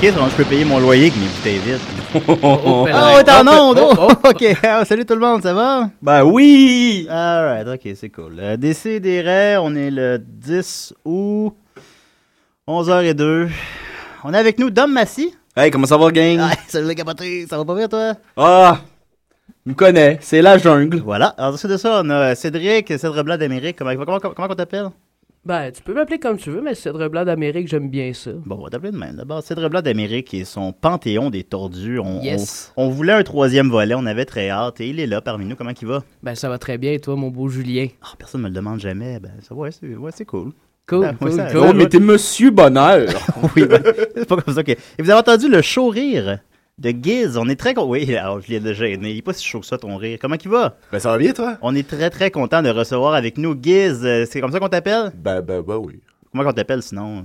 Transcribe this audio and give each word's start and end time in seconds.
Sinon 0.00 0.28
je 0.28 0.36
peux 0.36 0.44
payer 0.44 0.64
mon 0.64 0.78
loyer 0.78 1.06
avec 1.08 1.16
mes 1.16 1.26
bouteilles 1.26 1.58
vides. 1.58 1.80
Oh, 2.42 2.86
Ah, 2.92 3.16
ouais, 3.16 3.24
t'es 3.24 3.32
en 3.32 3.46
onde! 3.46 3.78
Oh, 3.98 4.08
ok, 4.28 4.44
Ah, 4.62 4.84
salut 4.84 5.04
tout 5.04 5.14
le 5.14 5.20
monde, 5.20 5.42
ça 5.42 5.52
va? 5.52 5.90
Ben 6.00 6.22
oui! 6.24 7.06
Alright, 7.10 7.66
ok, 7.68 7.92
c'est 7.96 8.08
cool. 8.08 8.36
Euh, 8.38 8.56
Décidérez, 8.56 9.56
on 9.58 9.74
est 9.74 9.90
le 9.90 10.18
10 10.18 10.94
août, 11.04 11.52
11h02. 12.66 13.48
On 14.24 14.32
est 14.32 14.38
avec 14.38 14.58
nous 14.58 14.70
Dom 14.70 14.92
Massy. 14.92 15.34
Hey, 15.56 15.70
comment 15.70 15.86
ça 15.86 15.96
va, 15.98 16.10
gang? 16.10 16.38
Ah, 16.40 16.50
salut 16.68 16.86
les 16.86 16.94
capotés, 16.94 17.46
ça 17.50 17.58
va 17.58 17.64
pas 17.64 17.74
bien 17.74 17.88
toi? 17.88 18.14
Ah! 18.36 18.78
Me 19.66 19.74
connais, 19.74 20.18
c'est 20.22 20.40
la 20.40 20.56
jungle. 20.58 21.00
Voilà, 21.04 21.34
alors 21.36 21.54
ensuite 21.54 21.70
de 21.72 21.76
ça, 21.76 22.00
on 22.02 22.08
a 22.10 22.34
Cédric, 22.34 22.88
Cédric 22.88 23.24
Blanc 23.24 23.36
d'Amérique. 23.36 23.76
Comment, 23.76 23.94
comment, 23.96 24.18
comment, 24.20 24.34
comment 24.34 24.48
on 24.50 24.54
t'appelle? 24.54 24.88
Ben, 25.48 25.72
tu 25.72 25.80
peux 25.82 25.94
m'appeler 25.94 26.18
comme 26.18 26.36
tu 26.36 26.50
veux, 26.50 26.60
mais 26.60 26.74
Cèdre 26.74 27.08
Blanc 27.08 27.24
d'Amérique, 27.24 27.68
j'aime 27.68 27.88
bien 27.88 28.12
ça. 28.12 28.32
Bon, 28.44 28.56
on 28.60 28.64
va 28.64 28.68
t'appeler 28.68 28.90
de 28.92 28.98
même. 28.98 29.16
D'abord, 29.16 29.42
Blanc 29.70 29.80
d'Amérique 29.80 30.34
et 30.34 30.44
son 30.44 30.74
Panthéon 30.74 31.30
des 31.30 31.42
tordus. 31.42 31.98
On, 31.98 32.20
Yes. 32.22 32.70
on, 32.76 32.84
on 32.84 32.88
voulait 32.90 33.14
un 33.14 33.22
troisième 33.22 33.70
volet, 33.70 33.94
on 33.94 34.04
avait 34.04 34.26
très 34.26 34.50
hâte 34.50 34.82
et 34.82 34.90
il 34.90 35.00
est 35.00 35.06
là 35.06 35.22
parmi 35.22 35.46
nous. 35.46 35.56
Comment 35.56 35.70
il 35.80 35.88
va? 35.88 36.04
Ben, 36.22 36.34
ça 36.34 36.50
va 36.50 36.58
très 36.58 36.76
bien, 36.76 36.92
et 36.92 37.00
toi, 37.00 37.16
mon 37.16 37.28
beau 37.30 37.48
Julien? 37.48 37.86
Ah, 38.02 38.08
personne 38.18 38.42
me 38.42 38.48
le 38.48 38.54
demande 38.54 38.78
jamais. 38.78 39.20
Ben, 39.20 39.30
ça, 39.40 39.54
ouais, 39.54 39.70
c'est 39.70 39.86
ouais, 39.96 40.10
cool. 40.26 40.52
Cool, 40.86 40.98
ouais, 40.98 41.14
cool, 41.18 41.32
ça- 41.32 41.50
cool. 41.50 41.64
Oh, 41.70 41.72
mais 41.72 41.88
t'es 41.88 41.98
Monsieur 41.98 42.50
Bonheur. 42.50 43.08
oui, 43.56 43.64
ben, 43.64 43.82
c'est 44.14 44.28
pas 44.28 44.36
comme 44.36 44.52
ça 44.54 44.62
que. 44.62 44.72
Et 44.72 44.76
vous 44.98 45.08
avez 45.10 45.18
entendu 45.20 45.48
le 45.48 45.62
chaud 45.62 45.88
rire? 45.88 46.40
De 46.78 46.90
Giz. 46.90 47.36
On 47.36 47.48
est 47.48 47.56
très 47.56 47.74
con- 47.74 47.86
Oui, 47.88 48.14
alors, 48.16 48.40
je 48.40 48.48
l'ai 48.48 48.60
déjà 48.60 48.86
gêné. 48.86 49.10
Il 49.12 49.18
est 49.18 49.22
pas 49.22 49.32
si 49.32 49.44
chaud 49.44 49.60
que 49.60 49.66
ça, 49.66 49.78
ton 49.78 49.96
rire. 49.96 50.18
Comment 50.20 50.36
il 50.42 50.50
va? 50.50 50.76
Ben, 50.92 50.98
ça 50.98 51.10
va 51.10 51.18
bien, 51.18 51.32
toi? 51.32 51.58
On 51.62 51.74
est 51.74 51.86
très, 51.88 52.10
très 52.10 52.30
content 52.30 52.62
de 52.62 52.70
recevoir 52.70 53.14
avec 53.14 53.38
nous 53.38 53.56
Giz. 53.60 54.00
Euh, 54.04 54.24
C'est 54.28 54.40
comme 54.40 54.52
ça 54.52 54.60
qu'on 54.60 54.68
t'appelle? 54.68 55.10
Ben, 55.16 55.40
ben, 55.40 55.60
ben, 55.62 55.76
oui. 55.76 56.00
Comment 56.30 56.44
qu'on 56.44 56.52
t'appelle 56.52 56.82
sinon? 56.82 57.24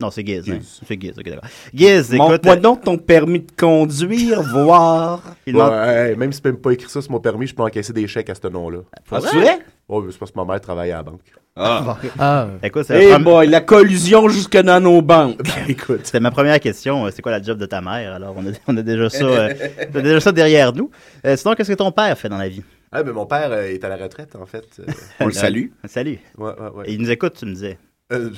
Non, 0.00 0.10
c'est 0.10 0.26
Giz. 0.26 0.48
hein. 0.50 0.58
C'est 0.86 1.00
Giz, 1.00 1.12
ok, 1.18 1.24
d'accord. 1.24 1.44
Giz, 1.74 2.12
écoute. 2.14 2.28
Montre-moi 2.28 2.56
donc 2.56 2.82
ton 2.82 2.96
permis 2.98 3.40
de 3.40 3.50
conduire, 3.56 4.42
voir. 4.52 5.22
Ouais, 5.46 6.10
hey, 6.10 6.16
même 6.16 6.32
si 6.32 6.40
c'est 6.42 6.48
même 6.50 6.56
pas 6.60 6.70
écrit 6.72 6.88
ça 6.90 7.02
sur 7.02 7.12
mon 7.12 7.20
permis, 7.20 7.46
je 7.46 7.54
peux 7.54 7.62
encaisser 7.62 7.92
des 7.92 8.06
chèques 8.06 8.30
à 8.30 8.34
ce 8.34 8.46
nom-là. 8.48 8.78
Ah, 9.10 9.20
tu 9.20 9.38
vrai? 9.38 9.58
Oh, 9.88 10.04
c'est 10.10 10.18
parce 10.18 10.30
que 10.32 10.38
ma 10.38 10.44
mère 10.44 10.60
travaille 10.60 10.90
à 10.92 10.96
la 10.96 11.02
banque. 11.02 11.20
Ah. 11.54 11.96
Ah, 12.18 12.48
Écoute, 12.62 12.84
c'est 12.86 12.94
la 12.94 13.00
Hey 13.02 13.10
prom- 13.12 13.22
boy, 13.24 13.46
la 13.46 13.60
collusion 13.60 14.28
jusque 14.28 14.56
dans 14.58 14.82
nos 14.82 15.00
banques. 15.00 15.38
Ben, 15.44 15.64
écoute. 15.68 16.00
C'était 16.04 16.20
ma 16.20 16.30
première 16.30 16.58
question. 16.60 17.06
euh, 17.06 17.10
C'est 17.14 17.22
quoi 17.22 17.32
la 17.32 17.40
job 17.42 17.56
de 17.58 17.66
ta 17.66 17.80
mère? 17.80 18.14
Alors, 18.14 18.34
on 18.36 18.46
a, 18.46 18.50
on 18.66 18.76
a 18.76 18.82
déjà 18.82 19.08
ça, 19.08 19.24
euh, 19.24 19.54
on 19.94 19.98
a 19.98 20.02
déjà 20.02 20.20
ça 20.20 20.32
derrière 20.32 20.72
nous. 20.74 20.90
Euh, 21.24 21.36
sinon, 21.36 21.54
qu'est-ce 21.54 21.70
que 21.70 21.76
ton 21.76 21.92
père 21.92 22.16
fait 22.18 22.28
dans 22.28 22.36
la 22.38 22.48
vie? 22.48 22.62
Ah, 22.92 23.02
ben, 23.02 23.12
mon 23.12 23.26
père 23.26 23.50
euh, 23.52 23.62
est 23.72 23.82
à 23.84 23.88
la 23.88 23.96
retraite, 23.96 24.34
en 24.36 24.44
fait. 24.46 24.64
Euh, 24.80 24.84
On 25.20 25.26
le 25.26 25.32
salue. 25.32 25.66
Salut. 25.84 26.18
ouais, 26.36 26.44
ouais, 26.50 26.68
ouais. 26.74 26.90
Et 26.90 26.94
il 26.94 27.00
nous 27.00 27.10
écoute, 27.10 27.34
tu 27.38 27.46
me 27.46 27.52
disais. 27.54 27.78
Euh, 28.12 28.30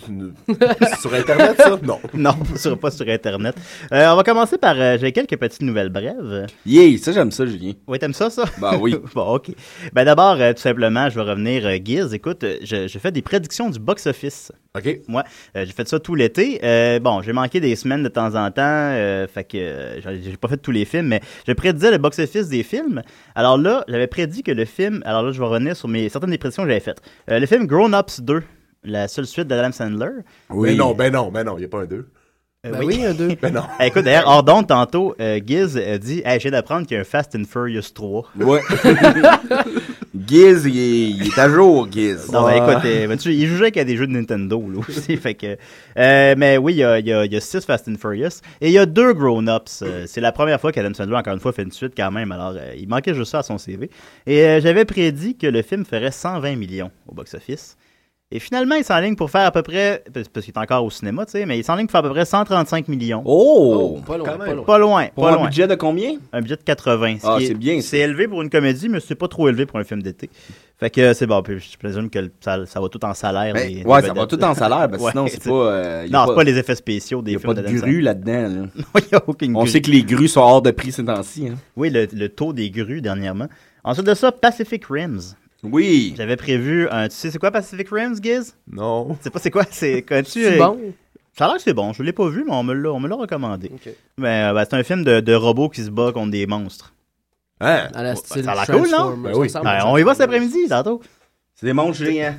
sur 1.02 1.12
Internet, 1.12 1.56
ça? 1.58 1.78
Non. 1.82 2.00
Non, 2.14 2.34
sur, 2.56 2.78
pas 2.78 2.90
sur 2.90 3.06
Internet. 3.06 3.54
Euh, 3.92 4.08
on 4.10 4.16
va 4.16 4.22
commencer 4.22 4.56
par. 4.56 4.74
euh, 4.80 4.96
J'ai 4.98 5.12
quelques 5.12 5.36
petites 5.36 5.60
nouvelles 5.60 5.90
brèves. 5.90 6.46
Yeah, 6.64 6.96
ça 6.96 7.12
j'aime 7.12 7.30
ça, 7.30 7.44
Julien. 7.44 7.72
Oui, 7.86 7.98
t'aimes 7.98 8.14
ça, 8.14 8.30
ça? 8.30 8.44
Ben 8.58 8.78
oui. 8.80 8.96
bon, 9.14 9.34
ok. 9.34 9.50
Ben 9.92 10.06
d'abord, 10.06 10.36
euh, 10.40 10.54
tout 10.54 10.62
simplement, 10.62 11.10
je 11.10 11.16
vais 11.16 11.30
revenir, 11.30 11.66
euh, 11.66 11.76
Giz. 11.84 12.14
Écoute, 12.14 12.46
je, 12.62 12.88
je 12.88 12.98
fais 12.98 13.12
des 13.12 13.20
prédictions 13.20 13.68
du 13.68 13.78
box-office. 13.78 14.52
OK. 14.74 15.00
Moi, 15.06 15.22
euh, 15.54 15.66
j'ai 15.66 15.72
fait 15.72 15.86
ça 15.86 16.00
tout 16.00 16.14
l'été. 16.14 16.60
Euh, 16.64 16.98
bon, 16.98 17.20
j'ai 17.20 17.34
manqué 17.34 17.60
des 17.60 17.76
semaines 17.76 18.02
de 18.02 18.08
temps 18.08 18.34
en 18.42 18.50
temps, 18.50 18.62
euh, 18.62 19.26
fait 19.28 19.44
que 19.44 19.58
euh, 19.58 20.00
j'ai 20.00 20.22
j'ai 20.30 20.36
pas 20.38 20.48
fait 20.48 20.56
tous 20.56 20.70
les 20.70 20.86
films, 20.86 21.08
mais 21.08 21.20
je 21.46 21.52
prédisais 21.52 21.90
le 21.90 21.98
box-office 21.98 22.48
des 22.48 22.62
films. 22.62 23.02
Alors 23.34 23.58
là, 23.58 23.84
j'avais 23.86 24.06
prédit 24.06 24.42
que 24.42 24.52
le 24.52 24.64
film, 24.64 25.02
alors 25.04 25.24
là, 25.24 25.32
je 25.32 25.38
vais 25.38 25.46
revenir 25.46 25.76
sur 25.76 25.88
mes 25.88 26.08
certaines 26.08 26.30
des 26.30 26.38
prédictions 26.38 26.62
que 26.62 26.70
j'avais 26.70 26.80
faites. 26.80 27.02
Euh, 27.30 27.38
le 27.38 27.44
film 27.46 27.66
Grown 27.66 27.94
Ups 27.94 28.20
2, 28.22 28.42
la 28.84 29.08
seule 29.08 29.26
suite 29.26 29.48
d'Adam 29.48 29.72
Sandler. 29.72 30.10
Ben 30.50 30.76
non, 30.76 30.94
ben 30.94 31.12
non, 31.12 31.30
ben 31.30 31.44
non, 31.44 31.56
il 31.56 31.60
n'y 31.60 31.64
a 31.66 31.68
pas 31.68 31.80
un 31.80 31.86
2. 31.86 32.08
Euh, 32.66 32.72
ben 32.72 32.84
oui, 32.84 33.04
un 33.04 33.14
deux. 33.14 33.36
Ben 33.40 33.54
non. 33.54 33.62
Eh, 33.78 33.86
Écoute, 33.86 34.02
d'ailleurs, 34.02 34.26
hors 34.26 34.42
d'onde, 34.42 34.66
tantôt, 34.66 35.14
euh, 35.20 35.38
Giz 35.44 35.76
a 35.76 35.96
dit 35.96 36.22
hey, 36.24 36.40
J'ai 36.40 36.50
d'apprendre 36.50 36.88
qu'il 36.88 36.96
y 36.96 36.98
a 36.98 37.02
un 37.02 37.04
Fast 37.04 37.36
and 37.36 37.44
Furious 37.48 37.92
3. 37.94 38.30
Ouais. 38.40 38.60
Giz, 40.26 40.64
il 40.66 40.76
est, 40.76 41.10
il 41.10 41.26
est 41.28 41.38
à 41.38 41.48
jour, 41.48 41.86
Giz. 41.90 42.30
Non, 42.32 42.46
mais 42.46 42.58
écoute, 42.58 42.84
euh, 42.84 43.06
vois-tu, 43.06 43.32
il 43.32 43.46
jugeait 43.46 43.70
qu'il 43.70 43.78
y 43.78 43.82
a 43.82 43.84
des 43.84 43.96
jeux 43.96 44.06
de 44.06 44.12
Nintendo 44.12 44.60
là 44.68 44.80
aussi. 44.88 45.16
fait 45.16 45.34
que, 45.34 45.56
euh, 45.98 46.34
mais 46.36 46.58
oui, 46.58 46.74
il 46.74 46.78
y 46.78 46.84
a, 46.84 46.98
il 46.98 47.06
y, 47.06 47.12
a, 47.12 47.24
il 47.24 47.32
y 47.32 47.36
a 47.36 47.40
six 47.40 47.64
Fast 47.64 47.88
and 47.88 47.96
Furious 48.00 48.40
et 48.60 48.68
il 48.68 48.72
y 48.72 48.78
a 48.78 48.86
deux 48.86 49.12
Grown-Ups. 49.12 49.82
Euh, 49.82 50.04
c'est 50.06 50.20
la 50.20 50.32
première 50.32 50.60
fois 50.60 50.72
qu'Adam 50.72 50.94
Sandler, 50.94 51.16
encore 51.16 51.34
une 51.34 51.40
fois, 51.40 51.52
fait 51.52 51.62
une 51.62 51.72
suite 51.72 51.92
quand 51.96 52.10
même. 52.10 52.32
Alors, 52.32 52.54
euh, 52.56 52.72
il 52.76 52.88
manquait 52.88 53.14
juste 53.14 53.30
ça 53.30 53.38
à 53.38 53.42
son 53.42 53.58
CV. 53.58 53.90
Et 54.26 54.42
euh, 54.42 54.60
j'avais 54.60 54.84
prédit 54.84 55.36
que 55.36 55.46
le 55.46 55.62
film 55.62 55.84
ferait 55.84 56.10
120 56.10 56.56
millions 56.56 56.90
au 57.06 57.14
box-office. 57.14 57.76
Et 58.30 58.40
finalement, 58.40 58.74
il 58.74 58.84
s'enligne 58.84 59.16
pour 59.16 59.30
faire 59.30 59.46
à 59.46 59.50
peu 59.50 59.62
près, 59.62 60.04
parce 60.12 60.28
qu'il 60.28 60.52
est 60.52 60.58
encore 60.58 60.84
au 60.84 60.90
cinéma, 60.90 61.24
tu 61.24 61.32
sais, 61.32 61.46
mais 61.46 61.58
il 61.58 61.64
s'enligne 61.64 61.86
pour 61.86 61.92
faire 61.92 62.00
à 62.00 62.02
peu 62.02 62.10
près 62.10 62.26
135 62.26 62.86
millions. 62.88 63.22
Oh! 63.24 63.94
Oh, 63.96 64.00
pas 64.06 64.18
loin, 64.18 64.26
pas 64.36 64.52
loin. 64.52 64.64
Pas 64.64 64.78
loin, 64.78 65.06
Pour 65.14 65.24
pas 65.24 65.30
un 65.30 65.36
loin. 65.36 65.44
budget 65.46 65.66
de 65.66 65.74
combien? 65.74 66.16
Un 66.34 66.42
budget 66.42 66.56
de 66.56 66.62
80. 66.62 67.16
ce 67.22 67.26
Ah, 67.26 67.38
c'est 67.40 67.54
bien, 67.54 67.80
ça. 67.80 67.88
C'est 67.88 67.98
élevé 68.00 68.28
pour 68.28 68.42
une 68.42 68.50
comédie, 68.50 68.90
mais 68.90 69.00
c'est 69.00 69.14
pas 69.14 69.28
trop 69.28 69.48
élevé 69.48 69.64
pour 69.64 69.78
un 69.78 69.84
film 69.84 70.02
d'été. 70.02 70.28
Fait 70.78 70.90
que 70.90 71.14
c'est 71.14 71.26
bon. 71.26 71.40
Puis 71.42 71.58
je 71.72 71.78
présume 71.78 72.10
que 72.10 72.18
le- 72.18 72.30
ça, 72.40 72.66
ça 72.66 72.80
va 72.82 72.88
tout 72.90 73.02
en 73.02 73.14
salaire. 73.14 73.54
Ben, 73.54 73.66
les- 73.66 73.82
ouais, 73.82 74.02
les 74.02 74.08
ça 74.08 74.12
va 74.12 74.26
tout 74.26 74.44
en 74.44 74.54
salaire, 74.54 74.88
parce 74.90 75.02
que 75.02 75.10
sinon 75.10 75.26
c'est 75.26 75.42
c'est- 75.42 75.48
pas. 75.48 75.54
euh, 75.56 76.04
y 76.06 76.14
a 76.14 76.18
Non, 76.18 76.26
c'est 76.28 76.34
pas 76.34 76.44
les 76.44 76.58
effets 76.58 76.74
spéciaux 76.76 77.22
des 77.22 77.32
y 77.32 77.36
a 77.36 77.38
films 77.38 77.54
pas 77.54 77.62
de 77.62 77.66
d'Adam 77.66 77.78
grue 77.80 78.00
là-dedans. 78.02 78.32
là. 78.42 78.66
Il 79.00 79.08
n'y 79.10 79.14
a 79.18 79.22
aucune 79.26 79.56
On 79.56 79.60
grue. 79.60 79.68
sait 79.70 79.80
que 79.80 79.90
les 79.90 80.02
grues 80.04 80.28
sont 80.28 80.42
hors 80.42 80.60
de 80.60 80.70
prix 80.70 80.92
ces 80.92 81.02
temps-ci. 81.04 81.48
hein. 81.48 81.54
Oui, 81.76 81.88
le, 81.88 82.06
le 82.12 82.28
taux 82.28 82.52
des 82.52 82.68
grues 82.70 83.00
dernièrement. 83.00 83.46
Ensuite 83.84 84.06
de 84.06 84.12
ça, 84.14 84.32
Pacific 84.32 84.84
Rims. 84.84 85.34
Oui. 85.62 86.14
J'avais 86.16 86.36
prévu 86.36 86.88
un. 86.90 87.08
Tu 87.08 87.14
sais, 87.16 87.30
c'est 87.30 87.38
quoi 87.38 87.50
Pacific 87.50 87.88
Rims, 87.90 88.16
Giz? 88.22 88.54
Non. 88.70 89.08
Tu 89.16 89.24
sais 89.24 89.30
pas 89.30 89.38
c'est 89.38 89.50
quoi? 89.50 89.64
C'est. 89.70 90.02
connais-tu, 90.02 90.42
C'est 90.42 90.58
bon? 90.58 90.78
Ça 91.36 91.44
a 91.44 91.48
l'air 91.48 91.56
que 91.58 91.62
c'est 91.62 91.74
bon. 91.74 91.92
Je 91.92 92.02
l'ai 92.02 92.12
pas 92.12 92.28
vu, 92.28 92.44
mais 92.44 92.52
on 92.52 92.64
me 92.64 92.74
l'a, 92.74 92.90
on 92.92 92.98
me 92.98 93.08
l'a 93.08 93.14
recommandé. 93.14 93.70
Ok. 93.72 93.92
Mais 94.16 94.44
euh, 94.44 94.54
ben, 94.54 94.64
c'est 94.68 94.74
un 94.76 94.82
film 94.82 95.04
de, 95.04 95.20
de 95.20 95.34
robots 95.34 95.68
qui 95.68 95.84
se 95.84 95.90
bat 95.90 96.10
contre 96.10 96.32
des 96.32 96.46
monstres. 96.46 96.92
Hein? 97.60 97.88
À 97.94 98.02
la 98.02 98.16
ça 98.16 98.22
style 98.24 98.48
a 98.48 98.54
l'air 98.54 98.66
cool, 98.66 98.88
non? 98.88 98.88
Transformers, 98.88 99.38
Ben 99.38 99.48
ça 99.48 99.60
oui. 99.60 99.64
Ben, 99.64 99.82
on 99.86 99.96
y 99.98 100.02
va 100.02 100.14
cet 100.14 100.22
après-midi, 100.22 100.68
tantôt. 100.68 101.00
C'est 101.54 101.66
des 101.66 101.72
monstres 101.72 102.04
géants. 102.04 102.34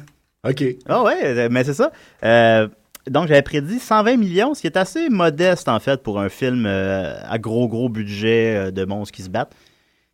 OK. 0.47 0.63
Ah 0.87 1.03
ouais, 1.03 1.17
euh, 1.23 1.47
mais 1.49 1.63
c'est 1.63 1.73
ça. 1.73 1.91
Euh, 2.23 2.67
donc 3.09 3.27
j'avais 3.27 3.41
prédit 3.41 3.79
120 3.79 4.17
millions, 4.17 4.53
ce 4.53 4.61
qui 4.61 4.67
est 4.67 4.77
assez 4.77 5.09
modeste 5.09 5.67
en 5.67 5.79
fait 5.79 6.03
pour 6.03 6.19
un 6.19 6.29
film 6.29 6.65
euh, 6.65 7.15
à 7.27 7.37
gros 7.39 7.67
gros 7.67 7.89
budget 7.89 8.55
euh, 8.55 8.71
de 8.71 8.85
monstres 8.85 9.13
qui 9.15 9.23
se 9.23 9.29
battent. 9.29 9.53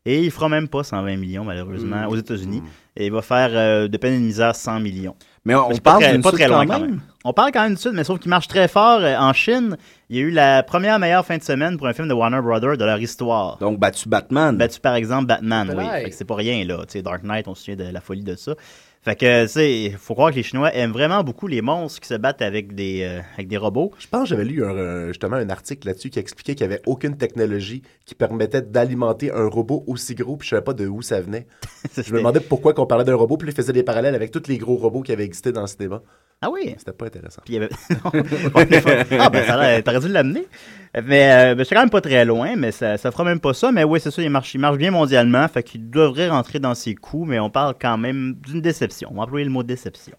Et 0.06 0.24
il 0.24 0.32
fera 0.32 0.50
même 0.50 0.68
pas 0.68 0.84
120 0.84 1.18
millions 1.18 1.44
malheureusement 1.44 2.08
aux 2.08 2.16
États-Unis. 2.16 2.62
Et 2.98 3.08
il 3.08 3.12
va 3.12 3.22
faire 3.22 3.50
euh, 3.52 3.88
de 3.88 3.98
peine 3.98 4.14
et 4.14 4.20
de 4.20 4.24
misère 4.24 4.56
100 4.56 4.80
millions. 4.80 5.16
Mais 5.44 5.54
on, 5.54 5.70
parle 5.78 6.02
très- 6.02 6.12
d'une 6.14 6.22
pas 6.22 6.30
suite 6.30 6.40
très 6.42 6.48
loin 6.50 6.66
quand 6.66 6.74
quand 6.74 6.80
même. 6.80 6.90
même. 6.92 7.02
On 7.24 7.34
parle 7.34 7.52
quand 7.52 7.62
même 7.64 7.76
du 7.76 7.82
Sud, 7.82 7.92
mais 7.94 8.04
sauf 8.04 8.20
qu'il 8.20 8.30
marche 8.30 8.48
très 8.48 8.68
fort 8.68 9.00
euh, 9.02 9.16
en 9.18 9.32
Chine. 9.34 9.78
Il 10.10 10.16
y 10.16 10.20
a 10.20 10.22
eu 10.24 10.32
la 10.32 10.64
première 10.64 10.98
meilleure 10.98 11.26
fin 11.26 11.38
de 11.38 11.44
semaine 11.44 11.78
pour 11.78 11.88
un 11.88 11.94
film 11.94 12.08
de 12.08 12.14
Warner 12.14 12.42
Brothers 12.42 12.78
de 12.78 12.86
leur 12.86 13.00
histoire. 13.00 13.58
Donc, 13.58 13.80
battu 13.80 14.08
Batman. 14.10 14.56
Battu 14.58 14.80
par 14.80 14.96
exemple 14.96 15.26
Batman, 15.28 15.74
oui. 15.78 16.12
C'est 16.12 16.26
pas 16.26 16.36
rien 16.36 16.64
là. 16.66 16.78
Tu 16.88 16.94
sais, 16.94 17.02
Dark 17.02 17.24
Knight, 17.24 17.48
on 17.48 17.54
se 17.56 17.64
souvient 17.66 17.86
de 17.86 17.92
la 17.92 18.02
folie 18.02 18.24
de 18.24 18.36
ça. 18.36 18.54
Fait 19.06 19.16
que, 19.16 19.44
tu 19.44 19.50
sais, 19.50 19.94
faut 20.00 20.16
croire 20.16 20.32
que 20.32 20.36
les 20.38 20.42
Chinois 20.44 20.74
aiment 20.74 20.92
vraiment 20.92 21.24
beaucoup 21.24 21.46
les 21.46 21.62
monstres 21.62 22.00
qui 22.02 22.08
se 22.08 22.16
battent 22.16 22.42
avec 22.42 22.74
des, 22.74 23.04
euh, 23.04 23.22
avec 23.36 23.48
des 23.48 23.58
robots. 23.58 23.92
Je 24.00 24.08
pense 24.08 24.24
que 24.24 24.30
j'avais 24.30 24.46
lu 24.46 24.66
un- 24.66 24.76
un- 24.76 25.08
justement 25.10 25.36
un 25.36 25.48
article 25.52 25.88
là-dessus 25.88 26.10
qui 26.10 26.18
expliquait 26.18 26.56
qu'il 26.56 26.66
n'y 26.68 26.74
avait 26.74 26.82
aucune 26.88 27.16
technologie 27.16 27.84
qui 28.08 28.16
permettait 28.16 28.64
d'alimenter 28.64 29.32
un 29.32 29.46
robot 29.48 29.84
aussi 29.86 30.16
gros, 30.16 30.38
puis 30.38 30.48
je 30.48 30.50
savais 30.56 30.64
pas 30.64 30.74
de 30.74 30.88
où 30.88 31.04
ça 31.04 31.22
venait. 31.22 31.46
Je 32.04 32.12
me 32.14 32.18
demandais 32.18 32.40
pourquoi 32.40 32.74
qu'on 32.74 32.88
parlait 32.88 33.04
d'un 33.06 33.14
robot, 33.16 33.38
puis 33.38 33.48
il 33.48 33.54
faisait 33.54 33.74
des 33.74 33.84
parallèles 33.84 34.16
avec 34.16 34.32
tous 34.32 34.48
les 34.48 34.58
gros 34.58 34.76
robots 34.76 35.04
qui 35.04 35.12
avaient 35.12 35.24
existé 35.26 35.52
dans 35.52 35.62
le 35.62 35.68
cinéma. 35.68 36.02
Ah 36.42 36.50
oui? 36.52 36.74
C'était 36.78 36.92
pas 36.92 37.06
intéressant. 37.06 37.42
Puis 37.46 37.54
il 37.54 37.62
y 37.62 37.64
avait... 37.64 37.70
Ah 39.20 39.30
ben 39.30 39.44
ça 39.46 39.82
t'aurais 39.84 40.00
dû 40.00 40.08
l'amener. 40.10 40.48
Mais 41.04 41.32
euh, 41.32 41.56
ben, 41.56 41.64
j'étais 41.64 41.76
quand 41.76 41.82
même 41.82 41.90
pas 41.90 42.02
très 42.02 42.24
loin, 42.26 42.56
mais 42.56 42.72
ça, 42.72 42.98
ça 42.98 43.12
fera 43.12 43.24
même 43.24 43.40
pas 43.40 43.54
ça. 43.54 43.72
Mais 43.72 43.84
oui, 43.84 44.00
c'est 44.02 44.12
ça, 44.12 44.22
il 44.22 44.30
marche, 44.30 44.54
il 44.54 44.60
marche 44.60 44.78
bien 44.78 44.92
mondialement, 44.92 45.46
fait 45.48 45.64
qu'il 45.64 45.90
devrait 45.90 46.30
rentrer 46.30 46.60
dans 46.60 46.74
ses 46.76 46.96
coups, 46.96 47.28
mais 47.28 47.40
on 47.40 47.50
parle 47.50 47.76
quand 47.80 47.98
même 47.98 48.36
d'une 48.46 48.62
déception. 48.62 48.95
On 49.10 49.16
va 49.16 49.24
employer 49.24 49.46
le 49.46 49.52
mot 49.52 49.64
déception. 49.64 50.16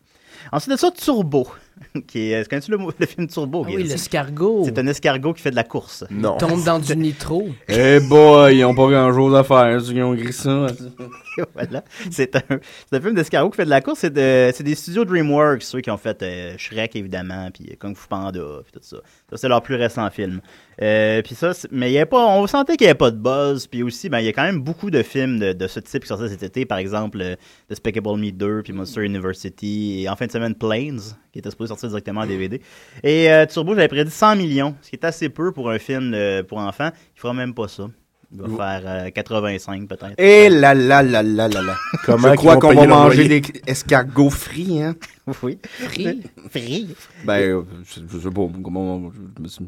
Ensuite 0.53 0.73
de 0.73 0.77
ça, 0.77 0.91
Turbo. 0.91 1.49
Qui 2.07 2.33
est, 2.33 2.49
connais-tu 2.49 2.71
le, 2.71 2.79
mot- 2.79 2.93
le 2.99 3.07
film 3.07 3.27
Turbo? 3.27 3.65
Ah 3.67 3.71
oui, 3.75 3.83
l'escargot. 3.83 4.63
C'est 4.65 4.79
un 4.79 4.87
escargot 4.87 5.35
qui 5.35 5.43
fait 5.43 5.51
de 5.51 5.57
la 5.57 5.65
course. 5.65 6.05
Non. 6.11 6.37
Tombe 6.37 6.65
dans 6.65 6.79
du 6.79 6.97
nitro. 6.97 7.49
Eh 7.69 8.01
boy, 8.01 8.57
ils 8.57 8.65
ont 8.65 8.75
pas 8.75 8.89
grand 8.89 9.13
chose 9.13 9.35
à 9.35 9.45
faire, 9.45 9.81
ceux 9.81 9.93
qui 9.93 10.01
ont 10.03 10.15
écrit 10.15 10.33
ça. 10.33 10.67
voilà. 11.55 11.85
C'est 12.11 12.35
un, 12.37 13.01
film 13.01 13.15
d'escargot 13.15 13.51
qui 13.51 13.57
fait 13.57 13.65
de 13.65 13.71
la 13.71 13.81
course. 13.81 14.01
C'est, 14.01 14.13
de- 14.13 14.51
c'est 14.55 14.65
des 14.65 14.75
studios 14.75 15.05
DreamWorks, 15.05 15.63
ceux 15.63 15.81
qui 15.81 15.91
ont 15.91 15.99
fait 15.99 16.23
euh, 16.23 16.55
Shrek, 16.57 16.97
évidemment, 16.97 17.51
puis 17.53 17.77
Kung 17.79 17.97
Fu 17.97 18.09
Panda, 18.09 18.41
puis 18.63 18.73
tout 18.73 18.81
ça. 18.83 18.97
Ça, 19.31 19.37
c'est 19.37 19.49
leur 19.49 19.61
plus 19.63 19.75
récent 19.75 20.09
film. 20.11 20.41
Euh, 20.83 21.23
puis 21.23 21.35
ça, 21.35 21.53
mais 21.71 21.91
il 21.91 21.95
y 21.95 21.97
avait 21.97 22.07
pas, 22.07 22.25
on 22.27 22.47
sentait 22.47 22.77
qu'il 22.77 22.87
n'y 22.87 22.91
avait 22.91 22.99
pas 22.99 23.11
de 23.11 23.17
buzz. 23.17 23.67
Puis 23.67 23.83
aussi, 23.83 24.09
ben, 24.09 24.21
il 24.21 24.27
y 24.27 24.29
a 24.29 24.33
quand 24.33 24.45
même 24.45 24.61
beaucoup 24.61 24.91
de 24.91 25.03
films 25.03 25.39
de, 25.39 25.53
de 25.53 25.67
ce 25.67 25.81
type 25.81 26.03
qui 26.03 26.09
sortaient 26.09 26.29
cet 26.29 26.43
été. 26.43 26.65
Par 26.65 26.79
exemple, 26.79 27.19
euh, 27.21 27.37
Despicable 27.69 28.17
Me 28.19 28.31
2, 28.31 28.63
puis 28.63 28.73
Monster 28.73 29.05
University. 29.05 30.03
Et 30.03 30.09
en 30.09 30.17
fin 30.17 30.27
de 30.27 30.33
semaine, 30.33 30.55
Planes, 30.55 31.01
qui 31.33 31.39
était 31.41 31.51
supposé 31.51 31.66
sortir 31.67 31.89
directement 31.89 32.23
en 32.23 32.27
DVD. 32.27 32.61
Et 33.03 33.31
euh, 33.31 33.47
Turbo, 33.47 33.75
j'avais 33.75 33.89
prédit 33.89 34.11
100 34.11 34.37
millions, 34.37 34.75
ce 34.83 34.91
qui 34.91 34.97
est 34.97 35.05
assez 35.05 35.29
peu 35.29 35.53
pour 35.53 35.71
un 35.71 35.79
film 35.79 36.13
euh, 36.15 36.43
pour 36.43 36.59
enfants. 36.59 36.91
Il 37.17 37.21
fera 37.21 37.35
même 37.35 37.55
pas 37.55 37.69
ça. 37.69 37.89
Il 38.33 38.41
va 38.43 38.81
faire 38.81 39.07
euh, 39.07 39.11
85 39.11 39.89
peut-être. 39.89 40.15
Eh 40.19 40.49
là 40.49 40.75
là 40.75 41.03
là 41.03 41.23
là 41.23 41.49
là 41.49 41.63
là. 41.63 41.75
Comment 42.05 42.31
Je 42.31 42.35
crois 42.35 42.57
qu'on 42.57 42.75
va 42.75 42.87
manger 42.87 43.29
des 43.29 43.43
escargots 43.67 44.31
frits, 44.31 44.83
hein? 44.83 44.95
Oui. 45.43 45.59
Free. 45.63 46.23
Free. 46.51 46.95
Ben, 47.25 47.41
euh, 47.41 47.63
je, 47.85 48.01
je 48.09 48.19
sais 48.19 48.31
pas 48.31 48.49
comment... 48.63 49.11
je 49.37 49.43
me 49.43 49.49
suis-. 49.49 49.67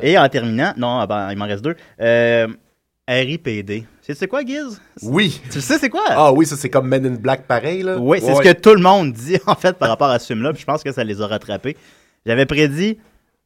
Et 0.00 0.16
en 0.16 0.26
terminant, 0.28 0.72
non, 0.76 1.00
ah 1.00 1.06
ben, 1.06 1.30
il 1.32 1.36
m'en 1.36 1.46
reste 1.46 1.62
deux. 1.62 1.76
Euh, 2.00 2.48
RIPD. 3.20 3.84
C'est 4.02 4.14
c'est 4.14 4.26
quoi, 4.28 4.44
Giz? 4.44 4.80
Oui. 5.02 5.40
Tu 5.50 5.60
sais, 5.60 5.78
c'est 5.78 5.88
quoi? 5.88 6.04
Ah 6.10 6.32
oui, 6.32 6.44
ça 6.46 6.56
c'est 6.56 6.68
comme 6.70 6.88
Men 6.88 7.06
in 7.06 7.10
Black 7.14 7.46
pareil, 7.46 7.82
là. 7.82 7.96
Oui, 7.98 8.18
c'est 8.20 8.32
Ouais. 8.32 8.44
ce 8.44 8.52
que 8.52 8.60
tout 8.60 8.74
le 8.74 8.82
monde 8.82 9.12
dit, 9.12 9.38
en 9.46 9.54
fait, 9.54 9.74
par 9.78 9.88
rapport 9.88 10.08
à 10.10 10.18
ce 10.18 10.26
film-là. 10.26 10.52
Puis 10.52 10.60
je 10.62 10.66
pense 10.66 10.82
que 10.82 10.92
ça 10.92 11.04
les 11.04 11.20
a 11.20 11.26
rattrapés. 11.26 11.76
J'avais 12.26 12.46
prédit 12.46 12.98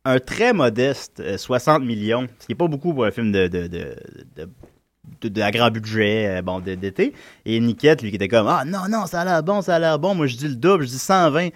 un 0.05 0.19
très 0.21 0.53
modeste 0.53 1.21
euh, 1.21 1.37
60 1.37 1.83
millions, 1.83 2.27
ce 2.39 2.47
qui 2.47 2.53
n'est 2.53 2.57
pas 2.57 2.69
beaucoup 2.69 2.95
pour 2.95 3.05
un 3.05 3.11
film 3.11 3.33
de, 3.33 3.49
de, 3.49 3.67
de, 3.67 3.97
de, 4.37 4.49
de- 5.23 5.29
de- 5.29 5.41
à 5.43 5.51
grand 5.51 5.71
budget 5.71 6.39
euh, 6.39 6.43
bon, 6.43 6.61
d'été. 6.61 7.13
Et 7.45 7.59
Niquette, 7.61 8.03
lui, 8.03 8.11
qui 8.11 8.17
était 8.17 8.29
comme 8.29 8.47
Ah 8.49 8.65
non, 8.65 8.89
non, 8.89 9.07
ça 9.07 9.23
a 9.23 9.25
l'air 9.25 9.43
bon, 9.43 9.63
ça 9.63 9.77
a 9.77 9.79
l'air 9.79 9.99
bon. 9.99 10.15
Moi, 10.15 10.27
je 10.27 10.37
dis 10.37 10.49
le 10.49 10.55
double, 10.57 10.85
je 10.85 10.91
dis 10.91 10.99
120. 10.99 11.49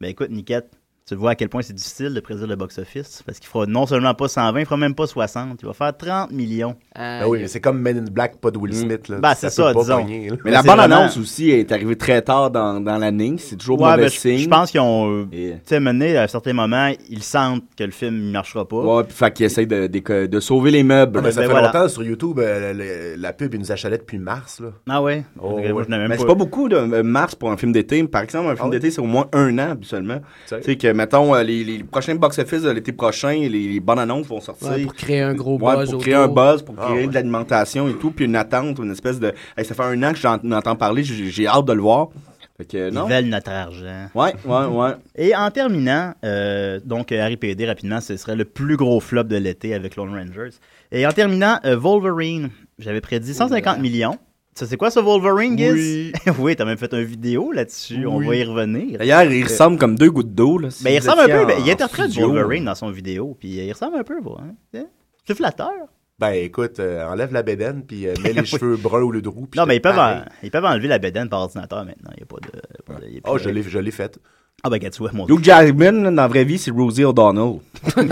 Ben 0.00 0.08
écoute, 0.10 0.30
Niquette, 0.30 0.70
tu 1.08 1.14
vois 1.14 1.30
à 1.30 1.34
quel 1.36 1.48
point 1.48 1.62
c'est 1.62 1.72
difficile 1.72 2.12
de 2.12 2.18
prédire 2.18 2.48
le 2.48 2.56
box-office. 2.56 3.22
Parce 3.24 3.38
qu'il 3.38 3.48
fera 3.48 3.64
non 3.66 3.86
seulement 3.86 4.12
pas 4.14 4.26
120, 4.26 4.58
il 4.58 4.64
fera 4.64 4.76
même 4.76 4.94
pas 4.96 5.06
60. 5.06 5.60
Il 5.62 5.66
va 5.66 5.72
faire 5.72 5.96
30 5.96 6.32
millions. 6.32 6.74
Ah, 6.96 7.20
Ben 7.20 7.28
oui, 7.28 7.38
mais 7.42 7.46
c'est 7.46 7.60
comme 7.60 7.78
Men 7.80 7.98
in 7.98 8.10
Black, 8.10 8.38
pas 8.40 8.50
de 8.50 8.58
Will 8.58 8.74
Smith, 8.74 9.08
là. 9.08 9.18
Ben, 9.18 9.34
c'est 9.36 9.50
ça, 9.50 9.72
disons. 9.72 9.98
pogner. 10.02 10.32
Mais 10.44 10.50
la 10.50 10.62
bande-annonce 10.64 11.10
vraiment- 11.12 11.22
aussi 11.22 11.50
est 11.50 11.70
arrivée 11.70 11.94
très 11.94 12.22
tard 12.22 12.50
dans, 12.50 12.80
dans 12.80 12.98
l'année. 12.98 13.36
C'est 13.38 13.54
toujours 13.54 13.80
Ouais, 13.80 13.90
mauvais 13.90 14.02
ben, 14.02 14.08
je, 14.10 14.18
signe. 14.18 14.38
je 14.38 14.48
pense 14.48 14.72
qu'ils 14.72 14.80
ont. 14.80 15.20
euh, 15.20 15.26
Tu 15.32 15.52
sais, 15.64 15.78
mené 15.78 16.16
à 16.16 16.24
un 16.24 16.26
certain 16.26 16.52
moment, 16.54 16.90
ils 17.08 17.22
sentent 17.22 17.62
que 17.76 17.84
le 17.84 17.92
film 17.92 18.16
ne 18.26 18.32
marchera 18.32 18.66
pas. 18.66 18.76
Ouais, 18.76 19.04
puis 19.04 19.14
fait 19.14 19.32
qu'ils 19.32 19.46
essayent 19.46 19.66
de, 19.68 19.86
de, 19.86 20.26
de 20.26 20.40
sauver 20.40 20.72
les 20.72 20.82
meubles. 20.82 21.18
Ah, 21.18 21.22
mais 21.22 21.30
ça 21.30 21.40
Ben 21.42 21.46
fait 21.46 21.52
voilà. 21.52 21.68
longtemps 21.68 21.88
sur 21.88 22.02
YouTube, 22.02 22.40
euh, 22.40 22.72
le- 22.72 23.20
la 23.22 23.32
pub, 23.32 23.54
il 23.54 23.60
nous 23.60 23.70
achalait 23.70 23.98
depuis 23.98 24.18
mars, 24.18 24.58
là. 24.60 24.70
Ah 24.88 25.00
ouais? 25.00 25.22
Oh, 25.40 25.60
je 25.62 25.72
même 25.72 26.02
Mais 26.02 26.08
pas- 26.08 26.16
c'est 26.18 26.26
pas 26.26 26.34
beaucoup 26.34 26.68
de 26.68 26.74
euh, 26.76 27.02
mars 27.04 27.36
pour 27.36 27.52
un 27.52 27.56
film 27.56 27.70
d'été. 27.70 28.02
Par 28.08 28.22
exemple, 28.22 28.48
un 28.48 28.56
film 28.56 28.66
Ah 28.68 28.70
d'été, 28.70 28.90
c'est 28.90 29.00
au 29.00 29.04
moins 29.04 29.26
un 29.32 29.56
an, 29.60 29.70
habituellement. 29.70 30.18
Tu 30.48 30.56
sais 30.62 30.76
que, 30.76 30.95
mettons, 30.96 31.34
euh, 31.34 31.42
les, 31.44 31.62
les 31.62 31.84
prochains 31.84 32.16
box-office 32.16 32.62
de 32.62 32.70
l'été 32.70 32.92
prochain, 32.92 33.32
les, 33.32 33.48
les 33.48 33.80
bonnes 33.80 34.00
annonces 34.00 34.26
vont 34.26 34.40
sortir. 34.40 34.70
Ouais, 34.70 34.82
pour 34.82 34.94
créer 34.94 35.20
un 35.20 35.34
gros 35.34 35.56
Ouais, 35.60 35.76
buzz 35.76 35.90
pour 35.92 36.00
créer 36.00 36.14
un 36.14 36.26
buzz, 36.28 36.62
pour 36.62 36.74
Ah, 36.78 36.86
créer 36.86 37.02
ouais. 37.02 37.06
de 37.06 37.14
l'alimentation 37.14 37.88
et 37.88 37.94
tout, 37.94 38.10
puis 38.10 38.24
une 38.24 38.34
attente, 38.36 38.78
une 38.80 38.90
espèce 38.90 39.20
de... 39.20 39.32
Hey, 39.56 39.64
ça 39.64 39.74
fait 39.74 39.82
un 39.84 40.02
an 40.02 40.12
que 40.12 40.18
j'en 40.18 40.38
entends 40.52 40.74
parler, 40.76 41.04
j'ai 41.04 41.46
hâte 41.46 41.64
de 41.66 41.72
le 41.72 41.82
voir. 41.82 42.08
Fait 42.56 42.64
que, 42.64 42.90
Ils 42.90 42.98
veulent 43.14 43.26
notre 43.28 43.50
argent. 43.50 44.06
Ouais, 44.14 44.34
ouais, 44.46 44.64
ouais. 44.64 44.90
Et 45.14 45.36
en 45.36 45.50
terminant, 45.50 46.14
euh, 46.24 46.80
donc 46.84 47.12
euh, 47.12 47.20
Harry 47.22 47.36
PD 47.36 47.66
rapidement, 47.66 48.00
ce 48.00 48.16
serait 48.16 48.34
le 48.34 48.46
plus 48.46 48.76
gros 48.78 48.98
flop 48.98 49.24
de 49.24 49.36
l'été 49.36 49.74
avec 49.74 49.94
Lone 49.96 50.08
Rangers. 50.14 50.56
Et 50.90 51.06
en 51.06 51.12
terminant, 51.12 51.58
euh, 51.66 51.76
Wolverine, 51.76 52.48
j'avais 52.78 53.02
prédit 53.02 53.34
150 53.34 53.78
millions. 53.80 54.16
Ça, 54.58 54.64
c'est 54.66 54.76
quoi 54.78 54.90
ce 54.90 54.98
Wolverine, 55.00 55.58
Giz? 55.58 55.70
Oui. 55.74 56.12
oui, 56.38 56.56
t'as 56.56 56.64
même 56.64 56.78
fait 56.78 56.90
une 56.94 57.02
vidéo 57.04 57.52
là-dessus. 57.52 58.06
On 58.06 58.16
Oui. 58.16 58.26
va 58.26 58.36
y 58.36 58.44
revenir. 58.44 58.98
D'ailleurs, 58.98 59.24
il 59.24 59.44
ressemble 59.44 59.78
comme 59.78 59.96
deux 59.98 60.10
gouttes 60.10 60.34
d'eau, 60.34 60.56
là. 60.56 60.70
si 60.70 60.82
Ben, 60.82 60.92
il 60.94 60.98
ressemble 60.98 61.20
un 61.20 61.26
peu. 61.26 61.42
en- 61.42 61.46
ben, 61.46 61.58
il 61.64 61.70
interprète. 61.70 62.10
Wolverine 62.12 62.64
dans 62.64 62.74
son 62.74 62.90
vidéo. 62.90 63.36
Puis 63.38 63.60
euh, 63.60 63.64
il 63.64 63.72
ressemble 63.72 63.98
un 63.98 64.02
peu, 64.04 64.18
bon, 64.22 64.36
hein? 64.40 64.84
C'est 65.26 65.34
flatteur. 65.34 65.70
Ben 66.18 66.30
écoute, 66.32 66.80
euh, 66.80 67.04
enlève 67.06 67.30
la 67.34 67.42
bédaine, 67.42 67.82
puis 67.86 68.06
euh, 68.08 68.14
mets 68.24 68.32
les 68.32 68.46
cheveux 68.46 68.76
bruns 68.78 69.06
de 69.20 69.28
roux. 69.28 69.46
puis 69.46 69.60
Non, 69.60 69.66
mais 69.66 69.76
ils 69.76 69.80
peuvent, 69.82 69.94
pareil. 69.94 70.20
en- 70.20 70.24
ils 70.42 70.50
peuvent 70.50 70.64
enlever 70.64 70.88
la 70.88 70.98
bédaine 70.98 71.28
par 71.28 71.40
ordinateur 71.42 71.84
maintenant. 71.84 72.10
Il 72.16 72.16
n'y 72.16 72.22
a 72.22 72.26
pas 72.26 72.36
de. 72.40 72.96
a 72.98 73.30
Oh, 73.30 73.34
de- 73.34 73.42
je 73.42 73.50
l'ai, 73.50 73.62
je 73.62 73.78
l'ai 73.78 73.90
faite. 73.90 74.18
Ah, 74.64 74.70
ben, 74.70 74.80
tu 74.80 75.02
mon 75.12 75.26
Hugh 75.28 75.44
Jackman, 75.44 75.92
dans 75.92 76.10
la 76.22 76.28
vraie 76.28 76.44
vie, 76.44 76.56
c'est 76.56 76.70
Rosie 76.70 77.04
O'Donnell. 77.04 77.58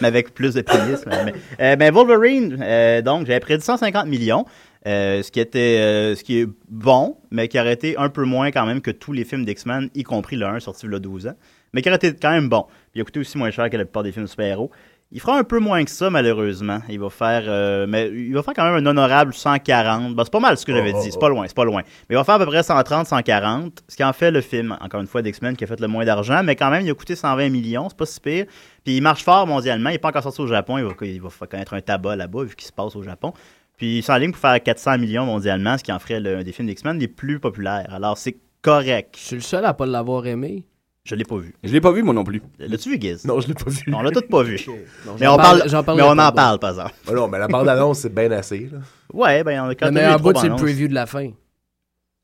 mais 0.00 0.08
avec 0.08 0.34
plus 0.34 0.54
de 0.54 0.62
pénis. 0.62 1.04
mais, 1.06 1.24
mais, 1.26 1.34
euh, 1.60 1.76
ben, 1.76 1.92
Wolverine, 1.94 2.58
euh, 2.60 3.00
donc, 3.00 3.26
j'avais 3.26 3.38
prédit 3.40 3.64
150 3.64 4.06
millions, 4.08 4.44
euh, 4.86 5.22
ce 5.22 5.30
qui 5.30 5.40
était, 5.40 5.78
euh, 5.80 6.14
ce 6.16 6.24
qui 6.24 6.38
est 6.40 6.48
bon, 6.68 7.18
mais 7.30 7.48
qui 7.48 7.60
aurait 7.60 7.72
été 7.74 7.96
un 7.98 8.08
peu 8.08 8.24
moins 8.24 8.50
quand 8.50 8.64
même 8.66 8.80
que 8.80 8.90
tous 8.90 9.12
les 9.12 9.24
films 9.24 9.44
d'X-Men, 9.44 9.90
y 9.94 10.02
compris 10.02 10.36
le 10.36 10.46
1 10.46 10.60
sorti 10.60 10.86
il 10.86 10.92
y 10.92 10.94
a 10.94 10.98
12 10.98 11.26
ans, 11.28 11.34
mais 11.72 11.82
qui 11.82 11.88
aurait 11.88 11.96
été 11.96 12.14
quand 12.14 12.30
même 12.30 12.48
bon. 12.48 12.62
Puis 12.62 12.96
il 12.96 13.00
a 13.02 13.04
coûté 13.04 13.20
aussi 13.20 13.36
moins 13.38 13.50
cher 13.50 13.68
que 13.68 13.76
la 13.76 13.84
plupart 13.84 14.02
des 14.02 14.12
films 14.12 14.24
de 14.24 14.30
super-héros. 14.30 14.70
Il 15.12 15.20
fera 15.20 15.36
un 15.36 15.42
peu 15.42 15.58
moins 15.58 15.82
que 15.84 15.90
ça, 15.90 16.08
malheureusement. 16.08 16.82
Il 16.88 17.00
va 17.00 17.10
faire, 17.10 17.42
euh, 17.48 17.84
mais 17.88 18.08
il 18.14 18.32
va 18.32 18.44
faire 18.44 18.54
quand 18.54 18.62
même 18.64 18.76
un 18.76 18.86
honorable 18.88 19.34
140. 19.34 20.14
Ben, 20.14 20.22
c'est 20.22 20.30
pas 20.32 20.38
mal 20.38 20.56
ce 20.56 20.64
que 20.64 20.72
j'avais 20.72 20.92
Oh, 20.94 21.00
dit. 21.00 21.08
oh, 21.08 21.10
C'est 21.12 21.18
pas 21.18 21.28
loin, 21.28 21.44
c'est 21.48 21.56
pas 21.56 21.64
loin. 21.64 21.82
Mais 22.08 22.14
il 22.14 22.16
va 22.16 22.22
faire 22.22 22.36
à 22.36 22.38
peu 22.38 22.46
près 22.46 22.62
130, 22.62 23.08
140. 23.08 23.82
Ce 23.88 23.96
qui 23.96 24.04
en 24.04 24.12
fait 24.12 24.30
le 24.30 24.40
film, 24.40 24.78
encore 24.80 25.00
une 25.00 25.08
fois, 25.08 25.20
d'X-Men 25.20 25.56
qui 25.56 25.64
a 25.64 25.66
fait 25.66 25.80
le 25.80 25.88
moins 25.88 26.04
d'argent. 26.04 26.44
Mais 26.44 26.54
quand 26.54 26.70
même, 26.70 26.84
il 26.86 26.90
a 26.92 26.94
coûté 26.94 27.16
120 27.16 27.48
millions. 27.50 27.88
C'est 27.88 27.98
pas 27.98 28.06
si 28.06 28.20
pire. 28.20 28.46
Puis 28.84 28.98
il 28.98 29.02
marche 29.02 29.24
fort 29.24 29.48
mondialement. 29.48 29.90
Il 29.90 29.94
n'est 29.94 29.98
pas 29.98 30.10
encore 30.10 30.22
sorti 30.22 30.42
au 30.42 30.46
Japon. 30.46 30.78
Il 30.78 30.84
va, 30.84 30.92
il 31.02 31.20
va 31.20 31.28
connaître 31.44 31.74
un 31.74 31.80
tabac 31.80 32.14
là-bas, 32.14 32.44
vu 32.44 32.54
qu'il 32.54 32.68
se 32.68 32.72
passe 32.72 32.94
au 32.94 33.02
Japon. 33.02 33.32
Puis 33.80 33.96
il 33.98 34.02
s'enligne 34.02 34.30
pour 34.32 34.40
faire 34.42 34.62
400 34.62 34.98
millions 34.98 35.24
mondialement, 35.24 35.78
ce 35.78 35.82
qui 35.82 35.90
en 35.90 35.98
ferait 35.98 36.20
le- 36.20 36.36
un 36.36 36.42
des 36.42 36.52
films 36.52 36.68
d'X-Men 36.68 36.98
les 36.98 37.08
plus 37.08 37.40
populaires. 37.40 37.86
Alors 37.90 38.18
c'est 38.18 38.36
correct. 38.60 39.14
Je 39.18 39.24
suis 39.24 39.36
le 39.36 39.40
seul 39.42 39.64
à 39.64 39.72
pas 39.72 39.86
l'avoir 39.86 40.26
aimé. 40.26 40.66
Je 41.02 41.14
l'ai 41.14 41.24
pas 41.24 41.38
vu. 41.38 41.54
Je 41.64 41.72
l'ai 41.72 41.80
pas 41.80 41.90
vu, 41.90 42.02
moi 42.02 42.12
non 42.12 42.22
plus. 42.22 42.42
L'as-tu 42.58 42.90
vu, 42.90 43.00
Giz? 43.00 43.24
Non, 43.24 43.40
je 43.40 43.48
l'ai 43.48 43.54
pas 43.54 43.70
vu. 43.70 43.80
On 43.94 44.02
l'a 44.02 44.10
tous 44.10 44.20
pas 44.28 44.42
vu. 44.42 44.60
Non, 45.06 45.14
Mais 45.18 45.24
j'en 45.24 45.32
on 45.32 45.36
parle- 45.38 45.58
parle, 45.60 45.70
j'en 45.70 45.82
mais 45.96 46.02
on 46.02 46.14
pas, 46.14 46.28
en 46.28 46.32
parle, 46.32 46.58
par 46.58 46.70
exemple. 46.70 46.92
Non, 47.10 47.26
mais 47.26 47.38
la 47.38 47.48
bande-annonce, 47.48 48.00
c'est 48.00 48.14
bien 48.14 48.30
assez, 48.32 48.68
là. 48.70 48.78
Ouais, 49.14 49.42
ben, 49.42 49.62
on- 49.64 49.70
quand 49.74 49.86
Le 49.86 49.92
meilleur 49.92 50.20
bout, 50.20 50.36
c'est 50.36 50.50
le 50.50 50.56
preview 50.56 50.86
de 50.88 50.94
la 50.94 51.06
fin. 51.06 51.30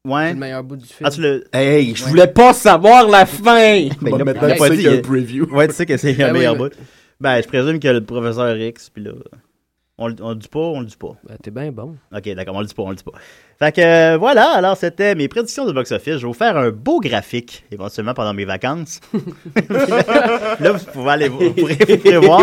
C'est 0.04 0.12
Ouais. 0.12 0.34
le 0.34 0.38
meilleur 0.38 0.62
bout 0.62 0.76
du 0.76 0.84
film. 0.86 1.00
Ah, 1.04 1.10
tu 1.10 1.22
le. 1.22 1.44
Hey, 1.54 1.94
je 1.96 2.04
Ouais. 2.04 2.10
voulais 2.10 2.26
pas 2.28 2.52
savoir 2.52 3.08
la 3.08 3.24
fin! 3.24 3.88
Ben, 4.02 4.10
Bon, 4.10 4.16
il 4.16 4.18
l'a- 4.18 4.24
maintenant, 4.24 4.48
tu 4.52 4.58
sais 4.58 4.68
qu'il 4.70 4.82
y 4.82 4.88
a 4.88 4.92
un 4.92 5.00
preview. 5.00 5.46
Ouais, 5.50 5.66
tu 5.68 5.74
sais 5.74 5.86
que 5.86 5.96
c'est 5.96 6.12
le 6.12 6.18
Ben 6.18 6.32
meilleur 6.34 6.52
mais- 6.52 6.68
bout. 6.68 6.72
Ben, 7.18 7.40
je 7.42 7.48
présume 7.48 7.80
que 7.80 7.88
le 7.88 8.04
professeur 8.04 8.56
X, 8.58 8.90
puis 8.90 9.02
là. 9.04 9.12
On, 9.98 10.08
le- 10.08 10.14
on 10.20 10.28
le 10.30 10.34
dit 10.36 10.48
pas, 10.48 10.58
on 10.58 10.80
le 10.80 10.86
dit 10.86 10.96
pas. 10.96 11.16
Ben, 11.26 11.36
t'es 11.42 11.50
bien 11.50 11.72
bon. 11.72 11.96
Ok, 12.14 12.28
d'accord, 12.34 12.54
on 12.54 12.60
le 12.60 12.66
dit 12.66 12.74
pas, 12.74 12.82
on 12.82 12.90
le 12.90 12.96
dit 12.96 13.02
pas. 13.02 13.12
Fait 13.58 13.72
que 13.72 13.80
euh, 13.80 14.16
voilà, 14.18 14.50
alors 14.50 14.76
c'était 14.76 15.14
mes 15.14 15.26
prédictions 15.28 15.64
de 15.64 15.72
box-office. 15.72 16.14
Je 16.16 16.18
vais 16.20 16.26
vous 16.26 16.34
faire 16.34 16.54
un 16.58 16.68
beau 16.70 17.00
graphique, 17.00 17.64
éventuellement 17.72 18.12
pendant 18.12 18.34
mes 18.34 18.44
vacances. 18.44 19.00
là, 20.60 20.72
vous 20.72 20.84
pouvez 20.92 21.10
aller 21.10 21.28
vous 21.28 21.50
pourrez 21.54 21.78
vous 21.88 21.96
prévoir. 21.98 22.42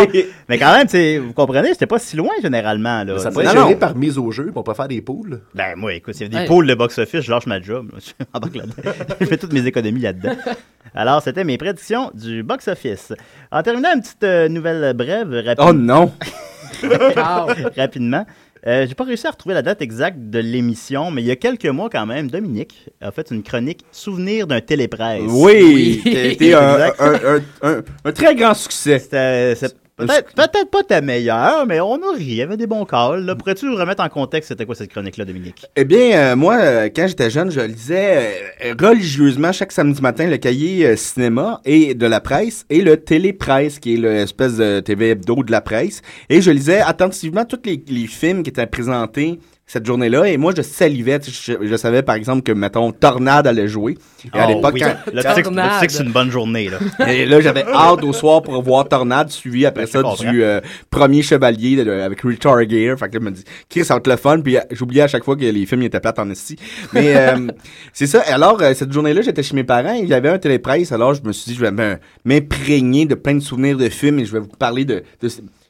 Mais 0.50 0.57
quand 0.57 0.74
même, 0.75 1.19
vous 1.22 1.33
comprenez, 1.33 1.69
c'était 1.74 1.86
pas 1.86 2.00
si 2.00 2.15
loin 2.15 2.31
généralement. 2.41 3.03
Là. 3.03 3.19
Ça 3.19 3.29
fait 3.31 3.43
non, 3.43 3.69
non. 3.69 3.75
par 3.75 3.95
mise 3.95 4.17
au 4.17 4.31
jeu, 4.31 4.51
on 4.55 4.63
peut 4.63 4.74
faire 4.74 4.88
des 4.88 5.01
poules. 5.01 5.41
Ben 5.53 5.75
moi, 5.75 5.93
écoute, 5.93 6.15
s'il 6.15 6.24
y 6.24 6.25
a 6.25 6.29
des 6.29 6.43
Hey. 6.43 6.48
pôles 6.48 6.65
de 6.65 6.74
box-office, 6.74 7.22
je 7.22 7.29
lâche 7.31 7.45
ma 7.45 7.62
job. 7.62 7.91
je 9.22 9.25
fais 9.25 9.38
toutes 9.38 9.53
mes 9.53 9.65
économies 9.67 10.01
là-dedans. 10.01 10.36
Alors, 10.95 11.22
c'était 11.22 11.43
mes 11.43 11.57
prédictions 11.60 12.10
du 12.15 12.41
box-office. 12.43 13.13
En 13.51 13.62
terminant, 13.62 13.89
une 13.95 14.01
petite 14.01 14.24
euh, 14.24 14.50
nouvelle 14.50 14.93
brève, 14.93 15.31
rapide, 15.45 15.55
Oh 15.60 15.74
non! 15.74 16.12
Rapidement. 17.78 18.25
Euh, 18.66 18.86
J'ai 18.88 18.96
pas 18.96 19.04
réussi 19.04 19.28
à 19.28 19.32
retrouver 19.32 19.56
la 19.56 19.62
date 19.62 19.82
exacte 19.82 20.18
de 20.18 20.40
l'émission, 20.40 21.12
mais 21.12 21.22
il 21.22 21.25
y 21.28 21.32
a 21.32 21.36
quelques 21.36 21.66
mois 21.66 21.90
quand 21.90 22.06
même, 22.06 22.30
Dominique 22.30 22.90
a 23.02 23.12
fait 23.12 23.30
une 23.32 23.44
chronique 23.44 23.84
Souvenir 23.92 24.48
d'un 24.48 24.62
télépresse. 24.62 25.24
Oui, 25.28 26.02
Oui. 26.06 26.13
c'était 26.13 26.54
un, 26.54 26.80
un, 26.98 27.13
un, 27.13 27.42
un, 27.62 27.82
un 28.06 28.12
très 28.13 28.36
grand 28.36 28.54
succès. 28.54 29.00
C'était 29.00 29.56
c'est 29.56 29.75
peut-être 29.98 30.70
pas 30.72 30.84
ta 30.84 31.02
meilleure, 31.02 31.66
mais 31.66 31.80
on 31.80 31.96
a 31.96 32.16
ri. 32.16 32.24
Il 32.24 32.34
y 32.36 32.42
avait 32.42 32.58
des 32.58 32.68
bons 32.68 32.86
calls. 32.86 33.26
là. 33.26 33.36
Pourrais-tu 33.36 33.70
remettre 33.70 34.04
en 34.04 34.10
contexte 34.10 34.50
c'était 34.50 34.66
quoi 34.66 34.76
cette 34.76 34.92
chronique-là, 34.92 35.26
Dominique? 35.26 35.66
Eh 35.76 35.86
bien, 35.86 36.18
euh, 36.18 36.36
moi, 36.36 36.58
euh, 36.60 36.90
quand 36.94 37.08
j'étais 37.08 37.30
jeune, 37.30 37.52
je 37.52 37.60
lisais 37.60 38.56
euh, 38.66 38.74
religieusement 38.80 39.52
chaque 39.52 39.72
samedi 39.72 40.02
matin 40.02 40.28
le 40.28 40.38
cahier 40.38 40.96
cinéma 40.98 41.62
et 41.66 41.94
de 41.94 42.06
la 42.06 42.22
presse 42.22 42.66
et 42.70 42.82
le 42.82 42.98
télépresse, 42.98 43.80
qui 43.80 43.96
est 43.96 43.98
l'espèce 43.98 44.58
de 44.58 44.80
TV 44.80 45.12
hebdo 45.12 45.44
de 45.44 45.52
la 45.52 45.62
presse. 45.62 46.02
Et 46.30 46.42
je 46.42 46.52
lisais 46.52 46.82
attentivement 46.82 47.46
tous 47.46 47.60
les, 47.66 47.84
les 47.88 48.08
films 48.08 48.44
qui 48.44 48.50
étaient 48.50 48.68
présentés 48.68 49.40
cette 49.74 49.86
journée-là. 49.86 50.25
Et 50.27 50.38
moi, 50.38 50.53
je 50.56 50.62
salivais. 50.62 51.20
Je, 51.25 51.53
je 51.62 51.75
savais, 51.75 52.03
par 52.03 52.15
exemple, 52.15 52.44
que, 52.44 52.51
mettons, 52.51 52.92
Tornade 52.92 53.48
allait 53.48 53.68
jouer. 53.68 53.98
Et 54.34 54.38
à 54.39 54.46
Oh, 54.48 54.53
l'époque, 54.53 54.74
oui. 54.75 54.82
quand- 54.82 55.12
sais 55.80 55.88
que- 55.88 55.92
c'est 55.94 56.03
une 56.03 56.12
bonne 56.12 56.30
journée. 56.30 56.70
Là. 56.70 56.77
Et 57.12 57.25
là, 57.25 57.42
j'avais 57.42 57.63
hâte 57.65 58.03
au 58.03 58.13
soir 58.13 58.42
pour 58.44 58.62
voir 58.62 58.88
Tornade, 58.88 59.30
suivi 59.32 59.65
après 59.65 59.88
ça 59.88 60.01
du 60.32 60.44
euh, 60.44 60.62
premier 60.89 61.22
chevalier 61.24 61.84
de- 61.84 61.89
avec 61.92 62.22
Richard 62.22 62.60
Gere. 62.70 62.98
Fait 62.98 63.10
que 63.10 63.13
là, 63.13 63.20
je 63.20 63.25
me 63.25 63.32
dis, 63.32 63.44
Chris, 63.70 63.84
ça 63.84 63.96
va 63.96 63.98
être 63.98 64.08
le 64.08 64.15
fun. 64.15 64.39
Puis 64.42 64.58
euh, 64.58 64.62
j'oubliais 64.72 65.01
à 65.01 65.08
chaque 65.08 65.24
fois 65.24 65.36
que 65.36 65.42
les 65.44 65.65
films 65.65 65.82
étaient 65.84 66.00
plates 66.00 66.20
en 66.20 66.30
esti. 66.30 66.56
Mais 66.94 67.15
euh, 67.18 67.48
c'est 67.94 68.08
ça. 68.08 68.22
Alors, 68.27 68.62
euh, 68.62 68.74
cette 68.74 68.94
journée-là, 68.94 69.22
j'étais 69.24 69.44
chez 69.44 69.56
mes 69.56 69.63
parents 69.63 69.94
il 69.94 70.08
y 70.08 70.13
avait 70.13 70.30
un 70.30 70.38
télépresse. 70.38 70.92
Alors, 70.92 71.13
je 71.15 71.22
me 71.24 71.34
suis 71.34 71.51
dit, 71.51 71.58
je 71.58 71.62
vais 71.62 71.72
m'im- 71.72 71.98
m'imprégner 72.25 73.06
de 73.06 73.15
plein 73.15 73.34
de 73.36 73.39
souvenirs 73.42 73.77
de 73.77 73.89
films 73.89 74.20
et 74.20 74.25
je 74.25 74.32
vais 74.34 74.39
vous 74.39 74.48
parler 74.48 74.86
de, 74.86 75.03
de- 75.22 75.30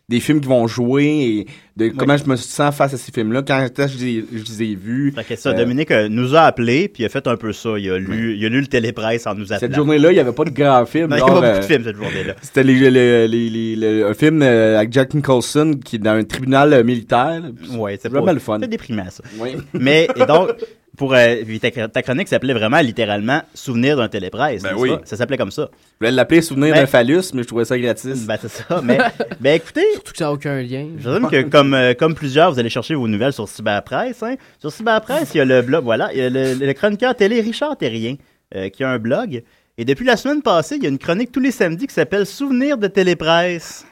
des 0.10 0.20
films 0.20 0.42
qui 0.42 0.48
vont 0.50 0.68
jouer 0.68 1.06
et 1.06 1.48
de 1.78 1.88
comment 1.88 2.18
je 2.18 2.26
me 2.26 2.36
sens 2.36 2.76
face 2.76 2.94
à 2.94 2.98
ces 2.98 3.12
films-là. 3.12 3.42
Quand 3.42 3.66
je 3.78 3.98
les, 4.04 4.26
je 4.34 4.44
les 4.44 4.64
ai 4.64 4.76
vus. 4.76 5.12
Fait 5.16 5.24
que 5.24 5.36
ça, 5.40 5.52
Euh, 5.52 5.54
Dominique 5.54 5.92
euh, 5.92 6.10
nous 6.10 6.36
a 6.36 6.42
appelé 6.42 6.90
puis 6.90 7.04
il 7.04 7.06
a 7.06 7.10
fait 7.10 7.26
un 7.26 7.38
peu 7.38 7.54
ça. 7.54 7.80
Il 7.80 7.90
a 7.90 7.98
lu, 7.98 8.36
il 8.38 8.46
a 8.46 8.50
lu 8.50 8.60
le 8.62 8.68
télépresse 8.68 9.26
en 9.28 9.34
nous 9.34 9.46
appelant. 9.54 9.60
Cette 9.60 9.76
journée-là, 9.76 10.12
il 10.12 10.16
n'y 10.16 10.20
avait 10.20 10.34
pas 10.34 10.44
de 10.44 10.50
grand 10.52 10.86
film. 10.86 11.08
Non, 11.10 11.16
il 11.16 11.20
y 11.20 11.24
a 11.24 11.26
genre, 11.26 11.28
pas 11.30 11.34
beaucoup 11.42 11.56
euh, 11.56 11.60
de 11.60 11.66
films 11.66 11.84
cette 11.86 11.96
journée-là. 11.96 12.36
C'était 12.42 12.64
les, 12.64 12.92
les, 13.28 13.76
les, 13.76 14.04
un 14.04 14.14
film 14.14 14.42
euh, 14.42 14.78
avec 14.78 14.92
Jack 14.92 15.14
Nicholson 15.14 15.80
qui 15.84 15.96
est 15.96 16.00
dans 16.00 16.12
un 16.12 16.24
tribunal 16.26 16.74
euh, 16.74 16.84
militaire. 16.84 17.42
Ouais, 17.78 17.98
c'est 18.02 18.10
vraiment 18.10 18.26
pas- 18.26 18.34
le 18.34 18.40
fun. 18.40 18.58
C'est 18.62 18.68
déprimant, 18.70 19.10
ça. 19.10 19.24
Oui. 19.40 19.52
Mais, 19.74 20.08
et 20.18 20.26
donc, 20.26 20.50
pour, 20.98 21.14
euh, 21.16 21.36
puis 21.46 21.60
ta, 21.60 21.72
ta 21.88 22.02
chronique 22.04 22.28
s'appelait 22.28 22.54
vraiment 22.54 22.80
littéralement 22.80 23.42
Souvenir 23.54 23.98
d'un 23.98 24.08
télépresse. 24.08 24.62
Ben 24.62 24.74
oui. 24.78 24.90
pas? 24.90 25.02
Ça 25.06 25.18
s'appelait 25.18 25.38
comme 25.38 25.50
ça. 25.52 25.70
Je 25.74 25.98
voulais 26.00 26.12
l'appeler 26.12 26.42
Souvenir 26.42 26.74
Mais- 26.76 26.82
d'un 26.82 26.86
phallus, 26.88 27.34
mais 27.34 27.42
je 27.44 27.48
trouvais 27.48 27.66
ça 27.66 27.78
gratis. 27.80 28.26
Ben, 28.28 28.38
c'est 28.42 28.50
ça. 28.50 28.82
Mais, 28.84 28.98
ben, 29.40 29.56
écoutez, 29.56 29.86
Surtout 29.94 30.12
que 30.12 30.18
ça 30.18 30.26
n'a 30.26 30.32
aucun 30.34 30.62
lien. 30.62 30.88
je 31.00 31.30
que 31.30 31.42
comme, 31.50 31.74
euh, 31.74 31.94
comme 31.94 32.14
plusieurs, 32.14 32.52
vous 32.52 32.60
allez 32.60 32.70
chercher 32.70 32.94
vos 32.96 33.08
nouvelles 33.08 33.34
sur 33.34 33.48
Cyberpresse. 33.50 34.22
Hein. 34.22 34.36
Sur 34.60 34.72
Cyberpresse, 34.72 35.34
il 35.34 35.38
y 35.40 35.42
a 35.42 35.46
le 35.46 35.62
blog, 35.64 35.84
voilà, 35.84 36.12
il 36.14 36.20
y 36.20 36.22
a 36.22 36.30
le, 36.30 36.54
le 36.54 36.74
chroniqueur 36.74 37.16
télé 37.16 37.42
Richard 37.42 37.76
Terrien 37.78 38.16
euh, 38.56 38.70
qui 38.70 38.84
a 38.84 38.90
un 38.90 39.00
blog. 39.00 39.44
Et 39.80 39.86
depuis 39.86 40.06
la 40.06 40.18
semaine 40.18 40.44
passée, 40.44 40.76
il 40.76 40.84
y 40.84 40.86
a 40.86 40.90
une 40.90 41.00
chronique 41.00 41.32
tous 41.32 41.40
les 41.40 41.50
samedis 41.50 41.88
qui 41.88 41.94
s'appelle 41.96 42.28
Souvenir 42.28 42.78
de 42.78 42.86
télépresse. 42.88 43.86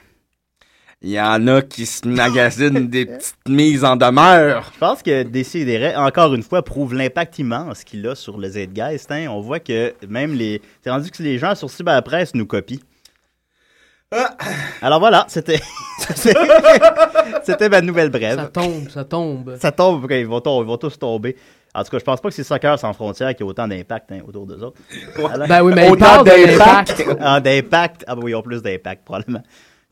Il 1.03 1.10
y 1.10 1.20
en 1.20 1.48
a 1.48 1.62
qui 1.63 1.86
se 1.88 2.08
magasinent 2.08 2.88
des 2.88 3.08
petites 3.08 3.36
mises 3.50 3.84
en 3.84 3.96
demeure. 3.96 4.70
Je 4.74 4.79
pense 4.79 5.01
que 5.01 5.24
Décideret, 5.24 5.96
encore 5.96 6.34
une 6.36 6.43
fois, 6.43 6.62
prouve 6.63 6.93
l'impact 6.93 7.39
immense 7.39 7.84
qu'il 7.84 8.05
a 8.08 8.13
sur 8.15 8.38
le 8.38 8.48
Zeitgeist. 8.50 9.12
Hein. 9.12 9.25
On 9.29 9.41
voit 9.41 9.60
que 9.60 9.93
même 10.08 10.34
les. 10.34 10.62
C'est 10.84 10.91
rendu 10.91 11.10
que 11.10 11.24
les 11.24 11.39
gens 11.39 11.55
sur 11.55 11.70
Cyberpresse 11.72 12.36
nous 12.36 12.46
copient. 12.46 12.77
Alors 14.81 15.00
voilà, 15.00 15.25
c'était. 15.29 15.60
c'était- 17.43 17.70
ma 17.70 17.81
nouvelle 17.81 18.10
brève. 18.10 18.36
Ça 18.38 18.48
tombe, 18.48 18.89
ça 18.89 19.03
tombe. 19.05 19.58
Ça 19.60 19.72
tombe, 19.72 20.05
ils, 20.12 20.27
vont 20.27 20.41
tom- 20.41 20.63
ils 20.63 20.67
vont 20.67 20.77
tous 20.77 21.00
tomber. 21.00 21.38
En 21.74 21.84
tout 21.86 21.91
cas, 21.91 22.00
je 22.00 22.03
pense 22.03 22.20
pas 22.20 22.27
que 22.27 22.36
c'est 22.36 22.43
Soccer 22.43 22.77
sans 22.77 22.91
frontières 22.91 23.34
qui 23.34 23.43
a 23.43 23.46
autant 23.46 23.65
d'impact 23.67 24.12
hein, 24.12 24.20
autour 24.27 24.46
d'eux 24.46 24.62
autres. 24.62 24.81
Alors- 25.17 25.48
Ben 25.48 25.63
oui, 25.63 25.72
mais 25.74 25.88
il 25.88 25.91
Autant 25.93 26.24
d'impact. 26.24 27.05
Ah, 27.22 27.39
d'impact. 27.39 28.03
Ah, 28.05 28.15
bah 28.15 28.22
oui, 28.25 28.31
ils 28.31 28.36
ont 28.36 28.41
plus 28.41 28.62
d'impact, 28.62 29.05
probablement. 29.05 29.41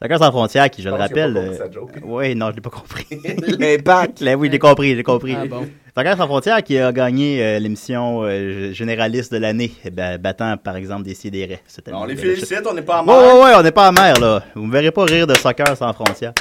Soccer 0.01 0.17
sans 0.17 0.31
frontières 0.31 0.69
qui, 0.69 0.81
je 0.81 0.87
le 0.87 0.95
rappelle. 0.95 1.33
pas 1.33 1.41
compris 1.41 1.57
sa 1.57 1.71
joke. 1.71 1.91
Oui, 2.03 2.33
non, 2.35 2.51
je 2.51 2.55
l'ai 2.55 2.61
pas 2.61 2.69
compris. 2.69 3.05
L'impact. 3.59 4.21
Là, 4.21 4.35
oui, 4.35 4.49
j'ai 4.49 4.59
compris, 4.59 4.95
j'ai 4.95 5.03
compris. 5.03 5.35
Ah 5.37 5.45
bon. 5.45 5.67
Soccer 5.95 6.15
sans 6.15 6.25
frontières 6.27 6.63
qui 6.63 6.77
a 6.77 6.93
gagné 6.93 7.43
euh, 7.43 7.59
l'émission 7.59 8.21
euh, 8.23 8.71
généraliste 8.71 9.33
de 9.33 9.39
l'année, 9.39 9.71
eh 9.83 9.89
ben, 9.89 10.17
battant 10.17 10.55
par 10.55 10.77
exemple 10.77 11.03
des 11.03 11.15
sidérés. 11.15 11.59
On 11.91 12.05
les 12.05 12.15
félicite, 12.15 12.61
on 12.65 12.73
n'est 12.73 12.81
pas 12.81 13.01
en 13.01 13.07
Ouais, 13.07 13.13
ouais, 13.13 13.43
ouais, 13.43 13.51
on 13.57 13.61
n'est 13.61 13.71
pas 13.71 13.89
en 13.89 13.91
mer, 13.91 14.17
là. 14.19 14.41
Vous 14.55 14.65
me 14.65 14.71
verrez 14.71 14.91
pas 14.91 15.03
rire 15.03 15.27
de 15.27 15.35
soccer 15.35 15.75
sans 15.75 15.91
frontières. 15.91 16.33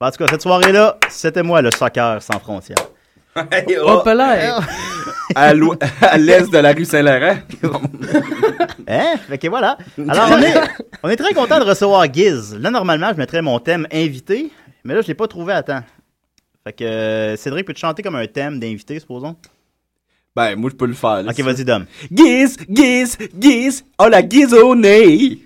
En 0.00 0.10
tout 0.10 0.16
cas, 0.16 0.26
cette 0.30 0.42
soirée-là, 0.42 0.96
c'était 1.10 1.42
moi 1.42 1.60
le 1.60 1.70
soccer 1.70 2.22
sans 2.22 2.38
frontières. 2.38 2.78
Hey, 3.34 3.78
oh, 3.80 3.88
Hop 3.88 4.06
là! 4.06 4.60
à 5.34 5.54
l'est 6.18 6.50
de 6.50 6.58
la 6.58 6.72
rue 6.72 6.84
Saint-Laurent. 6.84 7.36
Hein? 8.88 9.14
Fait 9.28 9.38
que 9.38 9.48
voilà. 9.48 9.78
Alors, 10.08 10.28
on 10.32 10.42
est, 10.42 10.54
on 11.02 11.08
est 11.08 11.16
très 11.16 11.32
content 11.32 11.58
de 11.58 11.64
recevoir 11.64 12.12
Giz. 12.12 12.54
Là, 12.54 12.70
normalement, 12.70 13.10
je 13.12 13.16
mettrais 13.16 13.40
mon 13.40 13.58
thème 13.58 13.86
invité, 13.92 14.50
mais 14.84 14.94
là, 14.94 15.00
je 15.00 15.06
l'ai 15.06 15.14
pas 15.14 15.28
trouvé 15.28 15.54
à 15.54 15.62
temps. 15.62 15.82
Fait 16.64 16.72
que 16.72 16.84
euh, 16.84 17.36
Cédric, 17.36 17.66
peux-tu 17.66 17.80
chanter 17.80 18.02
comme 18.02 18.16
un 18.16 18.26
thème 18.26 18.58
d'invité, 18.58 18.98
supposons? 19.00 19.36
Ben, 20.36 20.56
moi, 20.56 20.68
je 20.70 20.76
peux 20.76 20.86
le 20.86 20.94
faire. 20.94 21.22
là. 21.22 21.30
Ok, 21.30 21.40
vas-y, 21.40 21.64
Dom. 21.64 21.86
Guise, 22.10 22.56
guise, 22.68 23.16
guise, 23.34 23.84
oh 23.98 24.08
la 24.08 24.22
guise 24.22 24.52
au 24.52 24.74
nez. 24.74 25.38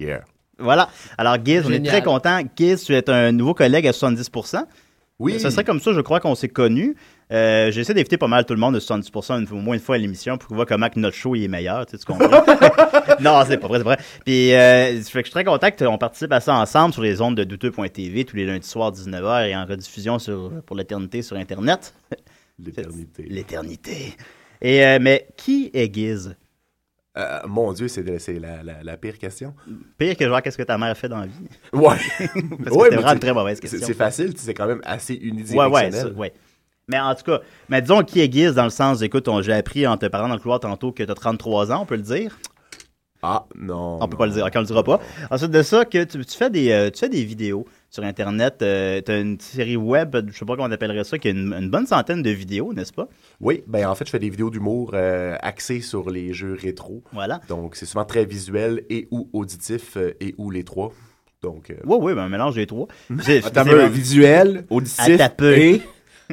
Yeah. 0.00 0.22
Voilà. 0.58 0.88
Alors, 1.16 1.36
Giz, 1.44 1.62
on 1.66 1.70
est 1.72 1.84
très 1.84 2.02
content. 2.02 2.40
Giz, 2.56 2.82
tu 2.82 2.94
es 2.94 3.10
un 3.10 3.30
nouveau 3.30 3.54
collègue 3.54 3.86
à 3.86 3.92
70%. 3.92 4.64
Oui. 5.18 5.40
Ce 5.40 5.50
serait 5.50 5.64
comme 5.64 5.80
ça, 5.80 5.92
je 5.92 6.00
crois 6.00 6.20
qu'on 6.20 6.36
s'est 6.36 6.48
connus. 6.48 6.94
Euh, 7.32 7.72
J'essaie 7.72 7.92
d'éviter 7.92 8.16
pas 8.16 8.28
mal 8.28 8.44
tout 8.44 8.54
le 8.54 8.60
monde 8.60 8.74
de 8.74 8.80
70% 8.80 9.40
une, 9.40 9.48
au 9.58 9.60
moins 9.60 9.74
une 9.74 9.80
fois 9.80 9.96
à 9.96 9.98
l'émission 9.98 10.38
pour 10.38 10.54
voir 10.54 10.66
comment 10.66 10.88
que 10.88 11.00
notre 11.00 11.16
show 11.16 11.34
il 11.34 11.42
est 11.42 11.48
meilleur, 11.48 11.86
tu, 11.86 11.92
sais, 11.92 11.98
tu 11.98 12.04
comprends? 12.04 12.28
non, 13.20 13.42
c'est 13.46 13.58
pas 13.58 13.66
vrai, 13.66 13.78
c'est 13.78 13.84
vrai. 13.84 13.98
Puis, 14.24 14.52
euh, 14.54 14.92
fait 15.02 15.02
que 15.02 15.02
je 15.02 15.22
suis 15.24 15.30
très 15.30 15.44
content 15.44 15.70
qu'on 15.72 15.98
participe 15.98 16.32
à 16.32 16.38
ça 16.38 16.54
ensemble 16.54 16.94
sur 16.94 17.02
les 17.02 17.20
ondes 17.20 17.36
de 17.36 17.42
douteux.tv 17.42 18.24
tous 18.24 18.36
les 18.36 18.46
lundis 18.46 18.68
soirs 18.68 18.92
19h 18.92 19.48
et 19.48 19.56
en 19.56 19.66
rediffusion 19.66 20.20
sur, 20.20 20.52
pour 20.64 20.76
l'éternité 20.76 21.22
sur 21.22 21.36
Internet. 21.36 21.94
L'éternité. 22.58 23.22
L'éternité. 23.28 24.16
Et, 24.62 24.84
euh, 24.84 24.98
mais 25.00 25.26
qui 25.36 25.70
est 25.74 25.92
Giz? 25.92 26.36
Euh, 27.18 27.40
mon 27.48 27.72
Dieu, 27.72 27.88
c'est 27.88 28.02
la, 28.38 28.62
la, 28.62 28.82
la 28.84 28.96
pire 28.96 29.18
question. 29.18 29.52
Pire 29.98 30.16
que 30.16 30.24
genre, 30.24 30.40
qu'est-ce 30.40 30.56
que 30.56 30.62
ta 30.62 30.78
mère 30.78 30.96
fait 30.96 31.08
dans 31.08 31.18
la 31.18 31.26
vie? 31.26 31.32
Ouais. 31.72 31.96
Parce 32.18 32.32
que 32.32 32.74
Ouais, 32.74 32.88
c'est 32.90 32.94
vraiment 32.96 33.12
une 33.12 33.18
très 33.18 33.34
mauvaise 33.34 33.58
question. 33.60 33.80
c'est 33.82 33.94
facile, 33.94 34.34
c'est 34.36 34.54
quand 34.54 34.66
même 34.66 34.80
assez 34.84 35.14
Ouais, 35.14 35.20
unidirectionnel. 35.22 35.72
ouais, 35.72 35.90
ça, 35.92 36.08
ouais. 36.10 36.32
Mais 36.86 36.98
en 37.00 37.14
tout 37.14 37.24
cas, 37.24 37.40
mais 37.68 37.82
disons 37.82 38.02
qui 38.02 38.20
est 38.20 38.32
Giz 38.32 38.54
dans 38.54 38.64
le 38.64 38.70
sens, 38.70 39.02
écoute, 39.02 39.28
j'ai 39.42 39.52
appris 39.52 39.86
en 39.86 39.96
te 39.98 40.06
parlant 40.06 40.28
dans 40.28 40.34
le 40.36 40.40
couloir 40.40 40.60
tantôt 40.60 40.92
que 40.92 41.02
tu 41.02 41.10
as 41.10 41.14
33 41.14 41.70
ans, 41.72 41.82
on 41.82 41.86
peut 41.86 41.96
le 41.96 42.02
dire? 42.02 42.38
Ah, 43.20 43.46
non. 43.56 43.98
On 44.00 44.08
peut 44.08 44.16
pas 44.16 44.26
le 44.26 44.32
dire, 44.32 44.48
on 44.54 44.58
le 44.60 44.64
dira 44.64 44.84
pas. 44.84 45.00
Ensuite 45.30 45.50
de 45.50 45.62
ça, 45.62 45.84
que 45.84 46.04
tu, 46.04 46.24
tu 46.24 46.36
fais 46.36 46.48
des, 46.50 46.70
euh, 46.70 46.88
tu 46.90 47.00
fais 47.00 47.08
des 47.08 47.24
vidéos 47.24 47.66
sur 47.90 48.04
Internet. 48.04 48.60
euh, 48.62 49.00
tu 49.04 49.10
as 49.12 49.18
une 49.18 49.38
série 49.40 49.76
web, 49.76 50.16
je 50.30 50.38
sais 50.38 50.44
pas 50.44 50.54
comment 50.56 50.68
on 50.68 50.72
appellerait 50.72 51.04
ça, 51.04 51.18
qui 51.18 51.28
a 51.28 51.30
une, 51.30 51.52
une 51.54 51.70
bonne 51.70 51.86
centaine 51.86 52.22
de 52.22 52.30
vidéos, 52.30 52.72
n'est-ce 52.74 52.92
pas? 52.92 53.08
Oui, 53.40 53.62
ben 53.66 53.86
en 53.86 53.94
fait, 53.94 54.04
je 54.04 54.10
fais 54.10 54.18
des 54.18 54.30
vidéos 54.30 54.50
d'humour 54.50 54.90
euh, 54.94 55.36
axées 55.40 55.80
sur 55.80 56.10
les 56.10 56.32
jeux 56.32 56.54
rétro. 56.60 57.02
Voilà. 57.12 57.40
Donc, 57.48 57.76
c'est 57.76 57.86
souvent 57.86 58.04
très 58.04 58.24
visuel 58.24 58.84
et 58.90 59.08
ou 59.10 59.28
auditif 59.32 59.96
euh, 59.96 60.12
et 60.20 60.34
ou 60.38 60.50
les 60.50 60.64
trois. 60.64 60.92
Donc, 61.42 61.70
euh, 61.70 61.74
Oui, 61.84 61.96
oui, 62.00 62.14
ben, 62.14 62.22
un 62.22 62.28
mélange 62.28 62.56
des 62.56 62.66
trois. 62.66 62.88
Attends, 63.10 63.64
vraiment- 63.64 63.88
visuel, 63.88 64.64
auditif 64.70 65.08
et 65.42 65.82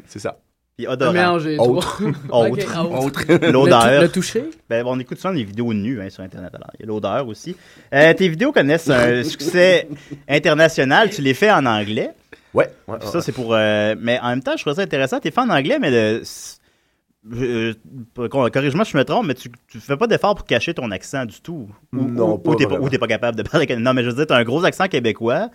c'est 0.07 0.19
ça. 0.19 0.39
Puis 0.77 0.87
odorant. 0.87 1.37
Autre. 1.59 2.01
Autre. 2.29 3.21
L'odeur. 3.51 4.01
le 4.01 4.09
toucher? 4.09 4.45
Ben, 4.69 4.83
on 4.85 4.99
écoute 4.99 5.17
souvent 5.19 5.33
des 5.33 5.43
vidéos 5.43 5.73
nues 5.73 6.01
hein, 6.01 6.09
sur 6.09 6.23
Internet. 6.23 6.51
Alors, 6.53 6.69
il 6.77 6.81
y 6.81 6.83
a 6.83 6.87
l'odeur 6.87 7.27
aussi. 7.27 7.55
Euh, 7.93 8.13
tes 8.13 8.27
vidéos 8.29 8.51
connaissent 8.51 8.89
un 8.89 9.23
succès 9.25 9.87
international. 10.27 11.09
Tu 11.09 11.21
les 11.21 11.33
fais 11.33 11.51
en 11.51 11.65
anglais. 11.65 12.11
Ouais. 12.53 12.69
ouais, 12.87 12.97
Puis 12.99 13.05
ouais. 13.07 13.11
ça, 13.11 13.21
c'est 13.21 13.31
pour. 13.31 13.53
euh, 13.53 13.95
mais 13.99 14.19
en 14.21 14.29
même 14.29 14.43
temps, 14.43 14.55
je 14.57 14.63
trouve 14.63 14.73
ça 14.73 14.81
intéressant. 14.81 15.19
Tu 15.19 15.27
es 15.27 15.31
fait 15.31 15.41
en 15.41 15.49
anglais, 15.49 15.77
mais 15.79 15.91
le. 15.91 16.23
je- 16.23 17.73
euh, 18.19 18.27
Corrige-moi 18.29 18.85
si 18.85 18.91
je 18.91 18.97
me 18.97 19.03
trompe, 19.03 19.25
mais 19.27 19.33
tu, 19.33 19.49
tu 19.67 19.79
fais 19.79 19.97
pas 19.97 20.07
d'effort 20.07 20.35
pour 20.35 20.45
cacher 20.45 20.73
ton 20.73 20.91
accent 20.91 21.25
du 21.25 21.41
tout. 21.41 21.67
Ou, 21.93 21.97
Non, 22.03 22.33
ou- 22.33 22.37
pas 22.37 22.51
ou 22.51 22.55
t'es 22.55 22.63
pas, 22.65 22.69
vraiment. 22.71 22.85
ou 22.85 22.89
t'es 22.89 22.97
pas 22.99 23.07
capable 23.07 23.37
de 23.37 23.43
parler. 23.43 23.67
Non, 23.77 23.93
mais 23.93 24.03
je 24.03 24.09
veux 24.09 24.15
dire, 24.15 24.27
t'as 24.27 24.37
un 24.37 24.43
gros 24.43 24.63
accent 24.63 24.87
québécois. 24.87 25.49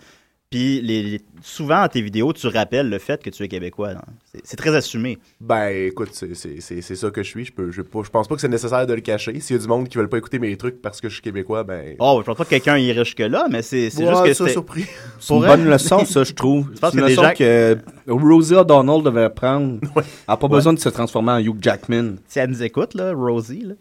Puis 0.51 0.81
les, 0.81 1.01
les- 1.01 1.21
souvent 1.41 1.81
dans 1.81 1.87
tes 1.87 2.01
vidéos, 2.01 2.33
tu 2.33 2.45
rappelles 2.47 2.89
le 2.89 2.99
fait 2.99 3.23
que 3.23 3.29
tu 3.29 3.41
es 3.41 3.47
québécois. 3.47 3.93
non? 3.93 4.01
C'est- 4.33 4.41
C'est 4.43 4.57
très 4.57 4.75
assumé. 4.75 5.17
Ben, 5.39 5.69
écoute, 5.87 6.09
c'est- 6.11 6.35
c'est 6.35 6.59
c'est- 6.59 6.81
c'est 6.81 6.95
ça 6.97 7.09
que 7.09 7.23
je 7.23 7.29
suis. 7.29 7.45
Je, 7.45 7.53
peux, 7.53 7.71
je, 7.71 7.81
pas- 7.81 8.01
je 8.03 8.09
pense 8.09 8.27
pas 8.27 8.35
que 8.35 8.41
c'est 8.41 8.49
nécessaire 8.49 8.85
de 8.85 8.93
le 8.93 8.99
cacher. 8.99 9.39
S'il 9.39 9.55
y 9.55 9.59
a 9.59 9.61
du 9.61 9.67
monde 9.69 9.87
qui 9.87 9.97
veulent 9.97 10.09
pas 10.09 10.17
écouter 10.17 10.39
mes 10.39 10.57
trucs 10.57 10.81
parce 10.81 10.99
que 10.99 11.07
je 11.07 11.13
suis 11.13 11.21
québécois, 11.23 11.63
ben. 11.63 11.95
Oh, 11.99 12.17
je 12.19 12.25
pense 12.25 12.35
pas 12.37 12.43
que 12.43 12.49
quelqu'un 12.49 12.77
irait 12.77 13.05
jusque-là, 13.05 13.47
mais 13.49 13.61
c'est 13.61 13.89
c'est 13.89 14.03
Ouais, 14.03 14.09
juste 14.11 14.23
que 14.25 14.33
ça, 14.33 14.43
c'était- 14.43 14.51
surpris. 14.51 14.85
C'est 15.21 15.33
une 15.33 15.45
bonne 15.45 15.69
leçon, 15.69 16.03
ça, 16.03 16.23
je 16.25 16.33
trouve. 16.33 16.69
Je 16.75 16.79
pense 16.79 16.91
C'est 16.91 16.97
une 16.97 17.03
que 17.03 17.07
des 17.07 17.15
leçon 17.15 17.23
gens- 17.23 17.33
que 17.33 17.77
Rosie 18.07 18.55
O'Donnell 18.55 19.03
devait 19.03 19.29
prendre. 19.29 19.79
Elle 19.95 20.03
n'a 20.27 20.35
pas 20.37 20.47
Ouais. 20.47 20.49
besoin 20.53 20.73
de 20.73 20.79
se 20.79 20.89
transformer 20.89 21.31
en 21.31 21.39
Hugh 21.39 21.57
Jackman. 21.61 22.17
si 22.27 22.39
elle 22.39 22.49
nous 22.49 22.61
écoute, 22.61 22.93
là, 22.93 23.13
Rosie. 23.13 23.61
Là. 23.67 23.73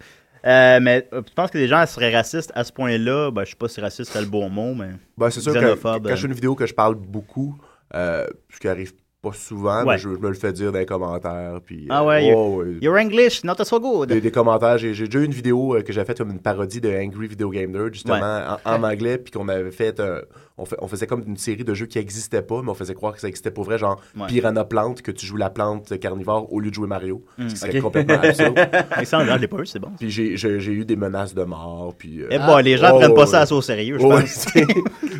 Euh, 0.46 0.78
mais 0.80 1.06
euh, 1.12 1.22
tu 1.22 1.34
penses 1.34 1.50
que 1.50 1.58
les 1.58 1.68
gens 1.68 1.84
seraient 1.86 2.14
racistes 2.14 2.52
à 2.54 2.64
ce 2.64 2.72
point-là? 2.72 3.30
Ben, 3.30 3.44
je 3.44 3.50
sais 3.50 3.56
pas 3.56 3.68
si 3.68 3.80
raciste 3.80 4.12
c'est 4.12 4.20
le 4.20 4.26
bon 4.26 4.48
mot, 4.48 4.74
mais. 4.74 4.90
Ben, 5.18 5.30
c'est 5.30 5.40
sûr 5.40 5.52
que 5.52 5.58
quand 5.58 5.98
je 5.98 6.16
fais 6.16 6.24
euh. 6.24 6.28
une 6.28 6.32
vidéo 6.32 6.54
que 6.54 6.66
je 6.66 6.74
parle 6.74 6.94
beaucoup, 6.94 7.58
euh, 7.94 8.26
ce 8.48 8.58
qui 8.58 8.68
arrive 8.68 8.92
Pas 9.22 9.32
souvent, 9.34 9.80
Ouais. 9.84 9.92
mais 9.94 9.98
je, 9.98 10.08
je 10.08 10.18
me 10.18 10.28
le 10.28 10.34
fais 10.34 10.50
dire 10.52 10.72
dans 10.72 10.78
les 10.78 10.86
commentaires. 10.86 11.60
Puis, 11.64 11.86
Ah 11.90 12.02
euh, 12.02 12.06
ouais, 12.06 12.32
oh, 12.34 12.62
ouais. 12.62 12.78
Your 12.80 12.96
English, 12.96 13.44
not 13.44 13.62
so 13.64 13.78
good. 13.78 14.08
Des, 14.08 14.20
des 14.22 14.30
commentaires. 14.30 14.78
J'ai 14.78 14.92
déjà 14.94 15.18
eu 15.18 15.24
une 15.24 15.32
vidéo 15.32 15.74
euh, 15.76 15.82
que 15.82 15.92
j'ai 15.92 16.02
faite 16.06 16.16
comme 16.18 16.30
une 16.30 16.38
parodie 16.40 16.80
de 16.80 16.88
Angry 16.90 17.26
Video 17.28 17.50
Game 17.50 17.70
Nerd, 17.70 17.92
justement, 17.92 18.14
Ouais. 18.18 18.42
en, 18.64 18.76
en 18.76 18.82
anglais, 18.90 19.18
puis 19.18 19.30
qu'on 19.30 19.46
avait 19.48 19.70
fait, 19.72 20.00
euh, 20.00 20.22
on 20.56 20.64
fait. 20.64 20.76
On 20.80 20.88
faisait 20.88 21.06
comme 21.06 21.22
une 21.26 21.36
série 21.36 21.64
de 21.64 21.74
jeux 21.74 21.84
qui 21.84 21.98
n'existaient 21.98 22.40
pas, 22.40 22.62
mais 22.62 22.70
on 22.70 22.74
faisait 22.74 22.94
croire 22.94 23.12
que 23.12 23.20
ça 23.20 23.28
existait 23.28 23.50
pour 23.50 23.64
vrai, 23.64 23.76
genre 23.76 24.00
Ouais. 24.18 24.26
Piranha 24.26 24.64
Plante, 24.64 25.02
que 25.02 25.10
tu 25.10 25.26
joues 25.26 25.36
la 25.36 25.50
plante 25.50 25.98
carnivore 26.00 26.50
au 26.50 26.58
lieu 26.60 26.70
de 26.70 26.74
jouer 26.74 26.88
Mario. 26.88 27.22
Mm. 27.36 27.48
Ce 27.48 27.54
qui 27.54 27.60
serait 27.60 27.80
complètement 27.80 28.14
absurde. 28.22 28.58
Mais 28.96 29.04
ça, 29.04 29.22
je 29.22 29.38
l'ai 29.38 29.48
pas 29.48 29.58
eu, 29.58 29.66
c'est 29.66 29.78
bon. 29.80 29.90
Puis 29.98 30.10
j'ai- 30.10 30.70
eu 30.70 30.84
des 30.86 30.96
menaces 30.96 31.34
de 31.34 31.42
mort, 31.44 31.94
puis. 31.98 32.22
euh, 32.22 32.28
Eh 32.30 32.38
bon, 32.38 32.56
les 32.64 32.78
gens 32.78 32.92
Oh, 32.94 32.98
prennent 33.00 33.14
pas 33.14 33.26
ça 33.26 33.40
assez 33.40 33.52
au 33.52 33.60
sérieux, 33.60 33.98
je 33.98 34.02
pense. 34.06 34.46
tu 34.54 34.60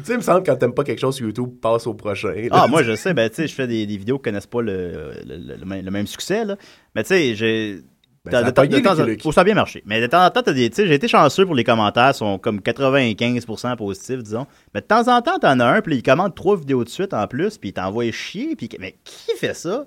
sais, 0.04 0.12
il 0.14 0.16
me 0.16 0.22
semble 0.22 0.42
que 0.42 0.50
quand 0.50 0.56
t'aimes 0.56 0.72
pas 0.74 0.84
quelque 0.84 1.00
chose 1.00 1.16
sur 1.16 1.26
YouTube, 1.26 1.50
passe 1.60 1.86
au 1.86 1.92
prochain. 1.94 2.32
là. 2.32 2.48
Ah, 2.52 2.66
moi, 2.66 2.82
je 2.82 2.94
sais, 2.96 3.12
ben, 3.12 3.28
tu 3.28 3.36
sais, 3.36 3.46
je 3.46 3.54
fais 3.54 3.66
des, 3.66 3.86
des 3.90 3.96
vidéos 3.98 4.18
qui 4.18 4.24
connaissent 4.24 4.46
pas 4.46 4.62
le, 4.62 5.12
le, 5.26 5.36
le- 5.36 5.80
le 5.82 5.90
même- 5.90 6.06
succès, 6.06 6.44
là. 6.44 6.56
Mais 6.94 7.02
tu 7.02 7.08
sais, 7.08 7.34
j'ai. 7.34 7.80
Ben, 8.24 8.44
de 8.44 8.50
temps- 8.50 8.66
de 8.66 8.78
temps 8.80 8.94
oh, 9.24 9.32
ça 9.32 9.40
a 9.40 9.44
bien 9.44 9.54
marché. 9.54 9.82
Mais 9.86 9.98
de 10.00 10.06
temps 10.06 10.22
en 10.24 10.28
temps, 10.30 10.42
t'as 10.42 10.52
des. 10.52 10.68
Tu 10.68 10.76
sais, 10.76 10.86
j'ai 10.86 10.94
été 10.94 11.08
chanceux 11.08 11.46
pour 11.46 11.54
les 11.54 11.64
commentaires, 11.64 12.14
sont 12.14 12.38
comme 12.38 12.60
95% 12.60 13.76
positifs, 13.76 14.22
disons. 14.22 14.46
Mais 14.74 14.80
de 14.80 14.86
temps 14.86 15.08
en 15.08 15.22
temps, 15.22 15.38
t'en 15.38 15.58
as 15.60 15.66
un, 15.66 15.80
puis 15.80 15.96
il 15.96 16.02
commande 16.02 16.34
trois 16.34 16.56
vidéos 16.56 16.84
de 16.84 16.88
suite 16.88 17.14
en 17.14 17.26
plus, 17.26 17.56
puis 17.58 17.70
il 17.70 17.72
t'envoie 17.72 18.10
chier, 18.10 18.56
puis. 18.56 18.68
Mais 18.78 18.96
qui 19.04 19.32
fait 19.38 19.54
ça? 19.54 19.84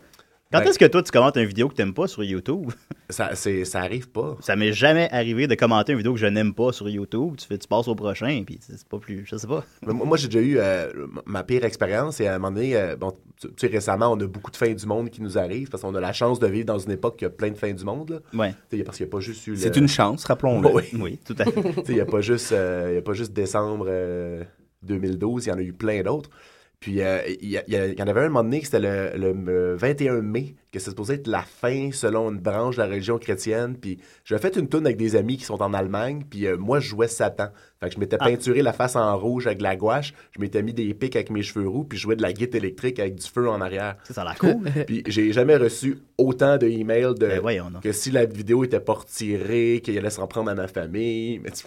Quand 0.54 0.62
est-ce 0.62 0.80
que 0.80 0.86
toi, 0.86 1.04
tu 1.04 1.12
commentes 1.12 1.36
une 1.38 1.46
vidéo 1.46 1.68
que 1.68 1.74
t'aimes 1.74 1.94
pas 1.94 2.08
sur 2.08 2.24
YouTube? 2.24 2.72
Ça, 3.10 3.36
c'est- 3.36 3.66
ça 3.66 3.82
arrive 3.82 4.10
pas. 4.10 4.38
Ça 4.40 4.56
m'est 4.56 4.72
jamais 4.74 5.08
arrivé 5.12 5.46
de 5.46 5.54
commenter 5.56 5.92
une 5.92 5.98
vidéo 6.00 6.14
que 6.14 6.20
je 6.20 6.26
n'aime 6.26 6.54
pas 6.54 6.72
sur 6.72 6.88
YouTube. 6.90 7.36
Tu 7.38 7.46
fais, 7.46 7.58
tu 7.58 7.68
passes 7.68 7.88
au 7.88 7.94
prochain, 7.96 8.44
puis 8.46 8.58
c'est 8.62 8.88
pas 8.88 8.98
plus. 8.98 9.24
Je 9.28 9.36
sais 9.36 9.46
pas. 9.46 9.64
Mais 9.86 9.94
moi, 9.94 10.18
j'ai 10.18 10.28
déjà 10.30 10.40
eu 10.44 10.58
euh, 10.58 10.90
ma 11.26 11.44
pire 11.44 11.64
expérience. 11.66 12.20
Et 12.22 12.28
à 12.28 12.36
un 12.36 12.40
moment 12.40 12.56
donné, 12.56 12.76
euh, 12.76 12.96
bon, 12.96 13.12
tu 13.40 13.48
tu 13.50 13.54
sais, 13.58 13.68
récemment, 13.68 14.12
on 14.14 14.20
a 14.20 14.26
beaucoup 14.26 14.50
de 14.50 14.56
fins 14.58 14.74
du 14.74 14.86
monde 14.88 15.10
qui 15.10 15.22
nous 15.22 15.38
arrivent 15.38 15.70
parce 15.70 15.84
qu'on 15.84 15.94
a 15.96 16.00
la 16.00 16.14
chance 16.14 16.40
de 16.40 16.48
vivre 16.48 16.66
dans 16.66 16.80
une 16.80 16.92
époque 16.92 17.18
qui 17.18 17.26
a 17.26 17.30
plein 17.30 17.52
de 17.52 17.58
fins 17.58 17.74
du 17.74 17.84
monde. 17.84 18.10
Là. 18.34 18.40
Ouais. 18.40 18.56
Tu 18.72 18.78
sais, 18.78 18.84
Parce 18.84 18.98
qu'il 18.98 19.06
n'y 19.06 19.10
a 19.10 19.12
pas 19.12 19.20
juste 19.20 19.46
eu. 19.48 19.52
le- 19.52 19.58
C'est 19.58 19.76
une 19.78 19.90
chance, 19.90 20.24
rappelons-le. 20.26 20.68
Oui. 20.74 20.84
Oui, 21.00 21.20
tout 21.24 21.36
à 21.38 21.44
fait. 21.46 21.52
Tu 21.52 21.62
sais, 21.62 21.84
Il 21.90 21.96
n'y 21.96 22.02
a, 22.02 22.06
pas 22.06 22.22
juste, 22.22 22.52
euh, 22.54 22.88
il 22.92 22.96
y 22.96 22.98
a 22.98 23.02
pas 23.02 23.14
juste 23.14 23.34
décembre 23.34 23.86
euh, 23.90 24.44
2012, 24.82 25.46
il 25.46 25.50
y 25.50 25.52
en 25.52 25.58
a 25.58 25.62
eu 25.62 25.74
plein 25.74 26.02
d'autres. 26.04 26.30
Puis 26.84 27.02
euh, 27.02 27.20
il 27.42 27.50
y, 27.50 28.02
en 28.02 28.08
avait 28.08 28.20
un 28.20 28.28
moment 28.28 28.44
donné 28.44 28.60
que 28.60 28.66
c'était 28.66 28.82
le, 28.82 29.12
le, 29.18 29.34
euh, 29.48 29.76
21 29.78 30.22
mai, 30.22 30.56
que 30.70 30.80
c'est 30.80 30.90
supposé 30.90 31.14
être 31.14 31.28
la 31.28 31.44
fin 31.44 31.92
selon 31.94 32.30
une 32.30 32.40
branche 32.40 32.76
de 32.76 32.82
la 32.82 32.88
religion 32.90 33.18
chrétienne. 33.18 33.78
Puis 33.80 34.00
j'avais 34.26 34.42
fait 34.42 34.58
une 34.60 34.68
tourne 34.68 34.86
avec 34.86 34.98
des 34.98 35.16
amis 35.16 35.38
qui 35.38 35.46
sont 35.46 35.62
en 35.62 35.74
Allemagne, 35.74 36.24
puis 36.30 36.46
euh, 36.46 36.58
moi 36.58 36.82
je 36.82 36.90
jouais 36.90 37.08
Satan. 37.08 37.48
Fait 37.80 37.88
que 37.88 37.96
je 37.96 38.00
m'étais 38.02 38.18
Ah. 38.20 38.26
peinturé 38.26 38.62
la 38.62 38.74
face 38.74 38.98
en 38.98 39.18
rouge 39.18 39.48
avec 39.48 39.60
de 39.60 39.64
la 39.64 39.78
gouache, 39.78 40.14
je 40.36 40.42
m'étais 40.42 40.62
mis 40.62 40.74
des 40.74 40.94
pics 40.94 41.16
avec 41.16 41.30
mes 41.30 41.42
cheveux 41.42 41.70
roux, 41.70 41.86
puis 41.86 41.98
je 41.98 42.04
jouais 42.04 42.18
de 42.18 42.22
la 42.22 42.34
guitare 42.34 42.58
électrique 42.60 43.00
avec 43.00 43.16
du 43.16 43.26
feu 43.26 43.48
en 43.50 43.62
arrière. 43.62 43.96
Ça, 44.04 44.14
ça 44.16 44.22
a 44.24 44.26
l'air 44.26 44.38
cool. 44.38 44.70
Puis 44.86 45.04
j'ai 45.08 45.32
jamais 45.32 45.56
reçu 45.56 46.00
autant 46.18 46.58
de 46.58 46.68
emails 46.68 47.14
de 47.18 47.28
Ben 47.28 47.40
voyons 47.40 47.72
que 47.82 47.94
si 47.94 48.12
la 48.12 48.26
vidéo 48.26 48.66
était 48.66 48.82
pas 48.82 48.94
retirée, 48.94 49.80
qu'il 49.82 49.98
allait 49.98 50.10
s'en 50.10 50.28
prendre 50.28 50.50
à 50.52 50.56
ma 50.56 50.68
famille. 50.68 51.40
Mais 51.40 51.52
tu- 51.52 51.64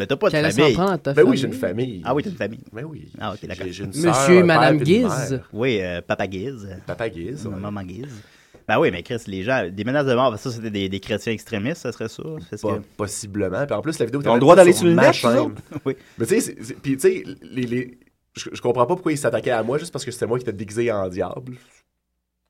Mais 0.00 0.06
t'as 0.06 0.16
pas 0.16 0.26
de 0.28 0.32
Qu'elle 0.32 0.50
s'en 0.50 0.58
famille. 0.58 0.74
prendre 0.74 0.90
à 0.92 0.98
ta 0.98 1.12
Ben 1.12 1.20
oui, 1.22 1.26
famille. 1.26 1.40
j'ai 1.40 1.46
une 1.46 1.52
famille. 1.52 2.02
Ah 2.04 2.14
oui, 2.14 2.22
t'as 2.22 2.30
une 2.30 2.36
famille. 2.36 2.60
Ben 2.72 2.84
oui. 2.84 3.12
Ah, 3.20 3.34
ok, 3.34 3.46
d'accord. 3.46 3.66
J'ai- 3.66 3.72
j'ai 3.72 3.84
une 3.84 3.90
Monsieur 3.90 4.34
et 4.34 4.40
un 4.40 4.44
Madame 4.44 4.76
père, 4.78 4.84
puis 4.84 4.94
une 4.96 5.06
Guise. 5.08 5.30
mère. 5.32 5.48
Oui, 5.52 5.78
euh, 5.82 6.00
Papa 6.00 6.26
Guise. 6.26 6.68
Papa 6.86 7.08
Guise. 7.10 7.46
ouais. 7.46 7.54
Maman 7.56 7.82
Guise. 7.82 8.22
Ben 8.66 8.78
oui, 8.78 8.90
mais 8.90 9.02
Chris, 9.02 9.20
les 9.26 9.42
gens, 9.42 9.68
des 9.70 9.84
menaces 9.84 10.06
de 10.06 10.14
mort, 10.14 10.38
ça 10.38 10.50
c'était 10.50 10.70
des, 10.70 10.88
des 10.88 11.00
chrétiens 11.00 11.32
extrémistes, 11.32 11.82
ça 11.82 11.92
serait 11.92 12.08
ça? 12.08 12.22
Pas- 12.62 12.76
que... 12.78 12.82
Possiblement. 12.96 13.66
Puis 13.66 13.74
en 13.74 13.82
plus, 13.82 13.98
la 13.98 14.06
vidéo 14.06 14.20
Ils 14.22 14.28
ont 14.28 14.32
le 14.32 14.36
était 14.36 14.40
droit 14.40 14.56
d'aller 14.56 14.72
sur 14.72 14.86
le 14.86 14.94
net, 14.94 15.14
eux 15.24 15.40
autres? 15.40 15.54
Oui. 15.84 15.96
Mais 16.18 16.26
tu 16.26 16.34
sais, 16.34 16.40
c'est- 16.40 16.56
c'est- 16.62 16.74
puis 16.80 16.92
tu 16.96 17.00
sais, 17.00 17.24
les, 17.42 17.62
les- 17.66 17.98
je, 18.36 18.48
je 18.52 18.60
comprends 18.62 18.86
pas 18.86 18.94
pourquoi 18.94 19.12
ils 19.12 19.18
s'attaquaient 19.18 19.50
à 19.50 19.62
moi 19.62 19.76
juste 19.78 19.92
parce 19.92 20.04
que 20.04 20.10
c'était 20.12 20.26
moi 20.26 20.38
qui 20.38 20.42
étais 20.42 20.52
déguisé 20.52 20.90
en 20.92 21.08
diable. 21.08 21.54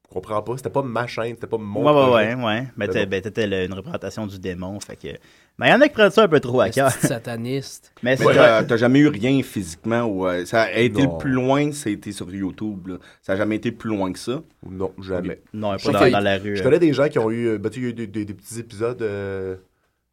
Je 0.08 0.12
comprends 0.14 0.42
pas. 0.42 0.56
C'était 0.56 0.70
pas 0.70 0.82
ma 0.82 1.06
chaîne, 1.06 1.34
c'était 1.36 1.46
pas 1.46 1.56
mon 1.56 1.80
Ouais, 1.84 1.86
ouais, 1.92 2.06
projet. 2.08 2.34
ouais, 2.34 2.44
ouais. 2.44 2.66
Mais 2.76 2.86
C'est 2.92 3.04
bon. 3.04 3.10
ben, 3.10 3.22
t'étais 3.22 3.46
le- 3.46 3.64
une 3.64 3.72
représentation 3.74 4.26
du 4.26 4.38
démon, 4.38 4.78
fait 4.80 4.96
que... 4.96 5.08
Mais 5.60 5.68
il 5.68 5.70
y 5.70 5.74
en 5.74 5.80
a 5.80 5.88
qui 5.88 5.94
prennent 5.94 6.10
ça 6.10 6.22
un 6.24 6.28
peu 6.28 6.40
trop 6.40 6.60
à 6.60 6.70
cœur. 6.70 6.90
sataniste? 6.90 7.92
Mais 8.02 8.16
c'est 8.16 8.24
Mais 8.26 8.34
t'as 8.34 8.64
t'as 8.64 8.76
jamais 8.76 8.98
eu 8.98 9.08
rien 9.08 9.40
physiquement 9.42 10.02
ou 10.04 10.26
euh, 10.26 10.44
ça 10.46 10.62
a 10.62 10.72
été 10.78 11.02
Non. 11.02 11.12
le 11.12 11.18
plus 11.18 11.30
loin, 11.32 11.70
ça 11.72 11.90
a 11.90 11.92
été 11.92 12.10
sur 12.12 12.34
YouTube. 12.34 12.88
Là. 12.88 12.96
Ça 13.22 13.34
a 13.34 13.36
jamais 13.36 13.56
été 13.56 13.70
plus 13.70 13.90
loin 13.90 14.10
que 14.12 14.18
ça? 14.18 14.42
Non, 14.68 14.92
jamais. 15.00 15.40
Non, 15.52 15.76
pas 15.76 15.92
dans, 15.92 16.10
dans 16.10 16.20
la 16.20 16.38
rue. 16.38 16.56
Je 16.56 16.60
euh. 16.62 16.64
connais 16.64 16.78
des 16.78 16.92
gens 16.92 17.08
qui 17.08 17.18
ont 17.18 17.30
eu, 17.30 17.46
euh, 17.48 17.58
ben, 17.58 17.68
tu 17.70 17.74
sais, 17.74 17.80
il 17.80 17.84
y 17.84 17.86
a 17.86 17.90
eu 17.90 17.94
des, 17.94 18.06
des- 18.06 18.24
des 18.24 18.34
petits 18.34 18.58
épisodes 18.58 19.00
euh, 19.02 19.56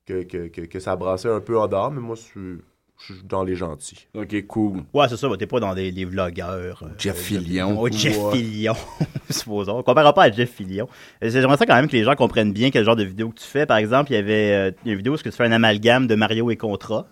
que, 0.05 0.23
que, 0.23 0.47
que, 0.49 0.61
que 0.61 0.79
ça 0.79 0.91
a 0.91 0.95
brassé 0.95 1.27
un 1.29 1.39
peu 1.39 1.57
en 1.57 1.67
dehors, 1.67 1.91
mais 1.91 2.01
moi, 2.01 2.15
je 2.15 2.21
suis- 2.21 2.61
je 2.99 3.13
suis 3.13 3.23
dans 3.23 3.43
les 3.43 3.55
gentils. 3.55 4.07
Ok, 4.15 4.35
cool. 4.47 4.83
Ouais, 4.93 5.07
c'est 5.07 5.17
ça, 5.17 5.27
t'es 5.37 5.45
pas 5.47 5.59
dans 5.59 5.73
des, 5.75 5.91
les 5.91 6.05
vlogueurs. 6.05 6.81
euh, 6.83 6.87
Jeff 6.97 7.15
euh, 7.15 7.19
Fillion. 7.19 7.79
Ouais, 7.79 7.91
Jeff. 7.91 8.17
Fillion, 8.31 8.73
supposons. 9.29 9.77
On 9.79 9.83
comparera 9.83 10.13
pas 10.13 10.23
à 10.23 10.31
Jeff 10.31 10.51
Fillion. 10.51 10.87
Euh, 11.23 11.29
c'est- 11.29 11.39
J'aimerais 11.41 11.57
ça 11.57 11.65
quand 11.65 11.75
même 11.75 11.87
que 11.87 11.95
les 11.95 12.03
gens 12.03 12.15
comprennent 12.15 12.53
bien 12.53 12.71
quel 12.71 12.83
genre 12.85 12.95
de 12.95 13.03
vidéo 13.03 13.29
que 13.29 13.39
tu 13.39 13.45
fais. 13.45 13.65
Par 13.65 13.77
exemple, 13.77 14.11
il 14.11 14.15
y 14.15 14.17
avait 14.17 14.51
euh, 14.53 14.71
une 14.85 14.95
vidéo 14.95 15.13
où 15.13 15.17
tu 15.17 15.31
fais 15.31 15.43
un 15.45 15.51
amalgame 15.51 16.07
de 16.07 16.15
Mario 16.15 16.49
et 16.49 16.55
Contra, 16.57 17.07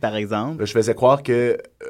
par 0.00 0.16
exemple. 0.16 0.62
Euh, 0.62 0.66
Je 0.66 0.72
faisais 0.72 0.94
croire 0.94 1.22
que, 1.22 1.32
euh, 1.32 1.86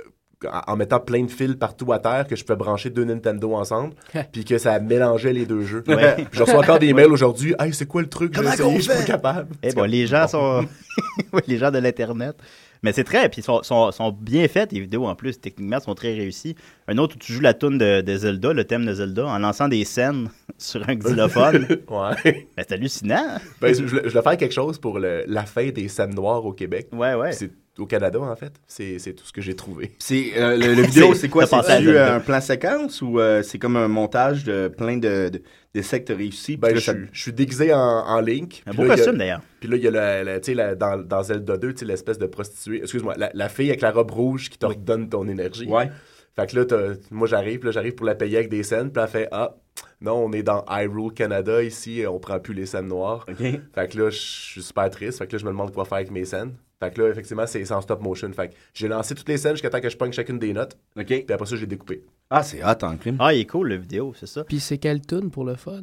en 0.67 0.77
mettant 0.77 0.99
plein 1.01 1.23
de 1.23 1.31
fils 1.31 1.55
partout 1.55 1.93
à 1.93 2.01
terre, 2.01 2.27
que 2.27 2.35
je 2.37 2.45
pouvais 2.45 2.57
brancher 2.57 2.91
deux 2.91 3.05
Nintendo 3.05 3.55
ensemble, 3.55 3.95
puis 4.33 4.45
que 4.45 4.59
ça 4.59 4.79
mélangeait 4.81 5.33
les 5.33 5.47
deux 5.47 5.63
jeux. 5.63 5.85
Ouais. 5.87 6.27
Je 6.33 6.43
reçois 6.43 6.59
encore 6.61 6.81
des 6.81 6.93
mails 6.93 7.13
aujourd'hui. 7.13 7.55
Hey, 7.61 7.73
c'est 7.73 7.87
quoi 7.87 8.03
le 8.03 8.09
truc? 8.09 8.35
J'ai 8.35 8.45
essayé, 8.47 8.77
je 8.77 8.81
suis 8.83 8.89
pas 8.93 9.05
capable. 9.05 9.55
Eh 9.63 9.73
bon, 9.73 9.85
les 9.85 10.07
gens 10.07 10.27
sont. 10.29 10.67
Les 11.47 11.57
gens 11.59 11.71
de 11.71 11.79
l'Internet. 11.79 12.37
Mais 12.83 12.93
c'est 12.93 13.05
très. 13.05 13.29
Puis 13.29 13.41
ils 13.41 13.45
sont, 13.45 13.63
sont, 13.63 13.93
sont 13.93 14.11
bien 14.13 14.47
faites, 14.49 14.73
les 14.73 14.81
vidéos 14.81 15.07
en 15.07 15.15
plus. 15.15 15.41
Techniquement, 15.41 15.79
sont 15.81 15.95
très 15.95 16.15
réussies. 16.15 16.57
Un 16.89 16.99
autre 16.99 17.15
où 17.17 17.19
tu 17.19 17.33
joues 17.33 17.41
la 17.41 17.55
tune 17.55 17.79
de, 17.79 18.01
de 18.01 18.17
Zelda, 18.17 18.53
le 18.53 18.65
thème 18.65 18.85
de 18.87 18.93
Zelda, 18.95 19.27
en 19.27 19.39
lançant 19.39 19.69
des 19.69 19.85
scènes 19.85 20.29
sur 20.59 20.89
un 20.89 20.95
xylophone. 20.95 21.67
Ouais. 21.89 22.15
ben, 22.57 22.65
c'est 22.69 22.73
hallucinant. 22.73 23.39
Ben, 23.61 23.75
je, 23.75 23.87
je 23.87 23.97
voulais 23.99 24.11
faire 24.23 24.37
quelque 24.37 24.53
chose 24.55 24.79
pour 24.79 24.99
le- 24.99 25.25
la 25.27 25.45
fin 25.45 25.69
des 25.71 25.89
scènes 25.89 26.15
noires 26.15 26.45
au 26.45 26.53
Québec. 26.53 26.89
Ouais, 26.93 27.15
ouais. 27.15 27.33
C'est 27.33 27.51
au 27.79 27.87
Canada, 27.87 28.21
en 28.21 28.37
fait. 28.37 28.53
C'est 28.67 28.99
c'est 28.99 29.13
tout 29.15 29.25
ce 29.25 29.33
que 29.33 29.41
j'ai 29.41 29.55
trouvé. 29.55 29.93
C'est 29.99 30.33
euh, 30.37 30.57
le, 30.57 30.75
le 30.75 30.83
vidéo, 30.83 31.15
c'est 31.15 31.29
quoi? 31.29 31.47
C'est 31.47 31.63
Zelda. 31.63 32.17
un 32.17 32.21
plan 32.21 32.41
séquence 32.41 33.01
ou 33.01 33.19
euh, 33.21 33.43
c'est 33.43 33.59
comme 33.59 33.77
un 33.77 33.89
montage 33.89 34.45
de 34.45 34.69
plein 34.69 34.97
de, 34.99 35.29
de 35.31 35.43
d'essais 35.75 36.01
que 36.03 36.07
t'as 36.13 36.17
réussi? 36.17 36.57
Ben, 36.57 36.69
là, 36.69 36.75
je, 36.75 36.81
ça- 36.81 36.95
je 37.13 37.23
suis 37.23 37.33
déguisé 37.33 37.73
en, 37.73 37.79
en 37.79 38.21
Link. 38.21 38.63
Un 38.67 38.73
beau 38.75 38.85
là, 38.85 38.95
costume, 38.97 39.17
d'ailleurs. 39.19 39.41
Puis 39.61 39.69
là, 39.69 39.77
il 39.77 39.83
y 39.83 39.89
a 39.89 39.91
la, 39.91 40.25
la- 40.25 40.39
la- 40.55 40.75
dans, 40.75 40.97
dans 40.99 41.23
Zelda 41.23 41.57
2, 41.57 41.73
tu 41.73 41.79
sais, 41.81 41.85
l'espèce 41.85 42.19
de 42.19 42.27
prostituée. 42.27 42.79
Excuse-moi, 42.83 43.15
la, 43.17 43.31
la 43.35 43.49
fille 43.49 43.69
avec 43.69 43.81
la 43.81 43.91
robe 43.91 44.11
rouge 44.11 44.51
qui 44.51 44.59
te 44.59 44.67
redonne 44.67 45.09
ton 45.09 45.27
énergie. 45.29 45.67
Ouais. 45.67 45.91
Fait 46.35 46.47
que 46.51 46.59
là, 46.61 46.95
moi, 47.11 47.27
j'arrive, 47.29 47.65
là, 47.65 47.71
j'arrive 47.73 47.95
pour 47.95 48.07
la 48.07 48.15
payer 48.15 48.39
avec 48.39 48.49
des 48.49 48.63
scènes. 48.63 48.91
Puis 48.91 49.03
elle 49.03 49.09
fait 49.11 49.29
Ah, 49.33 49.55
non, 50.03 50.25
on 50.25 50.33
est 50.33 50.43
dans 50.43 50.65
Hyrule 50.69 51.13
Canada 51.15 51.63
ici, 51.63 52.05
on 52.09 52.19
prend 52.19 52.39
plus 52.41 52.55
les 52.55 52.67
scènes 52.67 52.89
noires. 52.89 53.25
OK. 53.29 53.39
Fait 53.39 53.89
que 53.89 53.99
là, 53.99 54.11
je 54.11 54.19
suis 54.19 54.63
super 54.63 54.91
triste. 54.91 55.19
Fait 55.19 55.27
que 55.27 55.33
là, 55.33 55.39
je 55.39 55.45
me 55.45 55.51
demande 55.51 55.73
quoi 55.73 55.85
faire 55.85 55.99
avec 55.99 56.11
mes 56.11 56.25
scènes. 56.25 56.55
Fait 56.81 56.93
que 56.93 57.01
là, 57.01 57.11
effectivement, 57.11 57.47
c'est 57.47 57.71
en 57.71 57.81
stop 57.81 58.03
motion. 58.03 58.33
Fait 58.33 58.49
que 58.49 58.55
j'ai 58.75 58.89
lancé 58.89 59.15
toutes 59.15 59.29
les 59.29 59.39
scènes 59.39 59.53
jusqu'à 59.53 59.71
temps 59.71 59.81
que 59.81 59.89
je 59.89 59.97
pogne 59.97 60.13
chacune 60.13 60.41
des 60.41 60.53
notes. 60.53 60.77
OK. 60.97 61.07
Puis 61.07 61.27
après 61.31 61.47
ça, 61.47 61.55
j'ai 61.55 61.67
découpé. 61.67 62.03
Ah, 62.29 62.43
c'est 62.43 62.65
hot 62.65 62.83
en 62.83 62.97
crime. 62.97 63.17
Ah, 63.21 63.33
il 63.33 63.41
est 63.41 63.47
cool, 63.47 63.69
le 63.69 63.77
vidéo, 63.77 64.13
c'est 64.19 64.27
ça. 64.27 64.43
Puis 64.43 64.59
c'est 64.59 64.79
quelle 64.79 65.01
tune 65.01 65.31
pour 65.31 65.45
le 65.45 65.55
fun? 65.55 65.81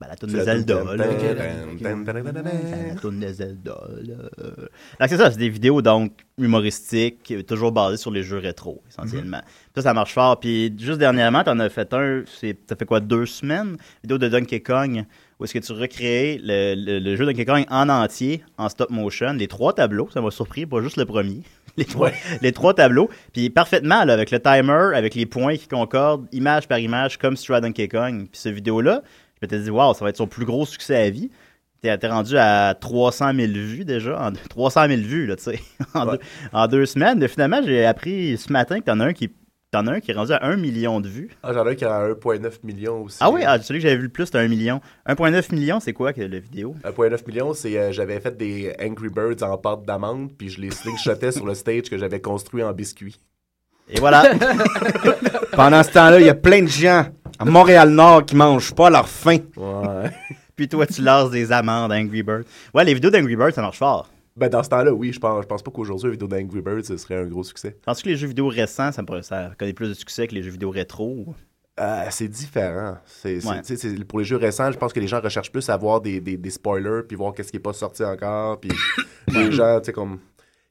Ben, 0.00 0.06
la 0.08 0.16
tune 0.16 0.32
de 0.32 0.40
Zelda, 0.40 0.82
là. 0.82 0.96
La 0.96 1.06
tune 2.94 3.20
de 3.20 3.28
Zelda, 3.32 3.80
là. 4.02 4.14
Donc, 4.98 5.08
c'est 5.08 5.16
ça, 5.18 5.30
c'est 5.30 5.38
des 5.38 5.50
vidéos, 5.50 5.82
donc, 5.82 6.12
humoristiques, 6.38 7.34
toujours 7.46 7.70
basées 7.72 7.98
sur 7.98 8.10
les 8.10 8.22
jeux 8.22 8.38
rétro, 8.38 8.82
essentiellement. 8.88 9.42
Ça, 9.74 9.82
ça 9.82 9.92
marche 9.92 10.14
fort. 10.14 10.40
Puis, 10.40 10.74
juste 10.78 10.98
dernièrement, 10.98 11.44
t'en 11.44 11.58
as 11.60 11.68
fait 11.68 11.92
un, 11.92 12.22
c'est, 12.40 12.56
ça 12.66 12.76
fait 12.76 12.86
quoi, 12.86 13.00
deux 13.00 13.26
semaines? 13.26 13.76
Vidéo 14.02 14.16
de 14.16 14.28
Donkey 14.28 14.60
Kong, 14.60 15.04
où 15.38 15.44
est-ce 15.44 15.52
que 15.54 15.58
tu 15.58 15.72
recréais 15.72 16.40
le, 16.42 16.74
le, 16.74 16.98
le 16.98 17.16
jeu 17.16 17.26
Donkey 17.26 17.44
Kong 17.44 17.64
en 17.68 17.88
entier, 17.90 18.42
en 18.56 18.70
stop 18.70 18.88
motion, 18.90 19.34
les 19.34 19.48
trois 19.48 19.74
tableaux, 19.74 20.08
ça 20.12 20.22
m'a 20.22 20.30
surpris, 20.30 20.64
pas 20.64 20.80
juste 20.80 20.96
le 20.96 21.04
premier. 21.04 21.42
Les 21.76 21.84
trois, 21.84 22.10
les 22.42 22.50
trois 22.50 22.74
tableaux, 22.74 23.08
puis 23.32 23.48
parfaitement, 23.48 24.04
là, 24.04 24.12
avec 24.12 24.32
le 24.32 24.40
timer, 24.40 24.90
avec 24.92 25.14
les 25.14 25.24
points 25.24 25.56
qui 25.56 25.68
concordent, 25.68 26.26
image 26.32 26.66
par 26.66 26.80
image, 26.80 27.16
comme 27.16 27.36
si 27.36 27.44
tu 27.44 27.46
jouais 27.46 27.58
à 27.58 27.60
Donkey 27.60 27.86
Kong. 27.86 28.26
Puis, 28.30 28.40
cette 28.40 28.54
vidéo-là, 28.54 29.02
je 29.40 29.46
m'étais 29.46 29.58
dit, 29.60 29.70
waouh, 29.70 29.94
ça 29.94 30.04
va 30.04 30.10
être 30.10 30.16
son 30.16 30.26
plus 30.26 30.44
gros 30.44 30.66
succès 30.66 30.96
à 30.96 31.10
vie. 31.10 31.30
T'es 31.82 31.96
t'es 31.96 32.08
rendu 32.08 32.36
à 32.36 32.74
300 32.78 33.32
000 33.34 33.52
vues 33.52 33.84
déjà. 33.86 34.20
En, 34.28 34.32
300 34.32 34.86
000 34.88 35.00
vues, 35.00 35.26
là, 35.26 35.36
tu 35.36 35.44
sais, 35.44 35.60
en, 35.94 36.06
Ouais. 36.08 36.18
en 36.52 36.66
deux 36.68 36.84
semaines. 36.84 37.18
Mais 37.18 37.28
finalement, 37.28 37.60
j'ai 37.64 37.86
appris 37.86 38.36
ce 38.36 38.52
matin 38.52 38.80
que 38.80 38.84
t'en 38.84 39.00
as 39.00 39.06
un 39.06 39.12
qui 39.14 39.30
t'en 39.70 39.86
as 39.86 39.92
un 39.92 40.00
qui 40.00 40.10
est 40.10 40.14
rendu 40.14 40.32
à 40.32 40.44
1 40.44 40.56
million 40.56 41.00
de 41.00 41.08
vues. 41.08 41.30
Ah, 41.42 41.52
j'en 41.54 41.64
ai 41.66 41.70
un 41.70 41.74
qui 41.76 41.84
a 41.86 42.08
1,9 42.08 42.52
million 42.64 43.02
aussi. 43.04 43.18
Ah 43.20 43.30
oui, 43.30 43.42
ah, 43.46 43.58
celui 43.62 43.78
que 43.80 43.84
j'avais 43.84 43.96
vu 43.96 44.02
le 44.04 44.08
plus, 44.10 44.26
c'était 44.26 44.38
1 44.38 44.48
million. 44.48 44.80
1,9 45.08 45.54
million, 45.54 45.80
c'est 45.80 45.92
quoi 45.94 46.12
que 46.12 46.20
la 46.20 46.38
vidéo? 46.40 46.74
1,9 46.84 47.26
million, 47.26 47.54
c'est 47.54 47.78
euh, 47.78 47.92
j'avais 47.92 48.18
fait 48.20 48.36
des 48.36 48.74
Angry 48.82 49.08
Birds 49.08 49.42
en 49.42 49.56
pâte 49.56 49.84
d'amande, 49.86 50.32
puis 50.36 50.48
je 50.50 50.60
les 50.60 50.70
slingshotais 50.72 51.32
sur 51.32 51.46
le 51.46 51.54
stage 51.54 51.88
que 51.88 51.96
j'avais 51.96 52.20
construit 52.20 52.62
en 52.64 52.72
biscuit. 52.72 53.18
Et 53.88 54.00
voilà. 54.00 54.24
Pendant 55.52 55.82
ce 55.82 55.90
temps-là, 55.92 56.20
il 56.20 56.26
y 56.26 56.30
a 56.30 56.34
plein 56.34 56.62
de 56.62 56.68
gens 56.68 57.06
à 57.40 57.44
Montréal-Nord 57.44 58.26
qui 58.26 58.36
mangent 58.36 58.74
pas 58.74 58.90
leur 58.90 59.08
faim. 59.08 59.38
Ouais. 59.56 60.10
Puis 60.56 60.68
toi, 60.68 60.86
tu 60.86 61.00
lances 61.02 61.30
des 61.30 61.50
amendes 61.52 61.90
Angry 61.92 62.22
Bird. 62.22 62.44
Ouais, 62.74 62.84
les 62.84 62.94
vidéos 62.94 63.10
d'Angry 63.10 63.34
Bird, 63.34 63.52
ça 63.52 63.62
marche 63.62 63.78
fort. 63.78 64.08
ben, 64.36 64.48
dans 64.48 64.62
ce 64.62 64.68
temps-là, 64.68 64.92
oui, 64.92 65.12
je 65.12 65.18
pense, 65.18 65.42
je 65.42 65.46
pense 65.48 65.62
pas 65.62 65.70
qu'aujourd'hui, 65.70 66.06
une 66.06 66.12
vidéo 66.12 66.28
d'Angry 66.28 66.60
Birds, 66.60 66.84
ce 66.84 66.96
serait 66.98 67.16
un 67.16 67.24
gros 67.26 67.42
succès. 67.44 67.76
Penses-tu 67.84 68.04
que 68.04 68.08
les 68.10 68.16
jeux 68.16 68.28
vidéo 68.28 68.48
récents, 68.48 68.92
ça, 68.92 69.02
pourrait- 69.02 69.22
ça 69.22 69.50
connaît 69.58 69.72
plus 69.72 69.88
de 69.88 69.94
succès 69.94 70.26
que 70.26 70.34
les 70.34 70.42
jeux 70.42 70.50
vidéo 70.50 70.70
rétro? 70.70 71.34
Euh, 71.80 72.04
c'est 72.10 72.28
différent. 72.28 72.98
C'est, 73.06 73.42
Ouais. 73.46 74.04
pour 74.06 74.18
les 74.18 74.24
jeux 74.26 74.36
récents, 74.36 74.70
je 74.70 74.76
pense 74.76 74.92
que 74.92 75.00
les 75.00 75.06
gens 75.08 75.20
recherchent 75.22 75.50
plus 75.52 75.66
à 75.70 75.76
voir 75.78 76.02
des, 76.02 76.20
des, 76.20 76.36
des 76.36 76.50
spoilers, 76.50 77.02
puis 77.08 77.16
voir 77.16 77.32
qu'est-ce 77.32 77.50
qui 77.50 77.56
est 77.56 77.60
pas 77.60 77.72
sorti 77.72 78.04
encore, 78.04 78.60
puis 78.60 78.70
les 79.32 79.50
gens, 79.50 79.80
tu 79.80 79.86
sais, 79.86 79.92
comme 79.92 80.18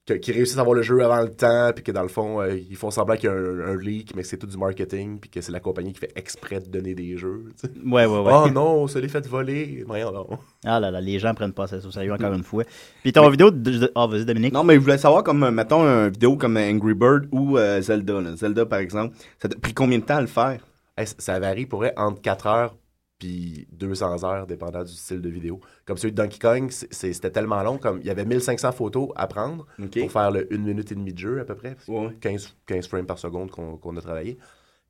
que- 0.10 0.19
qui 0.19 0.32
réussissent 0.32 0.58
à 0.58 0.63
voir 0.63 0.76
le 0.76 0.82
jeu 0.82 1.02
avant 1.04 1.22
le 1.22 1.30
temps, 1.30 1.72
puis 1.74 1.84
que 1.84 1.91
dans 1.91 2.02
le 2.02 2.08
fond, 2.08 2.41
euh, 2.41 2.56
ils 2.58 2.76
font 2.76 2.91
semblant 2.91 3.15
qu'il 3.15 3.30
y 3.30 3.34
a 3.34 3.36
un, 3.36 3.60
un 3.74 3.76
leak, 3.78 4.15
mais 4.15 4.22
que 4.24 4.28
c'est 4.28 4.38
tout 4.38 4.48
du 4.48 4.58
marketing, 4.58 5.19
puis 5.19 5.30
que 5.30 5.41
c'est 5.41 5.52
la 5.52 5.60
compagnie 5.60 5.93
qui 5.93 6.00
fait 6.00 6.12
exprès 6.15 6.60
de 6.60 6.67
donner 6.67 6.95
des 6.95 7.17
jeux. 7.17 7.45
tu 7.62 7.67
sais. 7.67 7.74
Ouais, 7.86 8.06
ouais, 8.06 8.19
ouais. 8.19 8.34
Oh 8.45 8.50
non, 8.50 8.88
ça 8.88 9.00
les 9.00 9.08
fait 9.08 9.26
voler. 9.28 9.84
Voyons 9.88 10.12
donc. 10.12 10.28
Ah 10.65 10.80
là 10.80 10.91
là, 10.91 11.00
les 11.02 11.19
gens 11.19 11.34
prennent 11.34 11.54
pas 11.54 11.67
ça 11.67 11.78
au 11.78 11.91
sérieux 11.91 12.13
encore 12.13 12.34
une 12.34 12.43
fois. 12.43 12.63
Puis 13.04 13.13
ton 13.13 13.30
vidéo 13.30 13.52
de... 13.52 13.58
de- 13.58 13.91
Ah, 13.95 14.08
vas-y, 14.08 14.26
Dominique. 14.26 14.54
Non, 14.54 14.63
mais 14.63 14.76
je 14.76 14.80
voulais 14.80 14.98
savoir, 14.98 15.24
comme, 15.24 15.43
euh, 15.43 15.52
mettons, 15.52 15.84
une 15.84 16.10
vidéo 16.10 16.36
comme 16.36 16.58
Angry 16.58 16.93
Bird 16.93 17.28
ou 17.32 17.58
euh, 17.58 17.82
Zelda. 17.82 18.22
là. 18.22 18.36
Zelda, 18.36 18.65
par 18.65 18.80
exemple, 18.80 19.15
ça 19.41 19.48
t'a 19.50 19.58
pris 19.58 19.74
combien 19.74 20.00
de 20.00 20.04
temps 20.04 20.17
à 20.17 20.22
le 20.22 20.28
faire? 20.28 20.60
Hey, 20.98 21.06
ça- 21.17 21.39
varie 21.39 21.65
pour 21.65 21.80
vrai 21.80 21.93
entre 21.95 22.22
4 22.22 22.48
heures 22.48 22.76
puis 23.19 23.67
200 23.73 24.23
heures, 24.23 24.47
dépendant 24.47 24.84
du 24.84 24.93
style 24.93 25.21
de 25.21 25.29
vidéo. 25.29 25.60
Comme 25.86 25.97
celui 25.97 26.13
de 26.13 26.17
Donkey 26.17 26.39
Kong, 26.39 26.71
c'était 26.71 27.29
tellement 27.29 27.62
long, 27.62 27.77
comme 27.77 27.99
il 27.99 28.08
y 28.08 28.10
avait 28.10 28.25
1500 28.25 28.71
photos 28.71 29.10
à 29.15 29.27
prendre 29.27 29.67
pour 29.77 30.12
faire 30.12 30.32
le 30.32 30.47
1 30.51 30.58
minute 30.58 30.91
et 30.91 30.95
demie 30.95 31.13
de 31.13 31.19
jeu 31.19 31.39
à 31.41 31.45
peu 31.45 31.55
près. 31.55 31.75
Ouais. 31.88 32.15
15, 32.21 32.55
15 32.65 32.88
frames 32.88 33.05
par 33.05 33.19
seconde 33.19 33.51
qu'on 33.51 33.77
qu'on 33.77 33.95
a 33.97 34.01
travaillé. 34.01 34.38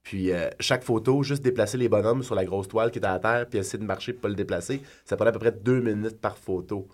Puis 0.03 0.31
euh, 0.31 0.49
chaque 0.59 0.83
photo, 0.83 1.23
juste 1.23 1.43
déplacer 1.43 1.77
les 1.77 1.89
bonhommes 1.89 2.23
sur 2.23 2.35
la 2.35 2.45
grosse 2.45 2.67
toile 2.67 2.91
qui 2.91 2.99
était 2.99 3.07
à 3.07 3.19
terre, 3.19 3.47
puis 3.49 3.59
essayer 3.59 3.79
de 3.79 3.83
marcher 3.83 4.13
pour 4.13 4.21
pas 4.21 4.29
le 4.29 4.35
déplacer, 4.35 4.81
ça 5.05 5.15
prenait 5.15 5.29
à 5.29 5.33
peu 5.33 5.39
près 5.39 5.51
2 5.51 5.81
minutes 5.81 6.21
par 6.21 6.37
photo. 6.37 6.87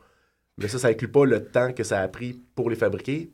Mais 0.58 0.68
ça, 0.70 0.80
ça 0.80 0.88
inclut 0.88 1.10
pas 1.10 1.26
le 1.26 1.46
temps 1.46 1.74
que 1.74 1.84
ça 1.84 2.00
a 2.00 2.08
pris 2.08 2.42
pour 2.56 2.70
les 2.70 2.76
fabriquer. 2.76 3.30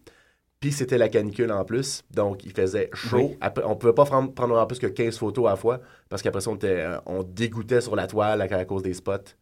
Puis 0.61 0.71
c'était 0.71 0.99
la 0.99 1.09
canicule 1.09 1.51
en 1.51 1.65
plus, 1.65 2.03
donc 2.11 2.45
il 2.45 2.51
faisait 2.51 2.89
chaud. 2.93 3.31
Oui. 3.31 3.37
Après, 3.41 3.65
on 3.65 3.75
pouvait 3.75 3.93
pas 3.93 4.05
prendre, 4.05 4.57
en 4.57 4.65
plus 4.67 4.79
que 4.79 4.87
15 4.87 5.17
photos 5.17 5.47
à 5.47 5.49
la 5.49 5.55
fois, 5.55 5.81
parce 6.07 6.21
qu'après 6.21 6.39
ça, 6.39 6.51
on, 6.51 6.55
était, 6.55 6.81
euh, 6.81 6.97
on 7.07 7.23
dégoûtait 7.23 7.81
sur 7.81 7.95
la 7.95 8.05
toile 8.07 8.41
à, 8.41 8.45
à 8.45 8.65
cause 8.65 8.83
des 8.83 8.93
spots. 8.93 9.33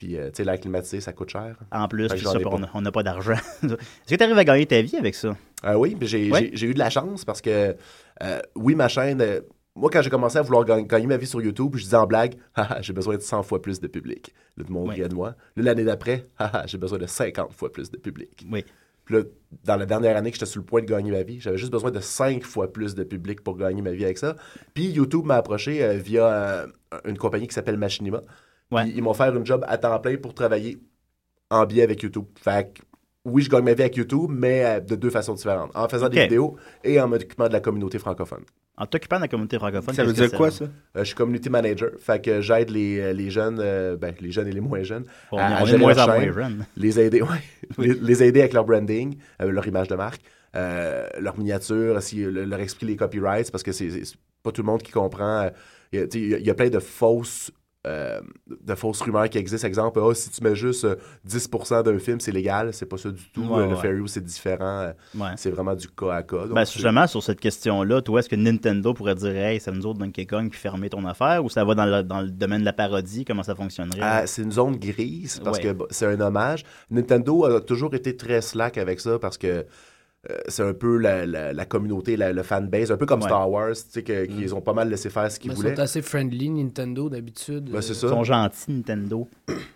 Puis, 0.00 0.16
euh, 0.16 0.30
tu 0.30 0.36
sais, 0.36 0.44
l'air 0.44 0.58
climatisé, 0.58 1.00
ça 1.02 1.12
coûte 1.12 1.28
cher. 1.28 1.56
En 1.70 1.86
plus, 1.86 2.08
puis 2.08 2.20
ça, 2.20 2.32
on 2.72 2.80
n'a 2.80 2.90
pas 2.90 3.02
d'argent. 3.02 3.32
Est-ce 3.62 3.74
que 4.08 4.14
tu 4.14 4.24
arrives 4.24 4.38
à 4.38 4.44
gagner 4.44 4.64
ta 4.64 4.80
vie 4.80 4.96
avec 4.96 5.14
ça? 5.14 5.36
Euh, 5.66 5.74
oui, 5.74 5.94
j'ai 6.00 6.26
eu 6.66 6.72
de 6.72 6.78
la 6.78 6.88
chance 6.88 7.26
parce 7.26 7.42
que, 7.42 7.76
euh, 8.22 8.40
oui, 8.54 8.74
ma 8.74 8.88
chaîne, 8.88 9.22
moi, 9.74 9.90
quand 9.92 10.00
j'ai 10.00 10.08
commencé 10.08 10.38
à 10.38 10.42
vouloir 10.42 10.64
gagner, 10.64 11.06
ma 11.06 11.18
vie 11.18 11.26
sur 11.26 11.42
YouTube, 11.42 11.72
je 11.76 11.82
disais 11.82 11.96
en 11.96 12.06
blague, 12.06 12.36
Haha, 12.54 12.80
j'ai 12.80 12.94
besoin 12.94 13.16
de 13.16 13.22
100 13.22 13.42
fois 13.42 13.60
plus 13.60 13.78
de 13.78 13.88
public. 13.88 14.32
Là, 14.56 14.64
tout 14.64 14.72
le 14.72 14.78
monde 14.78 14.88
riait 14.88 15.08
de 15.08 15.14
moi. 15.14 15.34
L'année 15.54 15.84
d'après, 15.84 16.26
Haha, 16.38 16.66
j'ai 16.66 16.78
besoin 16.78 16.98
de 16.98 17.06
50 17.06 17.52
fois 17.52 17.70
plus 17.70 17.90
de 17.90 17.98
public. 17.98 18.46
Oui. 18.50 18.64
Puis 19.04 19.16
là, 19.16 19.22
dans 19.64 19.76
la 19.76 19.86
dernière 19.86 20.16
année 20.16 20.30
que 20.30 20.36
j'étais 20.36 20.50
sur 20.50 20.60
le 20.60 20.66
point 20.66 20.80
de 20.80 20.86
gagner 20.86 21.10
ma 21.10 21.22
vie, 21.22 21.40
j'avais 21.40 21.58
juste 21.58 21.72
besoin 21.72 21.90
de 21.90 22.00
5 22.00 22.44
fois 22.44 22.72
plus 22.72 22.94
de 22.94 23.02
public 23.04 23.42
pour 23.42 23.56
gagner 23.56 23.82
ma 23.82 23.92
vie 23.92 24.04
avec 24.04 24.18
ça. 24.18 24.36
Puis 24.74 24.86
YouTube 24.86 25.24
m'a 25.24 25.36
approché 25.36 25.82
euh, 25.82 25.94
via 25.94 26.26
euh, 26.26 26.66
une 27.04 27.18
compagnie 27.18 27.48
qui 27.48 27.54
s'appelle 27.54 27.76
Machinima. 27.76 28.22
Ouais. 28.70 28.84
Puis 28.84 28.92
ils 28.96 29.02
m'ont 29.02 29.10
offert 29.10 29.34
une 29.34 29.46
job 29.46 29.64
à 29.66 29.78
temps 29.78 29.98
plein 29.98 30.16
pour 30.16 30.34
travailler 30.34 30.78
en 31.50 31.66
biais 31.66 31.82
avec 31.82 32.02
YouTube. 32.02 32.26
Fait 32.40 32.72
que, 32.72 32.82
oui, 33.24 33.42
je 33.42 33.50
gagne 33.50 33.64
ma 33.64 33.74
vie 33.74 33.82
avec 33.82 33.96
YouTube, 33.96 34.30
mais 34.30 34.64
euh, 34.64 34.80
de 34.80 34.94
deux 34.94 35.10
façons 35.10 35.34
différentes. 35.34 35.70
En 35.74 35.88
faisant 35.88 36.08
des 36.08 36.22
vidéos 36.22 36.56
et 36.84 37.00
en 37.00 37.08
m'occupant 37.08 37.48
de 37.48 37.52
la 37.52 37.60
communauté 37.60 37.98
francophone. 37.98 38.44
En 38.80 38.86
t'occupant 38.86 39.16
de 39.16 39.22
la 39.22 39.28
communauté 39.28 39.58
francophone, 39.58 39.94
Ça 39.94 40.04
veut 40.04 40.12
dire 40.14 40.32
quoi, 40.32 40.50
ça? 40.50 40.64
Euh, 40.64 40.68
je 41.00 41.04
suis 41.04 41.14
community 41.14 41.50
manager. 41.50 41.90
Fait 42.00 42.20
que 42.24 42.40
j'aide 42.40 42.70
les, 42.70 42.98
euh, 42.98 43.12
les 43.12 43.30
jeunes, 43.30 43.58
euh, 43.60 43.96
ben, 43.96 44.14
les 44.20 44.32
jeunes 44.32 44.48
et 44.48 44.52
les 44.52 44.60
moins 44.60 44.82
jeunes, 44.82 45.04
à- 45.32 45.64
gérer 45.66 45.78
moins 45.78 45.92
leur 45.94 46.04
en 46.08 46.12
moins 46.12 46.20
chaîne. 46.24 46.32
jeune. 46.32 46.66
les 46.76 46.98
aider, 46.98 47.20
ouais, 47.22 47.28
Oui. 47.78 47.88
les, 47.88 47.94
les 47.94 48.22
aider 48.22 48.40
avec 48.40 48.54
leur 48.54 48.64
branding, 48.64 49.16
euh, 49.42 49.50
leur 49.52 49.66
image 49.66 49.88
de 49.88 49.94
marque, 49.96 50.22
leur 50.54 51.38
miniature, 51.38 52.02
si, 52.02 52.24
le- 52.24 52.44
leur 52.44 52.60
expliquer 52.60 52.92
les 52.92 52.96
copyrights, 52.96 53.50
parce 53.50 53.62
que 53.62 53.72
c'est 53.72 53.90
pas 54.42 54.50
tout 54.50 54.62
le 54.62 54.66
monde 54.66 54.82
qui 54.82 54.92
comprend. 54.92 55.50
y 55.92 55.98
a- 55.98 56.06
il 56.14 56.46
y 56.46 56.50
a 56.50 56.54
plein 56.54 56.70
de 56.70 56.78
fausses, 56.78 57.50
euh, 57.86 58.20
de 58.48 58.74
fausses 58.74 59.00
rumeurs 59.00 59.28
qui 59.30 59.38
existent. 59.38 59.66
Exemple, 59.66 60.00
Ah, 60.02 60.14
si 60.14 60.28
tu 60.30 60.42
mets 60.44 60.54
juste 60.54 60.84
euh, 60.84 60.96
10% 61.26 61.82
d'un 61.82 61.98
film, 61.98 62.20
c'est 62.20 62.30
légal. 62.32 62.74
C'est 62.74 62.84
pas 62.86 62.98
ça 62.98 63.10
du 63.10 63.22
tout. 63.32 63.42
Ouais, 63.42 63.60
Euh, 63.62 63.66
le 63.68 63.74
ouais. 63.74 63.80
fair 63.80 63.92
use, 63.92 64.10
c'est 64.12 64.24
différent. 64.24 64.80
Euh, 64.80 64.92
Ouais. 65.18 65.30
C'est 65.36 65.50
vraiment 65.50 65.74
du 65.74 65.88
cas 65.88 66.12
à 66.12 66.22
cas. 66.22 66.44
Donc, 66.46 66.54
Ben, 66.54 66.64
justement, 66.66 67.06
sur 67.06 67.22
cette 67.22 67.40
question-là, 67.40 68.02
toi, 68.02 68.20
est-ce 68.20 68.28
que 68.28 68.36
Nintendo 68.36 68.92
pourrait 68.92 69.14
dire, 69.14 69.34
hey, 69.34 69.60
c'est 69.60 69.72
nous 69.72 69.86
autres 69.86 69.98
Donkey 69.98 70.26
Kong, 70.26 70.50
puis 70.50 70.58
fermer 70.60 70.90
ton 70.90 71.04
affaire, 71.06 71.42
ou 71.44 71.48
ça 71.48 71.64
va 71.64 71.74
dans 71.74 71.86
le, 71.86 72.02
dans 72.02 72.20
le 72.20 72.28
domaine 72.30 72.60
de 72.60 72.66
la 72.66 72.72
parodie, 72.74 73.24
comment 73.24 73.42
ça 73.42 73.54
fonctionnerait? 73.54 74.00
Ah, 74.02 74.26
c'est 74.26 74.42
une 74.42 74.52
zone 74.52 74.76
grise 74.76 75.40
parce 75.42 75.58
que 75.58 75.72
bah, 75.72 75.86
c'est 75.90 76.06
un 76.06 76.20
hommage. 76.20 76.64
Nintendo 76.90 77.44
a 77.46 77.60
toujours 77.60 77.94
été 77.94 78.16
très 78.16 78.40
slack 78.42 78.76
avec 78.78 79.00
ça 79.00 79.18
parce 79.18 79.38
que 79.38 79.64
euh, 80.28 80.36
c'est 80.48 80.62
un 80.62 80.74
peu 80.74 80.98
la, 80.98 81.24
la- 81.24 81.52
la 81.54 81.64
communauté, 81.64 82.16
la, 82.16 82.32
le 82.32 82.42
fanbase, 82.42 82.90
un 82.92 82.96
peu 82.98 83.06
comme 83.06 83.20
Ouais. 83.20 83.26
Star 83.28 83.50
Wars, 83.50 83.70
tu 83.74 83.82
sais, 83.88 84.02
que- 84.02 84.26
qu'ils 84.26 84.54
ont 84.54 84.60
pas 84.60 84.74
mal 84.74 84.90
laissé 84.90 85.08
faire 85.08 85.30
ce 85.30 85.38
qu'ils 85.40 85.52
Ils 85.52 85.56
voulaient. 85.56 85.74
sont 85.76 85.80
assez 85.82 86.02
friendly, 86.02 86.50
Nintendo, 86.50 87.08
d'habitude. 87.08 87.70
Ben, 87.70 87.80
c'est 87.80 87.92
Euh, 87.92 87.94
ça. 87.94 88.06
Ils 88.08 88.10
sont 88.10 88.24
gentils, 88.24 88.70
Nintendo. 88.72 89.26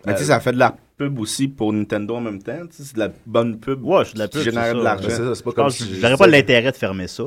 Mais 0.05 0.13
tu 0.13 0.19
sais, 0.19 0.25
ça 0.25 0.39
fait 0.39 0.51
de 0.51 0.59
la 0.59 0.75
pub 0.97 1.19
aussi 1.19 1.47
pour 1.49 1.73
Nintendo 1.73 2.15
en 2.15 2.21
même 2.21 2.41
temps. 2.41 2.65
Tu 2.69 2.77
sais, 2.77 2.83
C'est 2.83 2.93
de 2.95 2.99
la 2.99 3.09
bonne 3.25 3.59
pub. 3.59 3.83
Ouais, 3.83 4.03
c'est 4.05 4.13
de 4.13 4.19
la 4.19 4.27
qui 4.27 4.37
pub, 4.37 4.45
génère 4.45 4.63
c'est 4.67 4.73
de 4.73 4.77
ça. 4.77 4.83
l'argent. 4.83 5.07
Ben, 5.07 5.15
c'est 5.15 5.23
ça, 5.23 5.35
c'est 5.35 5.43
pas 5.43 5.49
Je 5.51 5.55
comme 5.55 5.69
si 5.69 5.99
J'aurais 5.99 6.17
pas 6.17 6.27
l'intérêt 6.27 6.71
de 6.71 6.77
fermer 6.77 7.07
ça, 7.07 7.23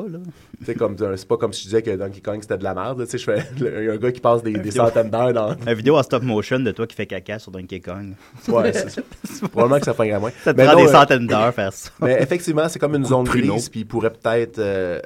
sais, 0.65 0.75
comme 0.75 0.97
c'est 0.99 1.29
pas 1.29 1.37
comme 1.37 1.53
si 1.53 1.61
je 1.63 1.67
disais 1.67 1.83
que 1.83 1.95
Donkey 1.97 2.21
Kong 2.21 2.39
c'était 2.41 2.57
de 2.59 2.65
la 2.65 2.75
merde. 2.75 3.05
Tu 3.05 3.11
sais, 3.11 3.19
je 3.19 3.25
fais 3.25 3.47
il 3.59 3.85
y 3.85 3.89
a 3.89 3.93
un 3.93 3.97
gars 3.97 4.11
qui 4.13 4.21
passe 4.21 4.43
des, 4.43 4.53
des 4.55 4.71
centaines 4.71 5.11
d'heures 5.11 5.33
dans. 5.33 5.55
Une 5.55 5.75
vidéo 5.75 5.97
en 5.97 6.03
stop 6.03 6.23
motion 6.23 6.59
de 6.61 6.71
toi 6.71 6.87
qui 6.87 6.97
fait 6.97 7.07
caca 7.07 7.39
sur 7.39 7.53
Donkey 7.53 7.81
Kong. 7.81 8.15
Ouais, 8.49 8.73
c'est 8.73 8.89
ça. 8.91 9.03
Probablement 9.51 9.79
que 9.79 9.85
ça 9.85 9.95
ferait 9.95 10.19
moins. 10.19 10.31
Ça 10.43 10.53
te 10.55 10.59
Mais 10.59 10.65
prend 10.65 10.75
non, 10.75 10.85
des 10.85 10.89
euh, 10.89 10.93
centaines 10.93 11.27
d'heures 11.27 11.55
faire 11.55 11.73
ça. 11.73 11.91
Mais 12.01 12.23
effectivement, 12.23 12.69
c'est 12.69 12.79
comme 12.79 12.95
une 12.95 13.05
zone 13.05 13.25
grise, 13.25 13.69
puis 13.69 13.81
il 13.81 13.87
pourrait 13.87 14.13
peut-être. 14.13 14.59
euh, 14.59 15.01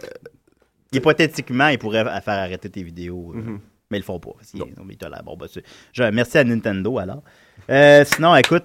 Hypothétiquement, 0.92 1.68
ils 1.68 1.78
pourraient 1.78 2.04
faire 2.20 2.38
arrêter 2.38 2.68
tes 2.68 2.82
vidéos. 2.82 3.32
euh, 3.34 3.38
Mhm. 3.38 3.58
Mais 3.90 3.98
ils 3.98 4.00
le 4.00 4.04
font 4.06 4.18
pas. 4.18 4.30
qu'ils- 4.50 4.60
non, 4.60 4.84
mais 4.86 4.94
ils 4.94 4.96
tolèrent. 4.96 5.22
Bon, 5.22 5.36
bah, 5.36 5.46
c'est- 5.52 5.62
je- 5.92 6.02
merci 6.10 6.38
à 6.38 6.44
Nintendo 6.44 6.98
alors. 6.98 7.22
Euh, 7.70 8.04
sinon, 8.04 8.34
écoute. 8.36 8.64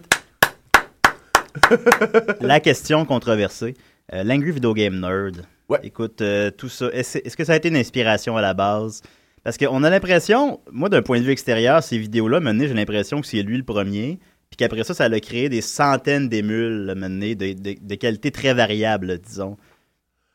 la 2.42 2.60
question 2.60 3.06
controversée. 3.06 3.76
Euh, 4.14 4.24
L'Angry 4.24 4.52
Video 4.52 4.74
Game 4.74 5.00
Nerd. 5.00 5.46
Ouais. 5.70 5.80
Écoute, 5.84 6.22
euh, 6.22 6.50
tout 6.52 6.70
ça. 6.70 6.90
Est-ce 6.94 7.36
que 7.36 7.44
ça 7.44 7.54
a 7.54 7.56
été 7.58 7.68
une 7.68 7.76
inspiration 7.76 8.38
à 8.38 8.42
la 8.42 8.54
base? 8.54 9.02
Parce 9.44 9.58
qu'on 9.58 9.84
a 9.84 9.90
l'impression, 9.90 10.60
moi 10.72 10.90
d'un 10.90 11.02
point 11.02 11.20
de 11.20 11.26
vue 11.26 11.32
extérieur, 11.32 11.84
ces 11.84 11.98
vidéos-là, 11.98 12.40
maintenant, 12.40 12.66
j'ai 12.68 12.74
l'impression 12.74 13.22
que 13.22 13.28
c'est 13.28 13.42
lui 13.44 13.58
le 13.58 13.64
premier. 13.64 14.20
Puis 14.50 14.58
qu'après 14.58 14.84
ça, 14.84 14.94
ça 14.94 15.06
a 15.06 15.20
créé 15.20 15.50
des 15.50 15.62
centaines 15.62 16.30
d'émules, 16.30 16.94
maintenant, 16.96 17.28
de, 17.28 17.54
de, 17.54 17.76
de 17.82 17.96
qualité 17.96 18.32
très 18.32 18.54
variable, 18.54 19.20
disons. 19.20 19.58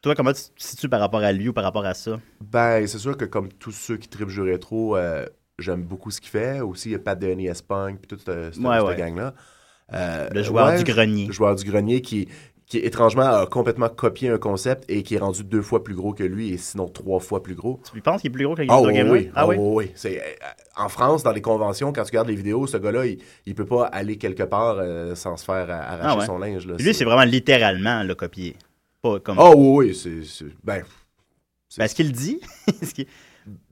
Toi, 0.02 0.14
comment 0.14 0.32
tu 0.32 0.42
te 0.42 0.50
situes 0.56 0.88
par 0.88 1.00
rapport 1.00 1.22
à 1.22 1.32
lui 1.32 1.48
ou 1.48 1.52
par 1.52 1.64
rapport 1.64 1.86
à 1.86 1.94
ça? 1.94 2.18
Ben, 2.40 2.86
c'est 2.86 2.98
sûr 2.98 3.16
que 3.16 3.24
comme 3.24 3.48
tous 3.52 3.70
ceux 3.70 3.96
qui 3.96 4.08
tripent 4.08 4.28
jeu 4.28 4.42
rétro, 4.42 4.96
euh, 4.96 5.24
j'aime 5.58 5.82
beaucoup 5.82 6.10
ce 6.10 6.20
qu'il 6.20 6.30
fait. 6.30 6.60
Aussi, 6.60 6.88
il 6.90 6.92
y 6.92 6.94
a 6.94 6.98
Pat 6.98 7.18
de 7.18 7.26
NES 7.26 7.52
Punk, 7.66 7.98
puis 8.00 8.08
toute 8.08 8.20
cette, 8.24 8.54
cette- 8.54 8.62
Ouais, 8.64 8.76
cette 8.78 8.86
ouais. 8.86 8.96
gang-là. 8.96 9.34
Euh, 9.94 10.28
Le 10.32 10.42
joueur 10.42 10.68
ouais, 10.68 10.78
du 10.78 10.84
grenier. 10.84 11.26
Le 11.26 11.32
joueur 11.32 11.54
du 11.54 11.64
grenier 11.64 12.00
qui, 12.00 12.28
qui, 12.66 12.78
étrangement, 12.78 13.22
a 13.26 13.46
complètement 13.46 13.90
copié 13.90 14.30
un 14.30 14.38
concept 14.38 14.84
et 14.88 15.02
qui 15.02 15.16
est 15.16 15.18
rendu 15.18 15.44
deux 15.44 15.60
fois 15.60 15.84
plus 15.84 15.94
gros 15.94 16.14
que 16.14 16.24
lui, 16.24 16.50
et 16.54 16.56
sinon 16.56 16.88
trois 16.88 17.20
fois 17.20 17.42
plus 17.42 17.54
gros. 17.54 17.80
Tu 17.92 18.00
penses 18.00 18.22
qu'il 18.22 18.30
est 18.30 18.32
plus 18.32 18.44
gros 18.46 18.54
que 18.54 18.62
oui, 18.62 18.68
oui, 18.70 18.92
Nerd? 18.92 19.32
Ah 19.34 19.40
ah 19.42 19.46
oui? 19.48 19.56
oui, 19.58 19.84
oui. 19.86 19.92
C'est, 19.94 20.18
euh, 20.20 20.24
en 20.76 20.88
France, 20.88 21.22
dans 21.22 21.32
les 21.32 21.42
conventions, 21.42 21.92
quand 21.92 22.02
tu 22.04 22.08
regardes 22.10 22.28
les 22.28 22.34
vidéos, 22.36 22.66
ce 22.66 22.78
gars-là, 22.78 23.04
il, 23.04 23.18
il 23.44 23.54
peut 23.54 23.66
pas 23.66 23.84
aller 23.86 24.16
quelque 24.16 24.44
part 24.44 24.76
euh, 24.78 25.14
sans 25.14 25.36
se 25.36 25.44
faire 25.44 25.68
arracher 25.70 26.18
Ah 26.22 26.26
son 26.26 26.38
linge. 26.38 26.66
Là. 26.66 26.76
Lui, 26.78 26.94
c'est 26.94 27.04
vraiment 27.04 27.24
littéralement 27.24 28.02
le 28.02 28.14
copier. 28.14 28.56
Pas 29.02 29.20
comme. 29.20 29.36
Ah 29.38 29.50
oui, 29.54 29.88
oui, 29.88 29.94
c'est... 29.94 30.22
c'est- 30.24 30.54
Ben, 30.64 30.82
Ben, 31.76 31.84
est-ce 31.84 31.94
qu'il 31.94 32.12
dit? 32.12 32.40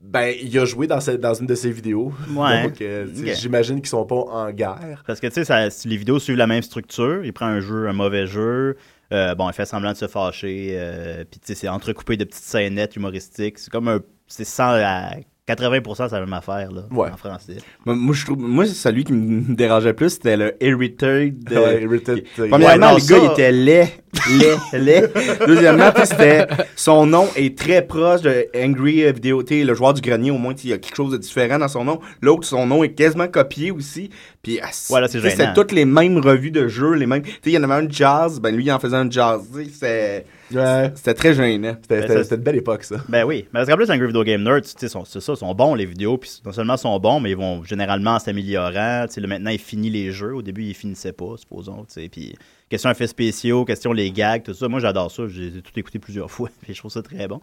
Ben, 0.01 0.35
il 0.41 0.57
a 0.59 0.65
joué 0.65 0.87
dans, 0.87 0.99
ce- 0.99 1.11
dans 1.11 1.33
une 1.33 1.45
de 1.47 1.55
ses 1.55 1.71
vidéos. 1.71 2.11
Ouais. 2.35 2.63
Donc, 2.63 2.81
euh, 2.81 3.07
j'imagine 3.35 3.77
qu'ils 3.77 3.87
sont 3.89 4.05
pas 4.05 4.15
en 4.15 4.51
guerre. 4.51 5.03
Parce 5.07 5.19
que, 5.19 5.27
tu 5.27 5.43
sais, 5.45 5.69
les 5.87 5.97
vidéos 5.97 6.19
suivent 6.19 6.37
la 6.37 6.47
même 6.47 6.61
structure. 6.63 7.23
Il 7.23 7.31
prend 7.33 7.45
un 7.45 7.61
jeu, 7.61 7.87
un 7.87 7.93
mauvais 7.93 8.27
jeu. 8.27 8.75
euh, 9.13 9.35
bon, 9.35 9.49
il 9.49 9.53
fait 9.53 9.65
semblant 9.65 9.91
de 9.93 9.97
se 9.97 10.07
fâcher. 10.07 10.73
euh, 10.77 11.23
puis, 11.29 11.39
tu 11.39 11.47
sais, 11.47 11.55
c'est 11.55 11.67
entrecoupé 11.69 12.17
de 12.17 12.23
petites 12.25 12.43
scénettes 12.43 12.95
humoristiques. 12.95 13.59
C'est 13.59 13.69
comme 13.71 13.87
un. 13.87 13.99
C'est 14.27 14.45
100 14.45 14.63
à 14.83 15.11
80%, 15.47 16.07
c'est 16.09 16.15
la 16.15 16.19
même 16.21 16.33
affaire, 16.33 16.71
là. 16.71 16.83
Ouais. 16.91 17.09
En 17.11 17.17
français. 17.17 17.57
Moi, 17.85 17.95
moi, 17.95 18.13
je 18.15 18.25
trouve, 18.25 18.37
moi, 18.39 18.65
celui 18.65 19.03
qui 19.03 19.11
me 19.13 19.53
dérangeait 19.55 19.93
plus, 19.93 20.11
c'était 20.11 20.37
le 20.37 20.53
Heritage 20.63 21.31
de... 21.33 21.55
Ouais, 21.57 21.81
Irritated, 21.83 22.23
Premièrement, 22.35 22.65
Ouais, 22.67 22.77
non, 22.77 22.89
le 22.91 22.95
gars, 22.95 23.01
ça- 23.01 23.17
il 23.25 23.31
était 23.31 23.51
laid, 23.51 23.87
laid, 24.29 24.57
laid. 24.79 25.09
Deuxièmement, 25.47 25.91
c'était, 26.03 26.45
son 26.75 27.05
nom 27.07 27.27
est 27.35 27.57
très 27.57 27.81
proche 27.85 28.21
de 28.21 28.45
Angry 28.55 29.11
Video, 29.11 29.41
le 29.49 29.73
joueur 29.73 29.93
du 29.95 30.01
grenier, 30.01 30.29
au 30.31 30.37
moins, 30.37 30.53
il 30.63 30.69
y 30.69 30.73
a 30.73 30.77
quelque 30.77 30.95
chose 30.95 31.11
de 31.11 31.17
différent 31.17 31.57
dans 31.57 31.67
son 31.67 31.83
nom. 31.85 31.99
L'autre, 32.21 32.45
son 32.47 32.65
nom 32.67 32.83
est 32.83 32.93
quasiment 32.93 33.27
copié 33.27 33.71
aussi. 33.71 34.09
Puis, 34.43 34.59
ah, 34.59 34.69
Ouais, 34.89 34.99
là, 35.01 35.07
c'est 35.07 35.21
c'était 35.21 35.53
toutes 35.53 35.71
les 35.71 35.85
mêmes 35.85 36.17
revues 36.17 36.49
de 36.49 36.67
jeux, 36.67 36.93
les 36.93 37.05
mêmes, 37.05 37.21
tu 37.21 37.29
sais, 37.29 37.37
il 37.45 37.51
y 37.51 37.57
en 37.59 37.63
avait 37.63 37.85
un 37.85 37.87
jazz, 37.87 38.39
ben 38.39 38.55
lui, 38.55 38.65
il 38.65 38.71
en 38.71 38.79
faisait 38.79 38.95
un 38.97 39.07
jazz, 39.07 39.41
c'était, 39.71 40.25
Ouais. 40.51 40.89
très 41.13 41.35
gênant. 41.35 41.75
C'était 41.79 42.07
Ben, 42.07 42.23
c'était- 42.23 42.35
une 42.37 42.41
belle 42.41 42.55
époque, 42.55 42.83
ça. 42.83 42.95
Ben 43.07 43.23
oui, 43.23 43.45
mais 43.53 43.59
parce 43.59 43.69
qu'en 43.69 43.75
plus, 43.75 43.89
un 43.91 43.97
Video 44.03 44.23
Game 44.23 44.41
Nerd, 44.41 44.63
tu 44.63 44.71
sais, 44.75 44.89
sont- 44.89 45.05
c'est 45.05 45.21
ça, 45.21 45.35
sont 45.35 45.53
bons 45.53 45.75
les 45.75 45.85
vidéos, 45.85 46.17
puis 46.17 46.31
non 46.43 46.51
seulement 46.53 46.75
sont 46.75 46.99
bons, 46.99 47.19
mais 47.19 47.29
ils 47.31 47.37
vont 47.37 47.63
généralement 47.63 48.15
en 48.15 48.19
s'améliorant. 48.19 49.05
Tu 49.07 49.13
sais, 49.13 49.21
là, 49.21 49.27
maintenant, 49.27 49.51
ils 49.51 49.59
finissent 49.59 49.93
les 49.93 50.11
jeux. 50.11 50.33
Au 50.35 50.41
début, 50.41 50.63
ils 50.63 50.73
finissaient 50.73 51.13
pas, 51.13 51.35
supposons. 51.37 51.85
Tu 51.85 52.01
sais, 52.01 52.09
puis 52.09 52.35
question 52.67 52.89
effets 52.89 53.05
spéciaux, 53.07 53.63
question 53.63 53.93
les 53.93 54.11
gags, 54.11 54.41
tout 54.41 54.55
ça. 54.55 54.67
Moi, 54.67 54.79
j'adore 54.79 55.11
ça. 55.11 55.23
J'ai 55.27 55.51
tout 55.61 55.79
écouté 55.79 55.99
plusieurs 55.99 56.31
fois, 56.31 56.49
puis 56.63 56.73
je 56.73 56.79
trouve 56.79 56.91
ça 56.91 57.03
très 57.03 57.27
bon. 57.27 57.39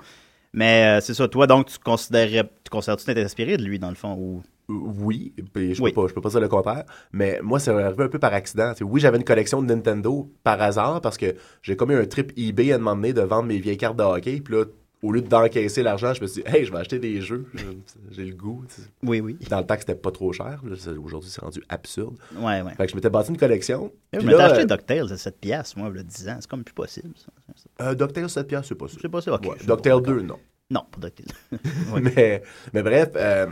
Mais 0.52 0.98
euh, 0.98 1.00
c'est 1.00 1.14
ça, 1.14 1.28
toi, 1.28 1.46
donc, 1.46 1.66
tu 1.68 1.78
considérais, 1.78 2.42
tu 2.64 2.70
considères-tu 2.70 3.04
t'être 3.04 3.18
inspiré 3.18 3.56
de 3.56 3.62
lui, 3.62 3.78
dans 3.78 3.90
le 3.90 3.94
fond, 3.94 4.14
ou... 4.18 4.42
Oui, 4.68 5.34
puis 5.54 5.74
je, 5.74 5.82
Oui. 5.82 5.92
Peux 5.92 6.02
pas, 6.02 6.08
je 6.08 6.14
peux 6.14 6.20
pas 6.20 6.28
dire 6.28 6.40
le 6.40 6.48
contraire, 6.48 6.84
mais 7.12 7.40
moi, 7.42 7.58
c'est 7.58 7.70
arrivé 7.70 8.04
un 8.04 8.08
peu 8.08 8.18
par 8.18 8.34
accident. 8.34 8.72
Oui, 8.82 9.00
j'avais 9.00 9.16
une 9.16 9.24
collection 9.24 9.62
de 9.62 9.66
Nintendo 9.66 10.30
par 10.44 10.60
hasard 10.60 11.00
parce 11.00 11.16
que 11.16 11.34
j'ai 11.62 11.74
comme 11.76 11.90
eu 11.90 11.96
un 11.96 12.04
trip 12.06 12.32
eBay 12.36 12.72
à 12.72 12.76
un 12.76 12.78
moment 12.78 12.94
donné 12.96 13.12
de 13.12 13.22
vendre 13.22 13.44
mes 13.48 13.58
vieilles 13.58 13.78
cartes 13.78 13.96
de 13.96 14.02
hockey, 14.02 14.40
puis 14.40 14.54
là, 14.54 14.64
au 15.00 15.12
lieu 15.12 15.22
d'encaisser 15.22 15.82
l'argent, 15.84 16.12
je 16.12 16.20
me 16.20 16.26
suis 16.26 16.42
dit, 16.42 16.48
hey, 16.52 16.64
je 16.64 16.72
vais 16.72 16.78
acheter 16.78 16.98
des 16.98 17.20
jeux, 17.20 17.46
Je- 17.54 17.62
j'ai 18.10 18.24
le 18.24 18.34
goût. 18.34 18.64
Oui, 19.04 19.20
oui. 19.20 19.38
Dans 19.48 19.60
le 19.60 19.64
temps, 19.64 19.74
que 19.76 19.80
c'était 19.82 19.94
pas 19.94 20.10
trop 20.10 20.32
cher. 20.32 20.60
Aujourd'hui, 21.02 21.30
c'est 21.30 21.40
rendu 21.40 21.62
absurde. 21.68 22.16
Ouais, 22.36 22.60
ouais. 22.62 22.74
Fait 22.74 22.84
que 22.86 22.90
je 22.90 22.96
m'étais 22.96 23.08
bâti 23.08 23.30
une 23.30 23.36
collection. 23.38 23.92
Je 24.12 24.18
m'étais 24.26 24.34
acheté 24.40 24.62
euh, 24.62 24.64
DuckTales 24.66 25.12
à 25.12 25.16
7 25.16 25.38
piastres, 25.40 25.78
moi, 25.78 25.88
il 25.94 25.96
y 25.98 26.00
a 26.00 26.02
10 26.02 26.28
ans. 26.28 26.36
C'est 26.40 26.50
comme 26.50 26.64
plus 26.64 26.74
possible, 26.74 27.14
ça. 27.16 27.84
euh, 27.86 27.94
DuckTales 27.94 28.28
7 28.28 28.46
piastres, 28.48 28.68
c'est 28.68 28.74
pas 28.74 28.88
sûr. 28.88 28.98
C'est 29.00 29.08
pas 29.08 29.20
ça, 29.22 29.32
ok. 29.34 29.44
Ouais, 29.44 29.50
je 29.56 29.60
sais 29.62 29.66
DuckTales 29.68 30.02
pas. 30.02 30.10
2, 30.12 30.22
non. 30.22 30.38
Non, 30.70 30.82
pas 30.90 31.00
DuckTales. 31.00 31.26
Ouais. 31.94 32.00
mais, 32.16 32.42
mais 32.74 32.82
bref, 32.82 33.10
euh, 33.14 33.46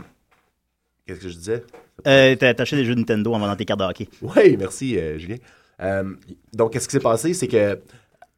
qu'est-ce 1.07 1.19
que 1.21 1.29
je 1.29 1.37
disais? 1.37 1.63
Euh, 2.05 2.35
t'as 2.35 2.53
acheté 2.57 2.75
des 2.75 2.85
jeux 2.85 2.93
Nintendo 2.95 3.33
en 3.33 3.39
vendant 3.39 3.55
tes 3.55 3.65
cartes 3.65 3.79
de 3.79 3.85
hockey. 3.85 4.07
Oui, 4.21 4.55
merci, 4.57 4.97
euh, 4.99 5.17
Julien. 5.17 5.37
Euh, 5.81 6.03
donc, 6.53 6.73
qu'est-ce 6.73 6.87
qui 6.87 6.93
s'est 6.93 6.99
passé? 6.99 7.33
C'est 7.33 7.47
que 7.47 7.79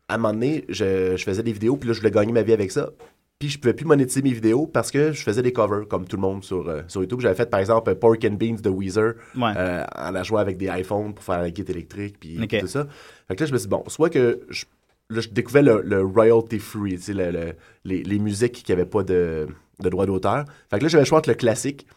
à 0.07 0.15
un 0.15 0.17
moment 0.17 0.33
donné, 0.33 0.65
je, 0.69 1.15
je 1.17 1.23
faisais 1.23 1.43
des 1.43 1.51
vidéos, 1.51 1.75
puis 1.77 1.87
là, 1.87 1.93
je 1.93 1.99
voulais 1.99 2.11
gagner 2.11 2.31
ma 2.31 2.41
vie 2.41 2.53
avec 2.53 2.71
ça. 2.71 2.89
Puis 3.37 3.47
je 3.49 3.59
pouvais 3.59 3.73
plus 3.73 3.85
monétiser 3.85 4.21
mes 4.21 4.33
vidéos 4.33 4.65
parce 4.67 4.91
que 4.91 5.11
je 5.13 5.21
faisais 5.21 5.41
des 5.41 5.53
covers, 5.53 5.87
comme 5.87 6.05
tout 6.05 6.17
le 6.17 6.21
monde 6.21 6.43
sur, 6.43 6.65
sur 6.89 7.01
YouTube. 7.01 7.21
J'avais 7.21 7.35
fait, 7.35 7.49
par 7.49 7.59
exemple, 7.61 7.93
Pork 7.95 8.25
and 8.25 8.33
Beans 8.33 8.57
de 8.61 8.69
Weezer, 8.69 9.13
Ouais. 9.37 9.51
en 9.55 10.11
la 10.11 10.23
jouant 10.23 10.39
avec 10.39 10.57
des 10.57 10.67
iPhones 10.67 11.13
pour 11.13 11.23
faire 11.23 11.39
la 11.41 11.49
guide 11.51 11.69
électrique, 11.69 12.15
puis 12.19 12.37
tout 12.59 12.67
ça. 12.67 12.85
Fait 13.29 13.35
que 13.35 13.43
là, 13.43 13.47
je 13.47 13.53
me 13.53 13.57
suis 13.57 13.67
dit, 13.67 13.69
bon, 13.69 13.83
soit 13.87 14.09
que 14.09 14.41
je, 14.49 14.65
là, 15.09 15.21
je 15.21 15.29
découvrais 15.29 15.61
le, 15.61 15.81
le 15.85 16.03
royalty 16.03 16.59
free, 16.59 16.95
tu 16.97 17.01
sais, 17.01 17.13
le- 17.13 17.31
le- 17.31 17.53
les, 17.85 18.03
les 18.03 18.19
musiques 18.19 18.63
qui 18.63 18.71
n'avaient 18.71 18.85
pas 18.85 19.03
de, 19.03 19.47
de 19.79 19.89
droit 19.89 20.05
d'auteur. 20.05 20.43
Fait 20.69 20.79
que 20.79 20.83
là, 20.83 20.89
j'avais 20.89 21.03
le 21.03 21.07
choix 21.07 21.19
entre 21.19 21.29
le 21.29 21.35
classique 21.35 21.87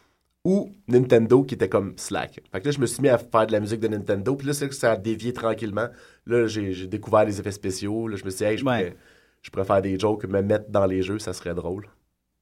ou 0.43 0.71
Nintendo 0.87 1.43
qui 1.43 1.55
était 1.55 1.69
comme 1.69 1.93
Slack. 1.97 2.41
Fait 2.51 2.59
que 2.61 2.65
là, 2.65 2.71
je 2.71 2.79
me 2.79 2.85
suis 2.85 3.01
mis 3.01 3.09
à 3.09 3.17
faire 3.17 3.47
de 3.47 3.51
la 3.53 3.59
musique 3.59 3.79
de 3.79 3.87
Nintendo. 3.87 4.35
Puis 4.35 4.47
là, 4.47 4.53
c'est 4.53 4.65
là 4.65 4.69
que 4.69 4.75
ça 4.75 4.91
a 4.91 4.97
dévié 4.97 5.31
tranquillement. 5.33 5.87
Là, 6.25 6.47
j'ai 6.47 6.87
découvert 6.87 7.23
les 7.25 7.39
effets 7.39 7.51
spéciaux. 7.51 8.07
Là, 8.07 8.17
je 8.17 8.25
me 8.25 8.29
suis 8.29 8.39
dit, 8.39 8.43
hey, 8.43 8.57
je 8.57 8.65
Ouais. 8.65 8.83
pourrais, 8.89 8.95
je 9.41 9.49
pourrais 9.51 9.65
faire 9.65 9.81
des 9.81 9.97
jokes, 9.99 10.25
me 10.25 10.41
mettre 10.41 10.69
dans 10.69 10.85
les 10.85 11.01
jeux, 11.01 11.19
ça 11.19 11.33
serait 11.33 11.53
drôle. 11.55 11.87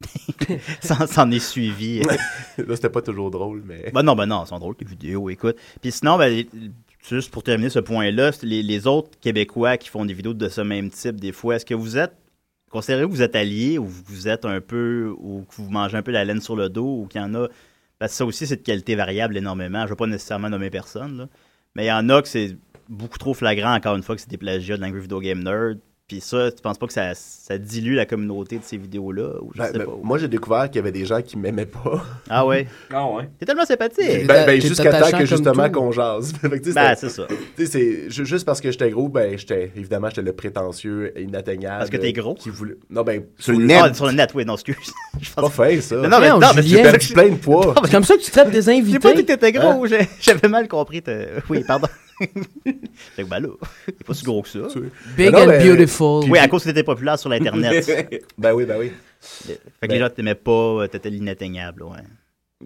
Ça 0.81 1.05
s'en 1.05 1.29
est 1.29 1.37
suivi. 1.39 1.99
là, 2.57 2.75
c'était 2.75 2.89
pas 2.89 3.03
toujours 3.03 3.29
drôle, 3.29 3.61
mais. 3.63 3.91
Ben 3.93 4.01
non, 4.01 4.15
ben 4.15 4.25
non, 4.25 4.41
elles 4.41 4.47
sont 4.47 4.57
drôles, 4.57 4.75
les 4.79 4.87
vidéos, 4.87 5.29
écoute. 5.29 5.57
Puis 5.79 5.91
sinon, 5.91 6.17
ben, 6.17 6.43
juste 7.07 7.31
pour 7.31 7.43
terminer 7.43 7.69
ce 7.69 7.77
point-là, 7.77 8.31
c'est 8.31 8.47
les, 8.47 8.63
les 8.63 8.87
autres 8.87 9.11
Québécois 9.19 9.77
qui 9.77 9.89
font 9.89 10.03
des 10.03 10.15
vidéos 10.15 10.33
de 10.33 10.49
ce 10.49 10.61
même 10.61 10.89
type, 10.89 11.19
des 11.19 11.31
fois, 11.31 11.57
est-ce 11.57 11.65
que 11.67 11.75
vous 11.75 11.97
êtes, 11.97 12.13
considérez-vous 12.71 13.09
que 13.09 13.15
vous 13.15 13.21
êtes 13.21 13.35
alliés 13.35 13.77
ou 13.77 13.85
vous 13.85 14.27
êtes 14.27 14.43
un 14.45 14.59
peu, 14.59 15.13
ou 15.19 15.45
que 15.47 15.53
vous 15.55 15.69
mangez 15.69 15.97
un 15.97 16.01
peu 16.01 16.11
la 16.11 16.25
laine 16.25 16.41
sur 16.41 16.55
le 16.55 16.67
dos, 16.69 17.01
ou 17.03 17.07
qu'il 17.07 17.21
y 17.21 17.23
en 17.23 17.35
a, 17.35 17.47
parce 18.01 18.13
que 18.13 18.17
ça 18.17 18.25
aussi, 18.25 18.47
c'est 18.47 18.55
de 18.55 18.63
qualité 18.63 18.95
variable 18.95 19.37
énormément. 19.37 19.81
Je 19.81 19.83
ne 19.83 19.89
veux 19.89 19.95
pas 19.95 20.07
nécessairement 20.07 20.49
nommer 20.49 20.71
personne, 20.71 21.29
mais 21.75 21.83
il 21.83 21.87
y 21.87 21.91
en 21.91 22.09
a 22.09 22.23
que 22.23 22.27
c'est 22.27 22.57
beaucoup 22.89 23.19
trop 23.19 23.35
flagrant, 23.35 23.75
encore 23.75 23.95
une 23.95 24.01
fois, 24.01 24.15
que 24.15 24.21
c'est 24.21 24.29
des 24.31 24.39
plagiats 24.39 24.75
de 24.75 25.19
Game 25.19 25.43
Nerd. 25.43 25.79
Puis 26.11 26.19
ça, 26.19 26.51
tu 26.51 26.61
penses 26.61 26.77
pas 26.77 26.87
que 26.87 26.91
ça, 26.91 27.13
ça 27.15 27.57
dilue 27.57 27.95
la 27.95 28.05
communauté 28.05 28.57
de 28.57 28.63
ces 28.65 28.75
vidéos-là? 28.75 29.29
Ou 29.41 29.51
je 29.55 29.59
Ben, 29.59 29.67
sais 29.67 29.77
ben, 29.77 29.85
pas. 29.85 29.91
moi, 30.03 30.17
j'ai 30.17 30.27
découvert 30.27 30.65
qu'il 30.65 30.75
y 30.75 30.79
avait 30.79 30.91
des 30.91 31.05
gens 31.05 31.21
qui 31.21 31.37
m'aimaient 31.37 31.65
pas. 31.65 32.03
Ah 32.29 32.45
ouais? 32.45 32.67
Ah 32.93 33.05
ouais. 33.07 33.29
T'es 33.39 33.45
tellement 33.45 33.63
sympathique! 33.63 34.27
Ben, 34.27 34.45
ben, 34.45 34.59
jusqu'à 34.59 34.91
temps 34.91 35.17
que 35.17 35.25
justement 35.25 35.69
qu'on 35.69 35.93
jase. 35.93 36.33
Fait 36.41 36.59
que, 36.59 36.73
Ben, 36.73 36.95
c'est 36.97 37.07
ça. 37.07 37.23
Tu 37.55 37.65
sais, 37.65 37.71
c'est 37.71 38.09
ju- 38.09 38.25
juste 38.25 38.45
parce 38.45 38.59
que 38.59 38.69
j'étais 38.71 38.89
gros, 38.89 39.07
ben, 39.07 39.37
j'étais, 39.37 39.71
évidemment, 39.73 40.09
j'étais 40.09 40.21
le 40.21 40.33
prétentieux, 40.33 41.17
inatteignable. 41.17 41.77
Parce 41.77 41.89
que 41.89 41.95
t'es 41.95 42.11
gros? 42.11 42.33
Qui 42.33 42.49
voulait... 42.49 42.75
Non, 42.89 43.03
ben, 43.03 43.23
Sur 43.39 43.53
le 43.57 43.65
net. 43.65 43.79
Ah, 43.81 43.93
sur 43.93 44.07
le 44.07 44.11
net, 44.11 44.31
oui, 44.35 44.43
non, 44.43 44.55
excuse. 44.55 44.75
Je 45.21 45.31
pas 45.31 45.49
fin, 45.49 45.79
ça. 45.79 45.95
Non, 45.95 46.01
non, 46.03 46.09
mais, 46.09 46.17
Voyons, 46.17 46.39
non, 46.39 46.47
mais. 46.57 46.61
J'ai 46.63 46.81
perdu 46.81 47.07
plein 47.13 47.29
de 47.29 47.35
poids. 47.35 47.73
C'est 47.85 47.91
comme 47.91 48.03
ça 48.03 48.17
que 48.17 48.21
tu 48.21 48.31
traites 48.31 48.51
des 48.51 48.63
j'ai 48.63 48.77
invités. 48.77 48.99
pas 48.99 49.13
dit 49.13 49.23
que 49.23 49.31
t'étais 49.31 49.53
gros, 49.53 49.87
j'ai- 49.87 50.09
j'avais 50.19 50.49
mal 50.49 50.67
compris. 50.67 51.01
Oui, 51.49 51.63
pardon. 51.65 51.87
Fait 53.15 53.23
que, 53.23 53.27
ben 53.29 53.39
là, 53.39 53.49
t'es 53.85 54.03
pas 54.05 54.13
si 54.13 54.23
gros 54.23 54.41
que 54.41 54.49
ça. 54.49 54.59
Big 55.17 55.31
Non, 55.31 55.39
and 55.49 55.63
beautiful. 55.63 56.29
Oui, 56.29 56.37
à 56.39 56.47
cause 56.47 56.63
que 56.63 56.69
t'étais 56.69 56.83
populaire 56.83 57.17
sur 57.19 57.29
l'Internet. 57.29 57.83
fait 57.83 58.23
ben 58.37 58.53
oui, 58.53 58.65
ben 58.65 58.77
oui. 58.79 58.91
que 59.47 59.53
Ben- 59.81 59.91
les 59.91 59.99
gens 59.99 60.09
t'aimaient 60.09 60.35
pas, 60.35 60.87
t'étais 60.87 61.09
l'inatteignable, 61.09 61.83
ouais. 61.83 61.97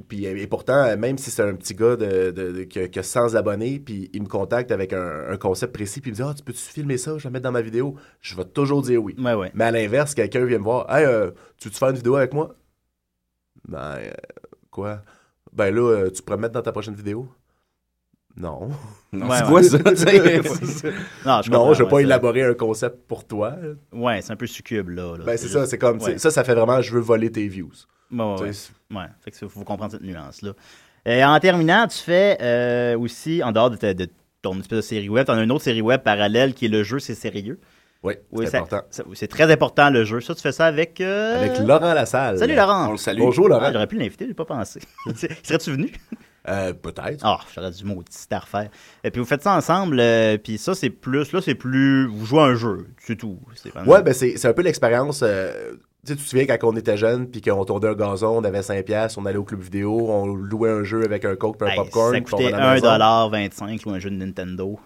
Puis, 0.09 0.25
et 0.25 0.47
pourtant, 0.47 0.97
même 0.97 1.17
si 1.17 1.31
c'est 1.31 1.41
un 1.43 1.55
petit 1.55 1.73
gars 1.73 1.95
de, 1.95 2.29
de- 2.31 2.51
de- 2.51 2.63
qui, 2.63 2.79
a, 2.79 2.87
qui 2.89 2.99
a 2.99 3.03
100 3.03 3.33
abonnés, 3.35 3.79
puis 3.79 4.09
il 4.11 4.23
me 4.23 4.27
contacte 4.27 4.71
avec 4.71 4.91
un, 4.91 5.29
un 5.29 5.37
concept 5.37 5.73
précis, 5.73 6.01
puis 6.01 6.09
il 6.11 6.13
me 6.13 6.15
dit 6.17 6.21
Ah, 6.21 6.33
tu 6.35 6.43
peux-tu 6.43 6.59
filmer 6.59 6.97
ça? 6.97 7.11
Je 7.17 7.23
vais 7.23 7.29
le 7.29 7.31
mettre 7.31 7.43
dans 7.45 7.53
ma 7.53 7.61
vidéo. 7.61 7.95
Je 8.19 8.35
vais 8.35 8.43
toujours 8.43 8.81
dire 8.81 9.01
oui. 9.01 9.15
Ouais, 9.17 9.33
ouais. 9.35 9.51
Mais 9.53 9.63
à 9.63 9.71
l'inverse, 9.71 10.13
quelqu'un 10.13 10.43
vient 10.43 10.57
me 10.59 10.63
voir 10.65 10.93
Hey, 10.93 11.05
euh, 11.05 11.31
tu 11.57 11.69
veux-tu 11.69 11.77
faire 11.79 11.89
une 11.91 11.95
vidéo 11.95 12.15
avec 12.17 12.33
moi 12.33 12.55
Ben, 13.69 13.79
euh, 13.99 14.11
quoi? 14.69 15.01
Ben 15.53 15.73
là, 15.73 15.81
euh, 15.81 16.09
tu 16.11 16.21
pourrais 16.21 16.35
me 16.37 16.41
mettre 16.41 16.55
dans 16.55 16.61
ta 16.61 16.73
prochaine 16.73 16.95
vidéo? 16.95 17.29
Non. 18.37 18.69
Non, 19.13 19.27
Ouais, 19.29 19.37
c'est 19.37 19.43
ouais. 19.45 19.49
quoi 19.49 19.63
ça? 19.63 19.77
Non, 21.25 21.41
je 21.41 21.45
je 21.45 21.51
vais 21.79 21.83
ouais, 21.85 21.89
pas 21.89 21.99
élaborer 22.01 22.43
un 22.43 22.53
concept 22.53 23.07
pour 23.07 23.23
toi. 23.25 23.55
Ouais, 23.93 24.21
c'est 24.21 24.33
un 24.33 24.35
peu 24.35 24.47
succube, 24.47 24.89
là. 24.89 25.17
là. 25.17 25.23
Ben, 25.23 25.37
c'est 25.37 25.47
ça, 25.47 25.59
juste- 25.59 25.71
c'est 25.71 25.77
comme, 25.77 26.01
ouais. 26.01 26.17
ça, 26.17 26.31
ça 26.31 26.43
fait 26.43 26.53
vraiment, 26.53 26.81
je 26.81 26.91
veux 26.93 26.99
voler 26.99 27.31
tes 27.31 27.47
views. 27.47 27.71
Ouais, 28.11 28.19
ouais, 28.23 28.35
Tu 28.37 28.43
ouais. 28.43 28.53
sais, 28.53 28.71
Ouais, 28.93 29.05
fait 29.21 29.31
que 29.31 29.37
ça, 29.37 29.47
faut 29.47 29.63
comprendre 29.63 29.91
cette 29.93 30.01
nuance-là. 30.03 30.51
Euh, 31.07 31.23
en 31.23 31.39
terminant, 31.39 31.87
tu 31.87 31.97
fais 31.97 32.37
euh, 32.41 32.97
aussi, 32.97 33.41
en 33.43 33.51
dehors 33.51 33.69
de, 33.69 33.77
ta- 33.77 33.93
de 33.93 34.09
ton 34.41 34.59
espèce 34.59 34.77
de 34.77 34.81
série 34.81 35.09
web, 35.09 35.25
tu 35.25 35.31
as 35.31 35.41
une 35.41 35.51
autre 35.51 35.63
série 35.63 35.81
web 35.81 36.01
parallèle 36.01 36.53
qui 36.53 36.65
est 36.65 36.69
le 36.69 36.83
jeu, 36.83 36.99
c'est 36.99 37.15
sérieux. 37.15 37.59
Oui, 38.03 38.13
Oui, 38.31 38.45
c'est 38.49 38.57
important. 38.57 38.81
c'est 39.13 39.27
très 39.27 39.51
important 39.51 39.89
le 39.89 40.03
jeu. 40.03 40.19
Ça, 40.21 40.35
tu 40.35 40.41
fais 40.41 40.51
ça 40.51 40.65
avec. 40.67 41.01
euh, 41.01 41.39
Avec 41.43 41.59
Laurent 41.65 41.93
Lassalle. 41.93 42.37
Salut 42.37 42.53
Laurent. 42.55 42.89
On 42.89 42.91
le 42.91 42.97
salue. 42.97 43.19
Bonjour 43.19 43.47
Laurent. 43.47 43.63
Ah, 43.65 43.71
J'aurais 43.73 43.87
pu 43.87 43.95
l'inviter, 43.97 44.27
j'ai 44.27 44.33
pas 44.35 44.45
pensé. 44.45 44.79
Serais-tu 45.43 45.71
venu? 45.71 45.91
Euh, 46.47 46.73
Peut-être. 46.73 47.21
Ah, 47.23 47.39
j'aurais 47.53 47.71
dû 47.71 47.83
maudit 47.85 48.09
à 48.31 48.39
refaire. 48.39 48.69
Et 49.03 49.11
puis 49.11 49.19
vous 49.19 49.25
faites 49.27 49.43
ça 49.43 49.55
ensemble, 49.55 49.99
euh, 49.99 50.37
puis 50.37 50.57
ça 50.57 50.75
c'est 50.75 50.89
plus, 50.89 51.31
là 51.31 51.41
c'est 51.41 51.55
plus, 51.55 52.07
vous 52.07 52.25
jouez 52.25 52.39
à 52.39 52.43
un 52.43 52.55
jeu, 52.55 52.87
c'est 52.99 53.15
tout. 53.15 53.39
Vraiment- 53.73 53.91
Ouais, 53.91 54.03
ben 54.03 54.13
c'est 54.13 54.37
c'est 54.37 54.47
un 54.47 54.53
peu 54.53 54.61
l'expérience. 54.61 55.21
euh, 55.23 55.71
tu 56.05 56.11
sais, 56.11 56.17
tu 56.17 56.23
te 56.23 56.29
souviens 56.29 56.45
quand 56.45 56.67
on 56.71 56.75
était 56.77 56.97
jeune, 56.97 57.27
puis 57.27 57.41
qu'on 57.41 57.65
tournait 57.65 57.87
un 57.87 57.95
gazon, 57.95 58.37
on 58.37 58.43
avait 58.43 58.61
5 58.61 58.85
piastres, 58.85 59.17
on 59.19 59.25
allait 59.25 59.37
au 59.39 59.43
club 59.43 59.61
vidéo, 59.61 60.07
on 60.09 60.27
louait 60.27 60.69
un 60.69 60.83
jeu 60.83 61.03
avec 61.03 61.25
un 61.25 61.35
coke 61.35 61.57
et 61.61 61.63
un 61.65 61.67
Hey, 61.69 61.77
popcorn. 61.77 62.13
ça 62.13 62.21
puis 62.21 62.31
coûtait 62.31 62.45
allait 62.45 62.53
à 62.53 62.59
la 62.59 62.73
maison. 62.75 62.87
1,25$ 63.31 63.85
ou 63.87 63.89
un 63.89 63.99
jeu 63.99 64.11
de 64.11 64.15
Nintendo. 64.15 64.79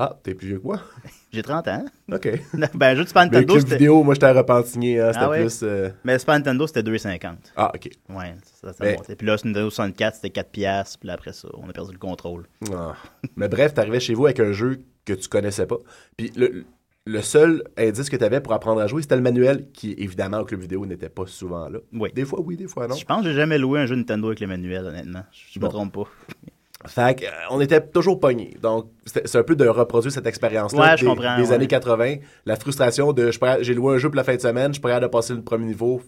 Ah, 0.00 0.16
t'es 0.22 0.32
plus 0.34 0.46
vieux 0.46 0.58
que 0.60 0.64
moi? 0.64 0.80
J'ai 1.32 1.42
30 1.42 1.66
ans. 1.68 1.84
OK. 2.12 2.28
ben, 2.74 2.86
un 2.86 2.94
jeu 2.94 3.02
de 3.02 3.08
Super 3.08 3.22
Mais 3.24 3.30
Nintendo, 3.40 3.58
c'était. 3.58 3.74
vidéo, 3.74 4.02
moi, 4.04 4.14
j'étais 4.14 4.26
à 4.26 4.32
Repentigny, 4.32 4.96
hein, 4.98 5.12
c'était 5.12 5.24
Ah 5.24 5.28
ouais? 5.30 5.40
plus... 5.40 5.60
euh, 5.64 5.88
Mais 6.04 6.18
Super 6.20 6.34
Nintendo, 6.36 6.66
c'était 6.68 6.82
2,50$. 6.82 7.34
Ah, 7.56 7.72
OK. 7.74 7.90
Ouais, 8.10 8.34
ça, 8.60 8.72
ça 8.72 8.84
Mais- 8.84 8.94
montait. 8.94 9.16
Puis 9.16 9.26
là, 9.26 9.32
Nintendo 9.44 9.68
64, 9.70 10.14
c'était 10.14 10.40
4$, 10.40 10.44
piastres, 10.52 10.98
puis 11.00 11.08
là, 11.08 11.14
après 11.14 11.32
ça, 11.32 11.48
on 11.54 11.68
a 11.68 11.72
perdu 11.72 11.92
le 11.92 11.98
contrôle. 11.98 12.46
Ah. 12.72 12.94
Mais 13.36 13.48
bref, 13.48 13.74
t'arrivais 13.74 13.98
chez 14.00 14.14
vous 14.14 14.26
avec 14.26 14.38
un 14.40 14.52
jeu 14.52 14.82
que 15.04 15.14
tu 15.14 15.28
connaissais 15.28 15.66
pas. 15.66 15.78
Puis 16.16 16.30
le, 16.36 16.64
le 17.06 17.20
seul 17.22 17.64
indice 17.76 18.08
que 18.08 18.16
t'avais 18.16 18.40
pour 18.40 18.52
apprendre 18.52 18.80
à 18.80 18.86
jouer, 18.86 19.02
c'était 19.02 19.16
le 19.16 19.22
manuel, 19.22 19.66
qui, 19.72 19.94
évidemment, 19.98 20.38
au 20.38 20.44
club 20.44 20.60
vidéo, 20.60 20.86
n'était 20.86 21.08
pas 21.08 21.26
souvent 21.26 21.68
là. 21.68 21.78
Oui. 21.92 22.12
Des 22.14 22.24
fois, 22.24 22.40
oui, 22.40 22.56
des 22.56 22.68
fois, 22.68 22.86
non. 22.86 22.94
Je 22.94 23.04
pense 23.04 23.22
que 23.24 23.30
j'ai 23.30 23.34
jamais 23.36 23.58
loué 23.58 23.80
un 23.80 23.86
jeu 23.86 23.96
Nintendo 23.96 24.28
avec 24.28 24.38
le 24.40 24.46
manuel, 24.46 24.84
honnêtement. 24.86 25.24
Je 25.32 25.58
me 25.58 25.64
Bon. 25.64 25.70
trompe 25.70 25.92
pas. 25.94 26.04
Fait 26.86 27.24
euh, 27.24 27.30
on 27.50 27.60
était 27.60 27.80
toujours 27.80 28.20
pognés. 28.20 28.56
Donc, 28.62 28.90
c'est 29.04 29.34
un 29.36 29.42
peu 29.42 29.56
de 29.56 29.66
reproduire 29.66 30.12
cette 30.12 30.26
expérience-là 30.26 30.80
Ouais, 30.80 30.96
des, 30.96 31.42
des 31.42 31.48
ouais. 31.48 31.52
années 31.52 31.66
80. 31.66 32.16
La 32.46 32.54
frustration 32.56 33.12
de 33.12 33.30
j'ai 33.62 33.74
loué 33.74 33.94
un 33.96 33.98
jeu 33.98 34.08
pour 34.08 34.16
la 34.16 34.22
fin 34.24 34.36
de 34.36 34.40
semaine, 34.40 34.68
je 34.68 34.74
suis 34.74 34.80
prêt 34.80 34.92
à 34.92 35.00
de 35.00 35.06
passer 35.08 35.34
le 35.34 35.42
premier 35.42 35.66
niveau, 35.66 36.00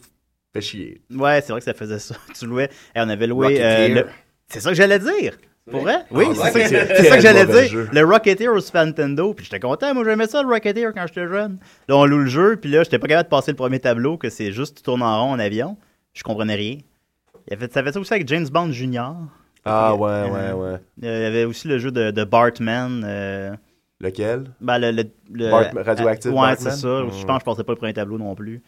fait 0.53 0.61
chier. 0.61 1.01
Ouais, 1.13 1.41
c'est 1.41 1.51
vrai 1.53 1.61
que 1.61 1.65
ça 1.65 1.75
faisait 1.75 1.99
ça. 1.99 2.15
Tu 2.39 2.47
louais. 2.47 2.71
On 2.95 3.09
avait 3.09 3.27
loué. 3.27 3.57
Euh, 3.61 3.89
le- 3.89 4.07
C'est 4.49 4.61
ça 4.61 4.71
que 4.71 4.77
j'allais 4.77 5.01
dire. 5.01 5.37
Pour 5.71 5.83
vrai? 5.83 6.05
Oui, 6.13 6.25
Ah, 6.41 6.51
c'est 6.53 6.67
ça 6.69 6.95
ça 7.05 7.17
que 7.17 7.21
j'allais 7.23 7.47
dire. 7.47 7.65
jeu. 7.69 7.89
Le 7.93 8.05
Rocketeer 8.05 8.49
au 8.49 8.61
Super 8.61 8.87
Nintendo. 8.87 9.35
Puis 9.35 9.45
j'étais 9.47 9.61
content. 9.61 9.93
Moi, 9.93 10.05
j'aimais 10.05 10.27
ça, 10.29 10.41
le 10.43 10.49
Rocketeer, 10.49 10.93
quand 10.95 11.07
j'étais 11.09 11.27
jeune. 11.29 11.59
Là, 11.89 11.97
on 11.97 12.05
loue 12.07 12.19
le 12.19 12.27
jeu. 12.27 12.57
Puis 12.57 12.71
là, 12.71 12.83
j'étais 12.85 12.99
pas 13.01 13.09
capable 13.09 13.27
de 13.29 13.31
passer 13.31 13.51
le 13.51 13.57
premier 13.57 13.79
tableau, 13.81 14.17
que 14.19 14.31
c'est 14.31 14.53
juste 14.53 14.77
tu 14.79 14.83
tournes 14.85 15.03
en 15.03 15.25
rond 15.25 15.33
en 15.33 15.39
avion. 15.41 15.77
Je 16.13 16.23
comprenais 16.23 16.55
rien. 16.55 16.79
Il 17.49 17.55
a 17.55 17.57
fait, 17.57 17.73
ça 17.73 17.83
fait 17.83 17.93
ça 17.93 18.01
aussi 18.01 18.13
avec 18.15 18.27
James 18.29 18.47
Bond 18.49 18.71
Jr. 18.73 19.13
Ah, 19.64 19.94
ouais, 19.94 20.09
Euh, 20.09 20.29
ouais, 20.29 20.53
ouais. 20.53 20.68
Euh, 20.75 20.79
Il 20.99 21.05
y 21.05 21.25
avait 21.27 21.44
aussi 21.44 21.68
le 21.68 21.79
jeu 21.79 21.90
de, 21.90 22.11
de 22.11 22.25
Bartman. 22.25 23.03
euh, 23.05 23.55
Lequel? 24.01 24.44
ben, 24.61 24.79
le, 24.79 24.90
le, 24.92 25.03
le- 25.33 25.51
Bart- 25.51 25.85
Radioactive 25.85 26.31
Ouais, 26.33 26.37
Bartman? 26.40 26.70
c'est 26.73 26.81
ça. 26.81 27.05
Je 27.07 27.25
pense 27.25 27.38
que 27.38 27.40
je 27.40 27.44
passais 27.44 27.64
pas 27.64 27.73
le 27.73 27.79
premier 27.79 27.92
tableau 27.92 28.16
non 28.18 28.35
plus. 28.35 28.62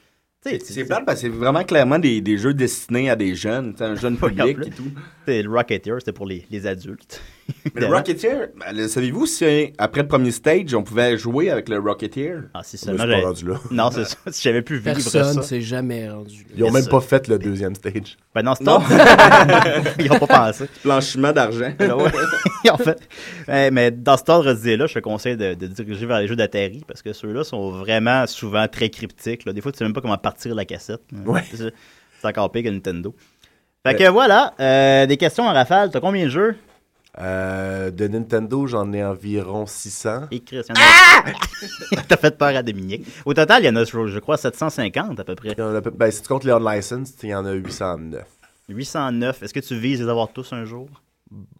Tu 0.44 0.50
sais, 0.50 0.58
C'est 0.60 0.84
plate 0.84 1.04
parce 1.06 1.22
que 1.22 1.28
c'est 1.28 1.34
vraiment 1.34 1.62
clairement 1.62 1.98
des, 2.00 2.20
des 2.20 2.36
jeux 2.36 2.52
destinés 2.52 3.08
à 3.08 3.14
des 3.16 3.34
jeunes, 3.36 3.74
un 3.78 3.94
jeune 3.94 4.16
public 4.18 4.58
et 4.66 4.70
tout. 4.70 4.90
c'est- 5.26 5.42
le 5.42 5.50
Rocketeer, 5.50 5.94
c'était 6.00 6.12
pour 6.12 6.26
les, 6.26 6.44
les 6.50 6.66
adultes. 6.66 7.22
Mais 7.74 7.80
le. 7.82 7.86
Rocketeer, 7.88 8.48
ben, 8.56 8.76
le- 8.76 8.88
savez-vous 8.88 9.26
si 9.26 9.72
après 9.78 10.02
le 10.02 10.08
premier 10.08 10.30
stage, 10.30 10.74
on 10.74 10.82
pouvait 10.82 11.16
jouer 11.16 11.50
avec 11.50 11.68
le 11.68 11.78
Rocketeer? 11.78 12.42
Ah, 12.54 12.62
seulement 12.64 13.02
suis 13.04 13.12
pas 13.12 13.26
rendu 13.26 13.46
là. 13.48 13.54
Non, 13.70 13.90
c'est 13.92 14.04
ça. 14.04 14.16
Si 14.30 14.42
j'avais 14.42 14.62
pu 14.62 14.74
vivre 14.76 14.94
Personne 14.94 15.34
ça. 15.34 15.42
s'est 15.42 15.60
jamais 15.60 16.08
rendu. 16.10 16.38
là. 16.48 16.54
Ils 16.56 16.64
ont 16.64 16.70
même 16.70 16.86
pas 16.86 17.00
fait 17.00 17.28
le 17.28 17.38
deuxième 17.38 17.74
stage. 17.74 18.16
Ben 18.34 18.42
non, 18.42 18.54
c'est 18.56 18.64
Non. 18.64 18.80
Ils 19.98 20.10
ont 20.12 20.18
pas 20.18 20.26
pensé. 20.46 20.66
Blanchiment 20.84 21.32
d'argent. 21.32 21.72
Ouais. 21.80 22.70
en 22.70 22.78
fait. 22.78 23.00
Mais 23.72 23.90
dans 23.90 24.16
cet 24.16 24.28
ordre 24.28 24.52
d'idée-là, 24.52 24.86
je 24.86 24.94
te 24.94 24.98
conseille 25.00 25.36
de, 25.36 25.54
de 25.54 25.66
diriger 25.66 26.06
vers 26.06 26.20
les 26.20 26.26
jeux 26.28 26.36
d'Atari 26.36 26.82
parce 26.86 27.02
que 27.02 27.12
ceux-là 27.12 27.44
sont 27.44 27.70
vraiment 27.70 28.26
souvent 28.26 28.66
très 28.68 28.88
cryptiques. 28.90 29.44
là. 29.44 29.52
Des 29.52 29.60
fois, 29.60 29.72
tu 29.72 29.78
sais 29.78 29.84
même 29.84 29.92
pas 29.92 30.00
comment 30.00 30.18
partir 30.18 30.54
la 30.54 30.64
cassette. 30.64 31.02
Ouais. 31.26 31.42
C'est 31.52 31.72
c'est 32.20 32.28
encore 32.28 32.52
pire 32.52 32.62
que 32.64 32.68
Nintendo. 32.68 33.14
Fait 33.84 33.96
que 33.96 34.08
voilà, 34.08 34.54
euh, 34.60 35.06
des 35.06 35.16
questions 35.16 35.42
en 35.44 35.52
rafale. 35.52 35.90
T'as 35.90 35.98
combien 36.00 36.24
de 36.26 36.30
jeux? 36.30 36.56
Euh, 37.20 37.90
de 37.90 38.08
Nintendo, 38.08 38.66
j'en 38.66 38.90
ai 38.92 39.04
environ 39.04 39.66
600. 39.66 40.28
Et 40.30 40.40
Chris, 40.40 40.60
il 40.68 40.74
y 40.74 40.78
en 40.78 40.80
a- 42.00 42.02
T'as 42.08 42.16
fait 42.16 42.36
peur 42.38 42.56
à 42.56 42.62
Dominique. 42.62 43.06
Au 43.26 43.34
total, 43.34 43.62
il 43.62 43.66
y 43.66 43.68
en 43.68 43.76
a, 43.76 43.84
je 43.84 44.18
crois, 44.18 44.38
750 44.38 45.20
à 45.20 45.24
peu 45.24 45.34
près. 45.34 45.58
A 45.60 45.80
Ben, 45.82 46.10
si 46.10 46.22
tu 46.22 46.28
comptes 46.28 46.44
les 46.44 46.52
unlicensed, 46.52 47.16
il 47.22 47.28
y 47.28 47.34
en 47.34 47.44
a 47.44 47.52
809. 47.52 48.24
809. 48.70 49.42
Est-ce 49.42 49.52
que 49.52 49.60
tu 49.60 49.76
vises 49.76 50.00
les 50.00 50.08
avoir 50.08 50.28
tous 50.32 50.52
un 50.54 50.64
jour? 50.64 50.88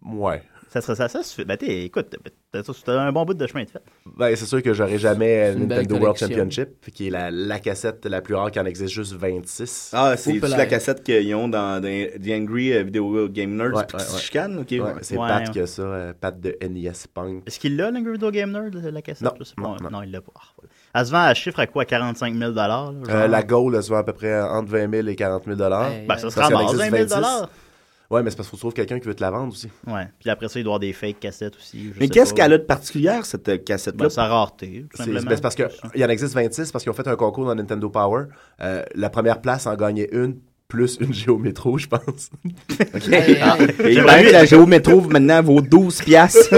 Ouais. 0.03 0.41
Ça 0.73 0.81
serait 0.81 0.95
ça, 0.95 1.07
ça 1.07 1.21
se 1.21 1.35
fait. 1.35 1.45
Ben, 1.45 1.55
t'es- 1.55 1.85
écoute, 1.85 2.15
t'as 2.51 2.63
t'as 2.63 2.99
un 2.99 3.11
bon 3.11 3.25
bout 3.25 3.35
de 3.35 3.45
chemin 3.45 3.63
de 3.63 3.69
fait. 3.69 3.83
Ben, 4.17 4.35
c'est 4.35 4.47
sûr 4.47 4.63
que 4.63 4.73
j'aurai 4.73 4.97
jamais 4.97 5.53
Nintendo 5.53 5.97
World. 5.97 6.17
Championship, 6.17 6.89
qui 6.91 7.07
est 7.07 7.09
la, 7.11 7.29
la 7.29 7.59
cassette 7.59 8.03
la 8.07 8.21
plus 8.21 8.33
rare 8.33 8.49
qui 8.49 8.59
en 8.59 8.65
existe 8.65 8.91
juste 8.91 9.13
26. 9.13 9.91
Ah, 9.93 10.17
c'est 10.17 10.39
la 10.39 10.65
cassette 10.65 11.03
qu'ils 11.03 11.35
ont 11.35 11.47
dans, 11.47 11.79
dans 11.79 11.87
The 11.87 12.27
Angry 12.31 12.73
euh, 12.73 12.81
Video 12.81 13.29
Game 13.29 13.55
Nerds. 13.55 13.75
Ouais, 13.75 13.83
ouais, 13.93 13.99
ouais. 13.99 14.19
chicanes, 14.19 14.65
c'est 15.01 15.15
Ouais, 15.15 15.27
Pat 15.27 15.57
a 15.57 15.67
ça, 15.67 15.81
euh, 15.83 16.13
Pat 16.19 16.39
de 16.39 16.57
NES 16.67 16.91
Punk. 17.13 17.43
Est-ce 17.45 17.59
qu'il 17.59 17.77
l'a, 17.77 17.91
le 17.91 18.11
Video 18.11 18.31
Game 18.31 18.51
Nerd, 18.51 18.73
la 18.75 19.01
cassette? 19.03 19.21
Non, 19.21 19.31
pas. 19.31 19.61
non, 19.61 19.75
non, 19.79 19.89
non. 19.91 20.01
il 20.01 20.09
l'a 20.09 20.21
pas. 20.21 20.31
Ah. 20.35 20.63
Elle 20.95 21.05
se 21.05 21.11
vend 21.11 21.23
à 21.23 21.33
chiffre 21.35 21.59
à 21.59 21.67
quoi? 21.67 21.85
45 21.85 22.33
000 22.35 22.51
là, 22.51 22.67
genre? 22.67 22.93
Euh, 23.09 23.27
la 23.27 23.43
Goal, 23.43 23.75
elle 23.75 23.83
se 23.83 23.89
vend 23.89 23.97
à 23.97 24.03
peu 24.03 24.13
près 24.13 24.41
entre 24.41 24.71
20 24.71 24.89
000 24.91 25.07
et 25.07 25.15
40 25.15 25.45
000 25.45 25.55
dollars. 25.55 25.91
Ouais. 25.91 26.05
Ben, 26.07 26.17
ça 26.17 26.31
se 26.31 26.39
ramasse, 26.39 26.73
20 26.73 26.85
existe 26.85 27.09
000 27.09 27.21
26. 27.21 27.47
Ouais, 28.13 28.21
mais 28.21 28.29
c'est 28.29 28.35
parce 28.35 28.47
qu'il 28.47 28.59
faut 28.59 28.69
trouver 28.69 28.75
quelqu'un 28.75 28.99
qui 28.99 29.07
veut 29.07 29.15
te 29.15 29.23
la 29.23 29.31
vendre 29.31 29.51
aussi. 29.51 29.69
Ouais. 29.87 30.07
Puis 30.19 30.29
après 30.29 30.47
ça, 30.47 30.59
il 30.59 30.63
doit 30.63 30.73
y 30.73 30.73
avoir 30.73 30.79
des 30.79 30.93
fake 30.93 31.19
cassettes 31.19 31.55
aussi. 31.55 31.89
je 31.95 31.99
Mais 31.99 32.09
qu'est-ce 32.09 32.31
qu'elle 32.31 32.53
a 32.53 32.59
de 32.59 32.63
particulière, 32.63 33.25
cette 33.25 33.49
euh, 33.49 33.57
cassette-là? 33.57 34.03
Ben, 34.03 34.09
sa 34.09 34.27
rareté, 34.27 34.83
tout 34.83 34.89
C'est 34.91 34.97
simplement. 35.05 35.19
c'est 35.21 35.29
ben, 35.29 35.39
parce 35.41 35.55
que 35.55 35.63
il 35.95 36.05
en 36.05 36.09
existe 36.09 36.35
26 36.35 36.71
parce 36.71 36.83
qu'ils 36.83 36.91
ont 36.91 36.95
fait 36.95 37.07
un 37.07 37.15
concours 37.15 37.45
dans 37.45 37.55
Nintendo 37.55 37.89
Power. 37.89 38.25
Euh, 38.61 38.83
la 38.93 39.09
première 39.09 39.41
place 39.41 39.65
en 39.65 39.75
gagnait 39.75 40.09
une 40.11 40.37
plus 40.67 40.97
une 40.99 41.13
Géométro, 41.13 41.79
je 41.79 41.87
pense. 41.87 42.29
Ok. 42.93 43.03
Ah. 43.41 43.57
Et 43.83 44.31
la 44.31 44.45
Géométro 44.45 45.01
maintenant 45.01 45.41
vaut 45.41 45.61
12 45.61 46.03
piastres. 46.03 46.49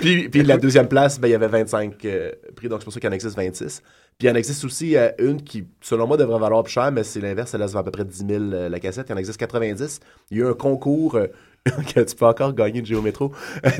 puis, 0.00 0.28
puis 0.28 0.42
la 0.42 0.56
deuxième 0.56 0.88
place, 0.88 1.20
ben, 1.20 1.28
il 1.28 1.32
y 1.32 1.34
avait 1.34 1.48
25 1.48 2.04
euh, 2.04 2.32
prix, 2.56 2.68
donc 2.68 2.80
c'est 2.80 2.84
pour 2.84 2.92
ça 2.92 3.00
qu'il 3.00 3.08
en 3.08 3.12
existe 3.12 3.36
26. 3.36 3.82
Puis 4.18 4.28
il 4.28 4.30
en 4.30 4.34
existe 4.36 4.64
aussi 4.64 4.96
euh, 4.96 5.10
une 5.18 5.42
qui, 5.42 5.66
selon 5.80 6.06
moi, 6.06 6.16
devrait 6.16 6.38
valoir 6.38 6.62
plus 6.62 6.72
cher, 6.72 6.92
mais 6.92 7.02
c'est 7.02 7.20
l'inverse, 7.20 7.52
elle 7.54 7.68
se 7.68 7.72
vend 7.72 7.80
à 7.80 7.82
peu 7.82 7.90
près 7.90 8.04
10 8.04 8.18
000 8.28 8.30
euh, 8.30 8.68
la 8.68 8.78
cassette. 8.78 9.06
Il 9.08 9.12
en 9.12 9.16
existe 9.16 9.38
90. 9.38 10.00
Il 10.30 10.38
y 10.38 10.40
a 10.40 10.44
eu 10.44 10.48
un 10.48 10.54
concours 10.54 11.16
euh, 11.16 11.26
que 11.94 12.00
tu 12.00 12.14
peux 12.14 12.26
encore 12.26 12.52
gagner 12.54 12.80
de 12.80 12.86
Géométro 12.86 13.32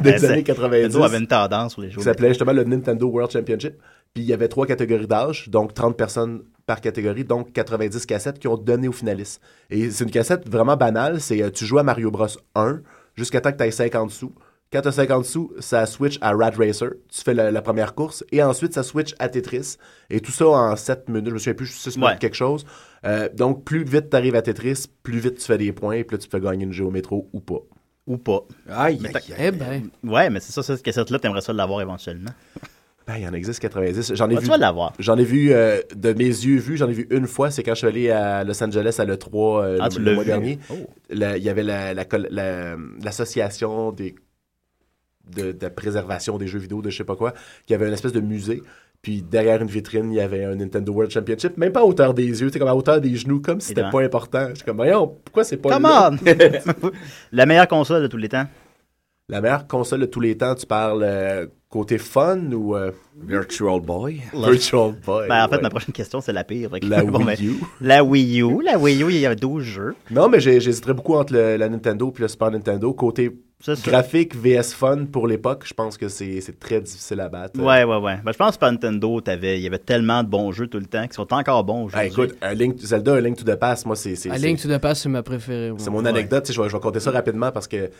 des 0.02 0.12
Ben, 0.12 0.24
années 0.24 0.42
90. 0.42 0.82
Nintendo 0.82 1.04
avait 1.04 1.18
une 1.18 1.26
tendance 1.28 1.72
sur 1.72 1.82
les 1.82 1.90
jeux. 1.90 1.98
qui 1.98 2.04
s'appelait 2.04 2.28
justement 2.28 2.52
le 2.52 2.64
Nintendo 2.64 3.06
World 3.06 3.30
Championship. 3.30 3.74
Puis 4.12 4.24
il 4.24 4.28
y 4.28 4.32
avait 4.32 4.48
trois 4.48 4.66
catégories 4.66 5.06
d'âge, 5.06 5.48
donc 5.48 5.74
30 5.74 5.96
personnes 5.96 6.42
par 6.66 6.80
catégorie, 6.80 7.24
donc 7.24 7.52
90 7.52 8.06
cassettes 8.06 8.38
qui 8.38 8.48
ont 8.48 8.56
donné 8.56 8.88
aux 8.88 8.92
finalistes. 8.92 9.40
Et 9.70 9.90
c'est 9.90 10.04
une 10.04 10.10
cassette 10.10 10.48
vraiment 10.48 10.76
banale, 10.76 11.20
c'est 11.20 11.50
tu 11.52 11.64
joues 11.66 11.78
à 11.78 11.82
Mario 11.82 12.10
Bros 12.10 12.26
1 12.54 12.80
jusqu'à 13.16 13.40
temps 13.40 13.52
que 13.52 13.58
tu 13.58 13.64
aies 13.64 13.70
50 13.70 14.10
sous. 14.10 14.32
Quand 14.74 14.80
tu 14.82 14.88
as 14.88 14.92
50 14.92 15.24
sous, 15.24 15.52
ça 15.60 15.86
switch 15.86 16.18
à 16.20 16.32
Rad 16.32 16.56
Racer. 16.56 16.90
Tu 17.08 17.22
fais 17.22 17.32
la, 17.32 17.52
la 17.52 17.62
première 17.62 17.94
course 17.94 18.24
et 18.32 18.42
ensuite 18.42 18.74
ça 18.74 18.82
switch 18.82 19.14
à 19.20 19.28
Tetris. 19.28 19.76
Et 20.10 20.18
tout 20.20 20.32
ça 20.32 20.48
en 20.48 20.74
7 20.74 21.08
minutes, 21.08 21.28
je 21.28 21.32
me 21.34 21.38
souviens 21.38 21.54
plus, 21.54 21.68
6 21.68 21.96
minutes 21.96 22.10
Ouais. 22.14 22.18
quelque 22.18 22.34
chose. 22.34 22.66
Euh, 23.06 23.28
donc 23.32 23.64
plus 23.64 23.84
vite 23.84 24.10
tu 24.10 24.16
arrives 24.16 24.34
à 24.34 24.42
Tetris, 24.42 24.86
plus 25.04 25.18
vite 25.20 25.38
tu 25.38 25.44
fais 25.46 25.58
des 25.58 25.72
points 25.72 25.94
et 25.94 26.02
puis 26.04 26.16
là 26.16 26.20
tu 26.22 26.28
peux 26.28 26.40
gagner 26.40 26.64
une 26.64 26.72
géométro 26.72 27.28
ou 27.32 27.38
pas. 27.40 27.60
Ou 28.08 28.18
pas. 28.18 28.40
Aïe. 28.68 29.00
Eh 29.38 29.50
ben, 29.52 29.88
Ouais, 30.02 30.28
mais 30.28 30.40
c'est 30.40 30.52
ça, 30.52 30.62
cette 30.64 30.82
cassette-là, 30.82 31.18
t'aimerais 31.20 31.40
ça 31.40 31.52
l'avoir 31.52 31.80
éventuellement. 31.80 32.32
Ben, 33.06 33.16
il 33.18 33.22
y 33.22 33.28
en 33.28 33.32
existe 33.34 33.60
90. 33.60 34.14
J'en 34.14 34.28
ai 34.30 34.34
vu 34.36 34.40
tu 34.42 34.48
vas 34.48 34.56
l'avoir? 34.56 34.92
J'en 34.98 35.16
ai 35.18 35.24
vu, 35.24 35.52
euh, 35.52 35.80
de 35.94 36.12
mes 36.14 36.24
yeux 36.24 36.58
vus, 36.58 36.78
j'en 36.78 36.88
ai 36.88 36.94
vu 36.94 37.06
une 37.10 37.26
fois, 37.26 37.50
c'est 37.50 37.62
quand 37.62 37.72
je 37.74 37.78
suis 37.78 37.86
allé 37.86 38.10
à 38.10 38.42
Los 38.44 38.62
Angeles 38.64 38.96
à 38.98 39.04
l'E3 39.04 39.62
euh, 39.62 39.78
Ah, 39.80 39.88
le, 39.96 40.14
mois 40.14 40.22
vu? 40.24 40.28
dernier. 40.30 40.58
Oh. 40.70 40.74
Il 41.10 41.18
y 41.18 41.48
avait 41.48 41.62
la- 41.62 41.94
la 41.94 42.04
col- 42.06 42.28
la- 42.30 42.76
l'association 43.02 43.92
des 43.92 44.14
de, 45.34 45.52
de 45.52 45.68
préservation 45.68 46.38
des 46.38 46.46
jeux 46.46 46.58
vidéo, 46.58 46.82
de 46.82 46.90
je 46.90 46.96
sais 46.96 47.04
pas 47.04 47.16
quoi, 47.16 47.34
qui 47.66 47.74
avait 47.74 47.86
une 47.86 47.94
espèce 47.94 48.12
de 48.12 48.20
musée. 48.20 48.62
Puis 49.02 49.20
derrière 49.22 49.60
une 49.60 49.68
vitrine, 49.68 50.10
il 50.12 50.16
y 50.16 50.20
avait 50.20 50.44
un 50.44 50.54
Nintendo 50.54 50.90
World 50.92 51.12
Championship, 51.12 51.58
même 51.58 51.72
pas 51.72 51.80
à 51.80 51.84
hauteur 51.84 52.14
des 52.14 52.24
yeux, 52.24 52.50
comme 52.50 52.68
à 52.68 52.74
hauteur 52.74 53.02
des 53.02 53.14
genoux, 53.16 53.40
comme 53.40 53.60
si 53.60 53.68
c'était 53.68 53.90
pas 53.90 54.02
important. 54.02 54.48
Je 54.50 54.54
suis 54.54 54.64
comme, 54.64 54.76
voyons, 54.76 55.18
pourquoi 55.22 55.44
c'est 55.44 55.58
pas 55.58 55.70
Come 55.70 55.84
on! 55.84 56.16
La 57.32 57.44
meilleure 57.44 57.68
console 57.68 58.02
de 58.02 58.06
tous 58.06 58.16
les 58.16 58.30
temps. 58.30 58.46
La 59.28 59.42
meilleure 59.42 59.66
console 59.66 60.00
de 60.00 60.06
tous 60.06 60.20
les 60.20 60.36
temps, 60.38 60.54
tu 60.54 60.64
parles 60.64 61.02
euh, 61.02 61.46
côté 61.74 61.98
fun 61.98 62.52
ou 62.52 62.76
euh, 62.76 62.92
Virtual 63.20 63.80
Boy? 63.80 64.22
Virtual 64.32 64.92
Boy? 65.04 65.26
Ben, 65.28 65.44
en 65.44 65.48
fait, 65.48 65.56
ouais. 65.56 65.62
ma 65.62 65.70
prochaine 65.70 65.92
question, 65.92 66.20
c'est 66.20 66.32
la 66.32 66.44
pire. 66.44 66.70
La 66.82 67.02
bon, 67.04 67.18
Wii 67.18 67.26
ben, 67.26 67.44
U. 67.44 67.54
La 67.80 68.04
Wii 68.04 68.42
U. 68.42 68.62
La 68.62 68.78
Wii 68.78 69.02
U, 69.02 69.06
il 69.10 69.18
y 69.18 69.26
avait 69.26 69.34
12 69.34 69.62
jeux. 69.64 69.94
Non, 70.12 70.28
mais 70.28 70.38
j'hésiterais 70.38 70.94
beaucoup 70.94 71.14
entre 71.16 71.32
le- 71.32 71.56
la 71.56 71.68
Nintendo 71.68 72.14
et 72.16 72.22
le 72.22 72.28
Super 72.28 72.52
Nintendo. 72.52 72.92
Côté 72.92 73.32
graphique 73.84 74.36
VS 74.36 74.72
Fun 74.74 75.06
pour 75.10 75.26
l'époque, 75.26 75.64
je 75.66 75.72
pense 75.74 75.96
que 75.96 76.08
c'est 76.08 76.40
c'est 76.42 76.58
très 76.60 76.80
difficile 76.80 77.18
à 77.20 77.28
battre. 77.28 77.58
Ouais, 77.60 77.82
ouais, 77.82 77.96
ouais. 77.96 78.18
Ben, 78.24 78.30
je 78.32 78.36
pense 78.38 78.48
que 78.50 78.52
Super 78.54 78.70
Nintendo, 78.72 79.20
t'avais- 79.20 79.58
il 79.58 79.62
y 79.62 79.66
avait 79.66 79.78
tellement 79.78 80.22
de 80.22 80.28
bons 80.28 80.52
jeux 80.52 80.68
tout 80.68 80.78
le 80.78 80.86
temps 80.86 81.06
qui 81.08 81.14
sont 81.14 81.32
encore 81.32 81.64
bons 81.64 81.84
aujourd'hui. 81.86 82.08
écoute, 82.08 82.36
un 82.40 82.54
Link, 82.54 82.78
Zelda, 82.78 83.14
un 83.14 83.20
Link 83.20 83.36
to 83.36 83.44
the 83.44 83.56
Past, 83.56 83.84
moi, 83.86 83.96
c'est 83.96 84.14
c'est- 84.14 84.30
A 84.30 84.34
c'est- 84.38 84.46
Link 84.46 84.60
to 84.60 84.68
the 84.68 84.78
Past, 84.78 85.02
c'est 85.02 85.08
ma 85.08 85.22
préférée. 85.24 85.72
c'est 85.78 85.90
mon 85.90 86.04
anecdote. 86.04 86.50
Je 86.52 86.60
vais, 86.62 86.68
je 86.68 86.74
vais 86.76 86.80
compter 86.80 87.00
ça 87.00 87.10
rapidement 87.10 87.50
parce 87.50 87.66
que 87.66 87.90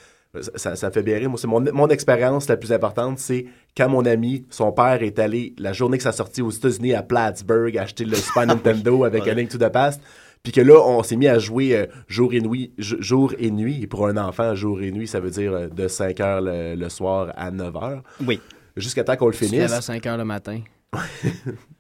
ça, 0.55 0.77
ça 0.77 0.89
me 0.89 0.93
fait 0.93 1.03
bien 1.03 1.17
rire. 1.19 1.29
Moi, 1.31 1.39
c'est 1.39 1.47
mon, 1.47 1.61
mon 1.73 1.89
expérience 1.89 2.49
la 2.49 2.57
plus 2.57 2.73
importante, 2.73 3.19
c'est 3.19 3.47
quand 3.77 3.89
mon 3.89 4.05
ami, 4.07 4.45
son 4.51 4.73
père, 4.73 5.03
est 5.03 5.19
allé 5.19 5.55
la 5.59 5.73
journée 5.73 5.97
que 5.97 6.03
ça 6.05 6.13
sortit 6.13 6.43
aux 6.43 6.51
États-Unis 6.51 6.95
à 6.95 7.03
Plattsburgh 7.03 7.77
acheter 7.79 8.05
le 8.05 8.17
Super 8.17 8.47
Nintendo 8.49 9.05
avec 9.05 9.27
un 9.29 9.35
Link 9.35 9.49
to 9.51 9.59
the 9.59 9.69
Past. 9.69 10.01
Puis 10.43 10.53
que 10.53 10.61
là, 10.61 10.79
on 10.85 11.03
s'est 11.03 11.17
mis 11.17 11.27
à 11.27 11.39
jouer 11.39 11.75
euh, 11.75 11.87
jour 12.07 12.35
et 12.35 12.41
nuit, 12.43 12.73
jo- 12.77 12.99
jour 13.01 13.33
et 13.39 13.51
nuit. 13.51 13.83
Et 13.83 13.87
pour 13.87 14.07
un 14.07 14.17
enfant, 14.19 14.55
jour 14.55 14.83
et 14.83 14.91
nuit, 14.91 15.09
ça 15.09 15.19
veut 15.19 15.31
dire 15.31 15.53
euh, 15.55 15.69
de 15.69 15.89
5 15.89 16.21
heures 16.21 16.41
le, 16.43 16.75
le 16.75 16.89
soir 16.91 17.33
à 17.37 17.51
9 17.51 17.77
heures. 17.77 18.03
Oui. 18.27 18.41
Jusqu'à 18.77 19.05
temps 19.05 19.17
qu'on 19.17 19.27
le 19.29 19.33
finisse. 19.33 19.73
à 19.73 19.81
5 19.81 20.05
h 20.05 20.17
le 20.19 20.25
matin. 20.27 20.61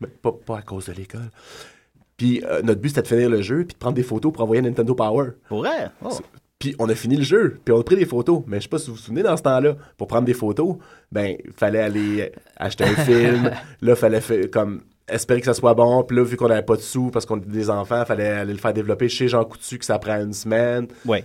Mais 0.01 0.09
pas, 0.23 0.33
pas 0.33 0.59
à 0.59 0.63
cause 0.63 0.87
de 0.87 0.93
l'école. 0.95 1.31
Puis 2.17 2.43
euh, 2.45 2.63
notre 2.63 2.81
but, 2.81 2.89
c'était 2.89 3.03
de 3.03 3.07
finir 3.09 3.29
le 3.29 3.43
jeu 3.43 3.65
puis 3.65 3.75
de 3.75 3.79
prendre 3.79 3.97
des 3.97 4.03
photos 4.03 4.33
pour 4.33 4.43
envoyer 4.43 4.61
à 4.61 4.63
Nintendo 4.65 4.95
Power. 4.95 5.31
Pour 5.49 5.59
vrai? 5.59 5.91
Oh. 6.03 6.09
Puis 6.65 6.75
on 6.79 6.89
a 6.89 6.95
fini 6.95 7.17
le 7.17 7.25
jeu, 7.25 7.59
puis 7.63 7.75
on 7.75 7.81
a 7.81 7.85
pris 7.85 7.97
des 7.97 8.07
photos. 8.07 8.43
Mais 8.47 8.57
je 8.57 8.63
sais 8.63 8.69
pas 8.71 8.79
si 8.79 8.87
vous 8.87 8.95
vous 8.95 9.03
souvenez, 9.03 9.23
dans 9.23 9.37
ce 9.37 9.43
temps-là, 9.43 9.77
pour 9.99 10.07
prendre 10.07 10.25
des 10.25 10.33
photos, 10.33 10.77
ben, 11.13 11.37
fallait 11.55 11.83
aller 11.83 12.33
acheter 12.57 12.85
un 12.85 12.95
film. 13.05 13.51
là, 13.83 13.95
fallait 13.95 14.23
faire 14.23 14.51
comme 14.51 14.81
espérer 15.07 15.41
que 15.41 15.45
ça 15.47 15.53
soit 15.53 15.75
bon. 15.75 16.03
Puis 16.05 16.17
là, 16.17 16.25
vu 16.25 16.39
qu'on 16.39 16.49
n'avait 16.49 16.63
pas 16.63 16.77
de 16.77 16.81
sous 16.81 17.11
parce 17.11 17.27
qu'on 17.27 17.37
était 17.37 17.51
des 17.51 17.69
enfants, 17.69 18.03
fallait 18.07 18.29
aller 18.29 18.55
le 18.55 18.59
faire 18.59 18.73
développer 18.73 19.11
chez 19.11 19.29
Jean 19.29 19.45
Coutu, 19.45 19.79
que 19.79 19.85
ça 19.85 19.99
prend 19.99 20.19
une 20.19 20.33
semaine. 20.33 20.87
Ouais. 21.05 21.23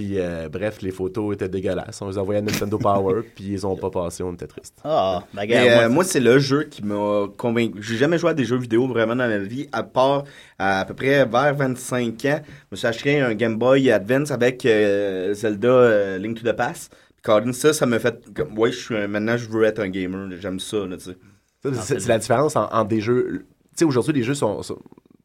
Puis 0.00 0.18
euh, 0.18 0.48
bref, 0.50 0.80
les 0.80 0.92
photos 0.92 1.34
étaient 1.34 1.48
dégueulasses. 1.50 2.00
On 2.00 2.08
les 2.08 2.16
envoyait 2.16 2.38
à 2.38 2.42
Nintendo 2.42 2.78
Power, 2.78 3.22
puis 3.34 3.44
ils 3.50 3.66
ont 3.66 3.76
pas 3.76 3.90
passé, 3.90 4.22
on 4.22 4.32
était 4.32 4.46
tristes. 4.46 4.78
Ah, 4.82 5.22
regarde, 5.36 5.68
euh, 5.68 5.88
moi, 5.90 6.04
c'est 6.04 6.20
le 6.20 6.38
jeu 6.38 6.62
qui 6.64 6.82
m'a 6.82 7.26
convaincu. 7.36 7.82
J'ai 7.82 7.96
jamais 7.96 8.16
joué 8.16 8.30
à 8.30 8.34
des 8.34 8.46
jeux 8.46 8.56
vidéo 8.56 8.86
vraiment 8.88 9.14
dans 9.14 9.28
ma 9.28 9.36
vie, 9.36 9.68
à 9.72 9.82
part 9.82 10.24
à, 10.58 10.80
à 10.80 10.84
peu 10.86 10.94
près 10.94 11.26
vers 11.26 11.54
25 11.54 12.24
ans. 12.24 12.40
Je 12.42 12.66
me 12.70 12.76
suis 12.76 12.86
acheté 12.86 13.20
un 13.20 13.34
Game 13.34 13.56
Boy 13.58 13.90
Advance 13.90 14.30
avec 14.30 14.64
euh, 14.64 15.34
Zelda 15.34 15.68
euh, 15.68 16.16
Link 16.18 16.42
to 16.42 16.50
the 16.50 16.56
Past. 16.56 16.96
Puis 17.22 17.52
ça, 17.54 17.74
ça 17.74 17.84
m'a 17.84 17.98
fait. 17.98 18.24
comme, 18.34 18.58
Ouais, 18.58 18.72
je 18.72 18.78
suis 18.78 18.96
un- 18.96 19.06
maintenant, 19.06 19.36
je 19.36 19.46
veux 19.50 19.64
être 19.64 19.80
un 19.80 19.90
gamer. 19.90 20.30
J'aime 20.40 20.60
ça, 20.60 20.78
là, 20.86 20.96
tu 20.96 21.04
sais. 21.10 21.16
Ça, 21.62 21.82
c'est- 21.82 22.08
la 22.08 22.18
différence 22.18 22.56
en- 22.56 22.70
entre 22.72 22.88
des 22.88 23.02
jeux. 23.02 23.44
Tu 23.76 23.80
sais, 23.80 23.84
aujourd'hui, 23.84 24.14
les 24.14 24.22
jeux 24.22 24.32
sont. 24.32 24.62
sont- 24.62 24.78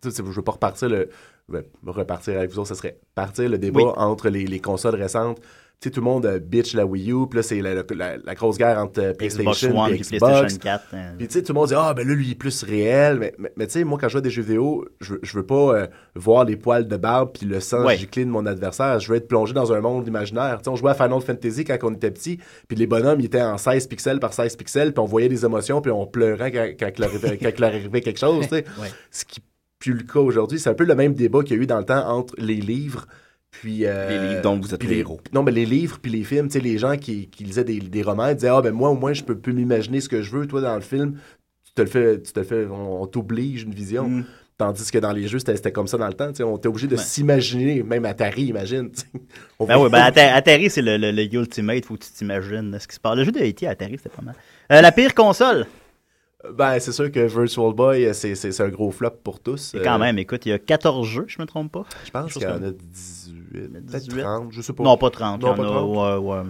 je 0.04 0.22
veux 0.22 0.42
pas 0.42 0.54
repartir 0.54 0.90
le. 0.90 1.10
ben, 1.50 1.64
repartir 1.86 2.38
avec 2.38 2.52
vous 2.52 2.60
autres, 2.60 2.70
ça 2.70 2.76
serait 2.76 3.00
partir 3.16 3.50
le 3.50 3.58
débat 3.58 3.82
Oui. 3.82 3.92
entre 3.98 4.30
les, 4.30 4.46
les 4.46 4.60
consoles 4.60 4.96
récentes. 4.96 5.40
Tu 5.82 5.90
sais, 5.90 5.92
tout 5.92 6.00
le 6.00 6.06
monde 6.06 6.26
euh, 6.26 6.40
bitch 6.40 6.74
la 6.74 6.86
Wii 6.86 7.12
U, 7.12 7.28
puis 7.30 7.36
là, 7.36 7.44
c'est 7.44 7.60
la, 7.60 7.74
la- 7.76 8.16
la 8.16 8.34
grosse 8.34 8.58
guerre 8.58 8.80
entre 8.80 9.02
Xbox 9.12 9.18
PlayStation 9.18 9.78
One 9.78 9.94
et 9.94 9.98
Xbox. 10.00 10.08
PlayStation 10.22 10.58
4. 10.64 10.84
hein. 10.94 11.14
Puis 11.18 11.28
tu 11.28 11.34
sais, 11.34 11.44
tout 11.44 11.52
le 11.52 11.60
monde 11.60 11.68
dit 11.68 11.74
Ah, 11.76 11.94
ben 11.94 12.08
là, 12.08 12.14
lui, 12.14 12.28
il 12.28 12.32
est 12.32 12.36
plus 12.36 12.64
réel. 12.64 13.18
Mais, 13.20 13.34
mais, 13.38 13.52
mais 13.58 13.68
tu 13.68 13.74
sais, 13.74 13.84
moi, 13.84 13.98
quand 14.00 14.08
je 14.08 14.18
à 14.18 14.22
des 14.22 14.30
jeux 14.30 14.42
vidéo, 14.42 14.86
je, 15.02 15.16
je 15.22 15.38
veux 15.38 15.46
pas 15.46 15.76
euh, 15.76 15.88
voir 16.16 16.46
les 16.46 16.56
poils 16.56 16.88
de 16.88 16.96
barbe 16.96 17.32
puis 17.38 17.46
le 17.46 17.60
sang 17.60 17.84
Ouais. 17.84 17.98
gicler 17.98 18.24
de 18.24 18.30
mon 18.30 18.46
adversaire. 18.46 19.02
Je 19.02 19.10
veux 19.12 19.18
être 19.18 19.28
plongé 19.28 19.54
dans 19.54 19.74
un 19.74 19.82
monde 19.82 20.08
imaginaire. 20.08 20.60
Tu 20.60 20.64
sais, 20.64 20.70
on 20.70 20.78
jouait 20.78 20.92
à 20.92 20.96
Final 20.96 21.20
Fantasy 21.20 21.66
quand 21.66 21.78
on 21.84 21.94
était 21.94 22.10
petit, 22.12 22.40
puis 22.70 22.78
les 22.78 22.88
bonhommes, 22.88 23.20
ils 23.20 23.26
étaient 23.26 23.42
en 23.42 23.58
16 23.58 23.88
pixels 23.88 24.22
par 24.22 24.32
16 24.32 24.56
pixels, 24.56 24.94
puis 24.94 25.02
on 25.02 25.06
voyait 25.06 25.28
des 25.30 25.44
émotions, 25.44 25.82
puis 25.82 25.92
on 25.92 26.08
pleurait 26.08 26.54
quand, 26.54 26.68
quand, 26.80 27.00
leur 27.00 27.10
arrivait- 27.10 27.38
quand 27.38 27.50
il 27.54 27.62
leur 27.62 27.70
arrivait 27.72 28.00
quelque 28.02 28.20
chose, 28.20 28.44
tu 28.44 28.56
sais. 28.56 28.64
Ouais. 28.82 28.88
Ce 29.12 29.26
qui 29.26 29.42
plus 29.92 29.94
le 29.94 30.04
cas 30.04 30.20
aujourd'hui. 30.20 30.60
C'est 30.60 30.70
un 30.70 30.74
peu 30.74 30.84
le 30.84 30.96
même 30.96 31.14
débat 31.14 31.44
qu'il 31.44 31.58
y 31.58 31.60
a 31.60 31.64
eu 31.64 31.68
dans 31.68 31.78
le 31.78 31.86
temps 31.86 32.08
entre 32.08 32.34
les 32.38 32.56
livres 32.56 33.06
Puis, 33.52 33.86
euh, 33.86 34.10
Les 34.10 34.30
livres 34.30 34.42
dont 34.42 34.60
vous 34.60 34.74
êtes 34.74 34.84
les 34.84 34.98
héros. 34.98 35.20
Non, 35.34 35.44
mais 35.44 35.52
les 35.52 35.66
livres 35.66 36.00
puis 36.02 36.12
les 36.12 36.24
films, 36.24 36.48
tu 36.48 36.54
sais, 36.54 36.60
les 36.60 36.78
gens 36.78 36.98
qui, 36.98 37.28
qui 37.28 37.44
lisaient 37.44 37.64
des, 37.64 37.80
des 37.80 38.02
romans 38.02 38.28
ils 38.28 38.36
disaient 38.36 38.50
Ah, 38.50 38.62
ben 38.62 38.74
moi, 38.74 38.90
au 38.90 38.96
moins, 38.96 39.14
je 39.14 39.24
peux, 39.24 39.38
peux 39.38 39.52
m'imaginer 39.52 40.02
ce 40.02 40.10
que 40.10 40.22
je 40.22 40.32
veux. 40.32 40.48
Toi, 40.48 40.62
dans 40.62 40.76
le 40.76 40.82
film, 40.82 41.20
tu 41.66 41.74
te 41.74 41.82
le 41.82 41.88
fais, 41.88 42.22
tu 42.22 42.32
te 42.32 42.40
le 42.40 42.46
fais 42.46 42.66
on, 42.66 43.04
on 43.04 43.08
t'oblige 43.08 43.64
une 43.64 43.74
vision. 43.74 44.10
Mm. 44.10 44.26
Tandis 44.58 44.90
que 44.90 44.98
dans 45.00 45.12
les 45.12 45.28
jeux, 45.28 45.40
c'était 45.40 45.58
c'était 45.58 45.74
comme 45.74 45.88
ça 45.88 45.98
dans 45.98 46.08
le 46.08 46.14
temps. 46.14 46.30
tu 46.30 46.38
sais, 46.38 46.44
On 46.44 46.56
était 46.56 46.70
obligé 46.70 46.88
de 46.88 46.96
s'imaginer, 46.96 47.84
même 47.84 48.06
Atari, 48.06 48.44
imagine. 48.44 48.90
On 49.60 49.66
Ben 49.66 49.78
oui, 49.78 49.90
ben 49.90 50.02
Atari, 50.02 50.70
c'est 50.70 50.82
le, 50.82 50.96
le, 50.98 51.12
le 51.12 51.34
Ultimate, 51.34 51.84
faut 51.84 51.96
que 51.96 52.06
tu 52.06 52.12
t'imagines 52.12 52.78
ce 52.80 52.88
qui 52.88 52.96
se 52.96 53.00
passe. 53.02 53.18
Le 53.18 53.26
jeu 53.26 53.34
de 53.34 53.40
E.T. 53.40 53.68
Atari, 53.68 53.98
c'était 53.98 54.16
pas 54.16 54.22
mal. 54.22 54.36
Euh, 54.72 54.82
la 54.82 54.94
pire 54.94 55.14
console, 55.14 55.68
Ben, 56.54 56.80
c'est 56.80 56.92
sûr 56.92 57.12
que 57.12 57.20
Virtual 57.20 57.74
Boy, 57.74 58.14
c'est 58.14 58.36
c'est- 58.36 58.62
un 58.62 58.70
gros 58.70 58.92
flop 58.92 59.12
pour 59.24 59.40
tous. 59.40 59.58
c'est 59.72 59.82
quand 59.84 59.96
Euh, 59.96 60.00
même, 60.00 60.18
écoute, 60.20 60.46
il 60.46 60.50
y 60.50 60.54
a 60.54 60.60
14 60.60 61.08
jeux, 61.08 61.26
je 61.28 61.42
me 61.42 61.46
trompe 61.46 61.72
pas. 61.72 61.84
Je 62.06 62.12
pense 62.12 62.34
qu'il 62.34 62.42
y 62.44 62.46
en 62.46 62.64
a 62.64 62.72
18, 62.72 63.68
peut-être 63.70 63.86
18. 64.06 64.22
30, 64.22 64.48
je 64.52 64.62
sais 64.62 64.74
pas. 64.74 64.84
Non, 64.84 64.98
pas 64.98 65.10
30. 65.10 65.42
Non, 65.42 65.48
il 65.48 65.50
y 65.50 65.54
en 65.54 65.64
pas 65.64 65.64
a- 65.64 65.82
30. 65.82 66.22
ouais, 66.24 66.36
ouais. 66.36 66.44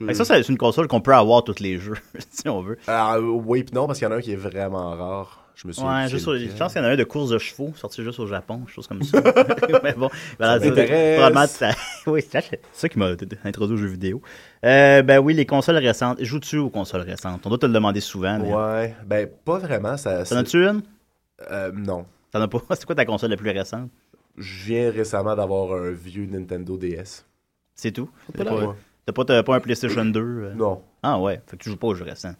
Je- 0.00 0.06
Fait 0.06 0.12
que 0.12 0.18
ça, 0.18 0.24
c'est 0.24 0.48
une 0.48 0.58
console 0.58 0.88
qu'on 0.88 1.00
peut 1.00 1.14
avoir 1.14 1.44
tous 1.44 1.60
les 1.60 1.78
jeux, 1.78 1.94
si 2.30 2.48
on 2.48 2.60
veut. 2.62 2.76
Ah, 2.88 3.20
oui, 3.20 3.62
puis 3.62 3.74
non, 3.74 3.86
parce 3.86 3.98
qu'il 3.98 4.06
y 4.08 4.10
en 4.10 4.14
a 4.14 4.16
un 4.16 4.20
qui 4.20 4.32
est 4.32 4.36
vraiment 4.36 4.90
rare. 4.90 5.41
Je 5.54 5.66
me 5.68 5.72
suis 5.72 5.82
Ouais, 5.82 6.08
juste 6.08 6.24
je 6.36 6.56
pense 6.58 6.72
qu'il 6.72 6.82
y 6.82 6.84
en 6.84 6.88
a 6.88 6.92
un 6.92 6.96
de 6.96 7.04
course 7.04 7.30
de 7.30 7.38
chevaux, 7.38 7.72
sorti 7.76 8.02
juste 8.02 8.18
au 8.20 8.26
Japon, 8.26 8.62
chose 8.66 8.86
comme 8.86 9.02
ça. 9.02 9.20
Mais 9.84 9.92
bon, 9.92 10.08
voilà, 10.38 10.58
Ça 10.58 10.70
probablement, 10.70 11.46
ça... 11.46 11.70
oui, 12.06 12.22
ça, 12.22 12.40
c'est 12.40 12.60
ça 12.72 12.88
qui 12.88 12.98
m'a 12.98 13.10
introduit 13.44 13.74
aux 13.74 13.78
jeux 13.78 13.86
vidéo. 13.88 14.22
Euh, 14.64 15.02
ben 15.02 15.18
oui, 15.18 15.34
les 15.34 15.46
consoles 15.46 15.76
récentes. 15.76 16.22
Joues-tu 16.22 16.56
aux 16.58 16.70
consoles 16.70 17.02
récentes? 17.02 17.44
On 17.46 17.48
doit 17.50 17.58
te 17.58 17.66
le 17.66 17.72
demander 17.72 18.00
souvent. 18.00 18.38
mais- 18.38 18.52
Ouais, 18.54 18.96
ben 19.04 19.28
pas 19.44 19.58
vraiment. 19.58 19.96
Ça, 19.96 20.24
T'en 20.24 20.36
as-tu 20.36 20.64
une? 20.66 20.82
Euh, 21.50 21.70
non. 21.72 22.06
T'en 22.30 22.40
as 22.40 22.48
pas? 22.48 22.58
C'est 22.70 22.86
quoi 22.86 22.94
ta 22.94 23.04
console 23.04 23.30
la 23.30 23.36
plus 23.36 23.50
récente? 23.50 23.90
Je 24.38 24.64
viens 24.64 24.90
récemment 24.90 25.36
d'avoir 25.36 25.72
un 25.80 25.90
vieux 25.90 26.24
Nintendo 26.26 26.76
DS. 26.78 27.24
C'est 27.74 27.92
tout? 27.92 28.08
T'as 28.36 28.44
pas, 28.44 28.74
t'as 29.04 29.12
pas, 29.12 29.42
pas 29.42 29.56
un 29.56 29.60
PlayStation 29.60 30.04
2? 30.04 30.20
euh? 30.20 30.54
Non. 30.54 30.82
Ah 31.02 31.18
ouais, 31.20 31.40
fait 31.46 31.56
que 31.58 31.62
tu 31.64 31.70
joues 31.70 31.76
pas 31.76 31.88
aux 31.88 31.94
jeux 31.94 32.04
récents. 32.04 32.34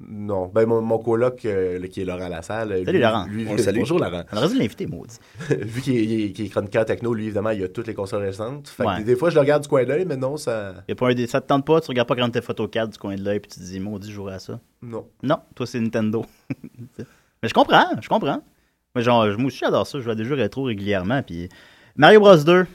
Non. 0.00 0.46
Ben, 0.54 0.64
mon, 0.66 0.80
mon 0.80 0.98
coloc, 0.98 1.44
euh, 1.44 1.78
le- 1.78 1.88
qui 1.88 2.02
est 2.02 2.04
Laurent 2.04 2.28
Lassalle. 2.28 2.68
Salut, 2.68 2.84
lui, 2.92 2.98
Laurent. 3.00 3.26
Lui, 3.26 3.46
On 3.48 3.52
le 3.54 3.58
salue. 3.58 3.78
Bonjour, 3.80 3.98
Laurent. 3.98 4.22
On 4.32 4.36
aurait 4.36 4.48
dû 4.48 4.56
l'inviter, 4.58 4.86
maudit. 4.86 5.18
Vu 5.50 5.80
qu'il 5.80 5.96
est, 5.96 6.38
est 6.38 6.48
chroniqueur 6.48 6.84
techno, 6.84 7.12
lui, 7.12 7.24
évidemment, 7.24 7.50
il 7.50 7.64
a 7.64 7.68
toutes 7.68 7.88
les 7.88 7.94
consoles 7.94 8.22
récentes. 8.22 8.68
Fait 8.68 8.84
que 8.84 8.88
Ouais. 8.88 8.98
des, 8.98 9.04
des 9.04 9.16
fois, 9.16 9.30
je 9.30 9.34
le 9.34 9.40
regarde 9.40 9.62
du 9.64 9.68
coin 9.68 9.82
de 9.82 9.88
l'œil, 9.88 10.04
mais 10.06 10.16
non, 10.16 10.36
ça. 10.36 10.74
Y 10.88 10.92
a 10.92 10.94
pas 10.94 11.08
un 11.10 11.26
Ça 11.26 11.40
te 11.40 11.48
tente 11.48 11.66
pas, 11.66 11.80
tu 11.80 11.88
regardes 11.88 12.06
pas 12.08 12.14
Grand 12.14 12.30
Theft 12.30 12.48
Auto 12.50 12.68
4 12.68 12.90
du 12.92 12.98
coin 12.98 13.16
de 13.16 13.24
l'œil 13.24 13.40
puis 13.40 13.50
tu 13.50 13.58
te 13.58 13.64
dis, 13.64 13.80
maudit, 13.80 14.08
je 14.08 14.14
jouerai 14.14 14.34
à 14.34 14.38
ça. 14.38 14.60
Non. 14.82 15.08
Non, 15.24 15.38
toi, 15.56 15.66
c'est 15.66 15.80
Nintendo. 15.80 16.24
Mais 17.42 17.48
je 17.48 17.54
comprends, 17.54 17.86
je 18.00 18.08
comprends. 18.08 18.42
Moi, 18.94 19.02
genre, 19.02 19.26
moi 19.36 19.46
aussi, 19.46 19.58
j'adore 19.58 19.86
ça. 19.86 19.98
Je 19.98 20.04
joue 20.04 20.10
à 20.10 20.14
des 20.14 20.24
jeux 20.24 20.34
rétro 20.36 20.62
régulièrement. 20.64 21.22
Puis 21.22 21.48
Mario 21.96 22.20
Bros 22.20 22.36
2, 22.36 22.66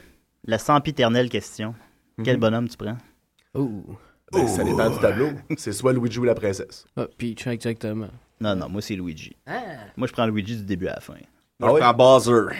la 0.46 0.58
sempiternelle 0.58 1.28
question. 1.30 1.74
Quel 2.22 2.36
Mhm. 2.36 2.40
bonhomme 2.40 2.68
tu 2.68 2.76
prends? 2.76 2.96
Ouh. 3.54 3.82
Ben, 4.34 4.48
ça 4.48 4.64
dépend 4.64 4.90
du 4.90 4.98
tableau. 4.98 5.28
C'est 5.56 5.72
soit 5.72 5.92
Luigi 5.92 6.18
ou 6.18 6.24
la 6.24 6.34
princesse. 6.34 6.84
Ah, 6.96 7.06
Peach, 7.16 7.46
exactement. 7.46 8.08
Non, 8.40 8.56
non, 8.56 8.68
moi, 8.68 8.82
c'est 8.82 8.94
Luigi. 8.96 9.34
Ah. 9.46 9.52
Moi, 9.96 10.08
je 10.08 10.12
prends 10.12 10.26
Luigi 10.26 10.56
du 10.56 10.64
début 10.64 10.88
à 10.88 10.94
la 10.94 11.00
fin. 11.00 11.14
Moi, 11.60 11.70
Ah 11.70 11.74
je 11.74 11.80
prends 11.80 11.94
Bowser. 11.94 12.54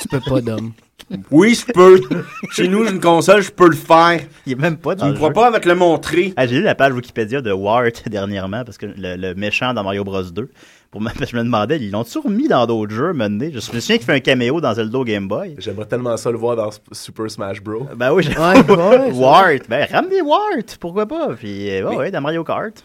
tu 0.00 0.08
peux 0.08 0.20
pas, 0.20 0.40
d'homme. 0.40 0.72
Oui, 1.30 1.54
je 1.54 1.72
peux. 1.72 2.02
Chez 2.50 2.68
nous, 2.68 2.84
j'ai 2.84 2.90
une 2.92 3.00
console, 3.00 3.40
je 3.40 3.50
peux 3.50 3.68
le 3.70 3.74
faire. 3.76 4.20
Il 4.44 4.52
est 4.52 4.56
même 4.56 4.76
pas 4.76 4.94
Tu 4.94 5.00
dans 5.00 5.06
me 5.06 5.12
le 5.12 5.16
crois 5.16 5.30
jeu. 5.30 5.34
pas 5.34 5.46
avec 5.46 5.64
le 5.64 5.74
montrer. 5.74 6.34
Ah, 6.36 6.46
j'ai 6.46 6.56
lu 6.58 6.62
la 6.62 6.74
page 6.74 6.92
Wikipédia 6.92 7.40
de 7.40 7.50
Wart 7.50 8.06
dernièrement 8.10 8.62
parce 8.62 8.76
que 8.76 8.84
le, 8.84 9.16
le 9.16 9.34
méchant 9.34 9.72
dans 9.72 9.82
Mario 9.82 10.04
Bros 10.04 10.22
2. 10.22 10.50
Pour 10.90 11.02
me, 11.02 11.10
je 11.26 11.36
me 11.36 11.42
demandais, 11.42 11.76
ils 11.76 11.90
l'ont-tu 11.90 12.18
remis 12.18 12.48
dans 12.48 12.66
d'autres 12.66 12.94
jeux, 12.94 13.12
mené? 13.12 13.50
Je 13.50 13.56
me 13.56 13.80
souviens 13.80 13.96
qu'il 13.96 14.06
fait 14.06 14.14
un 14.14 14.20
caméo 14.20 14.60
dans 14.60 14.72
Zelda 14.74 14.98
Game 15.04 15.28
Boy. 15.28 15.54
J'aimerais 15.58 15.86
tellement 15.86 16.16
ça 16.16 16.30
le 16.30 16.38
voir 16.38 16.56
dans 16.56 16.70
Super 16.92 17.30
Smash 17.30 17.62
Bros. 17.62 17.86
Ben 17.94 18.12
oui, 18.12 18.22
j'ai 18.22 18.30
Ouais, 18.38 18.60
ouais, 18.68 19.12
Wart. 19.12 19.68
Ben, 19.68 19.86
ramenez 19.90 20.22
Wart, 20.22 20.76
pourquoi 20.80 21.06
pas? 21.06 21.34
Puis, 21.36 21.70
euh, 21.70 21.88
ouais, 21.94 22.10
dans 22.10 22.20
Mario 22.20 22.42
Kart. 22.44 22.84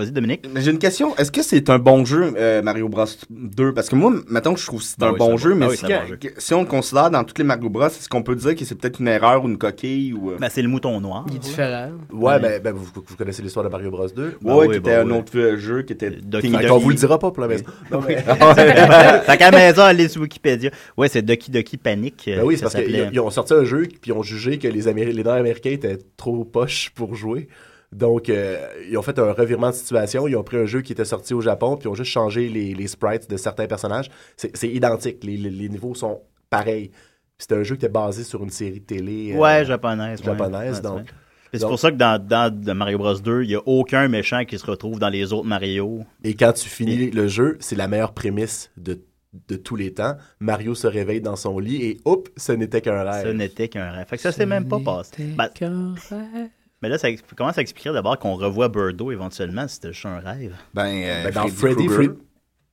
Vas-y, 0.00 0.12
Dominique. 0.12 0.46
J'ai 0.56 0.70
une 0.70 0.78
question. 0.78 1.14
Est-ce 1.16 1.30
que 1.30 1.42
c'est 1.42 1.68
un 1.70 1.78
bon 1.78 2.04
jeu, 2.04 2.32
euh, 2.36 2.62
Mario 2.62 2.88
Bros 2.88 3.04
2? 3.28 3.74
Parce 3.74 3.88
que 3.88 3.96
moi, 3.96 4.12
maintenant, 4.28 4.56
je 4.56 4.64
trouve 4.66 4.80
que 4.80 4.86
c'est 4.86 4.98
Ben 4.98 5.08
un 5.08 5.12
oui, 5.12 5.18
bon 5.18 5.34
un 5.34 5.36
jeu, 5.36 5.54
mais 5.54 5.66
ah 5.66 5.68
oui, 5.68 5.76
si, 5.76 5.84
c'est 5.86 5.92
un 5.92 6.00
bon 6.02 6.06
jeu. 6.08 6.16
que- 6.16 6.28
si 6.40 6.54
on 6.54 6.60
le 6.60 6.66
considère 6.66 7.10
dans 7.10 7.22
toutes 7.24 7.38
les 7.38 7.44
Mario 7.44 7.68
Bros, 7.68 7.86
est-ce 7.86 8.08
qu'on 8.08 8.22
peut 8.22 8.34
dire 8.34 8.54
que 8.56 8.64
c'est 8.64 8.74
peut-être 8.76 8.98
une 9.00 9.08
erreur 9.08 9.44
ou 9.44 9.48
une 9.48 9.58
coquille 9.58 10.12
ou... 10.14 10.30
euh, 10.30 10.36
Ben, 10.40 10.48
c'est 10.50 10.62
le 10.62 10.68
mouton 10.68 11.00
noir. 11.00 11.26
Il 11.28 11.36
est 11.36 11.38
différent. 11.38 11.90
Ouais, 12.12 12.32
Ouais. 12.34 12.38
ben, 12.40 12.62
ben, 12.62 12.72
vous, 12.74 12.86
vous 12.94 13.16
connaissez 13.16 13.42
l'histoire 13.42 13.64
de 13.64 13.70
Mario 13.70 13.90
Bros 13.90 14.06
2. 14.08 14.38
Ben 14.42 14.54
ouais, 14.54 14.66
oui, 14.68 14.74
qui 14.74 14.80
ben 14.80 14.90
était 14.90 15.00
un 15.00 15.10
oui. 15.10 15.18
autre 15.18 15.56
jeu 15.58 15.82
qui 15.82 15.92
était... 15.92 16.10
Donkey. 16.10 16.48
Fait 16.48 16.66
qu'on 16.66 16.78
vous 16.78 16.88
le 16.90 16.94
dira 16.94 17.18
pas 17.18 17.30
pour 17.30 17.42
la 17.42 17.48
maison. 17.48 17.64
Fait 17.90 19.36
qu'à 19.36 19.50
la 19.50 19.58
maison, 19.58 19.82
allez 19.82 20.08
sur 20.08 20.22
Wikipédia. 20.22 20.70
Ouais, 20.96 21.08
c'est 21.08 21.22
Doki 21.22 21.50
Doki 21.50 21.76
Panic. 21.76 22.24
euh, 22.28 22.36
Ben 22.38 22.44
oui, 22.44 22.56
c'est 22.56 22.62
parce 22.62 22.74
qu'ils 22.74 23.20
ont 23.20 23.30
sorti 23.30 23.52
un 23.54 23.64
jeu 23.64 23.82
puis 24.00 24.10
ils 24.10 24.12
ont 24.12 24.22
jugé 24.22 24.58
que 24.58 24.68
les, 24.68 24.92
les 25.12 25.22
Nord-Américains 25.24 25.70
étaient 25.70 25.98
trop 26.16 26.44
poches 26.44 26.90
pour 26.94 27.14
jouer. 27.14 27.48
Donc, 27.92 28.28
euh, 28.28 28.56
ils 28.88 28.96
ont 28.96 29.02
fait 29.02 29.18
un 29.18 29.32
revirement 29.32 29.70
de 29.70 29.74
situation. 29.74 30.28
Ils 30.28 30.36
ont 30.36 30.44
pris 30.44 30.56
un 30.58 30.66
jeu 30.66 30.80
qui 30.80 30.92
était 30.92 31.04
sorti 31.04 31.34
au 31.34 31.40
Japon 31.40 31.76
puis 31.76 31.88
ils 31.88 31.90
ont 31.90 31.94
juste 31.96 32.10
changé 32.12 32.48
les, 32.48 32.72
les 32.74 32.86
sprites 32.86 33.28
de 33.28 33.36
certains 33.36 33.66
personnages. 33.66 34.08
C'est 34.36 34.68
identique. 34.68 35.24
Les, 35.24 35.36
les- 35.36 35.50
les 35.50 35.68
niveaux 35.68 35.94
sont 35.94 36.20
pareils. 36.50 36.90
C'était 37.38 37.56
un 37.56 37.62
jeu 37.62 37.74
qui 37.76 37.84
était 37.86 37.92
basé 37.92 38.22
sur 38.22 38.42
une 38.44 38.50
série 38.50 38.80
de 38.80 38.84
télé. 38.84 39.32
euh, 39.34 39.38
Ouais, 39.38 39.64
japonaise. 39.64 40.22
japonaise, 40.22 40.76
Ouais, 40.76 40.82
donc- 40.82 41.08
C'est 41.52 41.60
pour 41.66 41.80
ça 41.80 41.90
que 41.90 41.96
dans, 41.96 42.76
Mario 42.76 42.98
Bros 42.98 43.14
2, 43.18 43.42
il 43.42 43.48
n'y 43.48 43.54
a 43.56 43.62
aucun 43.66 44.06
méchant 44.06 44.44
qui 44.44 44.56
se 44.56 44.64
retrouve 44.66 45.00
dans 45.00 45.08
les 45.08 45.32
autres 45.32 45.48
Mario. 45.48 46.04
Et 46.22 46.34
quand 46.34 46.52
tu 46.52 46.68
finis 46.68 47.10
le 47.10 47.26
jeu, 47.26 47.56
c'est 47.58 47.74
la 47.74 47.88
meilleure 47.88 48.12
prémisse 48.14 48.70
de, 48.76 49.00
de 49.48 49.56
tous 49.56 49.74
les 49.74 49.92
temps. 49.92 50.16
Mario 50.38 50.76
se 50.76 50.86
réveille 50.86 51.20
dans 51.20 51.34
son 51.34 51.58
lit 51.58 51.82
et 51.82 51.96
hop, 52.04 52.28
ce 52.36 52.52
n'était 52.52 52.80
qu'un 52.82 53.02
rêve. 53.02 53.26
Ce 53.26 53.32
n'était 53.32 53.66
qu'un 53.68 53.90
rêve. 53.90 54.06
Fait 54.06 54.14
que 54.16 54.22
ça 54.22 54.30
s'est 54.30 54.46
même 54.46 54.68
pas 54.68 54.78
passé. 54.78 55.24
Ben, 55.36 55.48
Qu'un 55.48 55.94
rêve. 56.08 56.50
Mais 56.82 56.88
là, 56.88 56.98
ça 56.98 57.08
comment 57.36 57.52
ça 57.52 57.60
expliquerait 57.60 57.94
d'abord 57.94 58.18
qu'on 58.18 58.34
revoit 58.34 58.68
Birdo 58.68 59.10
éventuellement 59.12 59.66
si 59.68 59.74
c'était 59.76 59.92
juste 59.92 60.06
un 60.06 60.18
rêve? 60.20 60.54
Ben, 60.74 60.86
euh, 60.86 61.24
Ben, 61.24 61.32
dans 61.34 61.48
Freddy 61.48 61.88
Freddy, 61.88 62.10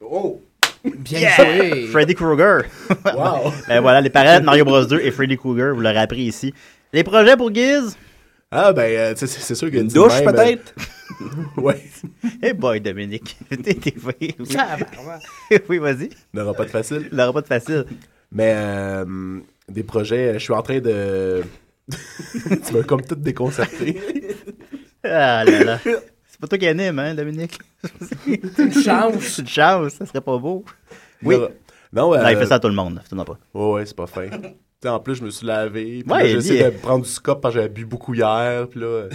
Oh! 0.02 0.42
Bien 1.00 1.30
joué. 1.36 1.88
Freddy 1.88 2.16
Krueger. 2.16 2.64
Wow! 3.14 3.52
ben 3.68 3.82
voilà, 3.82 4.00
les 4.00 4.10
parents 4.10 4.40
de 4.40 4.46
Mario 4.46 4.64
Bros 4.64 4.86
2 4.86 5.00
et 5.02 5.12
Freddy 5.12 5.36
Krueger, 5.38 5.74
vous 5.74 5.82
l'aurez 5.82 5.98
appris 5.98 6.22
ici. 6.22 6.54
Les 6.94 7.04
projets 7.04 7.36
pour 7.36 7.54
Giz? 7.54 7.98
Ah, 8.50 8.72
ben, 8.72 8.84
euh, 8.84 9.14
tu 9.14 9.20
sais, 9.20 9.28
c'est 9.28 9.42
c'est 9.42 9.56
sûr 9.56 9.70
que 9.70 9.76
Une 9.78 9.88
dit 9.88 9.96
de 9.96 10.00
douche, 10.00 10.22
même, 10.22 10.34
peut-être? 10.34 10.74
euh, 11.58 11.62
ouais. 11.62 11.82
Eh 12.42 12.54
boy, 12.54 12.80
Dominique. 12.80 13.36
T'es- 13.50 13.74
t'es- 13.74 13.94
oui, 14.06 14.34
oui. 14.40 15.58
oui, 15.68 15.78
vas-y. 15.80 16.10
N'aura 16.34 16.54
pas 16.54 16.64
de 16.64 16.70
facile. 16.70 17.10
Il 17.12 17.18
n'aura 17.18 17.34
pas 17.34 17.42
de 17.42 17.48
facile. 17.48 17.86
Mais 18.32 18.54
euh, 18.56 19.40
des 19.68 19.84
projets, 19.84 20.36
je 20.36 20.40
suis 20.40 20.54
en 20.54 20.62
train 20.62 20.80
de. 20.80 21.44
tu 22.68 22.74
m'as 22.74 22.84
comme 22.84 23.02
tout 23.02 23.16
déconcerté. 23.16 24.00
Ah 25.04 25.44
là 25.46 25.64
là. 25.64 25.80
C'est 25.84 26.40
pas 26.42 26.48
toi 26.48 26.58
qui 26.58 26.68
anime, 26.68 27.00
hein, 27.00 27.16
Dominique? 27.16 27.58
Une 28.28 28.74
chance. 28.74 29.16
C'est 29.22 29.42
une 29.42 29.48
chance, 29.48 29.94
ça 29.94 30.06
serait 30.06 30.22
pas 30.22 30.38
beau. 30.38 30.66
Oui. 31.24 31.36
Non, 31.38 31.50
Non, 31.94 32.14
euh, 32.14 32.22
Non, 32.22 32.30
il 32.30 32.38
fait 32.38 32.46
ça 32.46 32.56
à 32.56 32.60
tout 32.60 32.68
le 32.68 32.74
monde, 32.76 33.02
fais 33.10 33.16
pas. 33.16 33.38
Ouais, 33.54 33.72
ouais, 33.74 33.86
c'est 33.86 33.96
pas 33.96 34.08
fin. 34.08 34.28
En 34.86 35.00
plus, 35.00 35.16
je 35.16 35.24
me 35.24 35.30
suis 35.32 35.48
lavé. 35.48 36.04
Puis 36.06 36.14
Ouais, 36.14 36.28
j'essaie 36.30 36.58
dit- 36.58 36.64
de 36.64 36.70
prendre 36.82 37.04
du 37.04 37.10
scop 37.10 37.42
parce 37.42 37.56
que 37.56 37.62
j'avais 37.62 37.74
bu 37.74 37.86
beaucoup 37.86 38.14
hier. 38.14 38.68
Puis 38.70 38.80
là. 38.82 39.08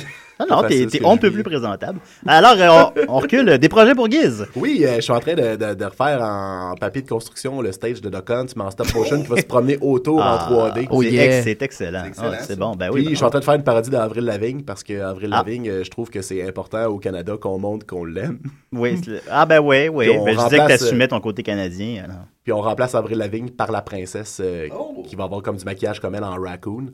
Euh, 0.50 0.54
Non, 0.54 0.62
t'es, 0.62 1.00
on 1.04 1.16
peut 1.16 1.30
plus 1.30 1.42
présentable. 1.42 1.98
Alors, 2.26 2.54
euh, 2.58 2.90
on, 3.08 3.16
on 3.16 3.18
recule. 3.20 3.58
Des 3.58 3.68
projets 3.68 3.94
pour 3.94 4.10
Giz. 4.10 4.46
Oui, 4.56 4.82
euh, 4.84 4.96
je 4.96 5.00
suis 5.00 5.12
en 5.12 5.20
train 5.20 5.34
de, 5.34 5.56
de- 5.56 5.74
de 5.74 5.84
refaire 5.84 6.20
en 6.22 6.74
papier 6.78 7.02
de 7.02 7.08
construction 7.08 7.60
le 7.60 7.72
stage 7.72 8.00
de 8.00 8.08
Duck 8.08 8.30
Hunt, 8.30 8.46
mais 8.56 8.62
en 8.64 8.70
stop 8.70 8.94
motion 8.94 9.22
qui 9.22 9.28
va 9.28 9.36
se 9.36 9.46
promener 9.46 9.78
autour 9.80 10.20
Ah, 10.22 10.48
en 10.50 10.54
3D. 10.68 10.86
Oh 10.90 11.02
c'est, 11.02 11.10
yeah. 11.10 11.24
ex- 11.38 11.44
c'est 11.44 11.62
excellent. 11.62 12.00
C'est 12.02 12.08
excellent, 12.08 12.30
Ah, 12.34 12.42
c'est 12.42 12.58
bon, 12.58 12.74
ben 12.76 12.90
Puis, 12.92 13.02
oui. 13.02 13.08
je 13.10 13.14
suis 13.16 13.24
en 13.24 13.30
train 13.30 13.40
de 13.40 13.44
faire 13.44 13.54
une 13.54 13.64
parodie 13.64 13.90
d'Avril 13.90 14.24
Lavigne 14.24 14.62
parce 14.62 14.82
que 14.82 15.00
Avril 15.00 15.30
Ah. 15.32 15.38
Lavigne, 15.38 15.68
euh, 15.68 15.84
je 15.84 15.90
trouve 15.90 16.10
que 16.10 16.22
c'est 16.22 16.46
important 16.46 16.84
au 16.86 16.98
Canada 16.98 17.34
qu'on 17.40 17.58
montre 17.58 17.86
qu'on 17.86 18.04
l'aime. 18.04 18.38
Oui, 18.72 18.98
c'est- 19.04 19.22
ah 19.30 19.44
ben 19.46 19.60
oui, 19.60 19.88
oui. 19.88 20.06
Ben, 20.24 20.38
je 20.38 20.44
disais 20.44 20.58
que 20.58 20.66
t'assumais 20.68 21.08
ton 21.08 21.20
côté 21.20 21.42
canadien. 21.42 22.04
alors. 22.04 22.16
Puis 22.44 22.52
on 22.52 22.60
remplace 22.60 22.94
Avril 22.96 23.18
Lavigne 23.18 23.50
par 23.50 23.70
la 23.70 23.82
princesse 23.82 24.40
euh, 24.42 24.68
Oh. 24.76 25.02
qui 25.06 25.14
va 25.14 25.24
avoir 25.24 25.42
comme 25.42 25.56
du 25.56 25.64
maquillage 25.64 26.00
comme 26.00 26.14
elle 26.14 26.24
en 26.24 26.34
raccoon. 26.40 26.86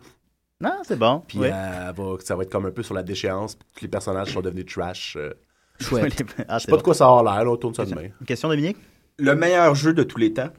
Non, 0.61 0.78
c'est 0.82 0.98
bon. 0.98 1.22
Puis 1.26 1.38
oui. 1.38 1.48
euh, 1.52 1.92
va- 1.96 2.16
ça 2.20 2.34
va 2.34 2.42
être 2.42 2.50
comme 2.50 2.66
un 2.66 2.70
peu 2.70 2.82
sur 2.82 2.94
la 2.94 3.02
déchéance. 3.02 3.54
Puis 3.54 3.66
tous 3.76 3.82
les 3.82 3.88
personnages 3.88 4.32
sont 4.32 4.40
devenus 4.40 4.66
trash. 4.66 5.16
euh. 5.16 5.32
Chouette. 5.80 6.24
ah, 6.48 6.59
Je 6.59 6.62
c'est 6.62 6.64
sais 6.64 6.66
pas 6.66 6.70
bon. 6.72 6.76
de 6.78 6.82
quoi 6.82 6.94
ça 6.94 7.06
a 7.06 7.22
l'air, 7.22 7.44
là, 7.44 7.50
on 7.52 7.56
tourne 7.56 7.74
ça 7.74 7.84
demain. 7.84 8.09
Une 8.20 8.26
question, 8.26 8.48
Dominique? 8.48 8.76
Le 9.18 9.34
meilleur 9.36 9.74
jeu 9.76 9.92
de 9.94 10.02
tous 10.02 10.18
les 10.18 10.32
temps? 10.32 10.50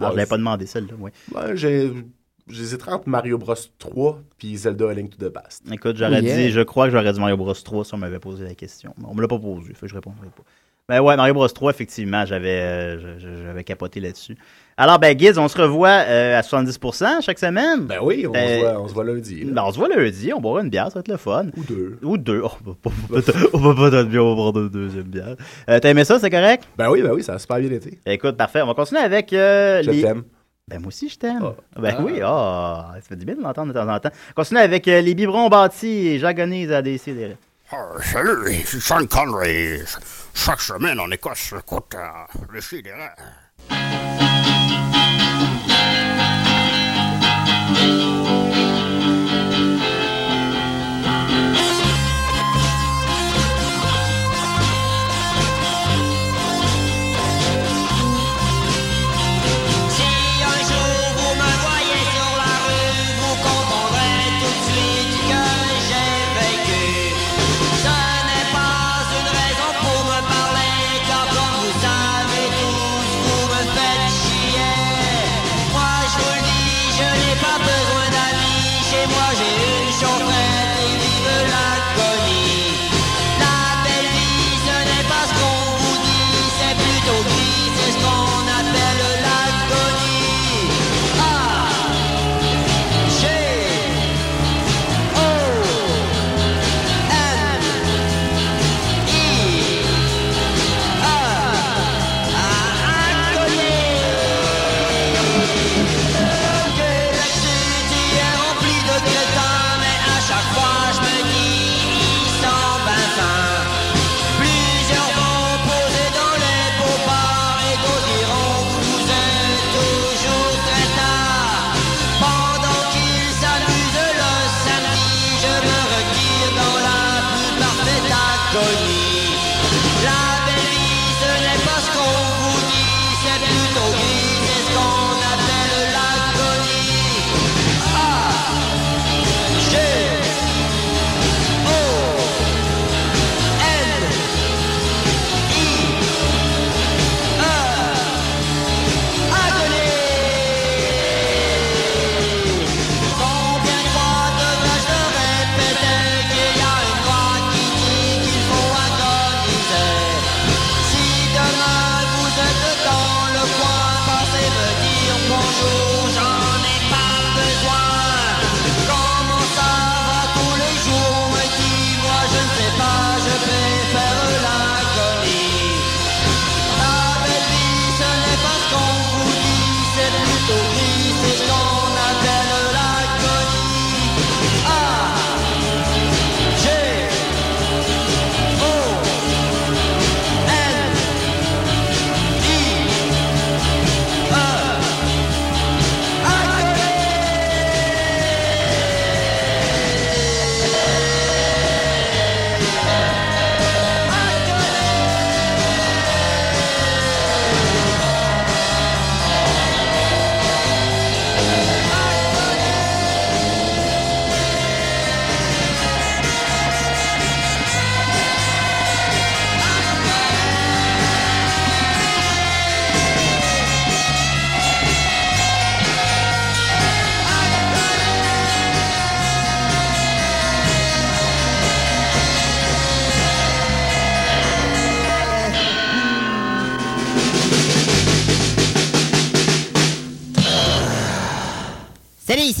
Ah, 0.00 0.10
je 0.10 0.16
l'avais 0.16 0.26
pas 0.26 0.38
demandé 0.38 0.66
celle-là, 0.66 0.94
oui. 0.98 1.10
Ouais, 1.34 1.56
j'ai 1.56 1.92
J'hésiterais 2.48 2.92
entre 2.94 3.08
Mario 3.08 3.38
Bros 3.38 3.54
3 3.78 4.20
puis 4.36 4.56
Zelda 4.56 4.90
A 4.90 4.94
Link 4.94 5.16
to 5.16 5.24
the 5.24 5.32
Past. 5.32 5.62
Écoute, 5.70 5.96
j'aurais 5.96 6.18
Oh, 6.20 6.24
yeah. 6.24 6.36
dit, 6.36 6.50
je 6.50 6.60
crois 6.60 6.86
que 6.86 6.90
j'aurais 6.92 7.12
dit 7.12 7.20
Mario 7.20 7.36
Bros 7.36 7.54
3 7.54 7.84
si 7.84 7.94
on 7.94 7.98
m'avait 7.98 8.18
posé 8.18 8.42
la 8.42 8.56
question. 8.56 8.92
Mais 8.98 9.04
on 9.08 9.14
me 9.14 9.22
l'a 9.22 9.28
pas 9.28 9.38
posé, 9.38 9.72
fait 9.74 9.82
que 9.82 9.86
je 9.86 9.94
répondrai 9.94 10.26
pas. 10.26 10.42
Ben 10.88 11.00
ouais, 11.00 11.14
Mario 11.16 11.34
Bros 11.34 11.46
3, 11.46 11.70
effectivement, 11.70 12.26
j'avais 12.26 12.60
euh, 12.60 13.18
j'avais 13.44 13.62
capoté 13.62 14.00
là-dessus. 14.00 14.36
Alors, 14.76 14.98
ben, 14.98 15.18
Giz, 15.18 15.38
on 15.38 15.48
se 15.48 15.60
revoit 15.60 15.88
euh, 16.06 16.38
à 16.38 16.40
70% 16.40 17.22
chaque 17.22 17.38
semaine. 17.38 17.80
Ben 17.86 17.98
oui, 18.02 18.26
on, 18.26 18.34
Euh, 18.34 18.38
se, 18.58 18.60
voit, 18.60 18.80
on 18.80 18.88
se 18.88 18.94
voit 18.94 19.04
lundi. 19.04 19.44
Ben, 19.44 19.62
on 19.64 19.70
se 19.72 19.76
voit 19.78 19.88
lundi, 19.88 20.32
on 20.32 20.40
boira 20.40 20.62
une 20.62 20.70
bière, 20.70 20.86
ça 20.86 20.94
va 20.94 21.00
être 21.00 21.08
le 21.08 21.16
fun. 21.18 21.46
Ou 21.56 21.62
deux. 21.64 21.98
Ou 22.02 22.16
deux. 22.18 22.42
On 23.52 23.58
va 23.58 23.74
pas 23.74 23.98
être 23.98 24.08
bien, 24.08 24.20
on 24.22 24.30
va 24.30 24.34
prendre 24.36 24.60
une 24.60 24.68
deuxième 24.70 25.04
bière. 25.04 25.36
Euh, 25.68 25.78
T'as 25.78 25.90
aimé 25.90 26.04
ça, 26.04 26.18
c'est 26.18 26.30
correct? 26.30 26.64
Ben 26.78 26.90
oui, 26.90 27.02
ben 27.02 27.12
oui, 27.12 27.22
ça 27.22 27.34
a 27.34 27.38
super 27.38 27.58
bien 27.58 27.70
été. 27.70 27.98
Écoute, 28.06 28.36
parfait. 28.36 28.62
On 28.62 28.66
va 28.66 28.74
continuer 28.74 29.02
avec 29.02 29.32
euh, 29.32 29.82
Je 29.82 29.90
les... 29.90 30.02
t'aime. 30.02 30.22
Ben, 30.68 30.78
moi 30.78 30.88
aussi, 30.88 31.08
je 31.08 31.18
t'aime. 31.18 31.42
Ah. 31.42 31.80
Ben 31.80 31.94
Ah. 31.98 32.02
oui, 32.02 32.20
ah, 32.22 32.92
ça 32.96 33.00
fait 33.08 33.16
du 33.16 33.26
bien 33.26 33.34
de 33.34 33.42
l'entendre 33.42 33.72
de 33.74 33.78
temps 33.78 33.88
en 33.92 33.98
temps. 34.00 34.10
Continue 34.34 34.60
avec 34.60 34.88
euh, 34.88 35.00
les 35.02 35.14
biberons 35.14 35.48
bâtis 35.48 36.08
et 36.08 36.18
j'agonise 36.18 36.72
à 36.72 36.80
décider. 36.82 37.36
Ah, 37.70 37.88
salut, 38.00 38.54
c'est 38.64 38.80
Sean 38.80 39.04
Connery. 39.06 39.80
Chaque 40.34 40.60
semaine 40.60 40.98
en 41.00 41.10
Écosse, 41.10 41.52
écoute, 41.58 41.94
euh, 41.94 42.40
le 42.52 42.60
sidérant. 47.82 48.32
Si 48.36 48.41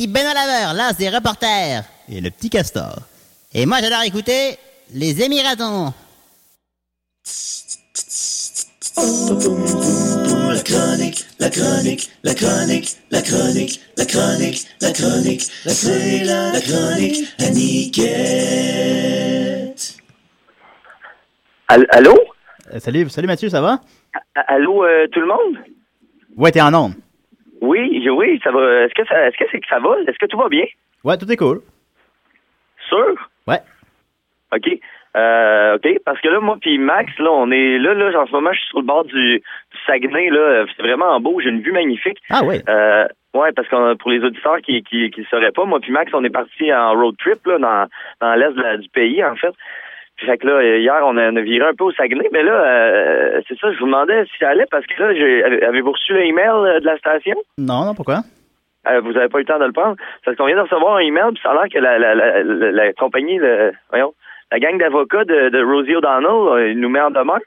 ici 0.02 0.08
Benoît 0.08 0.34
Laveur, 0.34 0.74
l'as 0.74 0.92
des 0.94 1.08
reporters. 1.08 1.84
Et 2.08 2.20
le 2.20 2.30
petit 2.30 2.50
castor. 2.50 2.98
Et 3.54 3.66
moi, 3.66 3.78
j'adore 3.80 4.02
écouter 4.02 4.58
les 4.92 5.22
Émiratons. 5.22 5.92
La 8.96 10.62
chronique, 10.62 11.26
la 11.38 11.50
chronique, 11.50 12.10
la 12.22 12.34
chronique, 12.34 12.96
la 13.10 13.22
chronique, 13.22 13.80
la 13.96 14.06
chronique, 14.06 14.66
la 14.80 14.92
chronique, 14.92 15.48
la 15.64 15.72
c'est 15.72 16.24
la, 16.24 16.52
la 16.52 16.60
chronique 16.60 18.00
Allô? 21.68 22.18
Euh, 22.72 22.80
salut, 22.80 23.08
salut 23.08 23.26
Mathieu, 23.26 23.48
ça 23.48 23.60
va? 23.60 23.80
Allô, 24.46 24.84
euh, 24.84 25.06
tout 25.10 25.20
le 25.20 25.26
monde? 25.26 25.58
Ouais, 26.36 26.52
t'es 26.52 26.60
en 26.60 26.74
onde. 26.74 26.94
Oui, 27.62 28.08
oui, 28.08 28.40
ça 28.42 28.50
va. 28.50 28.82
Est-ce 28.82 28.94
que 28.94 29.06
ça, 29.06 29.28
est-ce 29.28 29.36
que 29.36 29.44
c'est 29.50 29.60
que 29.60 29.68
ça 29.68 29.78
va? 29.78 29.96
Est-ce 30.06 30.18
que 30.18 30.26
tout 30.26 30.36
va 30.36 30.48
bien? 30.48 30.64
Ouais, 31.04 31.16
tout 31.16 31.30
est 31.30 31.36
cool. 31.36 31.60
Sûr? 32.88 33.14
Ouais. 33.46 33.60
OK. 34.52 34.68
Euh, 35.14 35.76
OK, 35.76 36.00
parce 36.04 36.20
que 36.20 36.28
là, 36.28 36.40
moi 36.40 36.56
puis 36.60 36.78
Max, 36.78 37.12
là, 37.18 37.30
on 37.30 37.50
est 37.50 37.78
là, 37.78 37.94
là, 37.94 38.20
en 38.20 38.26
ce 38.26 38.32
moment, 38.32 38.52
je 38.52 38.58
suis 38.58 38.68
sur 38.68 38.80
le 38.80 38.86
bord 38.86 39.04
du, 39.04 39.38
du 39.38 39.78
Saguenay, 39.86 40.30
là. 40.30 40.64
C'est 40.74 40.82
vraiment 40.82 41.20
beau, 41.20 41.40
j'ai 41.40 41.50
une 41.50 41.60
vue 41.60 41.72
magnifique. 41.72 42.18
Ah 42.30 42.42
ouais. 42.42 42.62
Euh, 42.68 43.06
ouais, 43.34 43.52
parce 43.52 43.68
que 43.68 43.94
pour 43.94 44.10
les 44.10 44.24
auditeurs 44.24 44.58
qui 44.62 44.82
qui 44.82 45.10
qui 45.10 45.24
sauraient 45.30 45.52
pas, 45.52 45.64
moi 45.64 45.78
puis 45.80 45.92
Max, 45.92 46.10
on 46.14 46.24
est 46.24 46.30
parti 46.30 46.72
en 46.72 46.94
road 46.94 47.14
trip 47.18 47.46
là 47.46 47.58
dans 47.58 47.86
dans 48.20 48.34
l'est 48.34 48.78
du 48.78 48.88
pays 48.88 49.22
en 49.22 49.36
fait. 49.36 49.54
Fait 50.26 50.38
que 50.38 50.46
là 50.46 50.62
hier 50.78 51.00
on 51.04 51.16
a, 51.16 51.30
on 51.30 51.36
a 51.36 51.40
viré 51.40 51.66
un 51.68 51.74
peu 51.74 51.84
au 51.84 51.92
Saguenay, 51.92 52.28
mais 52.32 52.42
là 52.42 52.52
euh, 52.52 53.40
c'est 53.48 53.58
ça, 53.58 53.72
je 53.72 53.78
vous 53.78 53.86
demandais 53.86 54.24
si 54.26 54.32
ça 54.38 54.48
allait 54.50 54.66
parce 54.70 54.84
que 54.86 55.02
là 55.02 55.68
avez-vous 55.68 55.92
reçu 55.92 56.12
l'email 56.14 56.48
euh, 56.48 56.80
de 56.80 56.86
la 56.86 56.96
station? 56.98 57.36
Non, 57.58 57.84
non, 57.84 57.94
pourquoi? 57.94 58.20
Euh, 58.88 59.00
vous 59.00 59.16
avez 59.16 59.28
pas 59.28 59.38
eu 59.38 59.42
le 59.42 59.46
temps 59.46 59.58
de 59.58 59.64
le 59.66 59.72
prendre 59.72 59.96
parce 60.24 60.36
qu'on 60.36 60.46
vient 60.46 60.56
de 60.56 60.60
recevoir 60.62 60.96
un 60.96 61.00
email 61.00 61.32
puis 61.32 61.40
ça 61.42 61.50
a 61.50 61.54
l'air 61.54 61.64
que 61.72 61.78
la 61.78 61.98
la, 61.98 62.14
la, 62.14 62.42
la, 62.42 62.70
la 62.72 62.92
compagnie 62.94 63.38
le, 63.38 63.72
voyons 63.90 64.12
la 64.50 64.58
gang 64.58 64.76
d'avocats 64.78 65.24
de, 65.24 65.48
de 65.50 65.64
Rosie 65.64 65.96
O'Donnell 65.96 66.26
euh, 66.70 66.74
nous 66.74 66.88
met 66.90 67.00
en 67.00 67.10
demeure. 67.10 67.38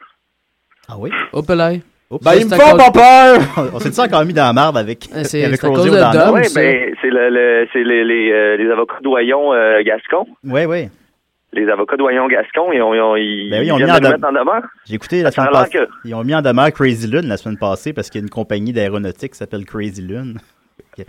Ah 0.89 0.93
oui? 0.97 1.11
Hop 1.33 1.45
là. 1.49 1.71
Oups. 2.11 2.23
Ben, 2.23 2.31
Ça, 2.31 2.37
ils 2.37 2.45
me 2.45 2.49
font 2.55 2.71
cause- 2.71 2.85
pas 2.85 2.91
peur! 2.91 3.71
On 3.75 3.79
s'est-tu 3.79 3.99
encore 3.99 4.23
mis 4.25 4.33
dans 4.33 4.43
la 4.45 4.53
marde 4.53 4.77
avec, 4.77 5.05
c'est- 5.23 5.43
avec 5.43 5.59
Rosie 5.61 5.89
O'Donnell? 5.89 6.45
Ça. 6.45 6.61
ben 6.61 6.93
c'est 7.01 7.09
le, 7.09 7.29
le 7.29 7.67
c'est 7.73 7.83
les 7.83 8.03
les, 8.03 8.31
euh, 8.31 8.57
les 8.57 8.69
avocats 8.71 8.99
doyons 9.01 9.53
euh, 9.53 9.81
Gascon. 9.83 10.27
Ouais, 10.43 10.65
ouais. 10.67 10.89
Les 11.55 11.69
avocats 11.69 11.97
Doyon 11.97 12.27
Gascon, 12.27 12.71
ils, 12.73 12.81
ont, 12.81 12.93
ils, 12.93 13.01
ont- 13.01 13.15
ils 13.15 13.49
Ben 13.49 13.61
oui, 13.61 13.67
ils 13.67 13.71
ont 13.71 13.77
mis 13.77 13.83
en 13.91 13.95
de 13.95 13.99
dam- 14.01 14.23
en 14.23 14.31
demeure. 14.31 14.63
J'ai 14.85 14.95
écouté 14.95 15.21
la 15.23 15.31
semaine 15.31 15.49
passée. 15.51 15.77
que- 15.79 15.87
Ils 16.03 16.13
ont 16.15 16.23
mis 16.23 16.35
en 16.35 16.41
demeure 16.41 16.71
Crazy 16.71 17.07
Lune 17.07 17.27
la 17.27 17.37
semaine 17.37 17.57
passée 17.57 17.93
parce 17.93 18.09
qu'il 18.09 18.21
y 18.21 18.23
a 18.23 18.25
une 18.25 18.29
compagnie 18.29 18.73
d'aéronautique 18.73 19.31
qui 19.31 19.37
s'appelle 19.37 19.65
Crazy 19.65 20.01
Lune. 20.01 20.37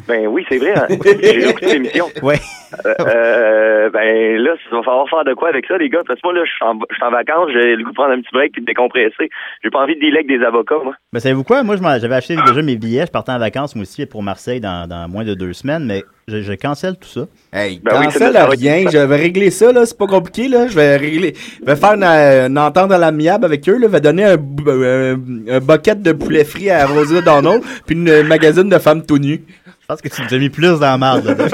Ben 0.08 0.26
oui, 0.26 0.44
c'est 0.48 0.58
vrai. 0.58 0.74
hein. 0.76 0.86
J'ai 1.22 1.48
écouté 1.48 1.74
l'émission. 1.74 2.06
Ouais. 2.22 2.38
Euh, 2.86 2.94
euh, 3.00 3.90
ben 3.90 4.36
là, 4.36 4.54
il 4.70 4.76
va 4.76 4.82
falloir 4.82 5.08
faire 5.08 5.24
de 5.24 5.32
quoi 5.34 5.48
avec 5.48 5.64
ça, 5.66 5.78
les 5.78 5.88
gars? 5.88 6.00
Parce 6.06 6.20
que 6.20 6.26
moi, 6.26 6.34
là, 6.34 6.44
je 6.44 6.50
suis 6.50 6.64
en, 6.64 7.10
vacances, 7.10 7.50
j'ai 7.52 7.76
le 7.76 7.84
goût 7.84 7.90
de 7.90 7.94
prendre 7.94 8.10
un 8.12 8.20
petit 8.20 8.30
break 8.32 8.50
puis 8.52 8.62
de 8.62 8.66
décompresser. 8.66 9.28
J'ai 9.62 9.70
pas 9.70 9.80
envie 9.82 9.94
de 9.96 10.06
avec 10.12 10.26
des 10.26 10.42
avocats, 10.44 10.78
moi. 10.82 10.94
Ben, 11.12 11.20
savez-vous 11.20 11.44
quoi? 11.44 11.62
Moi, 11.62 11.76
j'avais 11.76 12.14
acheté 12.16 12.34
déjà 12.34 12.62
mes 12.62 12.74
billets. 12.76 13.06
Je 13.06 13.12
partais 13.12 13.30
en 13.32 13.38
vacances, 13.38 13.76
moi 13.76 13.82
aussi, 13.82 14.04
pour 14.06 14.24
Marseille 14.24 14.60
dans, 14.60 14.88
dans 14.88 15.08
moins 15.08 15.24
de 15.24 15.34
deux 15.34 15.52
semaines, 15.52 15.84
mais 15.86 16.02
je, 16.28 16.42
je 16.42 16.52
cancelle 16.54 16.96
tout 16.96 17.08
ça. 17.08 17.20
Hey, 17.52 17.80
Ben 17.84 17.98
oui, 18.00 18.04
cancelle 18.06 18.32
notre 18.32 18.50
rien, 18.50 18.84
je 18.90 18.98
vais 18.98 19.16
régler 19.16 19.50
ça, 19.50 19.70
là, 19.72 19.86
c'est 19.86 19.96
pas 19.96 20.06
compliqué, 20.08 20.48
là, 20.48 20.66
je 20.66 20.74
vais 20.74 20.96
régler, 20.96 21.34
je 21.60 21.64
vais 21.64 21.76
faire 21.76 21.92
une, 21.92 22.02
euh, 22.02 22.48
une 22.48 22.58
entente 22.58 22.90
à 22.90 22.98
l'amiable 22.98 23.44
avec 23.44 23.68
eux, 23.68 23.74
là, 23.78 23.86
je 23.86 23.92
vais 23.92 24.00
donner 24.00 24.24
un, 24.24 24.34
b- 24.36 24.64
euh, 24.66 25.16
un 25.48 25.60
bucket 25.60 26.02
de 26.02 26.12
poulet 26.12 26.44
frit 26.44 26.68
à 26.70 26.84
Rosa 26.86 27.20
Donald, 27.20 27.62
puis 27.86 27.94
une 27.96 28.22
magazine 28.24 28.68
de 28.68 28.78
femmes 28.78 29.06
tout 29.06 29.18
nues. 29.18 29.42
Je 29.82 29.86
pense 29.94 30.02
que 30.02 30.08
tu 30.08 30.20
nous 30.20 30.34
as 30.34 30.38
mis 30.38 30.50
plus 30.50 30.80
dans 30.80 30.80
la 30.80 30.98
marde. 30.98 31.26
là. 31.26 31.34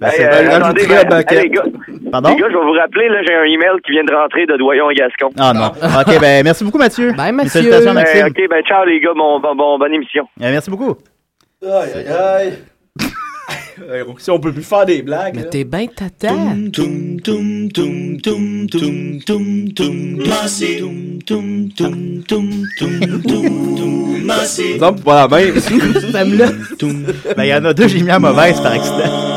Ben, 0.00 0.08
Hey, 0.08 0.16
c'est- 0.16 0.26
euh, 0.26 0.30
ben, 0.48 0.62
attendez, 0.62 0.84
un 0.84 1.04
ben, 1.04 1.18
bucket. 1.18 1.50
gars, 1.52 1.62
Pardon? 2.10 2.28
les 2.30 2.36
gars, 2.36 2.46
je 2.50 2.56
vais 2.58 2.64
vous 2.64 2.72
rappeler, 2.72 3.08
là, 3.08 3.20
j'ai 3.26 3.34
un 3.34 3.44
email 3.44 3.80
qui 3.84 3.92
vient 3.92 4.02
de 4.04 4.12
rentrer 4.14 4.46
de 4.46 4.56
Doyon 4.56 4.90
et 4.90 4.94
Gascon. 4.94 5.30
Ah 5.38 5.52
non. 5.52 5.66
OK, 5.68 6.20
ben 6.20 6.42
merci 6.44 6.64
beaucoup, 6.64 6.78
Mathieu. 6.78 7.12
Bye, 7.12 7.30
Mathieu. 7.32 7.50
Salutations, 7.72 8.26
ok, 8.26 8.48
ben 8.50 8.62
ciao 8.64 8.84
les 8.84 9.00
gars, 9.00 9.10
bon, 9.16 9.38
bon, 9.40 9.54
bon, 9.54 9.78
bonne 9.78 9.92
émission. 9.94 10.24
Euh, 10.40 10.50
merci 10.50 10.70
beaucoup. 10.70 10.96
Aïe, 11.64 11.70
aïe, 11.94 12.06
aïe. 12.08 12.52
Euh, 13.90 14.04
Si 14.18 14.30
on 14.30 14.38
peut 14.38 14.52
plus 14.52 14.62
faire 14.62 14.86
des 14.86 15.02
blagues, 15.02 15.34
Mais 15.34 15.42
là. 15.42 15.48
t'es 15.48 15.64
bien 15.64 15.86
tata. 15.86 16.32
exemple, 24.74 25.02
pour 25.02 25.12
la 25.14 25.28
même. 25.28 25.54
Femme-là. 25.60 26.50
Ben, 27.36 27.44
il 27.44 27.48
y 27.48 27.54
en 27.54 27.64
a 27.64 27.74
deux, 27.74 27.88
j'ai 27.88 28.02
mis 28.02 28.12
en 28.12 28.20
mauvaise 28.20 28.60
par 28.60 28.72
accident. 28.72 29.32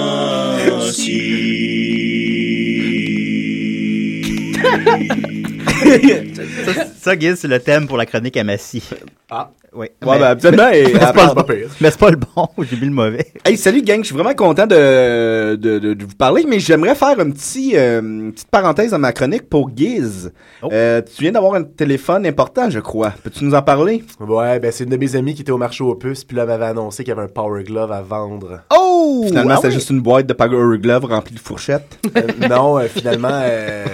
ça, 6.65 6.85
ça, 7.05 7.15
Guy, 7.15 7.35
c'est 7.37 7.47
le 7.47 7.59
thème 7.59 7.87
pour 7.87 7.97
la 7.97 8.05
chronique 8.05 8.35
à 8.37 8.43
Massy. 8.43 8.83
Ah. 9.29 9.49
Oui. 9.77 9.87
Ouais, 10.05 10.13
mais, 10.13 10.19
ben, 10.19 10.25
absolument, 10.27 10.69
et- 10.69 10.85
c'est 10.85 10.99
pas, 11.13 11.33
le 11.35 11.43
pire. 11.43 11.67
bon. 11.67 11.73
mais 11.81 11.91
c'est 11.91 11.99
pas 11.99 12.09
le 12.09 12.15
bon, 12.15 12.47
j'ai 12.63 12.77
mis 12.77 12.85
le 12.85 12.91
mauvais. 12.91 13.27
Hey, 13.43 13.57
salut 13.57 13.81
gang, 13.81 13.99
je 13.99 14.05
suis 14.05 14.15
vraiment 14.15 14.33
content 14.33 14.65
de, 14.65 15.55
de, 15.57 15.79
de, 15.79 15.93
de 15.93 16.05
vous 16.05 16.15
parler, 16.15 16.45
mais 16.47 16.61
j'aimerais 16.61 16.95
faire 16.95 17.19
un 17.19 17.29
petit, 17.31 17.73
euh, 17.75 17.99
une 17.99 18.31
petite 18.31 18.47
parenthèse 18.49 18.91
dans 18.91 18.99
ma 18.99 19.11
chronique 19.11 19.49
pour 19.49 19.69
Giz. 19.75 20.31
Oh. 20.61 20.69
Euh, 20.71 21.01
tu 21.01 21.23
viens 21.23 21.33
d'avoir 21.33 21.55
un 21.55 21.63
téléphone 21.63 22.25
important, 22.25 22.69
je 22.69 22.79
crois. 22.79 23.13
Peux-tu 23.21 23.43
nous 23.43 23.53
en 23.53 23.61
parler? 23.61 24.01
Ouais, 24.21 24.59
ben 24.61 24.71
c'est 24.71 24.85
une 24.85 24.91
de 24.91 24.97
mes 24.97 25.13
amies 25.17 25.33
qui 25.35 25.41
était 25.41 25.51
au 25.51 25.57
marché 25.57 25.83
aux 25.83 25.95
puces, 25.95 26.23
puis 26.23 26.37
là, 26.37 26.43
elle 26.43 26.47
m'avait 26.49 26.65
annoncé 26.67 27.03
qu'il 27.03 27.09
y 27.13 27.17
avait 27.17 27.23
un 27.23 27.27
Power 27.27 27.63
Glove 27.65 27.91
à 27.91 28.01
vendre. 28.01 28.61
Oh! 28.73 29.23
Finalement, 29.27 29.51
Ah 29.53 29.55
c'était 29.57 29.67
oui? 29.67 29.73
juste 29.73 29.89
une 29.89 29.99
boîte 30.01 30.25
de 30.27 30.33
Power 30.33 30.77
Glove 30.77 31.03
remplie 31.05 31.35
de 31.35 31.39
fourchettes. 31.39 31.99
Euh, 32.15 32.47
non, 32.49 32.77
euh, 32.79 32.87
finalement, 32.87 33.27
euh, 33.31 33.85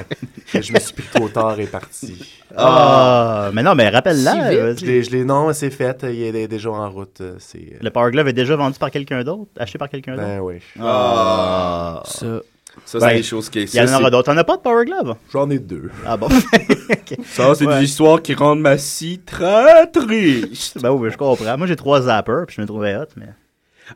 je 0.54 0.72
me 0.74 0.80
suis 0.80 0.94
pris 0.94 1.08
trop 1.12 1.28
tard 1.28 1.60
et 1.60 1.66
parti. 1.66 2.41
Ah, 2.58 3.50
mais 3.54 3.64
non, 3.64 3.76
mais 3.76 3.90
rappelle-la. 3.90 4.34
Vas-y. 4.36 4.78
Je 4.78 4.86
l'ai, 4.86 5.04
je 5.04 5.12
l'ai, 5.12 5.24
non, 5.26 5.52
c'est 5.54 5.70
fait, 5.70 6.06
il 6.10 6.36
est 6.36 6.48
déjà 6.48 6.70
en 6.72 6.90
route. 6.90 7.20
euh, 7.22 7.36
C'est, 7.40 7.58
euh, 7.60 7.78
Le 7.82 7.90
Power 7.90 8.12
Glove 8.12 8.28
est 8.30 8.34
déjà 8.34 8.56
vendu 8.56 8.78
par 8.80 8.92
quelqu'un 8.92 9.24
d'autre, 9.24 9.50
acheté 9.58 9.78
par 9.78 9.90
quelqu'un 9.90 10.14
d'autre? 10.16 10.28
ben 10.28 10.40
oui. 10.40 10.56
Ah. 10.80 12.02
Ça. 12.06 12.28
Ça, 12.86 13.00
c'est 13.02 13.06
Ben, 13.06 13.18
des 13.18 13.24
choses 13.24 13.50
qui... 13.50 13.64
Il 13.64 13.76
y 13.76 13.82
en 13.82 14.00
aura 14.00 14.10
d'autres. 14.10 14.32
T'en 14.32 14.38
as 14.38 14.46
pas 14.46 14.56
de 14.56 14.62
Power 14.62 14.86
Glove? 14.86 15.16
J'en 15.34 15.50
ai 15.50 15.60
deux. 15.60 15.92
Ah 16.06 16.16
bon? 16.16 16.30
c'est- 17.06 17.22
Ça, 17.26 17.54
c'est 17.54 17.66
Ouais. 17.66 17.80
des 17.80 17.84
histoires 17.86 18.22
qui 18.22 18.34
rendent 18.34 18.62
ma 18.62 18.78
scie 18.78 19.20
très 19.26 19.88
triste. 19.88 20.82
ben 20.82 20.92
oui, 20.92 21.10
je 21.12 21.18
comprends. 21.18 21.58
Moi, 21.58 21.68
j'ai 21.68 21.76
trois 21.76 22.02
zappers, 22.04 22.46
puis 22.48 22.56
je 22.56 22.62
me 22.62 22.66
trouvais 22.68 22.96
hot, 22.96 23.08
mais. 23.18 23.28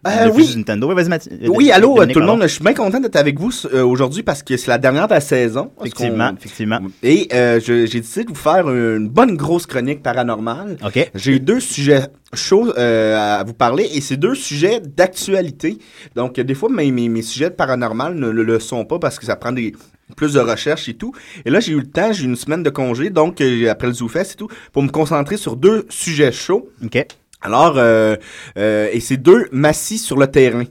Euh, 0.08 0.32
oui. 0.34 0.54
Nintendo. 0.56 0.91
Oui, 0.93 1.04
Mathieu. 1.08 1.32
Oui, 1.48 1.72
allô, 1.72 1.96
Dominique, 1.96 2.14
tout 2.14 2.20
le 2.20 2.26
monde. 2.26 2.41
Je 2.43 2.48
suis 2.48 2.64
bien 2.64 2.74
content 2.74 3.00
d'être 3.00 3.16
avec 3.16 3.39
vous 3.39 3.52
euh, 3.74 3.84
aujourd'hui 3.84 4.24
parce 4.24 4.43
que 4.43 4.58
c'est 4.58 4.70
la 4.70 4.78
dernière 4.78 5.08
de 5.08 5.14
la 5.14 5.22
saison. 5.22 5.72
Effectivement, 5.80 6.32
effectivement. 6.38 6.80
Et 7.04 7.28
euh, 7.34 7.60
j'ai 7.60 7.88
décidé 7.88 8.26
de 8.26 8.30
vous 8.30 8.36
faire 8.36 8.70
une 8.70 9.08
bonne 9.10 9.36
grosse 9.36 9.66
chronique 9.66 10.04
paranormale. 10.04 10.78
OK. 10.86 11.12
J'ai 11.16 11.39
deux 11.39 11.60
sujets 11.60 12.08
chauds 12.34 12.74
euh, 12.78 13.39
à 13.39 13.43
vous 13.43 13.54
parler 13.54 13.88
et 13.93 14.02
c'est 14.02 14.18
deux 14.18 14.36
sujets 14.36 14.82
d'actualité. 14.82 15.78
Donc, 16.16 16.38
euh, 16.38 16.43
des 16.43 16.56
fois, 16.56 16.70
mes, 16.70 16.91
mes, 16.91 17.10
mes 17.10 17.22
sujets 17.22 17.50
de 17.50 17.56
paranormal 17.56 18.16
ne 18.16 18.30
le, 18.30 18.43
le 18.43 18.60
sont 18.60 18.86
pas 18.86 19.00
parce 19.00 19.20
que 19.20 19.26
ça 19.26 19.36
prend 19.36 19.52
des 19.52 19.74
plus 20.16 20.34
de 20.34 20.39
recherche 20.39 20.88
et 20.88 20.93
tout. 20.93 21.14
Et 21.46 21.50
là, 21.50 21.60
j'ai 21.60 21.72
eu 21.72 21.80
le 21.80 21.88
temps, 21.88 22.14
j'ai 22.14 22.24
eu 22.24 22.28
une 22.28 22.36
semaine 22.36 22.64
de 22.64 22.70
congé, 22.70 23.10
donc 23.10 23.41
euh, 23.41 23.70
après 23.70 23.88
le 23.88 23.93
ZooFest 23.93 24.34
et 24.34 24.36
tout, 24.36 24.48
pour 24.72 24.84
me 24.84 24.89
concentrer 24.89 25.38
sur 25.38 25.56
deux 25.56 25.86
sujets 25.89 26.32
chauds. 26.32 26.70
OK. 26.84 27.06
Alors, 27.46 27.76
euh, 27.78 28.16
euh, 28.58 28.89
et 28.91 29.00
c'est 29.00 29.18
deux 29.18 29.48
massifs 29.52 30.02
sur 30.02 30.18
le 30.18 30.28
terrain. 30.28 30.66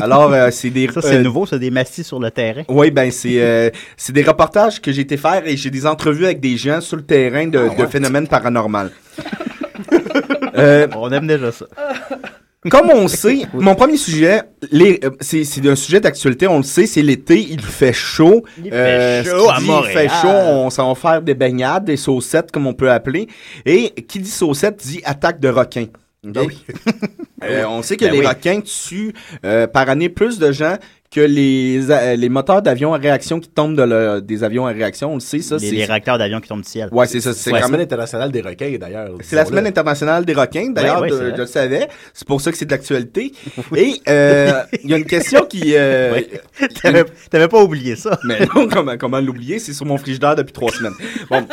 Alors, 0.00 0.32
euh, 0.32 0.50
c'est 0.50 0.70
des... 0.70 0.88
Ça, 0.92 1.02
c'est 1.02 1.16
euh, 1.16 1.22
nouveau, 1.22 1.46
ça, 1.46 1.58
des 1.58 1.70
massis 1.70 2.04
sur 2.04 2.18
le 2.18 2.30
terrain. 2.30 2.62
oui, 2.68 2.90
ben 2.90 3.10
c'est 3.10 3.40
euh, 3.40 3.70
c'est 3.96 4.12
des 4.12 4.22
reportages 4.22 4.80
que 4.80 4.92
j'ai 4.92 5.02
été 5.02 5.16
faire 5.16 5.46
et 5.46 5.56
j'ai 5.56 5.70
des 5.70 5.86
entrevues 5.86 6.24
avec 6.24 6.40
des 6.40 6.56
gens 6.56 6.80
sur 6.80 6.96
le 6.96 7.02
terrain 7.02 7.46
de, 7.46 7.76
de 7.78 7.86
phénomènes 7.86 8.28
paranormaux. 8.28 8.78
Euh, 10.56 10.88
On 10.96 11.10
aime 11.12 11.28
déjà 11.28 11.52
ça. 11.52 11.64
comme 12.70 12.90
on 12.90 13.06
sait, 13.08 13.42
mon 13.54 13.74
premier 13.74 13.96
sujet, 13.96 14.42
euh, 14.74 15.10
c'est 15.20 15.44
c'est 15.44 15.66
un 15.66 15.76
sujet 15.76 16.00
d'actualité, 16.00 16.46
on 16.48 16.58
le 16.58 16.62
sait, 16.64 16.86
c'est 16.86 17.02
l'été, 17.02 17.40
il 17.40 17.62
fait 17.62 17.92
chaud. 17.92 18.44
Il 18.62 18.70
fait 18.70 19.24
chaud 19.24 19.48
à 19.48 19.58
dit 19.58 19.66
Montréal. 19.66 19.92
Il 19.94 19.98
fait 19.98 20.08
chaud, 20.20 20.28
on 20.28 20.70
s'en 20.70 20.92
va 20.92 20.94
faire 20.96 21.22
des 21.22 21.34
baignades, 21.34 21.84
des 21.84 21.96
saucettes, 21.96 22.50
comme 22.50 22.66
on 22.66 22.74
peut 22.74 22.90
appeler. 22.90 23.28
Et 23.64 23.90
qui 24.08 24.18
dit 24.18 24.28
saucette 24.28 24.76
dit 24.84 25.00
attaque 25.04 25.40
de 25.40 25.48
requins. 25.48 25.86
Ok? 26.26 26.52
Euh, 27.44 27.64
on 27.68 27.82
sait 27.82 27.96
que 27.96 28.04
Ben 28.04 28.12
les 28.12 28.20
oui. 28.20 28.26
requins 28.26 28.60
tuent 28.60 29.12
euh, 29.44 29.66
par 29.66 29.88
année 29.88 30.08
plus 30.10 30.38
de 30.38 30.52
gens 30.52 30.76
que 31.10 31.20
les, 31.20 31.90
a- 31.90 32.14
les 32.14 32.28
moteurs 32.28 32.62
d'avions 32.62 32.94
à 32.94 32.98
réaction 32.98 33.40
qui 33.40 33.48
tombent 33.48 33.74
de 33.74 33.82
le- 33.82 34.20
des 34.20 34.44
avions 34.44 34.66
à 34.66 34.70
réaction. 34.70 35.10
On 35.10 35.14
le 35.14 35.20
sait, 35.20 35.40
ça. 35.40 35.56
les, 35.56 35.68
c'est- 35.70 35.74
les 35.74 35.84
réacteurs 35.86 36.18
d'avion 36.18 36.40
qui 36.40 36.48
tombent 36.48 36.60
du 36.62 36.68
ciel. 36.68 36.88
Ouais, 36.92 37.06
c'est 37.06 37.20
ça. 37.20 37.32
C'est 37.32 37.50
la 37.50 37.62
semaine 37.62 37.80
internationale 37.80 38.30
des 38.30 38.42
requins, 38.42 38.76
d'ailleurs. 38.78 39.08
c'est 39.22 39.34
la 39.34 39.44
semaine 39.46 39.66
internationale 39.66 40.24
des 40.24 40.34
requins. 40.34 40.70
D'ailleurs, 40.70 41.00
Ouais, 41.00 41.10
ouais, 41.10 41.30
je 41.34 41.36
le 41.40 41.46
savais. 41.46 41.88
C'est 42.12 42.28
pour 42.28 42.40
ça 42.40 42.52
que 42.52 42.58
c'est 42.58 42.66
de 42.66 42.70
l'actualité. 42.70 43.32
Et 43.76 43.94
euh, 44.08 44.62
il 44.84 44.90
y 44.90 44.94
a 44.94 44.98
une 44.98 45.04
question 45.06 45.44
qui... 45.46 45.74
euh, 45.74 46.12
Ouais. 46.14 46.28
T'avais 46.82 47.04
t'avais 47.30 47.48
pas 47.48 47.62
oublié 47.62 47.96
ça. 47.96 48.18
Mais 48.24 48.40
non, 48.54 48.68
comment, 48.68 48.96
comment 48.98 49.20
l'oublier? 49.20 49.58
C'est 49.58 49.72
sur 49.72 49.86
mon 49.86 49.96
frigidaire 49.98 50.36
depuis 50.36 50.52
trois 50.52 50.70
semaines. 50.70 50.94
Bon. 51.30 51.44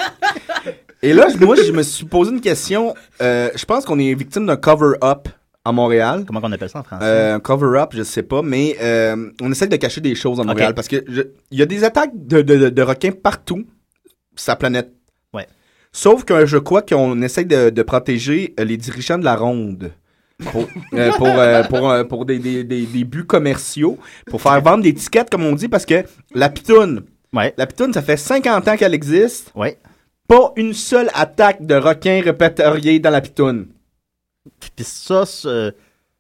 Et 1.03 1.13
là, 1.13 1.27
moi, 1.39 1.55
je 1.55 1.71
me 1.71 1.83
suis 1.83 2.05
posé 2.05 2.31
une 2.31 2.41
question. 2.41 2.93
Euh, 3.21 3.49
je 3.55 3.65
pense 3.65 3.85
qu'on 3.85 3.99
est 3.99 4.13
victime 4.13 4.45
d'un 4.47 4.57
cover-up 4.57 5.27
à 5.63 5.71
Montréal. 5.71 6.23
Comment 6.25 6.39
on 6.43 6.51
appelle 6.51 6.69
ça 6.69 6.79
en 6.79 6.83
français? 6.83 7.05
Euh, 7.05 7.35
un 7.35 7.39
cover-up, 7.39 7.89
je 7.93 8.03
sais 8.03 8.23
pas, 8.23 8.41
mais 8.41 8.77
euh, 8.81 9.29
on 9.41 9.51
essaie 9.51 9.67
de 9.67 9.75
cacher 9.75 10.01
des 10.01 10.15
choses 10.15 10.39
à 10.39 10.43
Montréal 10.43 10.73
parce 10.73 10.87
que 10.87 11.03
je- 11.07 11.21
il 11.51 11.59
y 11.59 11.61
a 11.61 11.65
des 11.65 11.83
attaques 11.83 12.11
de, 12.15 12.41
de, 12.41 12.55
de- 12.55 12.69
de 12.69 12.81
requins 12.81 13.11
partout 13.11 13.65
sur 14.35 14.45
sa 14.45 14.55
planète. 14.55 14.91
Ouais. 15.33 15.47
Sauf 15.91 16.23
que 16.23 16.45
je 16.45 16.57
crois 16.57 16.81
qu'on 16.81 17.21
essaie 17.21 17.43
de, 17.45 17.69
de 17.69 17.81
protéger 17.83 18.55
les 18.57 18.77
dirigeants 18.77 19.17
de 19.19 19.25
la 19.25 19.35
ronde. 19.35 19.91
Pour, 20.51 20.67
euh, 20.93 21.11
pour, 21.13 21.27
euh, 21.27 21.63
pour, 21.63 21.89
euh, 21.89 22.03
pour 22.03 22.25
des, 22.25 22.37
des, 22.37 22.63
des, 22.63 22.85
des 22.85 23.03
buts 23.03 23.25
commerciaux, 23.25 23.97
pour 24.27 24.39
faire 24.41 24.61
vendre 24.61 24.83
des 24.83 24.93
tickets, 24.93 25.29
comme 25.31 25.43
on 25.43 25.53
dit, 25.53 25.67
parce 25.67 25.85
que 25.85 26.03
la 26.33 26.49
pitoune, 26.49 27.03
Ouais. 27.33 27.53
la 27.57 27.65
pitoune, 27.65 27.91
ça 27.91 28.01
fait 28.03 28.17
50 28.17 28.67
ans 28.67 28.77
qu'elle 28.77 28.93
existe. 28.93 29.51
Ouais. 29.55 29.77
Pas 30.27 30.51
une 30.57 30.73
seule 30.73 31.09
attaque 31.13 31.65
de 31.65 31.75
requin 31.75 32.21
répertoriée 32.23 32.99
dans 32.99 33.09
la 33.09 33.21
pitoune. 33.21 33.67
Puis 34.59 34.85
ça, 34.85 35.23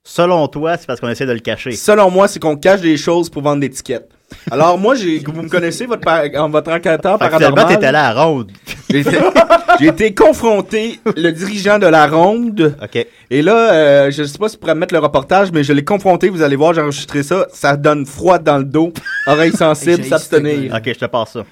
selon 0.03 0.47
toi, 0.47 0.77
c'est 0.77 0.87
parce 0.87 0.99
qu'on 0.99 1.09
essaie 1.09 1.25
de 1.25 1.31
le 1.33 1.39
cacher. 1.39 1.71
Selon 1.73 2.09
moi, 2.09 2.27
c'est 2.27 2.39
qu'on 2.39 2.55
cache 2.55 2.81
des 2.81 2.97
choses 2.97 3.29
pour 3.29 3.41
vendre 3.41 3.61
des 3.61 3.69
tickets. 3.69 4.07
Alors 4.51 4.77
moi, 4.77 4.95
j'ai, 4.95 5.19
vous 5.19 5.41
me 5.41 5.49
connaissez, 5.49 5.85
votre, 5.85 6.01
par- 6.01 6.23
en 6.35 6.49
votre 6.49 6.71
enquêteur 6.71 7.17
paranormal. 7.17 7.67
t'étais 7.67 7.91
là 7.91 8.07
à 8.09 8.13
ronde. 8.25 8.51
J'ai 8.89 9.87
été, 9.87 10.13
confronté, 10.13 10.99
le 11.15 11.31
dirigeant 11.31 11.79
de 11.79 11.87
la 11.87 12.07
ronde. 12.07 12.75
OK. 12.81 13.05
Et 13.29 13.41
là, 13.41 13.71
euh, 13.73 14.11
je 14.11 14.23
sais 14.23 14.37
pas 14.37 14.49
si 14.49 14.55
tu 14.55 14.59
pourrais 14.59 14.75
mettre 14.75 14.93
le 14.93 14.99
reportage, 14.99 15.51
mais 15.51 15.63
je 15.63 15.71
l'ai 15.71 15.83
confronté, 15.83 16.29
vous 16.29 16.41
allez 16.41 16.55
voir, 16.55 16.73
j'ai 16.73 16.81
enregistré 16.81 17.23
ça. 17.23 17.47
Ça 17.53 17.77
donne 17.77 18.05
froid 18.05 18.37
dans 18.39 18.57
le 18.57 18.63
dos, 18.65 18.91
oreilles 19.27 19.51
sensibles, 19.53 20.03
J'ai 20.03 20.09
s'abstenir. 20.09 20.73
OK, 20.73 20.83
je 20.85 20.93
te 20.99 21.05
passe 21.05 21.31
ça. 21.33 21.45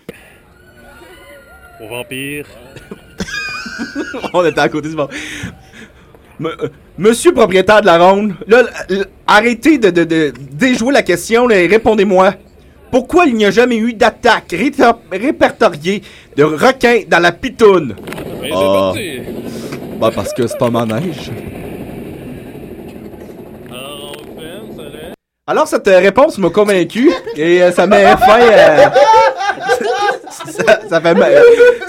Au 1.81 1.87
vampire. 1.87 2.45
On 4.33 4.45
était 4.45 4.59
à 4.59 4.69
côté 4.69 4.89
du. 4.89 4.95
M- 4.95 5.07
euh, 6.41 6.67
Monsieur 6.97 7.33
propriétaire 7.33 7.81
de 7.81 7.85
la 7.87 7.97
ronde, 7.97 8.33
là, 8.47 8.63
arrêtez 9.27 9.77
de, 9.77 9.89
de, 9.89 10.03
de 10.05 10.33
déjouer 10.51 10.93
la 10.93 11.01
question 11.01 11.47
là, 11.47 11.57
et 11.57 11.67
répondez-moi. 11.67 12.33
Pourquoi 12.91 13.25
il 13.25 13.35
n'y 13.35 13.45
a 13.45 13.51
jamais 13.51 13.75
eu 13.77 13.91
d'attaque 13.93 14.55
répertoriée 15.11 16.01
de 16.37 16.43
requins 16.43 17.01
dans 17.07 17.19
la 17.19 17.33
pitoune? 17.33 17.95
Ah. 18.53 18.93
pas. 18.93 18.93
Bah 19.99 20.11
parce 20.15 20.33
que 20.33 20.47
c'est 20.47 20.57
manège. 20.69 21.31
Enfin, 23.69 24.75
ça 24.77 24.83
l'est. 24.83 25.13
Alors 25.47 25.67
cette 25.67 25.87
euh, 25.89 25.99
réponse 25.99 26.37
m'a 26.37 26.49
convaincu 26.49 27.11
et 27.35 27.61
euh, 27.63 27.71
ça 27.71 27.85
met 27.87 28.03
fin 28.17 28.39
à... 28.39 28.93
ça, 30.47 30.79
ça 30.89 31.01
fait 31.01 31.15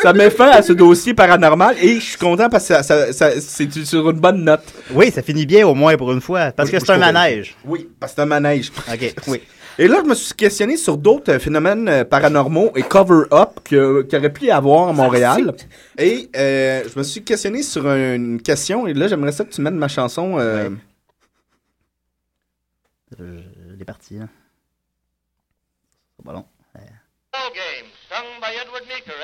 ça 0.03 0.13
met 0.13 0.31
fin 0.31 0.49
à 0.51 0.63
ce 0.63 0.73
dossier 0.73 1.15
paranormal 1.15 1.77
et 1.81 1.97
je 1.97 2.05
suis 2.05 2.19
content 2.19 2.49
parce 2.49 2.69
que 2.69 2.75
ça, 2.75 2.83
ça- 2.83 3.13
ça- 3.13 3.41
c'est 3.41 3.85
sur 3.85 4.09
une 4.11 4.19
bonne 4.21 4.45
note. 4.45 4.63
Oui, 4.93 5.11
ça 5.11 5.23
finit 5.23 5.47
bien 5.47 5.67
au 5.67 5.75
moins 5.75 5.97
pour 5.97 6.13
une 6.13 6.21
fois, 6.21 6.53
parce 6.53 6.71
que 6.71 6.79
c'est 6.79 6.91
un 6.91 6.99
manège. 6.99 7.57
Oui, 7.65 7.89
parce 7.99 8.13
que 8.13 8.17
c'est 8.17 8.23
un 8.23 8.27
manège. 8.27 8.71
OK, 8.93 9.15
oui. 9.29 9.41
Et 9.79 9.89
là, 9.89 10.01
je 10.03 10.09
me 10.09 10.15
suis 10.15 10.33
questionné 10.33 10.79
sur 10.79 10.97
d'autres 10.97 11.33
euh, 11.33 11.39
phénomènes 11.39 11.87
euh, 11.89 12.03
paranormaux 12.05 12.73
et 12.77 12.83
cover-up 12.83 13.61
qu'il 13.63 13.79
aurait 13.79 14.33
pu 14.33 14.47
y 14.47 14.51
avoir 14.51 14.89
à 14.89 14.93
Montréal. 14.95 15.55
Et 15.99 16.31
euh, 16.35 16.83
je 16.91 16.99
me 16.99 17.05
suis 17.05 17.23
questionné 17.23 17.63
sur 17.63 17.87
une 17.87 18.41
question. 18.41 18.87
Et 18.87 18.95
là, 18.95 19.07
j'aimerais 19.07 19.33
ça 19.33 19.45
que 19.45 19.51
tu 19.53 19.61
mettes 19.61 19.75
ma 19.75 19.89
chanson. 19.89 20.39
euh, 20.39 20.71
Euh, 23.21 23.41
Il 23.75 23.83
est 23.83 23.85
parti, 23.85 24.15
là. 24.19 24.27
C'est 26.17 26.25
pas 26.25 26.33
long. 26.33 26.45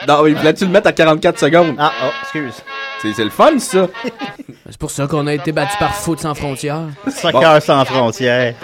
Non, 0.09 0.23
oui, 0.23 0.35
là, 0.43 0.53
tu 0.53 0.65
le 0.65 0.71
mettre 0.71 0.89
à 0.89 0.93
44 0.93 1.39
secondes. 1.39 1.77
Ah, 1.79 1.93
oh, 2.05 2.11
excuse. 2.23 2.63
C'est 3.01 3.13
c'est 3.13 3.25
le 3.25 3.31
fun, 3.31 3.59
ça. 3.59 3.89
C'est 4.67 4.79
pour 4.79 4.91
ça 4.91 5.07
qu'on 5.07 5.27
a 5.27 5.35
été 5.35 5.53
battu 5.53 5.77
par 5.79 5.95
Foot 5.95 6.21
sans 6.21 6.35
frontières. 6.35 6.89
Soccer 7.09 7.63
sans 7.63 7.85
frontières. 7.85 8.55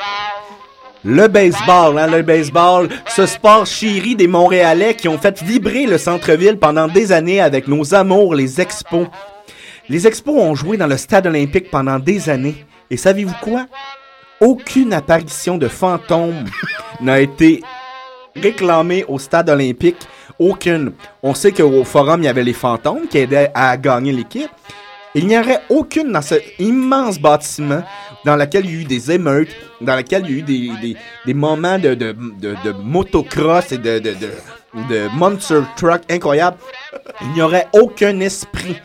Le 1.05 1.29
baseball, 1.29 1.99
hein, 1.99 2.07
le 2.09 2.23
baseball, 2.23 2.89
ce 3.07 3.27
sport 3.27 3.67
chéri 3.67 4.17
des 4.17 4.27
Montréalais 4.27 4.95
qui 4.95 5.07
ont 5.09 5.19
fait 5.19 5.41
vibrer 5.43 5.87
le 5.87 5.97
centre-ville 5.97 6.59
pendant 6.59 6.89
des 6.89 7.13
années 7.13 7.41
avec 7.41 7.69
nos 7.69 7.95
amours, 7.95 8.35
les 8.35 8.61
expos. 8.61 9.07
Les 9.89 10.07
expos 10.07 10.35
ont 10.35 10.55
joué 10.55 10.77
dans 10.77 10.87
le 10.87 10.97
stade 10.97 11.27
olympique 11.27 11.71
pendant 11.71 11.99
des 11.99 12.29
années. 12.29 12.65
Et 12.91 12.97
savez-vous 12.97 13.37
quoi? 13.41 13.67
Aucune 14.41 14.93
apparition 14.93 15.57
de 15.57 15.69
fantôme 15.69 16.45
n'a 17.01 17.21
été 17.21 17.63
réclamée 18.35 19.05
au 19.09 19.19
stade 19.19 19.51
olympique. 19.51 19.97
Aucune. 20.39 20.93
On 21.23 21.35
sait 21.35 21.53
qu'au 21.53 21.85
forum, 21.85 22.23
il 22.23 22.27
y 22.27 22.29
avait 22.29 22.45
les 22.45 22.53
fantômes 22.53 23.09
qui 23.09 23.19
aidaient 23.19 23.51
à 23.55 23.77
gagner 23.77 24.13
l'équipe. 24.13 24.51
Il 25.15 25.27
n'y 25.27 25.37
aurait 25.39 25.61
aucune 25.69 26.13
dans 26.13 26.23
cet 26.23 26.45
immense 26.59 27.19
bâtiment 27.19 27.83
dans 28.25 28.37
lequel 28.37 28.67
il 28.67 28.73
y 28.75 28.79
a 28.79 28.81
eu 28.83 28.85
des 28.85 29.11
émeutes, 29.11 29.49
dans 29.81 29.97
lequel 29.97 30.25
il 30.29 30.31
y 30.31 30.35
a 30.35 30.39
eu 30.39 30.43
des, 30.83 30.97
des, 31.27 31.35
moments 31.35 31.79
de, 31.79 31.95
de, 31.95 32.13
de, 32.13 32.73
motocross 32.85 33.73
et 33.73 33.79
de, 33.79 33.99
de, 33.99 35.09
monster 35.17 35.61
truck 35.77 36.03
incroyables. 36.11 36.59
Il 37.23 37.33
n'y 37.33 37.43
aurait 37.43 37.67
aucun 37.73 38.21
esprit 38.21 38.77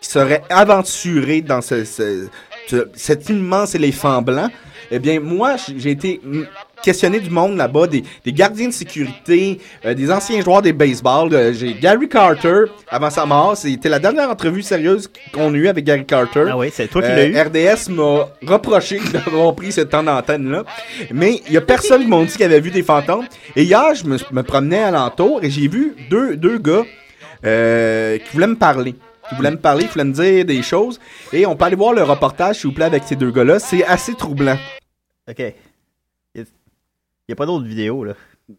qui 0.00 0.08
serait 0.08 0.42
aventuré 0.48 1.40
dans 1.42 1.60
ce, 1.60 1.84
ce- 1.84 2.28
ce- 2.68 2.88
cet 2.94 3.28
immense 3.28 3.74
éléphant 3.74 4.22
blanc. 4.22 4.48
Eh 4.90 4.98
bien, 4.98 5.20
moi, 5.20 5.56
j'ai 5.76 5.90
été 5.90 6.20
questionné 6.82 7.20
du 7.20 7.30
monde 7.30 7.56
là-bas, 7.56 7.86
des, 7.86 8.02
des 8.24 8.32
gardiens 8.32 8.68
de 8.68 8.72
sécurité, 8.72 9.58
euh, 9.84 9.94
des 9.94 10.10
anciens 10.10 10.40
joueurs 10.40 10.62
des 10.62 10.72
baseball. 10.72 11.32
Euh, 11.32 11.52
j'ai 11.52 11.74
Gary 11.74 12.08
Carter, 12.08 12.64
avant 12.88 13.10
sa 13.10 13.24
mort, 13.26 13.56
c'était 13.56 13.88
la 13.88 13.98
dernière 13.98 14.28
entrevue 14.30 14.62
sérieuse 14.62 15.10
qu'on 15.32 15.52
a 15.54 15.56
eue 15.56 15.68
avec 15.68 15.84
Gary 15.84 16.04
Carter. 16.04 16.44
Ah 16.50 16.56
oui, 16.58 16.70
c'est 16.72 16.88
toi 16.88 17.02
qui 17.02 17.08
Euh, 17.08 17.16
l'as 17.16 17.26
eu. 17.26 17.72
RDS 17.72 17.88
m'a 17.90 18.28
reproché 18.46 19.00
d'avoir 19.12 19.54
pris 19.54 19.72
ce 19.72 19.82
temps 19.82 20.02
d'antenne-là. 20.02 20.64
Mais 21.12 21.40
il 21.46 21.52
y 21.52 21.56
a 21.56 21.60
personne 21.60 22.02
qui 22.02 22.08
m'a 22.08 22.24
dit 22.24 22.32
qu'il 22.32 22.42
avait 22.44 22.60
vu 22.60 22.70
des 22.70 22.82
fantômes. 22.82 23.26
Et 23.56 23.62
hier, 23.64 23.94
je 23.94 24.04
me, 24.04 24.16
me 24.32 24.42
promenais 24.42 24.82
alentour 24.82 25.42
et 25.42 25.50
j'ai 25.50 25.68
vu 25.68 25.94
deux, 26.10 26.36
deux 26.36 26.58
gars 26.58 26.82
euh, 27.44 28.18
qui 28.18 28.24
voulaient 28.32 28.46
me 28.46 28.56
parler. 28.56 28.94
Qui 29.28 29.36
voulaient 29.36 29.50
me 29.52 29.56
parler, 29.56 29.84
qui 29.84 29.92
voulaient 29.92 30.04
me 30.04 30.12
dire 30.12 30.44
des 30.44 30.62
choses. 30.62 30.98
Et 31.32 31.46
on 31.46 31.54
peut 31.56 31.64
aller 31.64 31.76
voir 31.76 31.92
le 31.92 32.02
reportage, 32.02 32.56
s'il 32.56 32.68
vous 32.70 32.74
plaît, 32.74 32.84
avec 32.86 33.04
ces 33.06 33.16
deux 33.16 33.30
gars-là. 33.30 33.58
C'est 33.58 33.84
assez 33.84 34.14
troublant. 34.14 34.56
OK. 35.30 35.42
Il 37.32 37.34
n'y 37.34 37.36
a 37.36 37.36
pas 37.36 37.46
d'autres 37.46 37.64
vidéos, 37.64 38.04
là. 38.04 38.12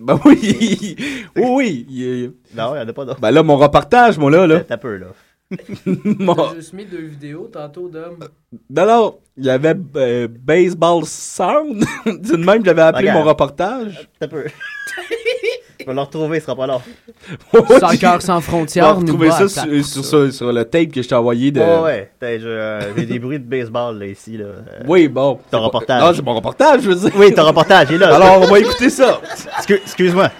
Ben 0.00 0.18
oui, 0.24 0.38
oui, 1.36 1.44
oui. 1.44 1.86
il- 1.90 2.32
Non, 2.56 2.72
il 2.74 2.78
n'y 2.78 2.84
en 2.84 2.88
a 2.88 2.92
pas 2.94 3.04
d'autres. 3.04 3.20
Ben 3.20 3.30
là, 3.30 3.42
mon 3.42 3.58
reportage, 3.58 4.16
moi, 4.16 4.30
là, 4.30 4.46
là. 4.46 4.60
T'as 4.60 4.78
peu, 4.78 4.96
là. 4.96 5.08
Mon- 5.84 6.34
T'as 6.34 6.54
juste 6.54 6.72
mis 6.72 6.86
deux 6.86 7.02
vidéos 7.02 7.48
tantôt 7.52 7.88
d'hommes. 7.90 8.20
Non, 8.70 8.86
non, 8.86 9.18
il 9.36 9.44
y 9.44 9.50
avait 9.50 9.74
euh, 9.96 10.28
Baseball 10.30 11.04
Sound. 11.04 11.84
De 12.06 12.36
même 12.36 12.60
que 12.60 12.66
j'avais 12.66 12.82
appelé 12.82 13.08
Regarde. 13.10 13.18
mon 13.24 13.28
reportage. 13.28 14.08
T'as 14.18 14.28
peu. 14.28 14.44
Je 15.80 15.86
vais 15.86 15.94
le 15.94 16.00
retrouver, 16.00 16.38
il 16.38 16.40
sera 16.40 16.54
pas 16.54 16.66
là. 16.66 16.80
Soccer 17.80 18.22
sans 18.22 18.40
frontières, 18.40 18.96
On 18.98 19.00
va 19.00 19.12
nous 19.12 19.30
ça 19.30 19.48
sur, 19.48 19.84
sur, 19.84 20.04
sur- 20.04 20.32
sur 20.32 20.52
le 20.52 20.64
tape 20.64 20.90
que 20.92 21.02
je 21.02 21.08
t'ai 21.08 21.14
envoyé 21.14 21.50
de. 21.50 21.60
Ouais, 21.60 21.80
ouais. 21.80 22.10
Euh, 22.22 22.80
J'ai 22.96 23.06
des 23.06 23.18
bruits 23.18 23.38
de 23.38 23.44
baseball, 23.44 23.98
là, 23.98 24.06
ici, 24.06 24.36
là. 24.36 24.44
Euh, 24.44 24.60
Oui, 24.86 25.08
bon. 25.08 25.38
Ton 25.50 25.60
reportage. 25.60 26.02
Non, 26.02 26.12
c'est 26.14 26.22
mon 26.24 26.34
reportage, 26.34 26.82
je 26.82 26.88
veux 26.90 26.94
dire. 26.94 27.10
Oui, 27.16 27.32
ton 27.34 27.44
reportage, 27.46 27.88
il 27.90 27.96
est 27.96 27.98
là. 27.98 28.14
Alors, 28.14 28.40
on 28.42 28.46
va 28.46 28.58
écouter 28.58 28.90
ça. 28.90 29.20
Excu- 29.58 29.80
Excuse-moi. 29.82 30.30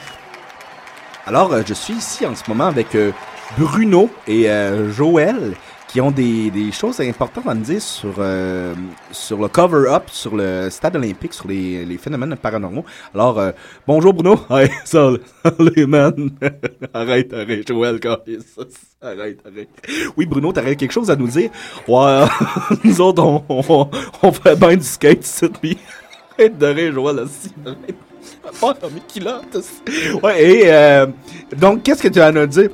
Alors, 1.27 1.53
euh, 1.53 1.63
je 1.67 1.75
suis 1.75 1.95
ici 1.95 2.27
en 2.27 2.35
ce 2.35 2.43
moment 2.49 2.65
avec 2.67 2.95
euh, 2.95 3.13
Bruno 3.59 4.11
et 4.27 4.51
euh, 4.51 4.91
Joël 4.91 5.53
qui 5.91 6.01
ont 6.01 6.13
des, 6.13 6.51
des 6.53 6.71
choses 6.71 7.01
importantes 7.01 7.49
à 7.49 7.55
me 7.55 7.65
dire 7.65 7.83
sur, 7.83 8.15
euh, 8.19 8.75
sur 9.11 9.39
le 9.41 9.49
cover-up, 9.49 10.05
sur 10.09 10.37
le 10.37 10.71
stade 10.71 10.95
olympique, 10.95 11.35
sur 11.35 11.49
les, 11.49 11.85
les 11.85 11.99
phénomènes 11.99 12.37
paranormaux. 12.37 12.85
Alors, 13.13 13.41
euh, 13.41 13.51
bonjour 13.87 14.15
Bruno. 14.15 14.39
Hey, 14.51 14.71
salut, 14.85 15.87
man. 15.87 16.31
arrête, 16.95 17.33
arrête, 17.33 17.67
Joël, 17.67 17.99
arrête, 19.03 19.39
arrête. 19.45 19.69
Oui, 20.17 20.27
Bruno, 20.27 20.53
t'aurais 20.53 20.77
quelque 20.77 20.93
chose 20.93 21.11
à 21.11 21.17
nous 21.17 21.27
dire? 21.29 21.51
Ouais, 21.89 22.25
nous 22.85 23.01
autres, 23.01 23.25
on, 23.25 23.43
on, 23.49 23.91
on 24.23 24.33
fait 24.33 24.57
bien 24.57 24.77
du 24.77 24.85
skate, 24.85 25.25
c'est 25.25 25.51
lui. 25.61 25.77
Arrête 26.39 26.57
de 26.57 26.67
rire, 26.67 26.93
Joël, 26.93 27.19
aussi. 27.21 27.53
Arrête. 27.67 27.97
Dans 28.61 28.91
mes 28.91 29.01
culottes. 29.13 29.59
Ouais, 30.23 30.45
et 30.45 30.63
euh, 30.67 31.07
donc, 31.57 31.83
qu'est-ce 31.83 32.03
que 32.03 32.09
tu 32.09 32.21
as 32.21 32.27
à 32.27 32.33
nous 32.33 32.47
dire? 32.47 32.71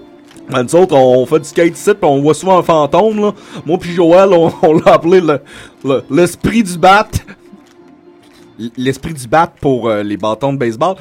Ben, 0.51 0.63
nous 0.63 0.77
autres, 0.77 0.95
on 0.95 1.27
fait 1.27 1.41
du 1.41 1.45
skate 1.45 1.75
pis 1.75 1.91
on 2.03 2.21
voit 2.23 2.35
souvent 2.35 2.59
un 2.59 2.63
fantôme, 2.63 3.21
là. 3.21 3.33
Moi 3.65 3.79
pis 3.79 3.93
Joël, 3.93 4.31
on, 4.33 4.53
on 4.63 4.75
l'a 4.75 4.93
appelé 4.95 5.21
le- 5.21 5.41
le- 5.85 6.05
l'esprit 6.11 6.63
du 6.63 6.79
bat. 6.79 7.09
L'esprit 8.77 9.13
du 9.13 9.27
bat 9.29 9.53
pour 9.61 9.89
euh, 9.89 10.03
les 10.03 10.17
bâtons 10.17 10.53
de 10.53 10.59
baseball. 10.59 10.95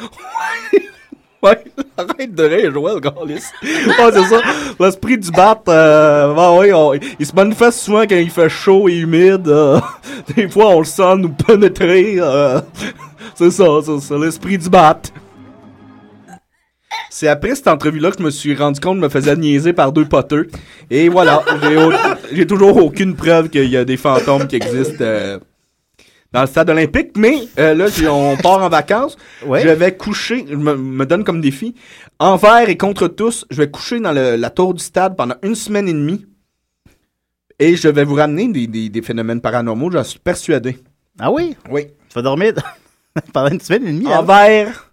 ouais, 1.43 1.63
arrête 1.97 2.33
de 2.35 2.43
rire, 2.43 2.73
Joël, 2.73 2.99
câlisse. 2.99 3.51
Ouais, 3.63 4.11
c'est 4.11 4.23
ça. 4.25 4.41
L'esprit 4.79 5.17
du 5.17 5.31
bat, 5.31 5.61
euh, 5.69 6.33
ben 6.33 6.73
on- 6.75 6.93
il 7.19 7.25
se 7.25 7.33
manifeste 7.35 7.79
souvent 7.79 8.01
quand 8.01 8.15
il 8.17 8.29
fait 8.31 8.49
chaud 8.49 8.89
et 8.89 8.97
humide. 8.97 9.47
euh, 9.47 9.79
des 10.35 10.49
fois, 10.49 10.67
on 10.69 10.79
le 10.79 10.85
sent 10.85 11.15
nous 11.17 11.29
pénétrer. 11.29 12.15
euh, 12.19 12.59
c'est 13.35 13.51
ça, 13.51 13.65
c'est 13.85 13.99
ça, 13.99 14.17
l'esprit 14.17 14.57
du 14.57 14.69
bat. 14.69 14.99
C'est 17.17 17.29
après 17.29 17.55
cette 17.55 17.69
entrevue-là 17.69 18.11
que 18.11 18.17
je 18.19 18.23
me 18.25 18.29
suis 18.29 18.53
rendu 18.55 18.81
compte 18.81 18.95
que 18.95 18.99
je 18.99 19.05
me 19.05 19.09
faisais 19.09 19.37
niaiser 19.37 19.71
par 19.71 19.93
deux 19.93 20.03
poteux. 20.03 20.47
Et 20.89 21.07
voilà, 21.07 21.41
j'ai 21.63 21.77
au- 21.77 21.93
j'ai 22.33 22.45
toujours 22.45 22.75
aucune 22.75 23.15
preuve 23.15 23.47
qu'il 23.47 23.69
y 23.69 23.77
a 23.77 23.85
des 23.85 23.95
fantômes 23.95 24.47
qui 24.47 24.57
existent 24.57 24.97
euh, 24.99 25.39
dans 26.33 26.41
le 26.41 26.47
stade 26.47 26.69
olympique. 26.71 27.11
Mais 27.15 27.35
euh, 27.57 27.73
là, 27.73 27.85
on 28.11 28.35
part 28.35 28.61
en 28.61 28.67
vacances. 28.67 29.15
Ouais. 29.45 29.61
Je 29.61 29.69
vais 29.69 29.95
coucher, 29.95 30.43
je 30.49 30.55
me, 30.57 30.75
me 30.75 31.05
donne 31.05 31.23
comme 31.23 31.39
défi, 31.39 31.73
envers 32.19 32.67
et 32.67 32.75
contre 32.75 33.07
tous, 33.07 33.45
je 33.49 33.61
vais 33.61 33.71
coucher 33.71 34.01
dans 34.01 34.11
le- 34.11 34.35
la 34.35 34.49
tour 34.49 34.73
du 34.73 34.83
stade 34.83 35.15
pendant 35.15 35.35
une 35.41 35.55
semaine 35.55 35.87
et 35.87 35.93
demie. 35.93 36.25
Et 37.59 37.77
je 37.77 37.87
vais 37.87 38.03
vous 38.03 38.15
ramener 38.15 38.49
des, 38.49 38.67
des- 38.67 38.89
des 38.89 39.01
phénomènes 39.01 39.39
paranormaux, 39.39 39.89
j'en 39.89 40.03
suis 40.03 40.19
persuadé. 40.19 40.79
Ah 41.17 41.31
oui? 41.31 41.55
Oui. 41.71 41.85
Tu 42.09 42.15
vas 42.15 42.23
dormir 42.23 42.55
pendant 43.33 43.51
une 43.51 43.61
semaine 43.61 43.87
et 43.87 43.93
demie. 43.93 44.11
hein? 44.11 44.19
Envers 44.19 44.91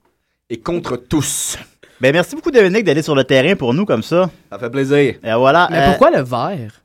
et 0.48 0.60
contre 0.60 0.96
tous. 0.96 1.58
Ben, 2.02 2.12
merci 2.12 2.34
beaucoup, 2.34 2.50
Dominique, 2.50 2.82
d'aller 2.82 3.00
sur 3.00 3.14
le 3.14 3.22
terrain 3.22 3.54
pour 3.54 3.72
nous 3.74 3.84
comme 3.84 4.02
ça. 4.02 4.28
Ça 4.50 4.58
fait 4.58 4.70
plaisir. 4.70 5.14
Et 5.22 5.32
voilà. 5.36 5.68
Mais 5.70 5.78
euh, 5.78 5.86
pourquoi 5.90 6.10
le 6.10 6.20
verre? 6.22 6.82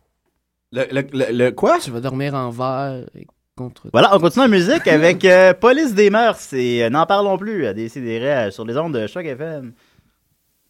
Le, 0.72 0.84
le, 0.92 1.02
le- 1.12 1.32
le 1.46 1.52
quoi? 1.52 1.80
Tu 1.80 1.90
vas 1.90 2.00
dormir 2.02 2.36
en 2.36 2.52
verre 2.52 3.04
et 3.18 3.26
contre... 3.56 3.88
Voilà, 3.92 4.16
on 4.16 4.20
continue 4.20 4.46
en 4.46 4.50
musique 4.50 4.88
avec 4.88 5.26
euh, 5.26 5.56
Police 5.56 5.96
des 5.96 6.12
mœurs 6.12 6.54
et 6.54 6.84
euh, 6.84 6.92
N'en 6.92 7.08
parlons 7.08 7.36
plus 7.40 7.66
à 7.66 7.74
décider 7.74 8.48
sur 8.52 8.64
les 8.64 8.78
ondes 8.78 8.94
de 8.94 9.08
Choc 9.08 9.26
FM. 9.26 9.74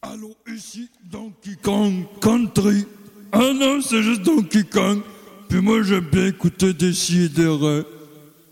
Allô, 0.02 0.34
ici 0.56 0.90
Donkey 1.04 1.58
Kong 1.62 2.06
Country. 2.22 2.88
Ah 3.34 3.52
non, 3.54 3.82
c'est 3.82 4.02
juste 4.02 4.22
Donkey 4.22 4.64
Kong. 4.64 5.02
Puis 5.50 5.60
moi, 5.60 5.82
j'aime 5.84 6.06
bien 6.10 6.28
écouter 6.28 6.74
des 6.74 6.94
sidérés. 6.94 7.84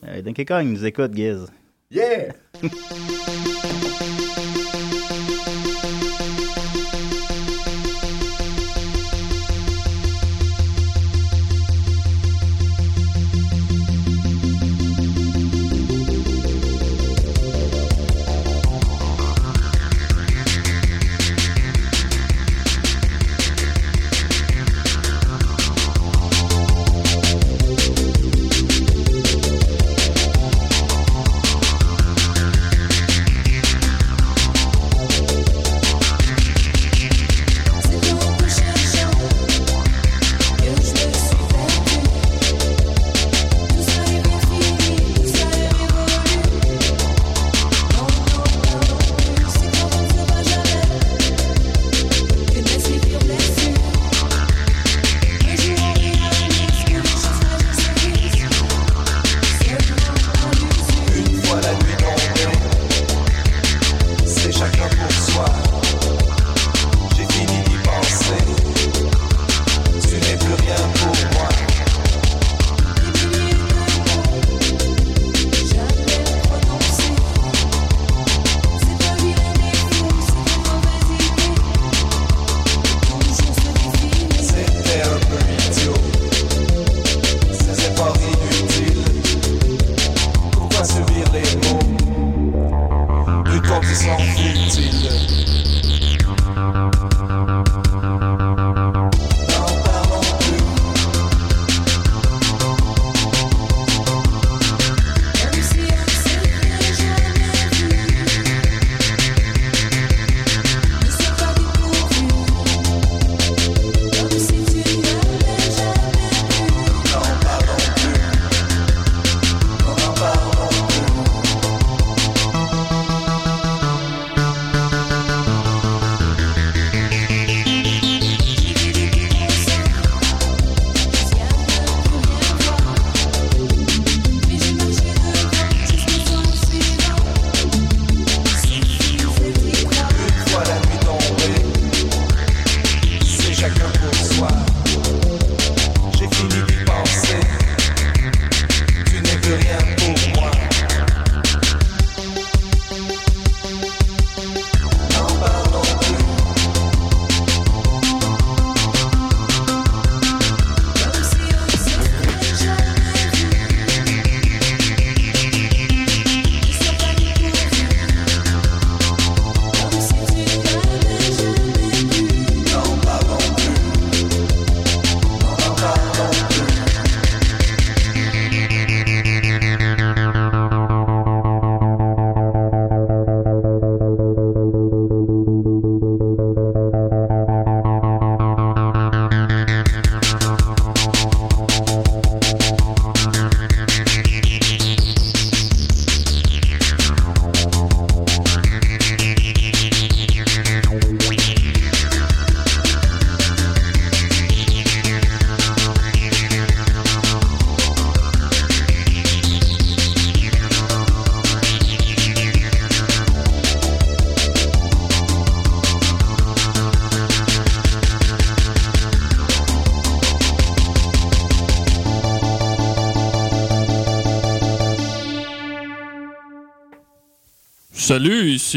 Euh, 0.05 0.21
Donkey 0.21 0.43
Kong 0.43 0.65
nous 0.67 0.85
écoute, 0.85 1.13
Giz. 1.15 1.45
Yeah! 1.89 2.33